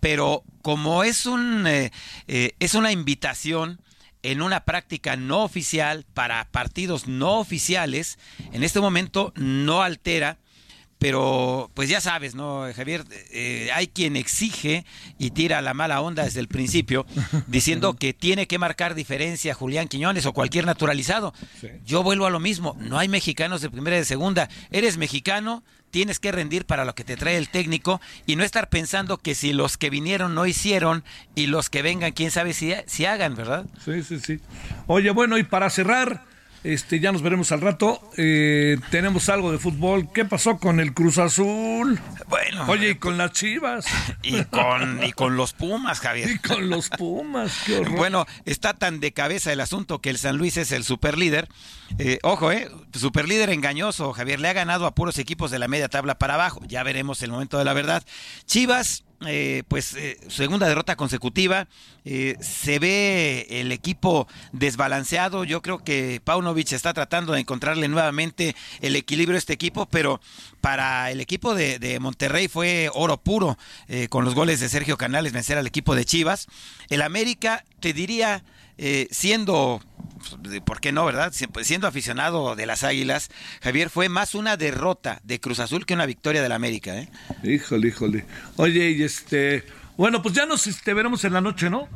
pero 0.00 0.44
como 0.62 1.02
es 1.04 1.26
un 1.26 1.66
eh, 1.66 1.90
eh, 2.28 2.52
es 2.60 2.74
una 2.74 2.92
invitación 2.92 3.80
en 4.26 4.42
una 4.42 4.64
práctica 4.64 5.16
no 5.16 5.44
oficial 5.44 6.04
para 6.12 6.48
partidos 6.50 7.06
no 7.06 7.38
oficiales, 7.38 8.18
en 8.52 8.64
este 8.64 8.80
momento 8.80 9.32
no 9.36 9.82
altera, 9.82 10.38
pero 10.98 11.70
pues 11.74 11.88
ya 11.88 12.00
sabes, 12.00 12.34
¿no, 12.34 12.66
Javier? 12.74 13.04
Eh, 13.30 13.68
hay 13.72 13.86
quien 13.86 14.16
exige 14.16 14.84
y 15.18 15.30
tira 15.30 15.60
la 15.60 15.74
mala 15.74 16.00
onda 16.00 16.24
desde 16.24 16.40
el 16.40 16.48
principio, 16.48 17.06
diciendo 17.46 17.94
que 17.94 18.14
tiene 18.14 18.48
que 18.48 18.58
marcar 18.58 18.96
diferencia 18.96 19.54
Julián 19.54 19.86
Quiñones 19.88 20.26
o 20.26 20.32
cualquier 20.32 20.64
naturalizado. 20.64 21.32
Yo 21.84 22.02
vuelvo 22.02 22.26
a 22.26 22.30
lo 22.30 22.40
mismo, 22.40 22.76
no 22.80 22.98
hay 22.98 23.08
mexicanos 23.08 23.60
de 23.60 23.70
primera 23.70 23.96
y 23.96 24.00
de 24.00 24.06
segunda. 24.06 24.48
Eres 24.70 24.96
mexicano, 24.96 25.62
tienes 25.96 26.20
que 26.20 26.30
rendir 26.30 26.66
para 26.66 26.84
lo 26.84 26.94
que 26.94 27.04
te 27.04 27.16
trae 27.16 27.38
el 27.38 27.48
técnico 27.48 28.02
y 28.26 28.36
no 28.36 28.44
estar 28.44 28.68
pensando 28.68 29.16
que 29.16 29.34
si 29.34 29.54
los 29.54 29.78
que 29.78 29.88
vinieron 29.88 30.34
no 30.34 30.44
hicieron 30.44 31.04
y 31.34 31.46
los 31.46 31.70
que 31.70 31.80
vengan, 31.80 32.12
quién 32.12 32.30
sabe 32.30 32.52
si, 32.52 32.74
si 32.84 33.06
hagan, 33.06 33.34
¿verdad? 33.34 33.64
Sí, 33.82 34.02
sí, 34.02 34.20
sí. 34.20 34.38
Oye, 34.88 35.08
bueno, 35.08 35.38
y 35.38 35.42
para 35.42 35.70
cerrar, 35.70 36.22
este, 36.72 37.00
ya 37.00 37.12
nos 37.12 37.22
veremos 37.22 37.52
al 37.52 37.60
rato. 37.60 38.00
eh, 38.16 38.78
tenemos 38.90 39.28
algo 39.28 39.52
de 39.52 39.58
fútbol. 39.58 40.08
¿Qué 40.12 40.24
pasó 40.24 40.58
con 40.58 40.80
el 40.80 40.92
Cruz 40.94 41.18
Azul? 41.18 41.98
Bueno. 42.28 42.64
Oye, 42.68 42.90
y 42.90 42.94
con 42.96 43.16
las 43.18 43.32
Chivas. 43.32 43.86
Y 44.22 44.42
con, 44.44 45.04
y 45.04 45.12
con 45.12 45.36
los 45.36 45.52
Pumas, 45.52 46.00
Javier. 46.00 46.30
Y 46.34 46.38
con 46.38 46.68
los 46.68 46.88
Pumas, 46.90 47.62
qué 47.64 47.78
horror. 47.78 47.96
Bueno, 47.96 48.26
está 48.44 48.74
tan 48.74 49.00
de 49.00 49.12
cabeza 49.12 49.52
el 49.52 49.60
asunto 49.60 50.00
que 50.00 50.10
el 50.10 50.18
San 50.18 50.36
Luis 50.36 50.56
es 50.56 50.72
el 50.72 50.84
superlíder. 50.84 51.48
Eh, 51.98 52.18
ojo, 52.22 52.50
eh, 52.52 52.68
superlíder 52.92 53.50
engañoso, 53.50 54.12
Javier. 54.12 54.40
Le 54.40 54.48
ha 54.48 54.52
ganado 54.52 54.86
a 54.86 54.94
puros 54.94 55.18
equipos 55.18 55.50
de 55.50 55.58
la 55.60 55.68
media 55.68 55.88
tabla 55.88 56.18
para 56.18 56.34
abajo. 56.34 56.60
Ya 56.66 56.82
veremos 56.82 57.22
el 57.22 57.30
momento 57.30 57.58
de 57.58 57.64
la 57.64 57.72
verdad. 57.72 58.02
Chivas, 58.46 59.04
eh, 59.24 59.62
pues 59.68 59.94
eh, 59.94 60.18
segunda 60.28 60.68
derrota 60.68 60.96
consecutiva. 60.96 61.68
Eh, 62.04 62.36
se 62.40 62.78
ve 62.78 63.46
el 63.50 63.72
equipo 63.72 64.28
desbalanceado. 64.52 65.44
Yo 65.44 65.62
creo 65.62 65.82
que 65.82 66.20
Paunovic 66.22 66.72
está 66.72 66.92
tratando 66.94 67.32
de 67.32 67.40
encontrarle 67.40 67.88
nuevamente 67.88 68.54
el 68.80 68.94
equilibrio 68.94 69.36
a 69.36 69.38
este 69.38 69.54
equipo, 69.54 69.86
pero 69.86 70.20
para 70.60 71.10
el 71.10 71.20
equipo 71.20 71.54
de, 71.54 71.98
Monterrey 72.00 72.48
fue 72.48 72.90
oro 72.92 73.16
puro 73.16 73.56
eh, 73.88 74.08
con 74.08 74.24
los 74.24 74.34
goles 74.34 74.60
de 74.60 74.68
Sergio 74.68 74.96
Canales 74.96 75.32
vencer 75.32 75.58
al 75.58 75.66
equipo 75.66 75.94
de 75.94 76.04
Chivas. 76.04 76.46
El 76.88 77.02
América, 77.02 77.64
te 77.80 77.92
diría, 77.92 78.44
eh, 78.78 79.08
siendo, 79.10 79.80
¿por 80.64 80.80
qué 80.80 80.92
no, 80.92 81.04
verdad? 81.04 81.32
Pues, 81.52 81.66
Siendo 81.66 81.86
aficionado 81.86 82.56
de 82.56 82.66
las 82.66 82.84
Águilas, 82.84 83.30
Javier, 83.62 83.90
fue 83.90 84.08
más 84.08 84.34
una 84.34 84.56
derrota 84.56 85.20
de 85.24 85.40
Cruz 85.40 85.60
Azul 85.60 85.86
que 85.86 85.94
una 85.94 86.06
victoria 86.06 86.42
del 86.42 86.52
América. 86.52 86.96
¿eh? 86.98 87.08
Híjole, 87.42 87.88
híjole. 87.88 88.24
Oye, 88.56 88.90
y 88.90 89.02
este. 89.02 89.64
Bueno, 89.96 90.22
pues 90.22 90.34
ya 90.34 90.44
nos 90.44 90.66
este, 90.66 90.92
veremos 90.92 91.24
en 91.24 91.32
la 91.32 91.40
noche, 91.40 91.70
¿no? 91.70 91.88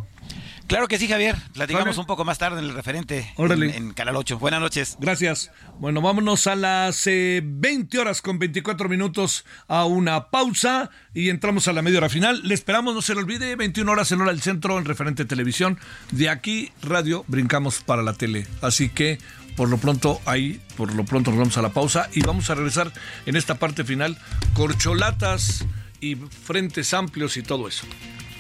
Claro 0.71 0.87
que 0.87 0.99
sí, 0.99 1.09
Javier. 1.09 1.35
Platicamos 1.53 1.99
un 1.99 2.07
poco 2.07 2.25
más 2.25 2.39
tarde 2.39 2.61
en 2.61 2.67
el 2.67 2.75
referente 2.75 3.33
Órale. 3.35 3.77
en, 3.77 3.89
en 3.89 3.93
Canal 3.93 4.15
8. 4.15 4.39
Buenas 4.39 4.61
noches. 4.61 4.97
Gracias. 5.01 5.51
Bueno, 5.81 6.01
vámonos 6.01 6.47
a 6.47 6.55
las 6.55 7.09
eh, 7.09 7.43
20 7.45 7.99
horas 7.99 8.23
con 8.23 8.39
24 8.39 8.89
minutos 8.89 9.45
a 9.67 9.85
una 9.85 10.31
pausa 10.31 10.91
y 11.13 11.29
entramos 11.29 11.67
a 11.67 11.73
la 11.73 11.83
media 11.83 11.99
hora 11.99 12.09
final. 12.09 12.43
Le 12.45 12.55
esperamos, 12.55 12.95
no 12.95 13.03
se 13.03 13.15
le 13.15 13.21
olvide, 13.21 13.57
21 13.57 13.91
horas 13.91 14.13
en 14.13 14.21
hora 14.21 14.31
del 14.31 14.43
centro 14.43 14.79
en 14.79 14.85
referente 14.85 15.25
televisión. 15.25 15.77
De 16.13 16.29
aquí, 16.29 16.71
radio, 16.83 17.25
brincamos 17.27 17.81
para 17.83 18.05
la 18.05 18.13
tele. 18.13 18.47
Así 18.63 18.91
que, 18.91 19.19
por 19.57 19.69
lo 19.69 19.77
pronto, 19.79 20.21
ahí, 20.25 20.61
por 20.77 20.95
lo 20.95 21.05
pronto 21.05 21.33
nos 21.33 21.39
vamos 21.41 21.59
a 21.59 21.63
la 21.63 21.71
pausa 21.71 22.09
y 22.13 22.21
vamos 22.21 22.49
a 22.49 22.55
regresar 22.55 22.93
en 23.27 23.35
esta 23.35 23.57
parte 23.57 23.83
final. 23.83 24.17
Corcholatas 24.55 25.67
y 26.01 26.15
frentes 26.15 26.95
amplios 26.95 27.37
y 27.37 27.43
todo 27.43 27.67
eso. 27.67 27.87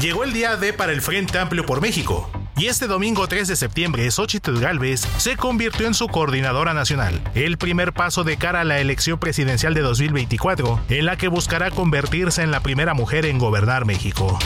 Llegó 0.00 0.22
el 0.22 0.32
día 0.32 0.56
D 0.56 0.72
para 0.72 0.92
el 0.92 1.02
Frente 1.02 1.40
Amplio 1.40 1.66
por 1.66 1.80
México. 1.80 2.30
Y 2.56 2.66
este 2.66 2.86
domingo 2.86 3.26
3 3.26 3.48
de 3.48 3.56
septiembre, 3.56 4.08
Xochitl 4.08 4.60
Galvez 4.60 5.00
se 5.18 5.36
convirtió 5.36 5.88
en 5.88 5.94
su 5.94 6.06
coordinadora 6.06 6.72
nacional, 6.72 7.20
el 7.34 7.58
primer 7.58 7.92
paso 7.92 8.22
de 8.22 8.36
cara 8.36 8.60
a 8.60 8.64
la 8.64 8.78
elección 8.78 9.18
presidencial 9.18 9.74
de 9.74 9.80
2024, 9.80 10.80
en 10.88 11.04
la 11.04 11.16
que 11.16 11.26
buscará 11.26 11.72
convertirse 11.72 12.42
en 12.42 12.52
la 12.52 12.60
primera 12.60 12.94
mujer 12.94 13.26
en 13.26 13.38
gobernar 13.38 13.86
México. 13.86 14.38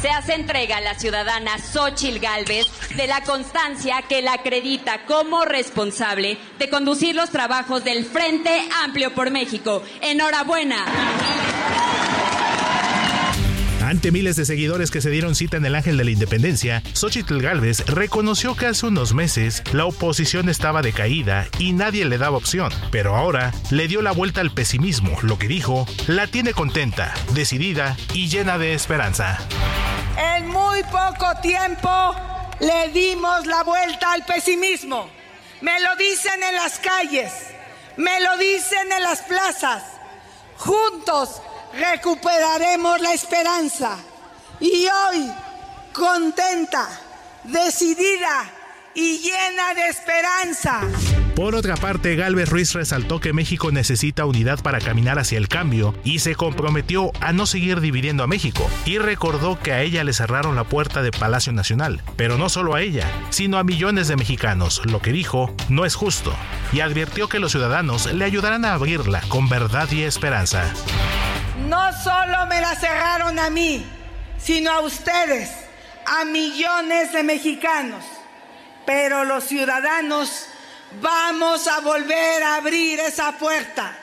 Se 0.00 0.10
hace 0.10 0.34
entrega 0.34 0.76
a 0.76 0.80
la 0.80 0.94
ciudadana 0.94 1.58
Xochil 1.58 2.20
Gálvez 2.20 2.66
de 2.96 3.08
la 3.08 3.22
constancia 3.22 4.02
que 4.08 4.22
la 4.22 4.34
acredita 4.34 5.06
como 5.06 5.44
responsable 5.44 6.38
de 6.60 6.70
conducir 6.70 7.16
los 7.16 7.30
trabajos 7.30 7.82
del 7.82 8.04
Frente 8.04 8.50
Amplio 8.84 9.12
por 9.12 9.32
México. 9.32 9.82
Enhorabuena. 10.02 10.84
Miles 14.12 14.36
de 14.36 14.44
seguidores 14.44 14.90
que 14.90 15.00
se 15.00 15.08
dieron 15.08 15.34
cita 15.34 15.56
en 15.56 15.64
el 15.64 15.74
Ángel 15.74 15.96
de 15.96 16.04
la 16.04 16.10
Independencia, 16.10 16.82
Xochitl 16.92 17.40
Galvez 17.40 17.86
reconoció 17.86 18.54
que 18.54 18.66
hace 18.66 18.86
unos 18.86 19.14
meses 19.14 19.62
la 19.72 19.86
oposición 19.86 20.48
estaba 20.48 20.82
decaída 20.82 21.48
y 21.58 21.72
nadie 21.72 22.04
le 22.04 22.18
daba 22.18 22.36
opción, 22.36 22.70
pero 22.90 23.16
ahora 23.16 23.52
le 23.70 23.88
dio 23.88 24.02
la 24.02 24.12
vuelta 24.12 24.40
al 24.40 24.52
pesimismo, 24.52 25.16
lo 25.22 25.38
que 25.38 25.48
dijo, 25.48 25.86
la 26.06 26.26
tiene 26.26 26.52
contenta, 26.52 27.14
decidida 27.32 27.96
y 28.12 28.28
llena 28.28 28.58
de 28.58 28.74
esperanza. 28.74 29.38
En 30.18 30.48
muy 30.48 30.82
poco 30.84 31.26
tiempo 31.40 32.14
le 32.60 32.88
dimos 32.92 33.46
la 33.46 33.62
vuelta 33.62 34.12
al 34.12 34.24
pesimismo. 34.24 35.08
Me 35.62 35.80
lo 35.80 35.96
dicen 35.96 36.42
en 36.42 36.54
las 36.56 36.78
calles, 36.78 37.32
me 37.96 38.20
lo 38.20 38.36
dicen 38.36 38.92
en 38.92 39.02
las 39.02 39.22
plazas. 39.22 39.82
Juntos 40.56 41.40
recuperaremos 41.74 43.00
la 43.00 43.12
esperanza. 43.12 43.96
Y 44.60 44.86
hoy, 44.86 45.32
contenta, 45.92 46.88
decidida 47.44 48.44
y 48.94 49.18
llena 49.18 49.74
de 49.74 49.88
esperanza. 49.88 50.80
Por 51.34 51.56
otra 51.56 51.74
parte, 51.74 52.14
Galvez 52.14 52.48
Ruiz 52.48 52.74
resaltó 52.74 53.18
que 53.18 53.32
México 53.32 53.72
necesita 53.72 54.24
unidad 54.24 54.60
para 54.62 54.78
caminar 54.78 55.18
hacia 55.18 55.36
el 55.36 55.48
cambio 55.48 55.92
y 56.04 56.20
se 56.20 56.36
comprometió 56.36 57.10
a 57.20 57.32
no 57.32 57.46
seguir 57.46 57.80
dividiendo 57.80 58.22
a 58.22 58.28
México 58.28 58.70
y 58.84 58.98
recordó 58.98 59.58
que 59.58 59.72
a 59.72 59.82
ella 59.82 60.04
le 60.04 60.12
cerraron 60.12 60.54
la 60.54 60.62
puerta 60.62 61.02
de 61.02 61.10
Palacio 61.10 61.52
Nacional, 61.52 62.02
pero 62.14 62.38
no 62.38 62.48
solo 62.48 62.76
a 62.76 62.82
ella, 62.82 63.10
sino 63.30 63.58
a 63.58 63.64
millones 63.64 64.06
de 64.06 64.16
mexicanos, 64.16 64.80
lo 64.84 65.02
que 65.02 65.10
dijo 65.10 65.52
no 65.68 65.84
es 65.84 65.96
justo, 65.96 66.32
y 66.72 66.80
advirtió 66.80 67.28
que 67.28 67.40
los 67.40 67.50
ciudadanos 67.50 68.12
le 68.12 68.24
ayudarán 68.24 68.64
a 68.64 68.74
abrirla 68.74 69.20
con 69.28 69.48
verdad 69.48 69.90
y 69.90 70.02
esperanza. 70.02 70.72
No 71.68 71.92
solo 72.00 72.46
me 72.48 72.60
la 72.60 72.76
cerraron 72.76 73.40
a 73.40 73.50
mí, 73.50 73.84
sino 74.38 74.70
a 74.70 74.80
ustedes, 74.82 75.50
a 76.06 76.24
millones 76.24 77.12
de 77.12 77.24
mexicanos. 77.24 78.04
Pero 78.86 79.24
los 79.24 79.44
ciudadanos 79.44 80.48
Vamos 81.00 81.66
a 81.66 81.80
volver 81.80 82.42
a 82.42 82.56
abrir 82.56 83.00
esa 83.00 83.32
puerta. 83.32 83.96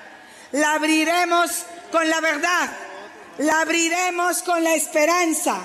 La 0.51 0.73
abriremos 0.73 1.65
con 1.91 2.09
la 2.09 2.19
verdad. 2.21 2.69
La 3.39 3.61
abriremos 3.61 4.43
con 4.43 4.63
la 4.63 4.75
esperanza. 4.75 5.57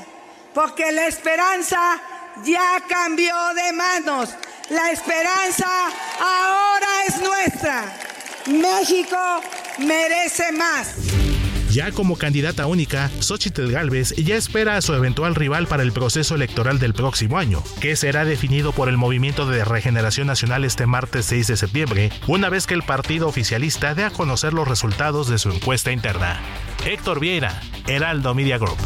Porque 0.55 0.93
la 0.93 1.07
esperanza 1.07 2.01
ya 2.44 2.82
cambió 2.89 3.35
de 3.55 3.73
manos. 3.73 4.31
La 4.70 4.90
esperanza 4.90 5.69
ahora 6.20 7.05
es 7.07 7.20
nuestra. 7.20 7.85
México 8.47 9.19
merece 9.78 10.53
más. 10.53 10.89
Ya 11.71 11.91
como 11.93 12.17
candidata 12.17 12.67
única, 12.67 13.11
Xochitl 13.21 13.71
Gálvez 13.71 14.15
ya 14.17 14.37
espera 14.37 14.77
a 14.77 14.83
su 14.83 14.95
eventual 14.95 15.35
rival 15.35 15.67
para 15.67 15.83
el 15.83 15.93
proceso 15.93 16.35
electoral 16.35 16.79
del 16.79 16.95
próximo 16.95 17.39
año, 17.39 17.63
que 17.81 17.97
será 17.97 18.25
definido 18.25 18.73
por 18.73 18.89
el 18.89 18.97
Movimiento 18.97 19.47
de 19.47 19.65
Regeneración 19.65 20.27
Nacional 20.27 20.65
este 20.65 20.87
martes 20.87 21.27
6 21.27 21.47
de 21.49 21.57
septiembre, 21.57 22.11
una 22.27 22.49
vez 22.49 22.67
que 22.67 22.75
el 22.75 22.83
partido 22.83 23.29
oficialista 23.29 23.95
dé 23.95 24.05
a 24.05 24.11
conocer 24.11 24.55
los 24.55 24.67
resultados 24.67 25.29
de 25.29 25.39
su 25.39 25.51
encuesta 25.51 25.93
interna. 25.93 26.41
Héctor 26.85 27.21
Vieira, 27.21 27.61
Heraldo 27.87 28.35
Media 28.35 28.59
Group. 28.59 28.79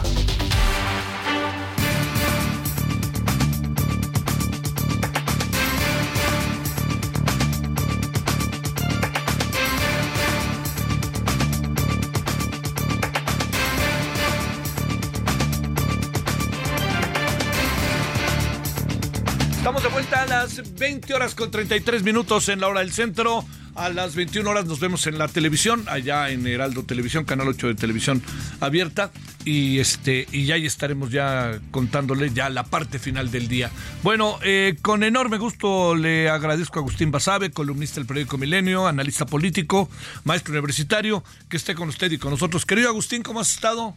Las 20.60 20.74
20 20.74 21.14
horas 21.14 21.34
con 21.34 21.50
33 21.50 22.02
minutos 22.02 22.48
en 22.50 22.60
la 22.60 22.68
hora 22.68 22.80
del 22.80 22.92
centro. 22.92 23.44
A 23.76 23.88
las 23.88 24.14
21 24.14 24.50
horas 24.50 24.66
nos 24.66 24.78
vemos 24.78 25.06
en 25.06 25.16
la 25.16 25.26
televisión, 25.28 25.84
allá 25.88 26.28
en 26.28 26.46
Heraldo 26.46 26.82
Televisión, 26.82 27.24
Canal 27.24 27.48
8 27.48 27.68
de 27.68 27.74
Televisión 27.76 28.22
Abierta. 28.60 29.10
Y 29.44 29.78
este 29.78 30.26
y 30.32 30.50
ahí 30.50 30.66
estaremos 30.66 31.10
ya 31.10 31.58
contándole 31.70 32.30
ya 32.30 32.50
la 32.50 32.64
parte 32.64 32.98
final 32.98 33.30
del 33.30 33.48
día. 33.48 33.70
Bueno, 34.02 34.38
eh, 34.42 34.76
con 34.82 35.02
enorme 35.02 35.38
gusto 35.38 35.94
le 35.94 36.28
agradezco 36.28 36.78
a 36.78 36.82
Agustín 36.82 37.10
Basabe, 37.10 37.50
columnista 37.50 37.96
del 37.96 38.06
periódico 38.06 38.36
Milenio, 38.36 38.86
analista 38.86 39.24
político, 39.24 39.88
maestro 40.24 40.52
universitario, 40.52 41.24
que 41.48 41.56
esté 41.56 41.74
con 41.74 41.88
usted 41.88 42.12
y 42.12 42.18
con 42.18 42.32
nosotros. 42.32 42.66
Querido 42.66 42.90
Agustín, 42.90 43.22
¿cómo 43.22 43.40
has 43.40 43.54
estado? 43.54 43.96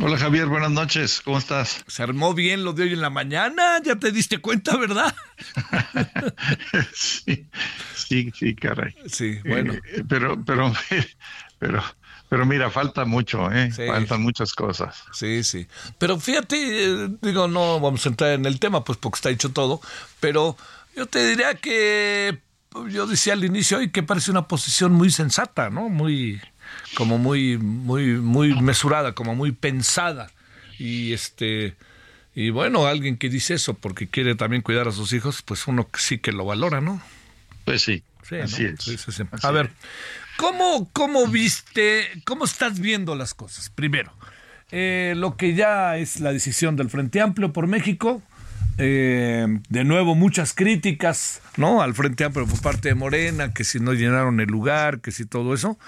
Hola 0.00 0.16
Javier, 0.16 0.46
buenas 0.46 0.70
noches, 0.70 1.20
¿cómo 1.24 1.38
estás? 1.38 1.84
Se 1.88 2.04
armó 2.04 2.32
bien 2.32 2.62
lo 2.62 2.72
de 2.72 2.84
hoy 2.84 2.92
en 2.92 3.00
la 3.00 3.10
mañana, 3.10 3.82
ya 3.82 3.96
te 3.96 4.12
diste 4.12 4.38
cuenta, 4.38 4.76
¿verdad? 4.76 5.12
sí, 6.94 7.48
sí, 7.96 8.30
sí, 8.32 8.54
caray. 8.54 8.94
Sí, 9.06 9.40
bueno. 9.44 9.74
Eh, 9.74 10.04
pero, 10.08 10.44
pero, 10.44 10.72
pero, 11.58 11.82
pero 12.28 12.46
mira, 12.46 12.70
falta 12.70 13.04
mucho, 13.06 13.50
¿eh? 13.50 13.72
Sí. 13.72 13.88
Faltan 13.88 14.22
muchas 14.22 14.54
cosas. 14.54 15.02
Sí, 15.12 15.42
sí. 15.42 15.66
Pero 15.98 16.20
fíjate, 16.20 16.56
eh, 16.56 17.08
digo, 17.20 17.48
no 17.48 17.80
vamos 17.80 18.06
a 18.06 18.10
entrar 18.10 18.30
en 18.30 18.46
el 18.46 18.60
tema, 18.60 18.84
pues 18.84 18.98
porque 18.98 19.16
está 19.16 19.30
hecho 19.30 19.50
todo, 19.50 19.80
pero 20.20 20.56
yo 20.94 21.06
te 21.06 21.26
diría 21.26 21.56
que 21.56 22.38
yo 22.88 23.08
decía 23.08 23.32
al 23.32 23.44
inicio 23.44 23.78
hoy 23.78 23.90
que 23.90 24.04
parece 24.04 24.30
una 24.30 24.46
posición 24.46 24.92
muy 24.92 25.10
sensata, 25.10 25.70
¿no? 25.70 25.88
Muy, 25.88 26.40
como 26.94 27.18
muy, 27.18 27.58
muy, 27.58 28.14
muy 28.14 28.60
mesurada, 28.60 29.14
como 29.14 29.34
muy 29.34 29.52
pensada. 29.52 30.30
Y 30.78 31.12
este, 31.12 31.76
y 32.34 32.50
bueno, 32.50 32.86
alguien 32.86 33.16
que 33.16 33.28
dice 33.28 33.54
eso 33.54 33.74
porque 33.74 34.08
quiere 34.08 34.34
también 34.34 34.62
cuidar 34.62 34.88
a 34.88 34.92
sus 34.92 35.12
hijos, 35.12 35.42
pues 35.42 35.66
uno 35.66 35.88
sí 35.98 36.18
que 36.18 36.32
lo 36.32 36.44
valora, 36.44 36.80
¿no? 36.80 37.02
Pues 37.64 37.82
sí, 37.82 38.02
Sí, 38.28 38.36
así 38.36 38.64
¿no? 38.64 38.68
es. 38.70 38.80
Sí, 38.80 38.96
sí, 38.98 39.12
sí. 39.12 39.22
Así 39.30 39.46
A 39.46 39.50
ver, 39.50 39.70
¿cómo, 40.36 40.90
¿cómo 40.92 41.26
viste, 41.26 42.06
cómo 42.24 42.44
estás 42.44 42.78
viendo 42.78 43.14
las 43.14 43.34
cosas? 43.34 43.70
Primero, 43.70 44.12
eh, 44.70 45.14
lo 45.16 45.36
que 45.36 45.54
ya 45.54 45.96
es 45.96 46.20
la 46.20 46.32
decisión 46.32 46.76
del 46.76 46.90
Frente 46.90 47.20
Amplio 47.20 47.52
por 47.52 47.66
México. 47.66 48.22
Eh, 48.76 49.46
de 49.68 49.84
nuevo, 49.84 50.14
muchas 50.14 50.52
críticas 50.52 51.40
¿no? 51.56 51.82
al 51.82 51.94
Frente 51.94 52.24
Amplio 52.24 52.46
por 52.46 52.60
parte 52.60 52.88
de 52.88 52.94
Morena, 52.94 53.52
que 53.52 53.64
si 53.64 53.80
no 53.80 53.92
llenaron 53.92 54.40
el 54.40 54.48
lugar, 54.48 55.00
que 55.00 55.10
si 55.10 55.24
todo 55.26 55.54
eso. 55.54 55.78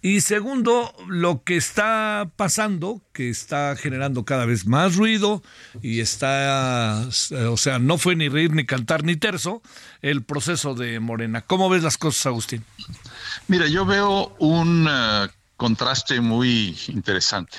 Y 0.00 0.20
segundo, 0.20 0.94
lo 1.08 1.42
que 1.42 1.56
está 1.56 2.30
pasando, 2.36 3.02
que 3.12 3.28
está 3.28 3.76
generando 3.76 4.24
cada 4.24 4.46
vez 4.46 4.66
más 4.66 4.96
ruido 4.96 5.42
y 5.82 6.00
está, 6.00 7.02
eh, 7.30 7.44
o 7.44 7.56
sea, 7.56 7.78
no 7.78 7.98
fue 7.98 8.16
ni 8.16 8.28
reír, 8.28 8.52
ni 8.52 8.64
cantar, 8.64 9.04
ni 9.04 9.16
terzo, 9.16 9.62
el 10.00 10.22
proceso 10.22 10.74
de 10.74 11.00
Morena. 11.00 11.42
¿Cómo 11.42 11.68
ves 11.68 11.82
las 11.82 11.98
cosas, 11.98 12.26
Agustín? 12.26 12.64
Mira, 13.48 13.66
yo 13.66 13.84
veo 13.84 14.34
un 14.38 14.86
eh, 14.88 15.28
contraste 15.56 16.20
muy 16.20 16.78
interesante. 16.88 17.58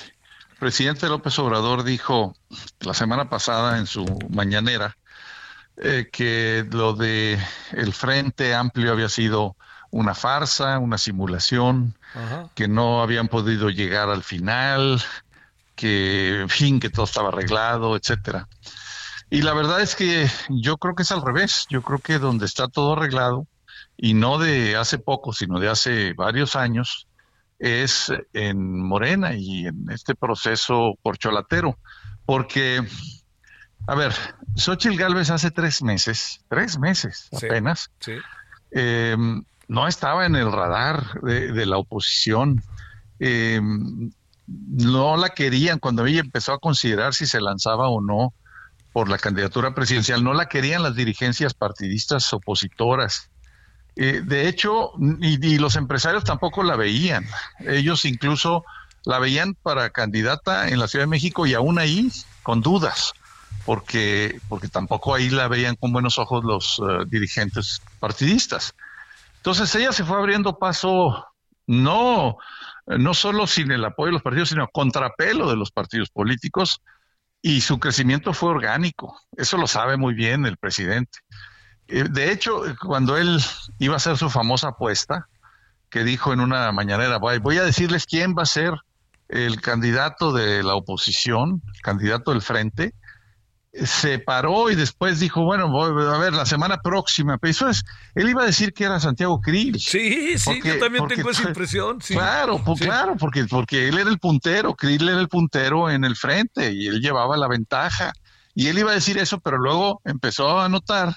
Presidente 0.60 1.08
López 1.08 1.38
Obrador 1.38 1.84
dijo 1.84 2.36
la 2.80 2.92
semana 2.92 3.30
pasada 3.30 3.78
en 3.78 3.86
su 3.86 4.04
mañanera 4.28 4.94
eh, 5.78 6.10
que 6.12 6.66
lo 6.70 6.92
de 6.92 7.38
el 7.72 7.94
Frente 7.94 8.54
Amplio 8.54 8.92
había 8.92 9.08
sido 9.08 9.56
una 9.90 10.14
farsa, 10.14 10.78
una 10.78 10.98
simulación, 10.98 11.96
que 12.54 12.68
no 12.68 13.02
habían 13.02 13.28
podido 13.28 13.70
llegar 13.70 14.10
al 14.10 14.22
final, 14.22 15.02
que 15.74 16.42
en 16.42 16.50
fin, 16.50 16.78
que 16.78 16.90
todo 16.90 17.06
estaba 17.06 17.30
arreglado, 17.30 17.96
etcétera. 17.96 18.46
Y 19.30 19.40
la 19.40 19.54
verdad 19.54 19.80
es 19.80 19.96
que 19.96 20.30
yo 20.50 20.76
creo 20.76 20.94
que 20.94 21.02
es 21.02 21.10
al 21.10 21.22
revés. 21.22 21.66
Yo 21.70 21.82
creo 21.82 21.98
que 22.00 22.18
donde 22.18 22.44
está 22.44 22.68
todo 22.68 22.92
arreglado, 22.92 23.46
y 23.96 24.12
no 24.14 24.38
de 24.38 24.76
hace 24.76 24.98
poco, 24.98 25.32
sino 25.32 25.58
de 25.58 25.70
hace 25.70 26.12
varios 26.12 26.54
años, 26.54 27.08
es 27.60 28.10
en 28.32 28.80
Morena 28.80 29.34
y 29.34 29.66
en 29.66 29.86
este 29.90 30.14
proceso 30.16 30.94
corcholatero. 31.02 31.78
Porque, 32.26 32.80
a 33.86 33.94
ver, 33.94 34.12
Xochitl 34.56 34.96
Gálvez 34.96 35.30
hace 35.30 35.50
tres 35.50 35.82
meses, 35.82 36.40
tres 36.48 36.78
meses 36.78 37.28
Sí. 37.38 37.46
apenas, 37.46 37.90
Sí. 38.00 38.12
eh, 38.72 39.16
no 39.68 39.86
estaba 39.86 40.26
en 40.26 40.34
el 40.34 40.50
radar 40.50 41.20
de, 41.22 41.52
de 41.52 41.66
la 41.66 41.76
oposición. 41.78 42.62
Eh, 43.20 43.60
no 44.46 45.16
la 45.16 45.28
querían 45.30 45.78
cuando 45.78 46.06
ella 46.06 46.20
empezó 46.20 46.52
a 46.52 46.58
considerar 46.58 47.14
si 47.14 47.26
se 47.26 47.40
lanzaba 47.40 47.88
o 47.88 48.00
no 48.00 48.34
por 48.92 49.08
la 49.08 49.18
candidatura 49.18 49.74
presidencial. 49.74 50.24
No 50.24 50.32
la 50.34 50.46
querían 50.48 50.82
las 50.82 50.96
dirigencias 50.96 51.54
partidistas 51.54 52.32
opositoras. 52.32 53.30
Eh, 54.02 54.22
de 54.24 54.48
hecho, 54.48 54.92
y, 55.20 55.58
los 55.58 55.76
empresarios 55.76 56.24
tampoco 56.24 56.62
la 56.62 56.74
veían. 56.74 57.26
Ellos 57.58 58.06
incluso 58.06 58.64
la 59.04 59.18
veían 59.18 59.52
para 59.52 59.90
candidata 59.90 60.70
en 60.70 60.78
la 60.78 60.88
Ciudad 60.88 61.02
de 61.02 61.10
México 61.10 61.46
y 61.46 61.52
aún 61.52 61.78
ahí 61.78 62.10
con 62.42 62.62
dudas, 62.62 63.12
porque, 63.66 64.40
porque 64.48 64.68
tampoco 64.68 65.14
ahí 65.14 65.28
la 65.28 65.48
veían 65.48 65.76
con 65.76 65.92
buenos 65.92 66.18
ojos 66.18 66.42
los 66.44 66.80
eh, 66.80 67.04
dirigentes 67.08 67.82
partidistas. 67.98 68.74
Entonces 69.36 69.74
ella 69.74 69.92
se 69.92 70.04
fue 70.04 70.16
abriendo 70.16 70.58
paso, 70.58 71.26
no, 71.66 72.38
no 72.86 73.12
solo 73.12 73.46
sin 73.46 73.70
el 73.70 73.84
apoyo 73.84 74.06
de 74.06 74.12
los 74.12 74.22
partidos, 74.22 74.48
sino 74.48 74.66
contrapelo 74.68 75.50
de 75.50 75.56
los 75.56 75.72
partidos 75.72 76.08
políticos, 76.08 76.80
y 77.42 77.60
su 77.60 77.78
crecimiento 77.78 78.32
fue 78.32 78.48
orgánico. 78.48 79.20
Eso 79.36 79.58
lo 79.58 79.66
sabe 79.66 79.98
muy 79.98 80.14
bien 80.14 80.46
el 80.46 80.56
presidente. 80.56 81.18
Eh, 81.90 82.04
De 82.10 82.32
hecho, 82.32 82.62
cuando 82.80 83.16
él 83.16 83.40
iba 83.78 83.94
a 83.94 83.96
hacer 83.96 84.16
su 84.16 84.30
famosa 84.30 84.68
apuesta, 84.68 85.26
que 85.90 86.04
dijo 86.04 86.32
en 86.32 86.40
una 86.40 86.70
mañanera, 86.72 87.18
voy 87.18 87.58
a 87.58 87.64
decirles 87.64 88.06
quién 88.06 88.34
va 88.38 88.42
a 88.42 88.46
ser 88.46 88.74
el 89.28 89.60
candidato 89.60 90.32
de 90.32 90.62
la 90.62 90.74
oposición, 90.74 91.62
el 91.74 91.80
candidato 91.82 92.30
del 92.32 92.42
frente, 92.42 92.94
se 93.72 94.18
paró 94.18 94.68
y 94.70 94.74
después 94.74 95.20
dijo, 95.20 95.44
bueno, 95.44 95.68
voy 95.68 96.04
a 96.04 96.18
ver, 96.18 96.32
la 96.32 96.44
semana 96.44 96.78
próxima, 96.82 97.38
pero 97.38 97.50
eso 97.52 97.68
es, 97.68 97.84
él 98.16 98.28
iba 98.28 98.42
a 98.42 98.46
decir 98.46 98.72
que 98.72 98.82
era 98.84 98.98
Santiago 98.98 99.40
Krill. 99.40 99.78
Sí, 99.78 100.36
sí, 100.38 100.60
yo 100.64 100.78
también 100.80 101.06
tengo 101.06 101.30
esa 101.30 101.44
impresión. 101.44 102.00
Sí. 102.02 102.14
Claro, 102.14 102.60
pues, 102.64 102.80
Sí. 102.80 102.84
claro, 102.86 103.16
porque, 103.16 103.44
porque 103.44 103.88
él 103.88 103.98
era 103.98 104.10
el 104.10 104.18
puntero, 104.18 104.74
Krill 104.74 105.08
era 105.08 105.20
el 105.20 105.28
puntero 105.28 105.88
en 105.88 106.04
el 106.04 106.16
frente 106.16 106.72
y 106.72 106.88
él 106.88 107.00
llevaba 107.00 107.36
la 107.36 107.46
ventaja. 107.46 108.12
Y 108.56 108.66
él 108.66 108.78
iba 108.78 108.90
a 108.90 108.94
decir 108.94 109.18
eso, 109.18 109.38
pero 109.38 109.58
luego 109.58 110.00
empezó 110.04 110.58
a 110.60 110.68
notar 110.68 111.14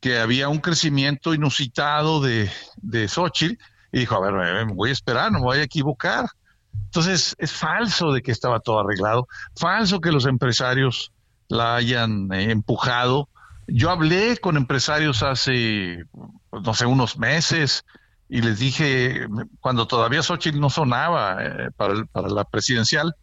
que 0.00 0.18
había 0.18 0.48
un 0.48 0.58
crecimiento 0.58 1.34
inusitado 1.34 2.20
de, 2.20 2.50
de 2.76 3.06
Xochitl 3.08 3.62
y 3.92 4.00
dijo, 4.00 4.14
a 4.16 4.20
ver, 4.20 4.66
me- 4.66 4.72
voy 4.74 4.90
a 4.90 4.92
esperar, 4.92 5.30
no 5.30 5.38
me 5.40 5.44
voy 5.44 5.58
a 5.58 5.62
equivocar. 5.62 6.26
Entonces, 6.86 7.34
es 7.38 7.52
falso 7.52 8.12
de 8.12 8.22
que 8.22 8.32
estaba 8.32 8.60
todo 8.60 8.80
arreglado, 8.80 9.26
falso 9.56 10.00
que 10.00 10.12
los 10.12 10.26
empresarios 10.26 11.12
la 11.48 11.76
hayan 11.76 12.32
eh, 12.32 12.50
empujado. 12.50 13.28
Yo 13.66 13.90
hablé 13.90 14.38
con 14.38 14.56
empresarios 14.56 15.22
hace, 15.22 16.04
no 16.52 16.74
sé, 16.74 16.86
unos 16.86 17.18
meses 17.18 17.84
y 18.28 18.40
les 18.42 18.58
dije, 18.58 19.26
cuando 19.60 19.86
todavía 19.86 20.22
Xochitl 20.22 20.60
no 20.60 20.70
sonaba 20.70 21.36
eh, 21.44 21.68
para, 21.76 22.04
para 22.06 22.28
la 22.28 22.44
presidencial, 22.44 23.14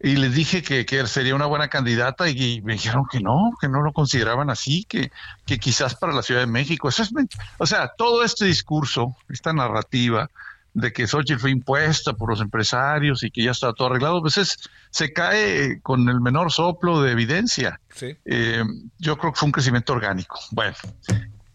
y 0.00 0.16
les 0.16 0.32
dije 0.34 0.62
que, 0.62 0.86
que 0.86 1.06
sería 1.06 1.34
una 1.34 1.46
buena 1.46 1.68
candidata 1.68 2.28
y, 2.28 2.62
me 2.62 2.74
dijeron 2.74 3.04
que 3.10 3.20
no, 3.20 3.50
que 3.60 3.68
no 3.68 3.82
lo 3.82 3.92
consideraban 3.92 4.50
así, 4.50 4.84
que, 4.84 5.10
que 5.44 5.58
quizás 5.58 5.94
para 5.94 6.12
la 6.12 6.22
Ciudad 6.22 6.40
de 6.40 6.46
México. 6.46 6.88
Eso 6.88 7.02
es, 7.02 7.10
o 7.58 7.66
sea, 7.66 7.92
todo 7.96 8.22
este 8.22 8.44
discurso, 8.44 9.16
esta 9.28 9.52
narrativa 9.52 10.28
de 10.74 10.92
que 10.92 11.06
Xochitl 11.08 11.40
fue 11.40 11.50
impuesta 11.50 12.12
por 12.12 12.30
los 12.30 12.40
empresarios 12.40 13.24
y 13.24 13.30
que 13.30 13.42
ya 13.42 13.50
está 13.50 13.72
todo 13.72 13.88
arreglado, 13.88 14.20
pues 14.20 14.36
es, 14.36 14.58
se 14.90 15.12
cae 15.12 15.80
con 15.80 16.08
el 16.08 16.20
menor 16.20 16.52
soplo 16.52 17.02
de 17.02 17.12
evidencia. 17.12 17.80
Sí. 17.92 18.16
Eh, 18.24 18.62
yo 18.98 19.18
creo 19.18 19.32
que 19.32 19.38
fue 19.38 19.46
un 19.46 19.52
crecimiento 19.52 19.92
orgánico. 19.92 20.38
Bueno, 20.52 20.76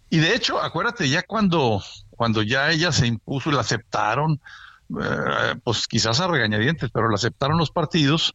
y 0.10 0.18
de 0.18 0.36
hecho, 0.36 0.62
acuérdate, 0.62 1.08
ya 1.08 1.24
cuando, 1.24 1.82
cuando 2.12 2.42
ya 2.42 2.70
ella 2.72 2.92
se 2.92 3.08
impuso 3.08 3.50
y 3.50 3.54
la 3.54 3.62
aceptaron, 3.62 4.42
eh, 5.02 5.56
pues 5.64 5.88
quizás 5.88 6.20
a 6.20 6.28
regañadientes, 6.28 6.90
pero 6.94 7.10
la 7.10 7.16
aceptaron 7.16 7.58
los 7.58 7.72
partidos, 7.72 8.34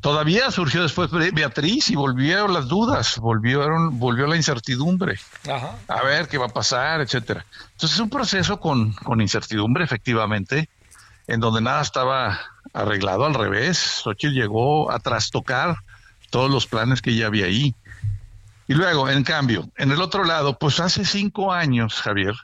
todavía 0.00 0.50
surgió 0.50 0.82
después 0.82 1.10
Be- 1.10 1.30
Beatriz 1.30 1.90
y 1.90 1.94
volvieron 1.96 2.52
las 2.52 2.68
dudas, 2.68 3.18
volvieron, 3.18 3.98
volvió 3.98 4.26
la 4.26 4.36
incertidumbre. 4.36 5.18
Ajá. 5.50 5.76
A 5.88 6.02
ver 6.02 6.28
qué 6.28 6.38
va 6.38 6.46
a 6.46 6.50
pasar, 6.50 7.00
etcétera. 7.00 7.44
Entonces 7.72 7.92
es 7.92 8.00
un 8.00 8.10
proceso 8.10 8.60
con, 8.60 8.92
con 8.92 9.20
incertidumbre, 9.20 9.84
efectivamente, 9.84 10.68
en 11.26 11.40
donde 11.40 11.60
nada 11.60 11.82
estaba 11.82 12.40
arreglado 12.72 13.24
al 13.24 13.34
revés. 13.34 13.78
Xochitl 14.02 14.34
llegó 14.34 14.90
a 14.90 14.98
trastocar 14.98 15.76
todos 16.30 16.50
los 16.50 16.66
planes 16.66 17.00
que 17.00 17.14
ya 17.14 17.26
había 17.26 17.46
ahí. 17.46 17.74
Y 18.66 18.74
luego, 18.74 19.08
en 19.10 19.24
cambio, 19.24 19.68
en 19.76 19.92
el 19.92 20.00
otro 20.00 20.24
lado, 20.24 20.58
pues 20.58 20.80
hace 20.80 21.04
cinco 21.04 21.52
años, 21.52 22.00
Javier, 22.00 22.34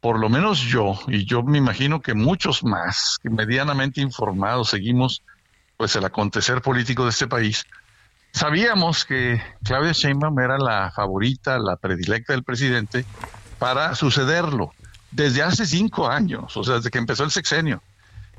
por 0.00 0.18
lo 0.18 0.28
menos 0.28 0.60
yo, 0.60 0.98
y 1.08 1.24
yo 1.24 1.42
me 1.42 1.58
imagino 1.58 2.00
que 2.00 2.14
muchos 2.14 2.62
más, 2.62 3.18
medianamente 3.22 4.00
informados 4.00 4.70
seguimos 4.70 5.22
pues 5.76 5.94
el 5.96 6.04
acontecer 6.04 6.62
político 6.62 7.04
de 7.04 7.10
este 7.10 7.26
país, 7.26 7.64
sabíamos 8.32 9.04
que 9.04 9.40
Claudia 9.64 9.92
Sheinbaum 9.92 10.38
era 10.38 10.58
la 10.58 10.92
favorita, 10.94 11.58
la 11.58 11.76
predilecta 11.76 12.32
del 12.32 12.44
presidente 12.44 13.04
para 13.58 13.94
sucederlo 13.94 14.72
desde 15.10 15.42
hace 15.42 15.66
cinco 15.66 16.08
años, 16.08 16.56
o 16.56 16.64
sea, 16.64 16.76
desde 16.76 16.90
que 16.90 16.98
empezó 16.98 17.24
el 17.24 17.30
sexenio. 17.30 17.82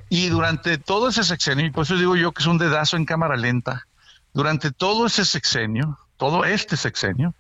Y 0.09 0.29
durante 0.29 0.77
todo 0.77 1.09
ese 1.09 1.23
sexenio, 1.23 1.65
y 1.65 1.71
por 1.71 1.83
eso 1.83 1.95
digo 1.95 2.15
yo 2.15 2.31
que 2.31 2.41
es 2.41 2.47
un 2.47 2.57
dedazo 2.57 2.97
en 2.97 3.05
cámara 3.05 3.35
lenta, 3.35 3.85
durante 4.33 4.71
todo 4.71 5.07
ese 5.07 5.25
sexenio, 5.25 5.97
todo 6.17 6.45
este 6.45 6.77
sexenio, 6.77 7.33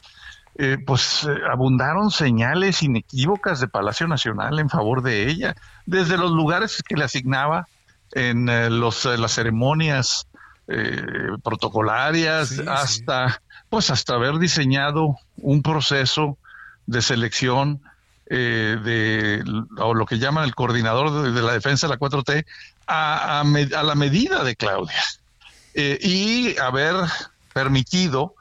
eh, 0.61 0.77
pues 0.85 1.23
eh, 1.23 1.29
abundaron 1.51 2.11
señales 2.11 2.83
inequívocas 2.83 3.61
de 3.61 3.67
Palacio 3.69 4.07
Nacional 4.07 4.59
en 4.59 4.69
favor 4.69 5.01
de 5.01 5.27
ella, 5.29 5.55
desde 5.85 6.17
los 6.17 6.31
lugares 6.31 6.83
que 6.85 6.95
le 6.97 7.05
asignaba 7.05 7.65
en 8.11 8.49
eh, 8.49 8.69
los, 8.69 9.05
las 9.05 9.31
ceremonias 9.31 10.27
eh, 10.67 11.01
protocolarias 11.43 12.59
hasta 12.67 13.41
pues 13.69 13.89
hasta 13.89 14.15
haber 14.15 14.37
diseñado 14.37 15.15
un 15.37 15.61
proceso 15.61 16.37
de 16.87 17.01
selección 17.01 17.81
eh, 18.29 18.77
de 18.83 19.43
o 19.77 19.93
lo 19.93 20.05
que 20.05 20.19
llaman 20.19 20.43
el 20.43 20.55
coordinador 20.55 21.23
de, 21.23 21.31
de 21.31 21.41
la 21.41 21.53
defensa 21.53 21.87
de 21.87 21.93
la 21.93 21.99
4T 21.99 22.45
a, 22.87 23.39
a 23.39 23.43
me- 23.43 23.69
a 23.75 23.83
la 23.83 23.95
medida 23.95 24.43
de 24.43 24.55
Claudia. 24.55 25.01
Y 25.73 26.57
haber 26.57 26.95
permitido 27.53 28.33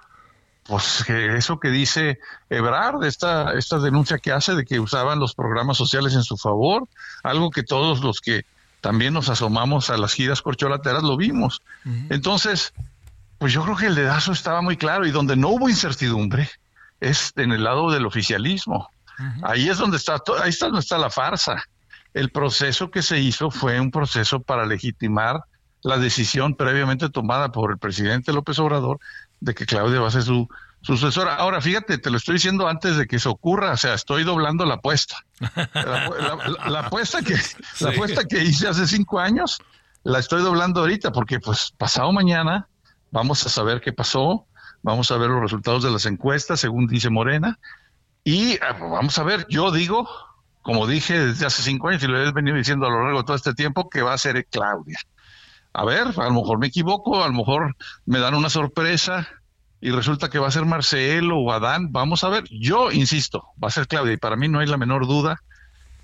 pues 0.69 1.03
que 1.07 1.36
eso 1.36 1.59
que 1.59 1.70
dice 1.70 2.19
Ebrard, 2.51 3.03
esta, 3.05 3.55
esta 3.55 3.78
denuncia 3.78 4.19
que 4.19 4.32
hace 4.32 4.55
de 4.55 4.66
que 4.66 4.78
usaban 4.78 5.19
los 5.19 5.35
programas 5.35 5.78
sociales 5.78 6.15
en 6.15 6.23
su 6.23 6.36
favor, 6.36 6.86
algo 7.23 7.51
que 7.51 7.62
todos 7.62 8.01
los 8.03 8.20
que 8.20 8.45
también 8.82 9.15
nos 9.15 9.31
asomamos 9.31 9.89
a 9.89 9.97
las 9.97 10.12
giras 10.12 10.43
corcholateras 10.43 11.03
lo 11.03 11.16
vimos. 11.16 11.62
Entonces, 12.11 12.74
pues 13.39 13.55
yo 13.55 13.65
creo 13.65 13.77
que 13.77 13.86
el 13.86 13.95
dedazo 13.95 14.31
estaba 14.31 14.61
muy 14.61 14.77
claro 14.77 15.07
y 15.07 15.11
donde 15.11 15.36
no 15.36 15.49
hubo 15.49 15.70
incertidumbre 15.70 16.51
es 17.01 17.32
en 17.36 17.53
el 17.53 17.65
lado 17.65 17.90
del 17.90 18.05
oficialismo. 18.05 18.90
Ahí 19.43 19.70
es 19.70 19.78
donde 19.78 19.97
está, 19.97 20.23
ahí 20.43 20.51
está 20.51 20.66
donde 20.66 20.81
está 20.81 20.99
la 20.99 21.09
farsa. 21.09 21.65
El 22.12 22.28
proceso 22.31 22.90
que 22.90 23.01
se 23.01 23.19
hizo 23.19 23.51
fue 23.51 23.81
un 23.81 23.90
proceso 23.90 24.40
para 24.40 24.66
legitimar 24.66 25.45
la 25.82 25.97
decisión 25.97 26.55
previamente 26.55 27.09
tomada 27.09 27.53
por 27.53 27.70
el 27.70 27.78
presidente 27.78 28.32
López 28.32 28.59
Obrador 28.59 29.01
de 29.40 29.55
que 29.55 29.66
Claudia 29.66 30.01
va 30.01 30.09
a 30.09 30.10
ser 30.12 30.23
su 30.23 30.48
sucesora. 30.81 31.35
Ahora, 31.36 31.60
fíjate, 31.60 31.98
te 31.98 32.10
lo 32.10 32.16
estoy 32.16 32.35
diciendo 32.35 32.69
antes 32.69 32.97
de 32.97 33.06
que 33.06 33.16
eso 33.16 33.31
ocurra, 33.31 33.73
o 33.73 33.77
sea, 33.77 33.94
estoy 33.94 34.24
doblando 34.24 34.65
la 34.65 34.74
apuesta. 34.74 35.16
La, 35.74 36.09
la- 36.09 36.36
la- 36.47 36.69
la 36.70 36.81
apuesta 36.81 37.23
que, 37.23 37.35
la 37.81 37.90
apuesta 37.90 38.24
que 38.24 38.43
hice 38.44 38.69
hace 38.69 38.86
cinco 38.86 39.19
años, 39.20 39.59
la 40.05 40.19
estoy 40.20 40.43
doblando 40.43 40.81
ahorita, 40.81 41.10
porque 41.12 41.40
pues 41.40 41.73
pasado 41.77 42.12
mañana 42.12 42.69
vamos 43.10 43.44
a 43.44 43.48
saber 43.48 43.81
qué 43.81 43.93
pasó, 43.93 44.47
vamos 44.82 45.10
a 45.10 45.16
ver 45.16 45.31
los 45.31 45.40
resultados 45.40 45.82
de 45.82 45.90
las 45.90 46.06
encuestas, 46.06 46.60
según 46.60 46.86
dice 46.86 47.10
Morena, 47.10 47.59
y 48.24 48.55
ah, 48.62 48.73
vamos 48.81 49.19
a 49.19 49.23
ver, 49.24 49.47
yo 49.48 49.70
digo, 49.73 50.09
como 50.62 50.86
dije 50.86 51.19
desde 51.19 51.47
hace 51.47 51.62
cinco 51.62 51.89
años 51.89 52.02
y 52.02 52.06
lo 52.06 52.20
he 52.23 52.31
venido 52.32 52.56
diciendo 52.56 52.86
a 52.86 52.90
lo 52.90 53.02
largo 53.02 53.19
de 53.19 53.24
todo 53.24 53.36
este 53.36 53.55
tiempo, 53.55 53.89
que 53.90 54.02
va 54.02 54.12
a 54.12 54.19
ser 54.19 54.47
Claudia. 54.51 54.98
A 55.73 55.85
ver, 55.85 56.09
a 56.16 56.24
lo 56.24 56.32
mejor 56.32 56.59
me 56.59 56.66
equivoco, 56.69 57.23
a 57.23 57.28
lo 57.28 57.35
mejor 57.35 57.77
me 58.07 58.19
dan 58.19 58.35
una 58.35 58.51
sorpresa 58.51 59.28
y 59.81 59.90
resulta 59.90 60.28
que 60.28 60.39
va 60.40 60.49
a 60.49 60.51
ser 60.51 60.65
Marcelo 60.65 61.39
o 61.39 61.53
Adán. 61.53 61.93
Vamos 61.93 62.24
a 62.24 62.28
ver, 62.28 62.45
yo 62.51 62.90
insisto, 62.90 63.45
va 63.62 63.69
a 63.69 63.70
ser 63.70 63.86
Claudia 63.86 64.15
y 64.15 64.16
para 64.16 64.36
mí 64.36 64.49
no 64.49 64.59
hay 64.59 64.66
la 64.66 64.77
menor 64.77 65.07
duda. 65.07 65.40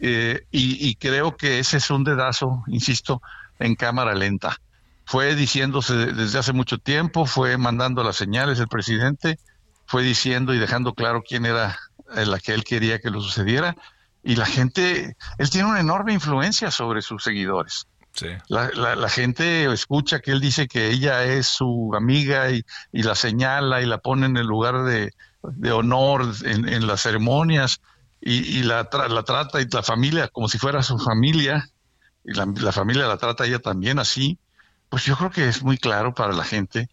eh, 0.01 0.47
y, 0.51 0.89
y 0.89 0.97
creo 0.97 1.36
que 1.36 1.59
ese 1.61 1.78
es 1.78 1.91
un 1.91 2.05
dedazo, 2.05 2.62
insisto, 2.66 3.23
en 3.59 3.74
cámara 3.74 4.15
lenta. 4.15 4.59
Fue 5.07 5.35
diciéndose 5.35 5.95
desde 5.95 6.39
hace 6.39 6.53
mucho 6.53 6.78
tiempo, 6.78 7.27
fue 7.27 7.57
mandando 7.59 8.03
las 8.03 8.16
señales 8.16 8.59
el 8.59 8.69
presidente, 8.69 9.39
fue 9.86 10.03
diciendo 10.03 10.55
y 10.55 10.59
dejando 10.59 10.95
claro 10.95 11.23
quién 11.27 11.47
era 11.47 11.78
eh, 12.16 12.27
la 12.27 12.39
que 12.41 12.55
él 12.55 12.65
quería 12.65 12.99
que 13.01 13.11
lo 13.11 13.20
sucediera. 13.20 13.77
Y 14.23 14.36
la 14.36 14.47
gente, 14.47 15.16
él 15.39 15.51
tiene 15.51 15.69
una 15.69 15.81
enorme 15.81 16.15
influencia 16.15 16.70
sobre 16.70 17.03
sus 17.03 17.23
seguidores. 17.23 17.86
Sí. 18.15 18.28
La, 18.49 18.70
la- 18.74 18.95
la 18.97 19.09
gente 19.09 19.65
escucha 19.73 20.20
que 20.20 20.31
él 20.31 20.41
dice 20.41 20.69
que 20.69 20.89
ella 20.91 21.24
es 21.24 21.47
su 21.47 21.93
amiga 21.97 22.51
y, 22.51 22.62
y 22.93 23.03
la 23.03 23.15
señala 23.16 23.82
y 23.82 23.86
la 23.86 23.99
pone 23.99 24.27
en 24.27 24.36
el 24.36 24.47
lugar 24.47 24.85
de, 24.85 25.11
de 25.43 25.73
honor 25.73 26.32
en, 26.45 26.69
en 26.69 26.86
las 26.86 27.03
ceremonias 27.03 27.81
y, 28.20 28.59
y 28.59 28.62
la, 28.62 28.89
tra- 28.89 29.09
la 29.09 29.24
trata 29.24 29.61
y 29.61 29.66
la 29.69 29.82
familia 29.82 30.28
como 30.28 30.49
si 30.49 30.59
fuera 30.59 30.82
su 30.82 30.99
familia 30.99 31.69
y 32.24 32.32
la, 32.35 32.47
la 32.57 32.73
familia 32.73 33.07
la 33.07 33.16
trata 33.19 33.45
ella 33.47 33.59
también 33.59 33.99
así. 33.99 34.39
Pues 34.89 35.05
yo 35.05 35.16
creo 35.16 35.31
que 35.31 35.49
es 35.49 35.62
muy 35.65 35.77
claro 35.77 36.15
para 36.15 36.32
la 36.32 36.45
gente, 36.45 36.89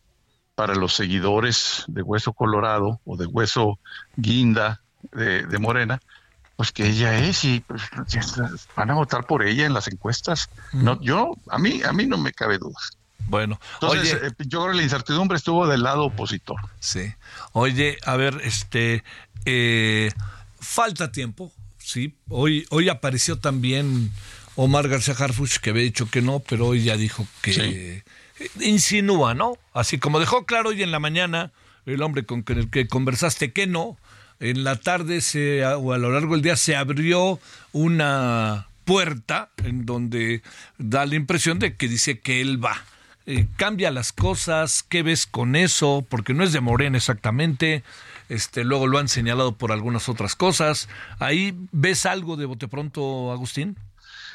para 0.55 0.73
los 0.75 0.93
seguidores 0.95 1.85
de 1.87 2.01
Hueso 2.01 2.33
Colorado 2.33 2.99
o 3.05 3.15
de 3.15 3.27
Hueso 3.27 3.77
Guinda 4.15 4.81
de, 5.11 5.45
de 5.45 5.59
Morena, 5.59 5.99
pues 6.61 6.71
que 6.71 6.87
ella 6.87 7.17
es 7.17 7.43
y 7.43 7.59
pues, 7.61 7.81
van 8.75 8.91
a 8.91 8.93
votar 8.93 9.25
por 9.25 9.41
ella 9.41 9.65
en 9.65 9.73
las 9.73 9.87
encuestas. 9.87 10.47
No, 10.73 11.01
yo 11.01 11.35
a 11.49 11.57
mí 11.57 11.81
a 11.83 11.91
mí 11.91 12.05
no 12.05 12.19
me 12.19 12.33
cabe 12.33 12.59
duda. 12.59 12.77
Bueno, 13.17 13.59
Entonces, 13.81 14.13
oye, 14.13 14.27
eh, 14.27 14.31
yo 14.45 14.59
creo 14.59 14.71
que 14.73 14.77
la 14.77 14.83
incertidumbre 14.83 15.37
estuvo 15.37 15.65
del 15.65 15.81
lado 15.81 16.03
opositor. 16.05 16.57
Sí. 16.79 17.11
Oye, 17.53 17.97
a 18.05 18.15
ver, 18.15 18.39
este, 18.43 19.03
eh, 19.45 20.11
falta 20.59 21.11
tiempo, 21.11 21.51
sí. 21.79 22.15
Hoy, 22.29 22.67
hoy 22.69 22.89
apareció 22.89 23.39
también 23.39 24.11
Omar 24.55 24.87
García 24.87 25.15
Harfuch, 25.17 25.57
que 25.57 25.71
había 25.71 25.81
dicho 25.81 26.11
que 26.11 26.21
no, 26.21 26.41
pero 26.41 26.67
hoy 26.67 26.83
ya 26.83 26.95
dijo 26.95 27.25
que 27.41 28.03
insinúa, 28.59 29.33
¿no? 29.33 29.57
Así 29.73 29.97
como 29.97 30.19
dejó 30.19 30.45
claro 30.45 30.69
hoy 30.69 30.83
en 30.83 30.91
la 30.91 30.99
mañana 30.99 31.51
el 31.87 32.03
hombre 32.03 32.23
con 32.23 32.43
el 32.49 32.69
que 32.69 32.87
conversaste 32.87 33.51
que 33.51 33.65
no, 33.65 33.97
en 34.41 34.63
la 34.63 34.75
tarde 34.75 35.21
se, 35.21 35.63
o 35.65 35.93
a 35.93 35.97
lo 35.97 36.11
largo 36.11 36.33
del 36.33 36.41
día 36.41 36.55
se 36.57 36.75
abrió 36.75 37.39
una 37.71 38.67
puerta 38.83 39.49
en 39.63 39.85
donde 39.85 40.41
da 40.79 41.05
la 41.05 41.15
impresión 41.15 41.59
de 41.59 41.75
que 41.75 41.87
dice 41.87 42.19
que 42.19 42.41
él 42.41 42.63
va. 42.63 42.83
Eh, 43.27 43.47
cambia 43.55 43.91
las 43.91 44.11
cosas, 44.11 44.83
¿qué 44.83 45.03
ves 45.03 45.27
con 45.27 45.55
eso? 45.55 46.05
Porque 46.09 46.33
no 46.33 46.43
es 46.43 46.51
de 46.53 46.59
Morena 46.59 46.97
exactamente, 46.97 47.83
este, 48.29 48.63
luego 48.63 48.87
lo 48.87 48.97
han 48.97 49.09
señalado 49.09 49.53
por 49.53 49.71
algunas 49.71 50.09
otras 50.09 50.35
cosas. 50.35 50.89
¿Ahí 51.19 51.55
ves 51.71 52.07
algo 52.07 52.35
de 52.35 52.45
bote 52.45 52.67
pronto, 52.67 53.31
Agustín? 53.31 53.77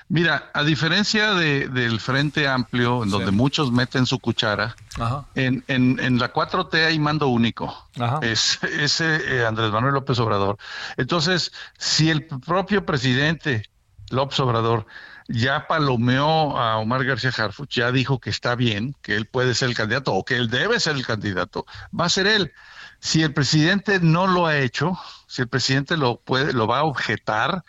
Mira, 0.08 0.50
a 0.54 0.62
diferencia 0.62 1.34
de- 1.34 1.68
del 1.68 1.98
Frente 2.00 2.46
Amplio, 2.46 3.02
en 3.02 3.10
donde 3.10 3.32
muchos 3.32 3.72
meten 3.72 4.06
su 4.06 4.20
cuchara, 4.20 4.76
Ajá. 5.00 5.24
en, 5.34 5.64
en, 5.66 5.98
en 5.98 6.18
la 6.18 6.32
4T 6.32 6.86
hay 6.86 6.98
mando 7.00 7.26
único. 7.26 7.88
Ajá. 7.98 8.20
Es 8.22 8.60
ese 8.62 9.16
eh, 9.40 9.44
Andrés 9.46 9.72
Manuel 9.72 9.94
López 9.94 10.18
Obrador. 10.20 10.58
Entonces, 10.96 11.50
si 11.76 12.08
el 12.10 12.24
propio 12.26 12.86
presidente 12.86 13.64
López 14.10 14.38
Obrador 14.38 14.86
ya 15.26 15.66
palomeó 15.66 16.56
a 16.56 16.76
Omar 16.76 17.04
García 17.04 17.32
Harfuch, 17.36 17.68
ya 17.74 17.90
dijo 17.90 18.20
que 18.20 18.30
está 18.30 18.54
bien, 18.54 18.94
que 19.02 19.16
él 19.16 19.26
puede 19.26 19.54
ser 19.54 19.70
el 19.70 19.74
candidato 19.74 20.12
o 20.14 20.24
que 20.24 20.36
él 20.36 20.48
debe 20.50 20.78
ser 20.78 20.94
el 20.94 21.04
candidato, 21.04 21.66
va 21.98 22.04
a 22.04 22.08
ser 22.10 22.28
él. 22.28 22.52
Si 23.00 23.24
el 23.24 23.34
presidente 23.34 23.98
no 24.00 24.28
lo 24.28 24.46
ha 24.46 24.56
hecho, 24.58 24.96
si 25.26 25.42
el 25.42 25.48
presidente 25.48 25.96
lo 25.96 26.20
puede, 26.20 26.52
lo 26.52 26.68
va 26.68 26.78
a 26.78 26.84
objetar, 26.84 27.64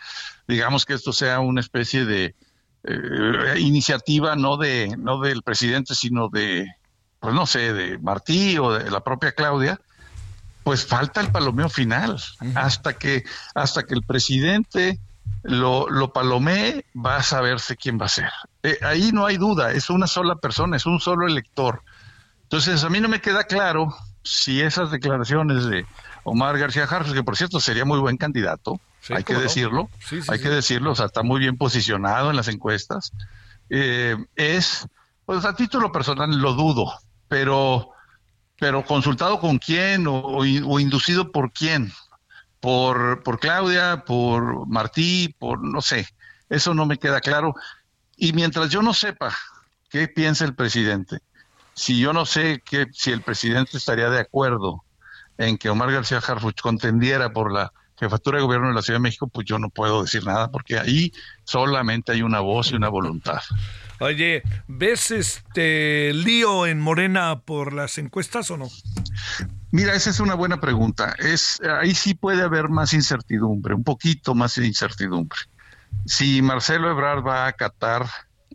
digamos 0.47 0.85
que 0.85 0.93
esto 0.93 1.13
sea 1.13 1.39
una 1.39 1.61
especie 1.61 2.05
de 2.05 2.35
eh, 2.83 3.59
iniciativa 3.59 4.35
no 4.35 4.57
de 4.57 4.95
no 4.97 5.19
del 5.19 5.43
presidente, 5.43 5.95
sino 5.95 6.29
de 6.29 6.67
pues 7.19 7.33
no 7.33 7.45
sé, 7.45 7.73
de 7.73 7.97
Martí 7.97 8.57
o 8.57 8.73
de 8.73 8.89
la 8.91 9.01
propia 9.01 9.31
Claudia, 9.31 9.79
pues 10.63 10.85
falta 10.85 11.21
el 11.21 11.31
palomeo 11.31 11.69
final. 11.69 12.21
Hasta 12.55 12.93
que, 12.93 13.23
hasta 13.55 13.83
que 13.83 13.93
el 13.93 14.03
presidente 14.03 14.99
lo, 15.43 15.89
lo 15.89 16.13
palomee, 16.13 16.85
va 16.95 17.17
a 17.17 17.23
saberse 17.23 17.75
quién 17.75 17.99
va 17.99 18.05
a 18.05 18.09
ser. 18.09 18.29
Eh, 18.63 18.77
ahí 18.81 19.11
no 19.11 19.25
hay 19.25 19.37
duda, 19.37 19.71
es 19.71 19.89
una 19.89 20.07
sola 20.07 20.35
persona, 20.35 20.77
es 20.77 20.85
un 20.85 20.99
solo 20.99 21.27
elector. 21.27 21.81
Entonces, 22.43 22.83
a 22.83 22.89
mí 22.89 22.99
no 22.99 23.09
me 23.09 23.21
queda 23.21 23.45
claro 23.45 23.95
si 24.23 24.61
esas 24.61 24.91
declaraciones 24.91 25.65
de 25.65 25.85
Omar 26.23 26.57
García 26.57 26.83
Harfuch, 26.83 27.13
que 27.13 27.23
por 27.23 27.37
cierto 27.37 27.59
sería 27.59 27.85
muy 27.85 27.99
buen 27.99 28.17
candidato, 28.17 28.79
hay 29.13 29.23
que 29.23 29.33
no. 29.33 29.39
decirlo, 29.39 29.89
Sí, 29.99 30.21
sí, 30.21 30.27
hay 30.31 30.39
que 30.39 30.49
decirlo, 30.49 30.91
o 30.91 30.95
sea, 30.95 31.07
está 31.07 31.23
muy 31.23 31.39
bien 31.39 31.57
posicionado 31.57 32.29
en 32.29 32.35
las 32.35 32.47
encuestas, 32.47 33.13
eh, 33.69 34.15
es, 34.35 34.87
pues 35.25 35.45
a 35.45 35.55
título 35.55 35.91
personal 35.91 36.29
lo 36.37 36.53
dudo, 36.53 36.93
pero, 37.27 37.91
pero 38.59 38.85
consultado 38.85 39.39
con 39.39 39.57
quién 39.57 40.05
o 40.07 40.79
inducido 40.79 41.31
por 41.31 41.51
quién, 41.51 41.91
por, 42.59 43.23
por 43.23 43.39
Claudia, 43.39 44.03
por 44.05 44.67
Martí, 44.67 45.35
por 45.39 45.63
no 45.63 45.81
sé, 45.81 46.07
eso 46.49 46.73
no 46.73 46.85
me 46.85 46.97
queda 46.97 47.21
claro. 47.21 47.53
Y 48.15 48.33
mientras 48.33 48.69
yo 48.69 48.81
no 48.81 48.93
sepa 48.93 49.35
qué 49.89 50.07
piensa 50.07 50.45
el 50.45 50.55
presidente, 50.55 51.19
si 51.73 51.99
yo 51.99 52.13
no 52.13 52.25
sé 52.25 52.61
que, 52.65 52.87
si 52.91 53.11
el 53.11 53.21
presidente 53.21 53.77
estaría 53.77 54.09
de 54.09 54.19
acuerdo 54.19 54.83
en 55.37 55.57
que 55.57 55.69
Omar 55.69 55.91
García 55.91 56.17
Harfuch 56.17 56.59
contendiera 56.61 57.31
por 57.31 57.51
la 57.51 57.71
jefatura 57.99 58.37
de 58.37 58.43
gobierno 58.43 58.69
de 58.69 58.73
la 58.73 58.81
Ciudad 58.81 58.99
de 58.99 59.03
México, 59.03 59.27
pues 59.27 59.45
yo 59.45 59.59
no 59.59 59.69
puedo 59.69 60.03
decir 60.03 60.25
nada, 60.25 60.51
porque 60.51 60.77
ahí 60.77 61.11
solamente 61.43 62.11
hay 62.11 62.21
una 62.21 62.39
voz 62.39 62.71
y 62.71 62.75
una 62.75 62.89
voluntad. 62.89 63.39
Oye, 63.99 64.43
¿ves 64.67 65.09
este 65.09 66.13
lío 66.13 66.67
en 66.67 66.79
Morena 66.79 67.39
por 67.39 67.73
las 67.73 67.97
encuestas 67.97 68.51
o 68.51 68.57
no? 68.57 68.69
Mira, 69.71 69.95
esa 69.95 70.11
es 70.11 70.19
una 70.19 70.35
buena 70.35 70.59
pregunta. 70.59 71.15
Es 71.17 71.59
ahí 71.61 71.95
sí 71.95 72.13
puede 72.13 72.43
haber 72.43 72.69
más 72.69 72.93
incertidumbre, 72.93 73.73
un 73.73 73.83
poquito 73.83 74.35
más 74.35 74.55
de 74.55 74.67
incertidumbre. 74.67 75.39
Si 76.05 76.41
Marcelo 76.41 76.91
Ebrard 76.91 77.25
va 77.25 77.45
a 77.45 77.47
acatar 77.47 78.05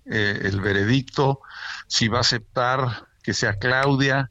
eh, 0.06 0.40
el 0.44 0.60
veredicto, 0.60 1.40
si 1.89 2.09
va 2.09 2.19
a 2.19 2.23
aceptar 2.23 3.06
que 3.23 3.35
sea 3.35 3.59
Claudia, 3.59 4.31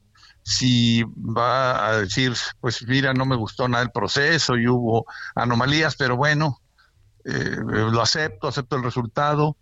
si 0.52 1.04
va 1.04 1.88
a 1.88 1.98
decir, 1.98 2.34
pues 2.60 2.84
mira, 2.88 3.14
no 3.14 3.26
me 3.26 3.36
gustó 3.36 3.68
nada 3.68 3.84
el 3.84 3.92
proceso 3.92 4.58
y 4.58 4.68
hubo 4.68 5.06
anomalías, 5.34 5.96
pero 5.96 6.18
bueno, 6.18 6.60
eh, 7.24 7.58
lo 7.66 8.02
acepto, 8.02 8.48
acepto 8.48 8.76
el 8.76 8.84
resultado 8.84 9.56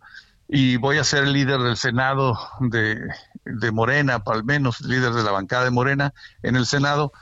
y 0.48 0.76
voy 0.78 0.98
a 0.98 1.04
ser 1.04 1.24
el 1.24 1.32
líder 1.32 1.60
del 1.60 1.76
Senado 1.76 2.36
de, 2.58 2.98
de 3.44 3.70
Morena, 3.70 4.20
al 4.26 4.44
menos 4.44 4.80
líder 4.80 5.12
de 5.12 5.22
la 5.22 5.30
bancada 5.30 5.64
de 5.64 5.70
Morena 5.70 6.12
en 6.42 6.56
el 6.56 6.66
Senado. 6.66 7.12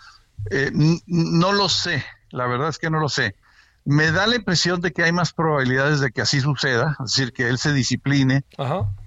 Eh, 0.51 0.70
no 1.07 1.53
lo 1.53 1.69
sé, 1.69 2.05
la 2.31 2.47
verdad 2.47 2.70
es 2.70 2.78
que 2.78 2.89
no 2.89 3.01
lo 3.01 3.11
sé. 3.11 3.36
Me 3.85 4.12
da 4.12 4.27
la 4.27 4.36
impresión 4.36 4.81
de 4.81 4.93
que 4.93 5.03
hay 5.03 5.12
más 5.12 5.32
probabilidades 5.32 6.01
de 6.01 6.11
que 6.11 6.23
así 6.23 6.40
suceda, 6.40 6.97
es 7.05 7.12
decir, 7.12 7.32
que 7.32 7.49
él 7.49 7.59
se 7.59 7.73
discipline 7.73 8.45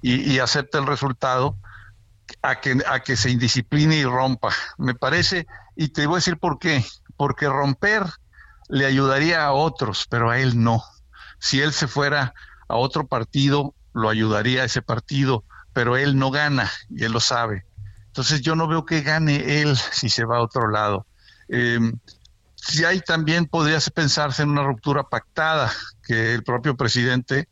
y, 0.01 0.31
y 0.31 0.39
acepte 0.39 0.77
el 0.77 0.87
resultado 0.87 1.55
a 2.41 2.59
que, 2.59 2.77
a 2.87 2.99
que 3.01 3.15
se 3.15 3.29
indiscipline 3.29 3.93
y 3.93 4.03
rompa. 4.05 4.49
Me 4.77 4.95
parece, 4.95 5.47
y 5.75 5.89
te 5.89 6.05
voy 6.05 6.15
a 6.15 6.17
decir 6.17 6.37
por 6.37 6.59
qué, 6.59 6.85
porque 7.17 7.47
romper 7.47 8.03
le 8.69 8.85
ayudaría 8.85 9.45
a 9.45 9.53
otros, 9.53 10.07
pero 10.09 10.29
a 10.29 10.39
él 10.39 10.61
no. 10.61 10.83
Si 11.39 11.61
él 11.61 11.73
se 11.73 11.87
fuera 11.87 12.33
a 12.67 12.75
otro 12.75 13.07
partido, 13.07 13.73
lo 13.93 14.09
ayudaría 14.09 14.61
a 14.61 14.65
ese 14.65 14.81
partido, 14.81 15.43
pero 15.73 15.97
él 15.97 16.17
no 16.17 16.31
gana 16.31 16.71
y 16.89 17.03
él 17.03 17.11
lo 17.11 17.19
sabe. 17.19 17.65
Entonces 18.07 18.41
yo 18.41 18.55
no 18.55 18.67
veo 18.67 18.85
que 18.85 19.01
gane 19.01 19.61
él 19.61 19.77
si 19.77 20.09
se 20.09 20.25
va 20.25 20.37
a 20.37 20.41
otro 20.41 20.69
lado. 20.69 21.05
Eh, 21.49 21.79
si 22.55 22.85
hay 22.85 23.01
también 23.01 23.45
podría 23.45 23.79
pensarse 23.93 24.43
en 24.43 24.49
una 24.49 24.63
ruptura 24.63 25.03
pactada, 25.03 25.71
que 26.03 26.33
el 26.33 26.43
propio 26.43 26.77
presidente 26.77 27.47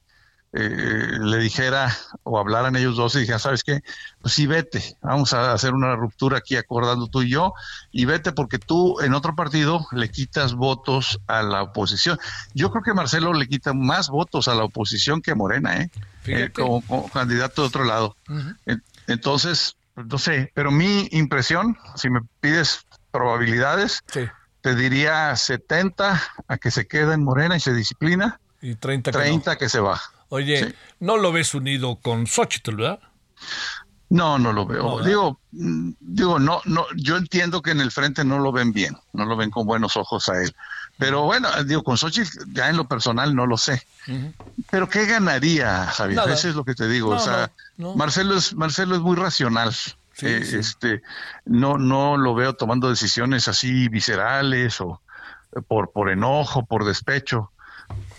eh, 0.54 1.18
le 1.20 1.38
dijera 1.38 1.96
o 2.24 2.40
hablaran 2.40 2.76
ellos 2.76 2.96
dos 2.98 3.16
y 3.16 3.20
dijeran, 3.20 3.40
¿sabes 3.40 3.64
qué? 3.64 3.82
Pues 4.22 4.34
sí, 4.34 4.48
vete, 4.48 4.98
vamos 5.02 5.32
a 5.34 5.52
hacer 5.54 5.74
una 5.74 5.96
ruptura 5.96 6.40
aquí 6.40 6.56
acordando 6.56 7.08
tú 7.08 7.22
y 7.22 7.30
yo, 7.30 7.54
y 7.92 8.06
vete 8.06 8.32
porque 8.32 8.58
tú 8.58 9.00
en 9.02 9.14
otro 9.14 9.36
partido 9.36 9.86
le 9.92 10.10
quitas 10.10 10.54
votos 10.56 11.20
a 11.28 11.44
la 11.44 11.62
oposición. 11.64 12.18
Yo 12.54 12.72
creo 12.72 12.84
que 12.84 12.94
Marcelo 12.94 13.34
le 13.34 13.48
quita 13.48 13.74
más 13.74 14.10
votos 14.10 14.48
a 14.48 14.56
la 14.56 14.64
oposición 14.64 15.22
que 15.22 15.36
Morena, 15.36 15.78
¿eh? 15.78 15.90
Eh, 16.46 16.50
como, 16.52 16.82
como 16.82 17.10
candidato 17.10 17.62
de 17.62 17.68
otro 17.68 17.84
lado. 17.84 18.16
En- 18.66 18.84
Entonces, 19.08 19.76
pues, 19.94 20.08
no 20.08 20.18
sé, 20.18 20.52
pero 20.56 20.72
mi 20.72 21.08
impresión, 21.12 21.78
si 21.96 22.10
me 22.10 22.22
pides 22.42 22.86
probabilidades, 23.12 24.02
te 24.62 24.76
diría 24.76 25.36
70 25.36 26.22
a 26.48 26.58
que 26.58 26.72
se 26.72 26.88
queda 26.88 27.14
en 27.14 27.24
Morena 27.24 27.56
y 27.56 27.60
se 27.60 27.74
disciplina, 27.74 28.40
Y 28.62 28.76
30 28.76 29.12
que 29.12 29.18
no. 29.18 29.24
30 29.24 29.58
que 29.58 29.70
se 29.70 29.80
va. 29.80 30.02
Oye, 30.30 30.76
no 31.00 31.18
lo 31.18 31.32
ves 31.32 31.54
unido 31.54 31.98
con 31.98 32.28
Xochitl, 32.28 32.76
¿verdad? 32.76 33.00
No, 34.10 34.40
no 34.40 34.54
lo 34.54 34.66
veo. 34.66 35.04
Digo, 35.04 35.40
mm, 35.52 35.92
digo, 36.00 36.40
no, 36.40 36.62
no, 36.66 36.86
yo 36.96 37.18
entiendo 37.18 37.62
que 37.62 37.72
en 37.72 37.80
el 37.82 37.92
frente 37.92 38.24
no 38.24 38.40
lo 38.40 38.52
ven 38.52 38.74
bien, 38.74 38.98
no 39.14 39.26
lo 39.26 39.38
ven 39.38 39.52
con 39.52 39.68
buenos 39.68 39.98
ojos 39.98 40.30
a 40.30 40.42
él. 40.42 40.56
Pero 40.98 41.24
bueno, 41.24 41.48
digo, 41.64 41.84
con 41.84 41.98
Xochitl 41.98 42.52
ya 42.54 42.70
en 42.70 42.78
lo 42.78 42.86
personal 42.88 43.36
no 43.36 43.46
lo 43.46 43.56
sé. 43.58 43.86
Pero 44.70 44.90
¿qué 44.90 45.06
ganaría, 45.06 45.86
Javier? 45.86 46.18
Nada. 46.18 46.34
Eso 46.34 46.50
es 46.50 46.56
lo 46.56 46.66
que 46.66 46.76
te 46.76 46.88
digo. 46.88 47.12
No, 47.12 47.18
o 47.18 47.20
sea, 47.20 47.52
no. 47.78 47.96
Marcelo 47.96 48.36
es 48.36 48.54
Marcelo 48.54 48.96
es 48.96 49.02
muy 49.02 49.16
racional. 49.16 49.74
Eh, 50.22 50.44
Este, 50.54 51.02
no, 51.46 51.78
no 51.78 52.18
lo 52.18 52.36
veo 52.36 52.54
tomando 52.54 52.90
decisiones 52.90 53.48
así 53.48 53.88
viscerales 53.88 54.82
o 54.82 55.02
eh, 55.56 55.62
por 55.66 55.92
por 55.92 56.10
enojo, 56.10 56.66
por 56.66 56.84
despecho. 56.84 57.52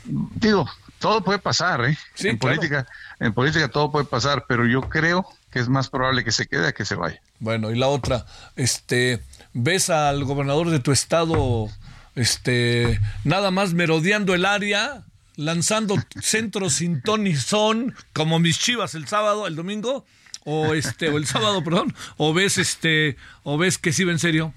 Digo, 0.06 0.66
todo 1.01 1.22
puede 1.22 1.39
pasar, 1.39 1.85
¿eh? 1.85 1.98
en 2.18 2.36
claro. 2.36 2.56
política, 2.56 2.86
en 3.18 3.32
política 3.32 3.68
todo 3.68 3.90
puede 3.90 4.05
pasar, 4.05 4.44
pero 4.47 4.66
yo 4.66 4.82
creo 4.82 5.27
que 5.51 5.59
es 5.59 5.68
más 5.68 5.89
probable 5.89 6.22
que 6.22 6.31
se 6.31 6.47
quede 6.47 6.68
a 6.68 6.72
que 6.72 6.85
se 6.85 6.94
vaya. 6.94 7.20
Bueno, 7.40 7.70
y 7.70 7.77
la 7.77 7.89
otra, 7.89 8.27
este, 8.55 9.20
ves 9.52 9.90
al 9.90 10.24
gobernador 10.24 10.70
de 10.70 10.78
tu 10.78 10.93
estado, 10.93 11.68
este, 12.14 13.01
nada 13.24 13.51
más 13.51 13.72
merodeando 13.72 14.35
el 14.35 14.44
área, 14.44 15.02
lanzando 15.36 15.97
centros 16.20 16.74
sin 16.74 17.01
ton 17.02 17.24
ni 17.24 17.35
son, 17.35 17.94
como 18.12 18.39
mis 18.39 18.59
chivas 18.59 18.94
el 18.94 19.09
sábado, 19.09 19.47
el 19.47 19.56
domingo, 19.56 20.05
o 20.44 20.74
este, 20.74 21.09
o 21.09 21.16
el 21.16 21.27
sábado, 21.27 21.64
perdón, 21.64 21.94
o 22.18 22.35
ves 22.35 22.59
este, 22.59 23.16
o 23.43 23.59
ves 23.59 23.78
que 23.78 23.93
sí 23.93 24.05
va 24.05 24.12
en 24.12 24.18
serio. 24.18 24.55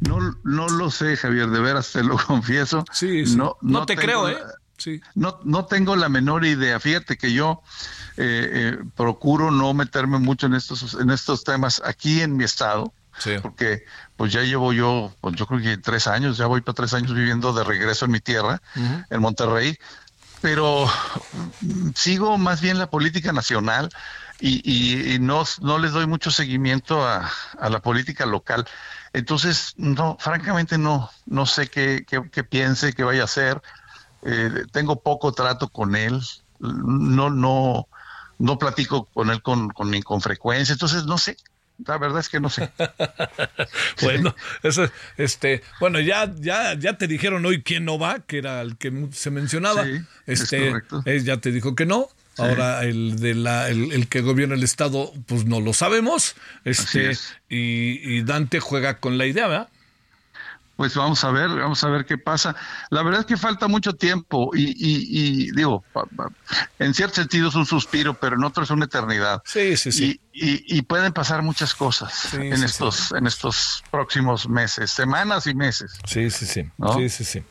No, 0.00 0.18
no 0.44 0.68
lo 0.68 0.90
sé, 0.90 1.16
Javier, 1.16 1.48
de 1.48 1.60
veras 1.60 1.92
te 1.92 2.02
lo 2.02 2.16
confieso. 2.26 2.84
Sí, 2.92 3.26
sí. 3.26 3.36
No, 3.36 3.56
No 3.60 3.84
te 3.84 3.94
tengo 3.96 4.02
creo, 4.02 4.28
¿eh? 4.28 4.38
Sí. 4.82 5.00
No, 5.14 5.38
no 5.44 5.66
tengo 5.66 5.94
la 5.94 6.08
menor 6.08 6.44
idea. 6.44 6.80
Fíjate 6.80 7.16
que 7.16 7.32
yo 7.32 7.62
eh, 8.16 8.48
eh, 8.52 8.78
procuro 8.96 9.50
no 9.50 9.74
meterme 9.74 10.18
mucho 10.18 10.46
en 10.46 10.54
estos, 10.54 10.94
en 10.94 11.10
estos 11.10 11.44
temas 11.44 11.80
aquí 11.84 12.20
en 12.20 12.36
mi 12.36 12.44
estado, 12.44 12.92
porque 13.42 13.84
pues 14.16 14.32
ya 14.32 14.42
llevo 14.42 14.72
yo, 14.72 15.14
pues 15.20 15.36
yo 15.36 15.46
creo 15.46 15.60
que 15.60 15.76
tres 15.78 16.06
años, 16.06 16.36
ya 16.38 16.46
voy 16.46 16.62
para 16.62 16.74
tres 16.74 16.94
años 16.94 17.14
viviendo 17.14 17.52
de 17.52 17.62
regreso 17.62 18.06
en 18.06 18.10
mi 18.10 18.20
tierra, 18.20 18.60
en 19.10 19.20
Monterrey, 19.20 19.76
pero 20.40 20.86
mm, 21.60 21.90
sigo 21.94 22.38
más 22.38 22.60
bien 22.60 22.78
la 22.78 22.90
política 22.90 23.32
nacional 23.32 23.88
y, 24.40 24.60
y- 24.64 25.14
y 25.14 25.18
no, 25.20 25.44
no 25.60 25.78
les 25.78 25.92
doy 25.92 26.06
mucho 26.06 26.30
seguimiento 26.32 27.06
a, 27.06 27.30
a 27.60 27.68
la 27.70 27.80
política 27.80 28.26
local. 28.26 28.66
Entonces, 29.12 29.74
no, 29.76 30.16
francamente 30.18 30.78
no, 30.78 31.10
no 31.26 31.46
sé 31.46 31.68
qué, 31.68 32.04
qué, 32.08 32.22
qué 32.32 32.42
piense, 32.42 32.92
qué 32.94 33.04
vaya 33.04 33.22
a 33.22 33.24
hacer. 33.26 33.62
Eh, 34.24 34.64
tengo 34.70 35.00
poco 35.00 35.32
trato 35.32 35.68
con 35.68 35.96
él, 35.96 36.20
no, 36.60 37.30
no, 37.30 37.88
no 38.38 38.58
platico 38.58 39.06
con 39.06 39.30
él 39.30 39.42
con, 39.42 39.70
con, 39.70 40.00
con 40.02 40.20
frecuencia, 40.20 40.72
entonces 40.72 41.04
no 41.06 41.18
sé, 41.18 41.36
la 41.86 41.98
verdad 41.98 42.20
es 42.20 42.28
que 42.28 42.40
no 42.40 42.48
sé. 42.48 42.70
Bueno, 44.02 44.34
eso, 44.62 44.88
este, 45.16 45.62
bueno, 45.80 46.00
ya, 46.00 46.32
ya, 46.38 46.74
ya 46.74 46.96
te 46.96 47.06
dijeron 47.06 47.44
hoy 47.46 47.62
quién 47.62 47.84
no 47.84 47.98
va, 47.98 48.20
que 48.20 48.38
era 48.38 48.60
el 48.60 48.76
que 48.76 49.08
se 49.12 49.30
mencionaba. 49.30 49.84
Sí, 49.84 50.00
es 50.26 50.40
este, 50.42 50.68
correcto. 50.68 51.02
él 51.04 51.24
ya 51.24 51.36
te 51.36 51.52
dijo 51.52 51.74
que 51.74 51.86
no. 51.86 52.08
Sí. 52.34 52.42
Ahora 52.42 52.82
el 52.84 53.20
de 53.20 53.34
la, 53.34 53.68
el, 53.68 53.92
el 53.92 54.08
que 54.08 54.22
gobierna 54.22 54.54
el 54.54 54.62
estado, 54.62 55.12
pues 55.26 55.44
no 55.44 55.60
lo 55.60 55.72
sabemos. 55.72 56.34
Este, 56.64 57.10
es. 57.10 57.34
y, 57.48 58.16
y 58.16 58.22
Dante 58.22 58.58
juega 58.58 58.98
con 58.98 59.18
la 59.18 59.26
idea, 59.26 59.48
¿verdad? 59.48 59.68
Pues 60.76 60.94
vamos 60.96 61.22
a 61.22 61.30
ver, 61.30 61.48
vamos 61.50 61.84
a 61.84 61.88
ver 61.90 62.06
qué 62.06 62.16
pasa. 62.18 62.56
La 62.90 63.02
verdad 63.02 63.20
es 63.20 63.26
que 63.26 63.36
falta 63.36 63.68
mucho 63.68 63.92
tiempo 63.92 64.50
y, 64.54 64.62
y, 64.70 65.46
y 65.46 65.50
digo, 65.52 65.84
en 66.78 66.94
cierto 66.94 67.16
sentido 67.16 67.50
es 67.50 67.54
un 67.54 67.66
suspiro, 67.66 68.14
pero 68.14 68.36
en 68.36 68.42
otro 68.44 68.64
es 68.64 68.70
una 68.70 68.86
eternidad. 68.86 69.42
Sí, 69.44 69.76
sí, 69.76 69.92
sí. 69.92 70.20
Y, 70.32 70.54
y- 70.54 70.78
y 70.78 70.82
pueden 70.82 71.12
pasar 71.12 71.42
muchas 71.42 71.74
cosas 71.74 72.32
en 72.34 72.56
sí, 72.56 72.64
estos, 72.64 73.12
en 73.12 73.26
estos 73.26 73.84
próximos 73.90 74.48
meses, 74.48 74.90
semanas 74.90 75.46
y 75.46 75.54
meses. 75.54 75.92
Sí, 76.06 76.30
sí, 76.30 76.46
sí. 76.46 76.64
¿No? 76.78 76.94
Sí, 76.94 77.08
sí, 77.10 77.24
sí. 77.24 77.42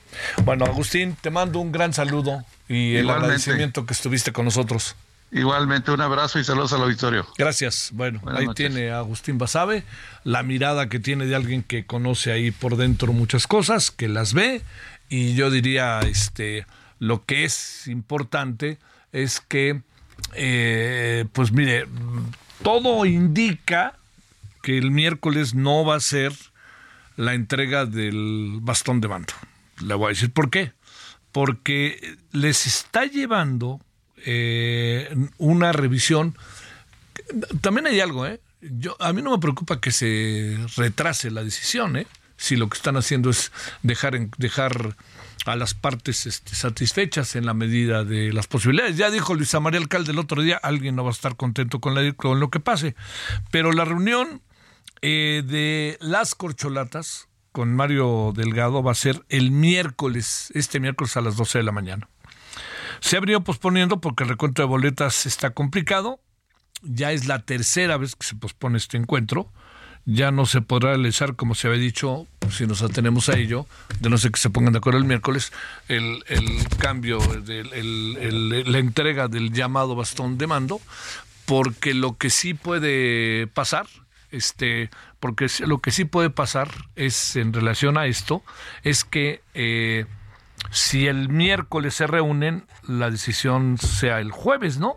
Bueno, 0.43 0.65
Agustín, 0.65 1.15
te 1.21 1.29
mando 1.29 1.59
un 1.59 1.71
gran 1.71 1.93
saludo 1.93 2.43
y 2.67 2.95
el 2.95 3.01
Igualmente. 3.03 3.11
agradecimiento 3.13 3.85
que 3.85 3.93
estuviste 3.93 4.33
con 4.33 4.45
nosotros. 4.45 4.95
Igualmente, 5.31 5.91
un 5.91 6.01
abrazo 6.01 6.39
y 6.39 6.43
saludos 6.43 6.73
al 6.73 6.81
auditorio. 6.81 7.25
Gracias. 7.37 7.91
Bueno, 7.93 8.19
Buenas 8.19 8.41
ahí 8.41 8.47
noches. 8.47 8.69
tiene 8.69 8.91
a 8.91 8.97
Agustín 8.99 9.37
Basabe, 9.37 9.85
la 10.25 10.43
mirada 10.43 10.89
que 10.89 10.99
tiene 10.99 11.25
de 11.25 11.35
alguien 11.35 11.63
que 11.63 11.85
conoce 11.85 12.33
ahí 12.33 12.51
por 12.51 12.75
dentro 12.75 13.13
muchas 13.13 13.47
cosas, 13.47 13.91
que 13.91 14.09
las 14.09 14.33
ve, 14.33 14.61
y 15.09 15.35
yo 15.35 15.49
diría, 15.49 16.01
este, 16.01 16.65
lo 16.99 17.25
que 17.25 17.45
es 17.45 17.87
importante 17.87 18.77
es 19.13 19.39
que, 19.39 19.81
eh, 20.33 21.25
pues 21.31 21.53
mire, 21.53 21.87
todo 22.61 23.05
indica 23.05 23.95
que 24.61 24.77
el 24.77 24.91
miércoles 24.91 25.55
no 25.55 25.85
va 25.85 25.95
a 25.95 25.99
ser 26.01 26.33
la 27.15 27.33
entrega 27.33 27.85
del 27.85 28.59
bastón 28.61 28.99
de 29.01 29.07
mando. 29.07 29.33
Le 29.81 29.93
voy 29.93 30.07
a 30.07 30.09
decir 30.09 30.31
por 30.31 30.49
qué. 30.49 30.73
Porque 31.31 32.17
les 32.31 32.67
está 32.67 33.05
llevando 33.05 33.79
eh, 34.25 35.15
una 35.37 35.71
revisión. 35.71 36.35
También 37.61 37.87
hay 37.87 37.99
algo, 37.99 38.25
¿eh? 38.25 38.39
Yo, 38.61 38.95
a 38.99 39.11
mí 39.13 39.21
no 39.21 39.31
me 39.31 39.39
preocupa 39.39 39.79
que 39.79 39.91
se 39.91 40.57
retrase 40.75 41.31
la 41.31 41.43
decisión, 41.43 41.97
¿eh? 41.97 42.07
Si 42.37 42.55
lo 42.55 42.69
que 42.69 42.77
están 42.77 42.97
haciendo 42.97 43.29
es 43.29 43.51
dejar, 43.83 44.15
en- 44.15 44.31
dejar 44.37 44.95
a 45.45 45.55
las 45.55 45.73
partes 45.73 46.25
este, 46.27 46.55
satisfechas 46.55 47.35
en 47.35 47.45
la 47.45 47.53
medida 47.53 48.03
de 48.03 48.31
las 48.33 48.47
posibilidades. 48.47 48.97
Ya 48.97 49.09
dijo 49.11 49.33
Luisa 49.33 49.59
María 49.59 49.79
Alcalde 49.79 50.11
el 50.11 50.19
otro 50.19 50.41
día, 50.41 50.57
alguien 50.61 50.95
no 50.95 51.03
va 51.03 51.09
a 51.09 51.13
estar 51.13 51.35
contento 51.35 51.79
con, 51.79 51.95
la- 51.95 52.13
con 52.13 52.39
lo 52.39 52.49
que 52.49 52.59
pase. 52.59 52.95
Pero 53.51 53.71
la 53.71 53.85
reunión 53.85 54.41
eh, 55.01 55.43
de 55.45 55.97
las 55.99 56.35
corcholatas 56.35 57.27
con 57.51 57.75
Mario 57.75 58.33
Delgado 58.35 58.81
va 58.83 58.91
a 58.91 58.95
ser 58.95 59.23
el 59.29 59.51
miércoles, 59.51 60.51
este 60.53 60.79
miércoles 60.79 61.17
a 61.17 61.21
las 61.21 61.35
12 61.37 61.57
de 61.59 61.63
la 61.63 61.71
mañana. 61.71 62.07
Se 63.01 63.17
ha 63.17 63.19
venido 63.19 63.41
posponiendo 63.43 63.99
porque 63.99 64.23
el 64.23 64.29
recuento 64.29 64.61
de 64.61 64.67
boletas 64.67 65.25
está 65.25 65.49
complicado. 65.49 66.19
Ya 66.83 67.11
es 67.11 67.25
la 67.27 67.39
tercera 67.39 67.97
vez 67.97 68.15
que 68.15 68.25
se 68.25 68.35
pospone 68.35 68.77
este 68.77 68.97
encuentro. 68.97 69.51
Ya 70.05 70.31
no 70.31 70.45
se 70.47 70.61
podrá 70.61 70.91
realizar, 70.91 71.35
como 71.35 71.53
se 71.53 71.67
había 71.67 71.79
dicho, 71.79 72.25
si 72.49 72.65
nos 72.65 72.81
atenemos 72.81 73.29
a 73.29 73.37
ello, 73.37 73.67
de 73.99 74.09
no 74.09 74.17
ser 74.17 74.31
que 74.31 74.39
se 74.39 74.49
pongan 74.49 74.73
de 74.73 74.79
acuerdo 74.79 74.97
el 74.97 75.05
miércoles, 75.05 75.51
el, 75.89 76.23
cambio, 76.79 77.19
el- 77.33 78.71
la 78.71 78.77
entrega 78.79 79.27
del 79.27 79.51
llamado 79.51 79.95
bastón 79.95 80.39
de 80.39 80.47
mando, 80.47 80.81
porque 81.45 81.93
lo 81.93 82.17
que 82.17 82.31
sí 82.31 82.55
puede 82.55 83.45
pasar, 83.47 83.85
este, 84.31 84.89
porque 85.19 85.45
lo 85.67 85.81
que 85.81 85.91
sí 85.91 86.05
puede 86.05 86.31
pasar 86.31 86.71
es 86.95 87.35
en 87.35 87.53
relación 87.53 87.95
a 87.99 88.07
esto, 88.07 88.43
es 88.83 89.03
que 89.03 89.41
eh, 89.53 90.05
si 90.69 91.07
el 91.07 91.29
miércoles 91.29 91.95
se 91.95 92.07
reúnen, 92.07 92.65
la 92.87 93.09
decisión 93.09 93.77
sea 93.77 94.19
el 94.19 94.31
jueves, 94.31 94.77
¿no? 94.77 94.95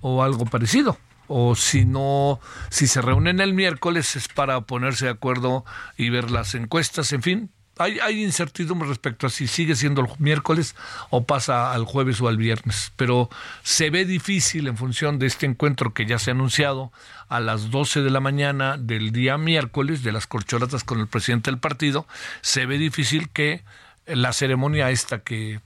O 0.00 0.22
algo 0.22 0.44
parecido. 0.46 0.98
O 1.26 1.54
si 1.54 1.84
no, 1.84 2.38
si 2.70 2.86
se 2.86 3.00
reúnen 3.00 3.40
el 3.40 3.54
miércoles 3.54 4.16
es 4.16 4.28
para 4.28 4.60
ponerse 4.62 5.06
de 5.06 5.12
acuerdo 5.12 5.64
y 5.96 6.10
ver 6.10 6.30
las 6.30 6.54
encuestas, 6.54 7.12
en 7.12 7.22
fin. 7.22 7.50
Hay, 7.76 8.22
incertidumbre 8.22 8.88
respecto 8.88 9.26
a 9.26 9.30
si 9.30 9.48
sigue 9.48 9.74
siendo 9.74 10.00
el 10.00 10.08
miércoles 10.18 10.76
o 11.10 11.24
pasa 11.24 11.72
al 11.72 11.84
jueves 11.84 12.20
o 12.20 12.28
al 12.28 12.36
viernes, 12.36 12.92
pero 12.94 13.28
se 13.64 13.90
ve 13.90 14.04
difícil 14.04 14.68
en 14.68 14.76
función 14.76 15.18
de 15.18 15.26
este 15.26 15.46
encuentro 15.46 15.92
que 15.92 16.06
ya 16.06 16.20
se 16.20 16.30
ha 16.30 16.34
anunciado 16.34 16.92
a 17.28 17.40
las 17.40 17.72
12 17.72 18.02
de 18.02 18.10
la 18.10 18.20
mañana 18.20 18.76
del 18.76 19.10
día 19.10 19.38
miércoles 19.38 20.04
de 20.04 20.12
las 20.12 20.28
corcholatas 20.28 20.84
con 20.84 21.00
el 21.00 21.08
presidente 21.08 21.50
del 21.50 21.58
partido, 21.58 22.06
se 22.42 22.64
ve 22.64 22.78
difícil 22.78 23.28
que 23.30 23.64
la 24.06 24.32
ceremonia 24.32 24.90
esta 24.90 25.20
que 25.20 25.60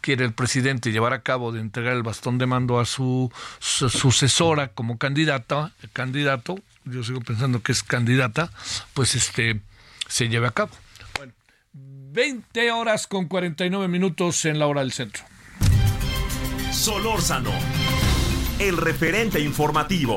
quiere 0.00 0.24
el 0.24 0.32
presidente 0.32 0.92
llevar 0.92 1.12
a 1.12 1.22
cabo 1.22 1.52
de 1.52 1.60
entregar 1.60 1.92
el 1.94 2.02
bastón 2.02 2.38
de 2.38 2.46
mando 2.46 2.80
a 2.80 2.86
su, 2.86 3.30
su- 3.58 3.90
sucesora 3.90 4.68
como 4.68 4.96
candidata, 4.98 5.72
candidato, 5.92 6.58
yo 6.86 7.02
sigo 7.04 7.20
pensando 7.20 7.62
que 7.62 7.72
es 7.72 7.82
candidata, 7.82 8.50
pues 8.94 9.14
este 9.14 9.60
se 10.08 10.28
lleve 10.28 10.46
a 10.46 10.52
cabo. 10.52 10.70
Bueno, 11.16 11.32
20 11.72 12.72
horas 12.72 13.06
con 13.06 13.26
49 13.28 13.88
minutos 13.88 14.44
en 14.46 14.58
la 14.58 14.66
hora 14.66 14.80
del 14.80 14.92
centro. 14.92 15.22
Solórzano, 16.72 17.50
el 18.58 18.76
referente 18.76 19.40
informativo. 19.40 20.16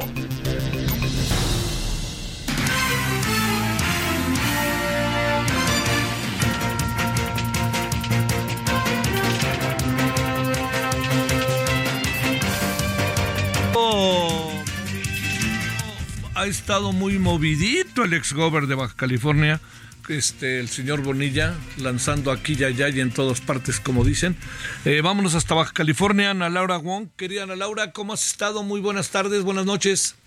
Ha 16.43 16.47
estado 16.47 16.91
muy 16.91 17.19
movidito 17.19 18.03
el 18.03 18.13
ex 18.13 18.33
gober 18.33 18.67
de 18.67 18.75
Baja 18.75 18.93
California, 18.97 19.61
este, 20.09 20.59
el 20.59 20.67
señor 20.67 21.01
Bonilla, 21.01 21.53
lanzando 21.77 22.31
aquí 22.31 22.57
y 22.59 22.65
allá 22.65 22.89
y 22.89 22.99
en 22.99 23.13
todas 23.13 23.39
partes, 23.39 23.79
como 23.79 24.03
dicen. 24.03 24.35
Eh, 24.83 24.99
vámonos 25.01 25.35
hasta 25.35 25.55
Baja 25.55 25.71
California, 25.73 26.31
Ana 26.31 26.49
Laura 26.49 26.75
Wong. 26.75 27.07
Querida 27.15 27.43
Ana 27.43 27.55
Laura, 27.55 27.93
¿cómo 27.93 28.11
has 28.11 28.27
estado? 28.27 28.61
Muy 28.61 28.81
buenas 28.81 29.09
tardes, 29.09 29.43
buenas 29.43 29.65
noches. 29.65 30.17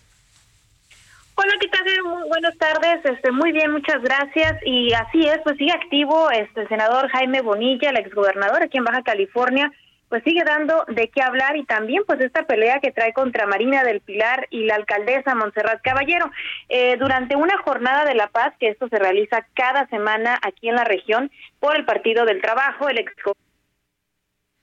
Hola, 1.35 1.53
¿qué 1.61 1.69
tal? 1.69 1.83
Muy 2.05 2.29
buenas 2.29 2.57
tardes. 2.57 3.05
Este, 3.05 3.31
muy 3.31 3.53
bien, 3.53 3.71
muchas 3.73 4.01
gracias. 4.01 4.57
Y 4.65 4.95
así 4.95 5.21
es, 5.27 5.39
pues 5.45 5.59
sigue 5.59 5.73
activo 5.73 6.31
este 6.31 6.63
el 6.63 6.69
senador 6.69 7.11
Jaime 7.11 7.43
Bonilla, 7.43 7.91
el 7.91 7.99
exgobernador 7.99 8.63
aquí 8.63 8.79
en 8.79 8.85
Baja 8.85 9.03
California, 9.03 9.71
pues 10.09 10.23
sigue 10.25 10.43
dando 10.45 10.85
de 10.89 11.09
qué 11.09 11.23
hablar 11.23 11.57
y 11.57 11.65
también 11.65 12.03
pues 12.07 12.21
esta 12.21 12.45
pelea 12.45 12.81
que 12.81 12.93
trae 12.93 13.13
contra 13.13 13.47
Marina 13.47 13.83
del 13.85 14.01
Pilar 14.01 14.47
y 14.51 14.65
la 14.65 14.77
alcaldesa 14.77 15.35
Montserrat 15.35 15.83
Caballero. 15.83 16.31
Eh, 16.69 16.97
durante 16.99 17.37
una 17.37 17.57
jornada 17.59 18.05
de 18.05 18.15
la 18.15 18.29
paz, 18.29 18.55
que 18.59 18.69
esto 18.69 18.89
se 18.89 18.99
realiza 18.99 19.47
cada 19.55 19.87
semana 19.89 20.39
aquí 20.43 20.69
en 20.69 20.77
la 20.77 20.85
región 20.85 21.31
por 21.61 21.77
el 21.77 21.85
Partido 21.85 22.25
del 22.25 22.41
Trabajo, 22.41 22.89
el 22.89 22.99
ex 22.99 23.13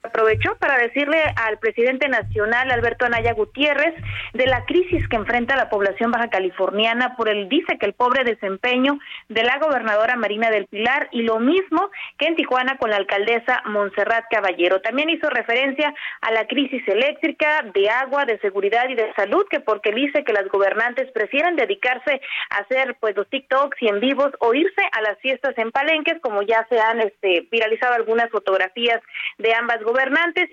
aprovechó 0.03 0.55
para 0.57 0.77
decirle 0.77 1.23
al 1.35 1.57
presidente 1.59 2.09
nacional 2.09 2.69
Alberto 2.71 3.05
Anaya 3.05 3.33
Gutiérrez 3.33 3.93
de 4.33 4.47
la 4.47 4.65
crisis 4.65 5.07
que 5.07 5.15
enfrenta 5.15 5.55
la 5.55 5.69
población 5.69 6.11
baja 6.11 6.29
californiana 6.29 7.15
por 7.15 7.29
el 7.29 7.47
dice 7.47 7.77
que 7.79 7.85
el 7.85 7.93
pobre 7.93 8.25
desempeño 8.25 8.99
de 9.29 9.43
la 9.43 9.57
gobernadora 9.59 10.17
Marina 10.17 10.49
del 10.49 10.67
Pilar 10.67 11.07
y 11.11 11.21
lo 11.21 11.39
mismo 11.39 11.89
que 12.17 12.27
en 12.27 12.35
Tijuana 12.35 12.77
con 12.77 12.89
la 12.89 12.97
alcaldesa 12.97 13.61
Montserrat 13.65 14.25
Caballero. 14.29 14.81
También 14.81 15.09
hizo 15.09 15.29
referencia 15.29 15.93
a 16.21 16.31
la 16.31 16.47
crisis 16.47 16.85
eléctrica, 16.87 17.63
de 17.73 17.89
agua, 17.89 18.25
de 18.25 18.39
seguridad 18.39 18.89
y 18.89 18.95
de 18.95 19.13
salud 19.13 19.45
que 19.49 19.61
porque 19.61 19.91
dice 19.91 20.25
que 20.25 20.33
las 20.33 20.47
gobernantes 20.49 21.09
prefieren 21.11 21.55
dedicarse 21.55 22.21
a 22.49 22.57
hacer 22.57 22.97
pues 22.99 23.15
los 23.15 23.29
TikToks 23.29 23.81
y 23.81 23.87
en 23.87 24.01
vivos 24.01 24.31
o 24.39 24.53
irse 24.53 24.81
a 24.91 25.01
las 25.01 25.17
fiestas 25.19 25.57
en 25.57 25.71
palenques 25.71 26.19
como 26.21 26.41
ya 26.41 26.65
se 26.69 26.79
han 26.79 26.99
este 26.99 27.47
viralizado 27.49 27.93
algunas 27.93 28.29
fotografías 28.29 29.01
de 29.37 29.53
ambas 29.53 29.81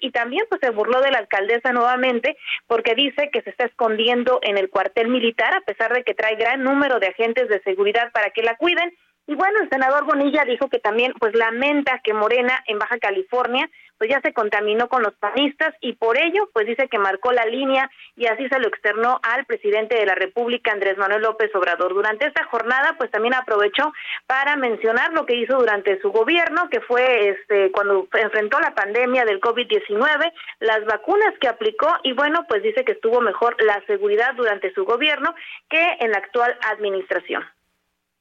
y 0.01 0.11
también 0.11 0.45
pues 0.49 0.61
se 0.63 0.71
burló 0.71 1.01
de 1.01 1.11
la 1.11 1.19
alcaldesa 1.19 1.73
nuevamente 1.73 2.37
porque 2.67 2.95
dice 2.95 3.31
que 3.33 3.43
se 3.43 3.51
está 3.51 3.65
escondiendo 3.65 4.39
en 4.43 4.59
el 4.59 4.71
cuartel 4.71 5.09
militar 5.09 5.55
a 5.55 5.61
pesar 5.63 5.93
de 5.93 6.05
que 6.05 6.15
trae 6.15 6.37
gran 6.37 6.63
número 6.63 7.01
de 7.01 7.09
agentes 7.09 7.49
de 7.49 7.61
seguridad 7.63 8.13
para 8.13 8.31
que 8.31 8.43
la 8.43 8.57
cuiden. 8.57 8.93
Y 9.27 9.35
bueno, 9.35 9.61
el 9.63 9.69
senador 9.69 10.05
Bonilla 10.05 10.45
dijo 10.45 10.69
que 10.69 10.79
también 10.79 11.13
pues 11.19 11.35
lamenta 11.35 12.01
que 12.03 12.15
Morena 12.15 12.63
en 12.67 12.79
Baja 12.79 12.99
California 12.99 13.69
pues 14.01 14.09
ya 14.09 14.23
se 14.23 14.33
contaminó 14.33 14.89
con 14.89 15.03
los 15.03 15.13
panistas 15.17 15.75
y 15.83 15.93
por 15.93 16.17
ello 16.17 16.49
pues 16.55 16.67
dice 16.67 16.89
que 16.89 16.99
marcó 16.99 17.33
la 17.33 17.45
línea 17.45 17.91
y 18.17 18.25
así 18.25 18.49
se 18.49 18.59
lo 18.59 18.67
externó 18.67 19.21
al 19.23 19.45
presidente 19.45 19.95
de 19.95 20.07
la 20.07 20.15
República 20.15 20.73
Andrés 20.73 20.97
Manuel 20.97 21.21
López 21.21 21.55
Obrador. 21.55 21.93
Durante 21.93 22.27
esta 22.27 22.45
jornada 22.45 22.95
pues 22.97 23.11
también 23.11 23.35
aprovechó 23.35 23.93
para 24.27 24.57
mencionar 24.57 25.13
lo 25.13 25.27
que 25.27 25.37
hizo 25.37 25.59
durante 25.59 26.01
su 26.01 26.11
gobierno, 26.13 26.71
que 26.71 26.81
fue 26.81 27.29
este 27.29 27.71
cuando 27.73 28.09
enfrentó 28.15 28.59
la 28.59 28.75
pandemia 28.75 29.27
del 29.27 29.39
COVID-19, 29.39 30.33
las 30.61 30.83
vacunas 30.87 31.35
que 31.39 31.49
aplicó 31.49 31.93
y 32.03 32.15
bueno, 32.15 32.47
pues 32.49 32.63
dice 32.63 32.87
que 32.87 32.93
estuvo 32.93 33.21
mejor 33.21 33.55
la 33.63 33.85
seguridad 33.87 34.33
durante 34.35 34.73
su 34.73 34.87
gobierno 34.87 35.35
que 35.69 35.99
en 36.01 36.13
la 36.13 36.19
actual 36.21 36.57
administración. 36.73 37.45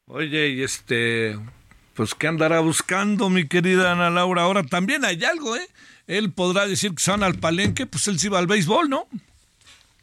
Oye, 0.07 0.47
y 0.47 0.61
este, 0.61 1.35
pues 1.99 2.15
qué 2.15 2.27
andará 2.27 2.61
buscando, 2.61 3.29
mi 3.29 3.45
querida 3.45 3.91
Ana 3.91 4.09
Laura. 4.09 4.43
Ahora 4.43 4.63
también 4.63 5.03
hay 5.03 5.21
algo, 5.25 5.57
¿eh? 5.57 5.67
Él 6.07 6.31
podrá 6.31 6.65
decir 6.65 6.95
que 6.95 7.11
van 7.11 7.23
al 7.23 7.35
palenque, 7.35 7.85
pues 7.85 8.07
él 8.07 8.17
sí 8.17 8.29
va 8.29 8.39
al 8.39 8.47
béisbol, 8.47 8.89
¿no? 8.89 9.05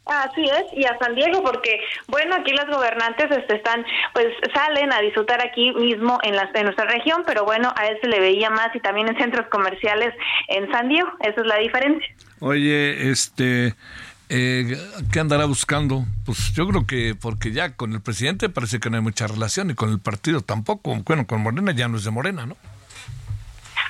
Así 0.05 0.43
es, 0.43 0.65
y 0.77 0.85
a 0.85 0.95
San 0.99 1.15
Diego, 1.15 1.41
porque 1.41 1.79
bueno, 2.05 2.35
aquí 2.35 2.51
las 2.51 2.67
gobernantes 2.67 3.31
este, 3.31 3.55
están, 3.55 3.83
pues 4.13 4.27
salen 4.53 4.93
a 4.93 5.01
disfrutar 5.01 5.43
aquí 5.43 5.71
mismo 5.71 6.19
en, 6.21 6.35
la, 6.35 6.47
en 6.53 6.65
nuestra 6.65 6.85
región, 6.85 7.23
pero 7.25 7.45
bueno, 7.45 7.73
a 7.75 7.87
él 7.87 7.97
se 7.99 8.07
le 8.07 8.19
veía 8.19 8.51
más 8.51 8.75
y 8.75 8.79
también 8.79 9.07
en 9.07 9.17
centros 9.17 9.47
comerciales 9.47 10.13
en 10.49 10.71
San 10.71 10.89
Diego, 10.89 11.09
esa 11.21 11.41
es 11.41 11.47
la 11.47 11.57
diferencia. 11.57 12.07
Oye, 12.41 13.09
este, 13.09 13.73
eh, 14.29 14.77
¿qué 15.11 15.19
andará 15.19 15.45
buscando? 15.45 16.05
Pues 16.25 16.53
yo 16.53 16.67
creo 16.67 16.85
que 16.85 17.15
porque 17.15 17.51
ya 17.51 17.75
con 17.75 17.93
el 17.93 18.01
presidente 18.01 18.49
parece 18.49 18.79
que 18.79 18.89
no 18.89 18.97
hay 18.97 19.03
mucha 19.03 19.27
relación 19.27 19.71
y 19.71 19.75
con 19.75 19.89
el 19.89 19.99
partido 19.99 20.41
tampoco. 20.41 20.95
Bueno, 21.05 21.25
con 21.25 21.41
Morena 21.41 21.71
ya 21.71 21.87
no 21.87 21.97
es 21.97 22.03
de 22.03 22.11
Morena, 22.11 22.45
¿no? 22.45 22.57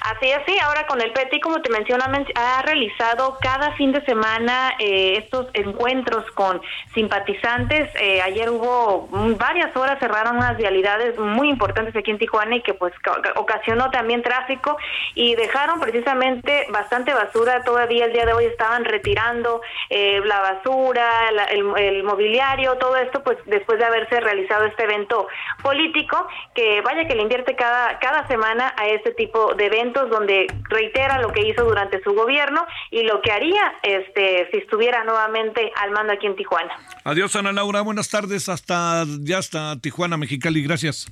Así 0.02 0.30
es, 0.30 0.40
sí, 0.46 0.58
ahora 0.64 0.86
con 0.88 1.02
el 1.02 1.12
PETI, 1.12 1.40
como 1.42 1.62
te 1.62 1.70
menciono, 1.70 2.04
ha 2.36 2.62
realizado 2.62 3.38
cada 3.42 3.72
fin 3.74 3.92
de 3.92 4.02
semana 4.06 4.74
eh, 4.80 5.18
estos 5.18 5.48
encuentros 5.54 6.30
con 6.32 6.62
simpatizantes. 6.94 7.90
Eh, 7.96 8.22
ayer 8.22 8.50
hubo 8.50 9.08
varias 9.38 9.76
horas, 9.76 10.00
cerraron 10.00 10.38
unas 10.38 10.56
vialidades 10.58 11.18
muy 11.18 11.50
importantes 11.50 11.96
aquí 11.96 12.12
en 12.12 12.20
Tijuana 12.20 12.56
y 12.58 12.62
que 12.62 12.74
pues 12.74 12.94
ca- 13.02 13.22
ca- 13.22 13.34
ocasionó 13.36 13.90
también 13.92 14.22
tráfico 14.22 14.78
y 15.16 15.36
dejaron 15.36 15.80
precisamente 15.80 16.68
bastante 16.70 17.14
basura. 17.14 17.64
Todavía 17.64 18.06
el 18.06 18.14
día 18.14 18.26
de 18.26 18.34
hoy 18.34 18.46
estaban 18.46 18.86
retirando 18.86 19.62
eh, 19.90 20.22
la 20.26 20.40
basura, 20.42 21.32
la- 21.32 21.46
el, 21.46 21.66
el 21.78 22.04
mobiliario, 22.04 22.76
todo 22.78 22.98
esto 22.98 23.24
pues 23.24 23.38
después 23.46 23.80
de 23.80 23.86
haberse 23.86 24.20
realizado 24.20 24.66
este 24.66 24.84
evento 24.84 25.28
político 25.64 26.28
que 26.54 26.82
vaya 26.82 27.08
que 27.08 27.16
le 27.16 27.24
invierte 27.24 27.56
cada, 27.56 27.98
cada 28.00 28.28
semana 28.28 28.74
a 28.78 28.88
este 28.88 29.12
tipo 29.14 29.54
de 29.56 29.66
eventos 29.66 29.87
donde 29.94 30.48
reitera 30.70 31.20
lo 31.22 31.32
que 31.32 31.48
hizo 31.48 31.64
durante 31.64 32.02
su 32.04 32.14
gobierno 32.14 32.66
y 32.92 33.04
lo 33.04 33.22
que 33.22 33.32
haría 33.32 33.74
este 33.84 34.50
si 34.52 34.58
estuviera 34.58 35.04
nuevamente 35.04 35.72
al 35.76 35.92
mando 35.92 36.14
aquí 36.14 36.28
en 36.28 36.36
Tijuana. 36.36 36.74
Adiós, 37.04 37.36
Ana 37.36 37.52
Laura. 37.52 37.82
Buenas 37.82 38.10
tardes. 38.10 38.50
Hasta 38.50 39.06
ya 39.22 39.38
hasta 39.38 39.80
Tijuana, 39.80 40.18
Mexicali. 40.18 40.62
Gracias. 40.64 41.08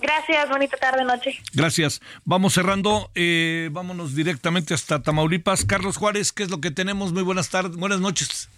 Gracias, 0.00 0.48
bonita 0.50 0.76
tarde, 0.76 1.04
noche. 1.04 1.38
Gracias. 1.54 2.02
Vamos 2.24 2.52
cerrando. 2.52 3.10
eh, 3.14 3.70
vámonos 3.72 4.14
directamente 4.14 4.74
hasta 4.74 5.02
Tamaulipas. 5.02 5.64
Carlos 5.64 5.96
Juárez, 5.96 6.32
¿qué 6.32 6.42
es 6.42 6.50
lo 6.50 6.60
que 6.60 6.70
tenemos? 6.70 7.12
Muy 7.12 7.22
buenas 7.22 7.48
tardes. 7.48 7.76
Buenas 7.76 8.00
noches. 8.00 8.50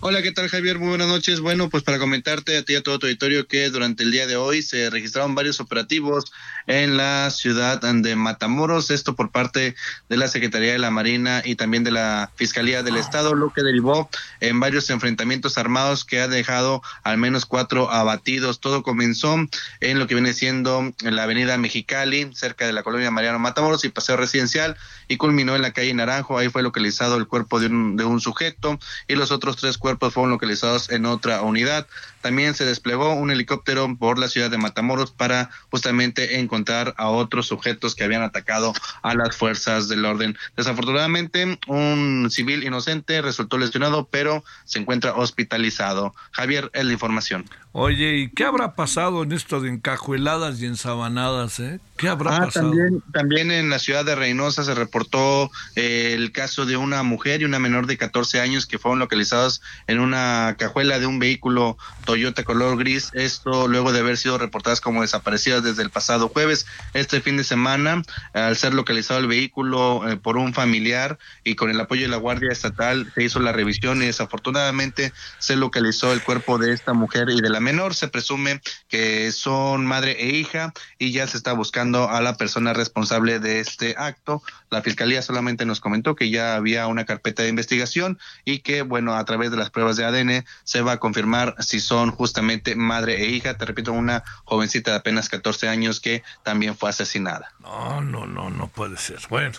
Hola, 0.00 0.22
¿qué 0.22 0.30
tal 0.30 0.48
Javier? 0.48 0.78
Muy 0.78 0.90
buenas 0.90 1.08
noches. 1.08 1.40
Bueno, 1.40 1.70
pues 1.70 1.82
para 1.82 1.98
comentarte 1.98 2.58
a 2.58 2.62
ti 2.62 2.74
y 2.74 2.76
a 2.76 2.82
todo 2.82 2.98
tu 2.98 3.06
auditorio 3.06 3.48
que 3.48 3.70
durante 3.70 4.02
el 4.02 4.12
día 4.12 4.26
de 4.26 4.36
hoy 4.36 4.60
se 4.60 4.90
registraron 4.90 5.34
varios 5.34 5.58
operativos 5.58 6.32
en 6.66 6.98
la 6.98 7.30
ciudad 7.30 7.80
de 7.80 8.14
Matamoros, 8.16 8.90
esto 8.90 9.14
por 9.14 9.30
parte 9.30 9.74
de 10.08 10.16
la 10.16 10.28
Secretaría 10.28 10.72
de 10.72 10.78
la 10.78 10.90
Marina 10.90 11.40
y 11.44 11.54
también 11.54 11.82
de 11.82 11.92
la 11.92 12.30
Fiscalía 12.34 12.82
del 12.82 12.96
Estado, 12.96 13.34
lo 13.34 13.52
que 13.52 13.62
derivó 13.62 14.10
en 14.40 14.60
varios 14.60 14.90
enfrentamientos 14.90 15.58
armados 15.58 16.04
que 16.04 16.20
ha 16.20 16.28
dejado 16.28 16.82
al 17.02 17.16
menos 17.18 17.46
cuatro 17.46 17.90
abatidos. 17.90 18.60
Todo 18.60 18.82
comenzó 18.82 19.36
en 19.80 19.98
lo 19.98 20.06
que 20.06 20.14
viene 20.14 20.34
siendo 20.34 20.92
en 21.02 21.16
la 21.16 21.22
avenida 21.22 21.56
Mexicali, 21.56 22.30
cerca 22.34 22.66
de 22.66 22.72
la 22.72 22.82
colonia 22.82 23.10
Mariano 23.10 23.38
Matamoros 23.38 23.84
y 23.84 23.88
Paseo 23.88 24.16
Residencial, 24.16 24.76
y 25.08 25.16
culminó 25.16 25.56
en 25.56 25.62
la 25.62 25.72
calle 25.72 25.94
Naranjo. 25.94 26.36
Ahí 26.36 26.48
fue 26.48 26.62
localizado 26.62 27.16
el 27.16 27.26
cuerpo 27.26 27.60
de 27.60 27.68
un, 27.68 27.96
de 27.96 28.04
un 28.04 28.20
sujeto 28.20 28.78
y 29.08 29.14
los 29.14 29.30
otros 29.30 29.56
tres 29.56 29.78
fueron 29.94 30.30
localizados 30.30 30.90
en 30.90 31.06
otra 31.06 31.42
unidad. 31.42 31.86
También 32.20 32.54
se 32.54 32.64
desplegó 32.64 33.14
un 33.14 33.30
helicóptero 33.30 33.88
por 33.96 34.18
la 34.18 34.28
ciudad 34.28 34.50
de 34.50 34.58
Matamoros 34.58 35.12
para 35.12 35.50
justamente 35.70 36.40
encontrar 36.40 36.94
a 36.96 37.08
otros 37.08 37.46
sujetos 37.46 37.94
que 37.94 38.04
habían 38.04 38.22
atacado 38.22 38.72
a 39.02 39.14
las 39.14 39.36
fuerzas 39.36 39.88
del 39.88 40.04
orden. 40.04 40.36
Desafortunadamente, 40.56 41.58
un 41.68 42.28
civil 42.30 42.64
inocente 42.64 43.22
resultó 43.22 43.58
lesionado, 43.58 44.08
pero 44.10 44.42
se 44.64 44.80
encuentra 44.80 45.14
hospitalizado. 45.14 46.14
Javier, 46.32 46.70
es 46.72 46.84
la 46.84 46.92
información. 46.92 47.44
Oye, 47.78 48.16
¿y 48.16 48.30
qué 48.30 48.44
habrá 48.44 48.74
pasado 48.74 49.22
en 49.22 49.32
esto 49.32 49.60
de 49.60 49.68
encajueladas 49.68 50.62
y 50.62 50.64
ensabanadas? 50.64 51.60
Eh? 51.60 51.78
¿Qué 51.98 52.08
habrá 52.08 52.34
Ah, 52.36 52.40
pasado? 52.46 52.70
también, 52.70 53.02
también 53.12 53.50
en 53.50 53.68
la 53.68 53.78
ciudad 53.78 54.02
de 54.02 54.14
Reynosa 54.14 54.64
se 54.64 54.74
reportó 54.74 55.50
eh, 55.74 56.14
el 56.14 56.32
caso 56.32 56.64
de 56.64 56.78
una 56.78 57.02
mujer 57.02 57.42
y 57.42 57.44
una 57.44 57.58
menor 57.58 57.86
de 57.86 57.98
14 57.98 58.40
años 58.40 58.64
que 58.64 58.78
fueron 58.78 58.98
localizados 58.98 59.60
en 59.88 60.00
una 60.00 60.56
cajuela 60.58 60.98
de 60.98 61.04
un 61.04 61.18
vehículo 61.18 61.76
Toyota 62.06 62.44
color 62.44 62.78
gris. 62.78 63.10
Esto 63.12 63.68
luego 63.68 63.92
de 63.92 64.00
haber 64.00 64.16
sido 64.16 64.38
reportadas 64.38 64.80
como 64.80 65.02
desaparecidas 65.02 65.62
desde 65.62 65.82
el 65.82 65.90
pasado 65.90 66.30
jueves. 66.30 66.64
Este 66.94 67.20
fin 67.20 67.36
de 67.36 67.44
semana, 67.44 68.02
al 68.32 68.56
ser 68.56 68.72
localizado 68.72 69.20
el 69.20 69.26
vehículo 69.26 70.08
eh, 70.08 70.16
por 70.16 70.38
un 70.38 70.54
familiar 70.54 71.18
y 71.44 71.56
con 71.56 71.68
el 71.68 71.78
apoyo 71.78 72.00
de 72.04 72.08
la 72.08 72.16
Guardia 72.16 72.50
Estatal, 72.50 73.12
se 73.14 73.22
hizo 73.24 73.38
la 73.38 73.52
revisión 73.52 74.02
y 74.02 74.06
desafortunadamente 74.06 75.12
se 75.38 75.56
localizó 75.56 76.14
el 76.14 76.22
cuerpo 76.22 76.56
de 76.56 76.72
esta 76.72 76.94
mujer 76.94 77.28
y 77.28 77.42
de 77.42 77.50
la 77.50 77.65
menor. 77.66 77.94
Se 77.94 78.06
presume 78.06 78.60
que 78.88 79.32
son 79.32 79.84
madre 79.84 80.12
e 80.20 80.36
hija 80.36 80.72
y 80.98 81.10
ya 81.10 81.26
se 81.26 81.36
está 81.36 81.52
buscando 81.52 82.08
a 82.08 82.20
la 82.20 82.36
persona 82.36 82.72
responsable 82.72 83.40
de 83.40 83.58
este 83.60 83.96
acto. 83.98 84.42
La 84.70 84.82
fiscalía 84.82 85.20
solamente 85.20 85.66
nos 85.66 85.80
comentó 85.80 86.14
que 86.14 86.30
ya 86.30 86.54
había 86.54 86.86
una 86.86 87.04
carpeta 87.04 87.42
de 87.42 87.48
investigación 87.48 88.18
y 88.44 88.60
que, 88.60 88.82
bueno, 88.82 89.16
a 89.16 89.24
través 89.24 89.50
de 89.50 89.56
las 89.56 89.70
pruebas 89.70 89.96
de 89.96 90.04
ADN 90.04 90.44
se 90.62 90.80
va 90.80 90.92
a 90.92 91.00
confirmar 91.00 91.56
si 91.58 91.80
son 91.80 92.12
justamente 92.12 92.76
madre 92.76 93.22
e 93.22 93.30
hija. 93.30 93.58
Te 93.58 93.64
repito, 93.64 93.92
una 93.92 94.22
jovencita 94.44 94.92
de 94.92 94.98
apenas 94.98 95.28
14 95.28 95.68
años 95.68 96.00
que 96.00 96.22
también 96.44 96.76
fue 96.76 96.90
asesinada. 96.90 97.52
No, 97.60 98.00
no, 98.00 98.26
no, 98.26 98.50
no 98.50 98.68
puede 98.68 98.96
ser. 98.96 99.18
Bueno, 99.28 99.58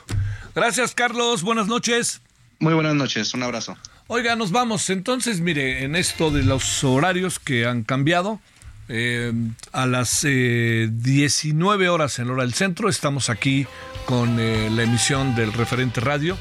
gracias, 0.56 0.96
Carlos. 0.96 1.44
Buenas 1.44 1.68
noches. 1.68 2.22
Muy 2.60 2.74
buenas 2.74 2.96
noches, 2.96 3.34
un 3.34 3.44
abrazo. 3.44 3.78
Oiga, 4.10 4.38
nos 4.38 4.52
vamos. 4.52 4.90
Entonces, 4.90 5.42
mire, 5.42 5.84
en 5.84 5.94
esto 5.98 6.32
de 6.32 6.44
los 6.44 6.86
horarios 6.86 7.40
que 7.40 7.66
han 7.66 7.84
cambiado, 7.84 8.40
eh, 8.88 9.34
a 9.74 9.86
las 9.86 10.24
eh, 10.24 10.88
19 10.90 11.90
horas 11.90 12.18
en 12.20 12.30
hora 12.30 12.44
del 12.44 12.54
centro 12.54 12.88
estamos 12.88 13.30
aquí 13.30 13.68
con 14.06 14.40
eh, 14.40 14.70
la 14.72 14.84
emisión 14.84 15.36
del 15.36 15.52
referente 15.52 16.00
radio 16.00 16.38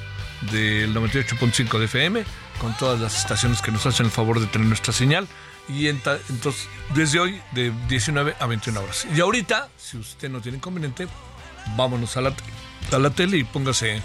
del 0.52 0.94
98.5 0.94 1.80
de 1.80 1.84
FM, 1.86 2.24
con 2.60 2.76
todas 2.76 3.00
las 3.00 3.18
estaciones 3.18 3.60
que 3.60 3.72
nos 3.72 3.84
hacen 3.84 4.06
el 4.06 4.12
favor 4.12 4.38
de 4.38 4.46
tener 4.46 4.68
nuestra 4.68 4.92
señal. 4.92 5.26
Y 5.68 5.88
entonces, 5.88 6.68
desde 6.94 7.18
hoy, 7.18 7.40
de 7.50 7.72
19 7.88 8.36
a 8.38 8.46
21 8.46 8.80
horas. 8.80 9.08
Y 9.12 9.20
ahorita, 9.20 9.68
si 9.76 9.96
usted 9.96 10.30
no 10.30 10.40
tiene 10.40 10.58
inconveniente, 10.58 11.08
vámonos 11.76 12.16
a 12.16 12.20
la, 12.20 12.32
a 12.92 12.98
la 12.98 13.10
tele 13.10 13.38
y 13.38 13.42
póngase 13.44 14.00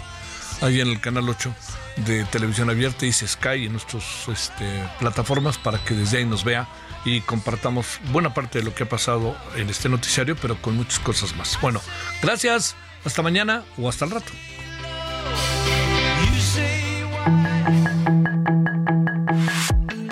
ahí 0.62 0.80
en 0.80 0.88
el 0.88 1.00
canal 1.00 1.28
8 1.28 1.54
de 1.96 2.24
televisión 2.24 2.70
abierta 2.70 3.06
y 3.06 3.12
Sky 3.12 3.66
en 3.66 3.72
nuestras 3.72 4.28
este, 4.28 4.88
plataformas 4.98 5.58
para 5.58 5.78
que 5.84 5.94
desde 5.94 6.18
ahí 6.18 6.24
nos 6.24 6.44
vea 6.44 6.68
y 7.04 7.20
compartamos 7.22 8.00
buena 8.10 8.32
parte 8.32 8.58
de 8.58 8.64
lo 8.64 8.74
que 8.74 8.84
ha 8.84 8.88
pasado 8.88 9.36
en 9.56 9.68
este 9.68 9.88
noticiario, 9.88 10.36
pero 10.36 10.60
con 10.60 10.76
muchas 10.76 10.98
cosas 11.00 11.34
más. 11.36 11.58
Bueno, 11.60 11.80
gracias, 12.22 12.76
hasta 13.04 13.22
mañana 13.22 13.64
o 13.78 13.88
hasta 13.88 14.04
el 14.04 14.12
rato. 14.12 14.32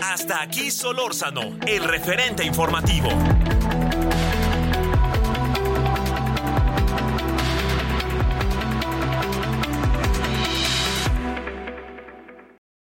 Hasta 0.02 0.42
aquí 0.42 0.70
Solórzano, 0.70 1.56
el 1.66 1.84
referente 1.84 2.44
informativo. 2.44 3.08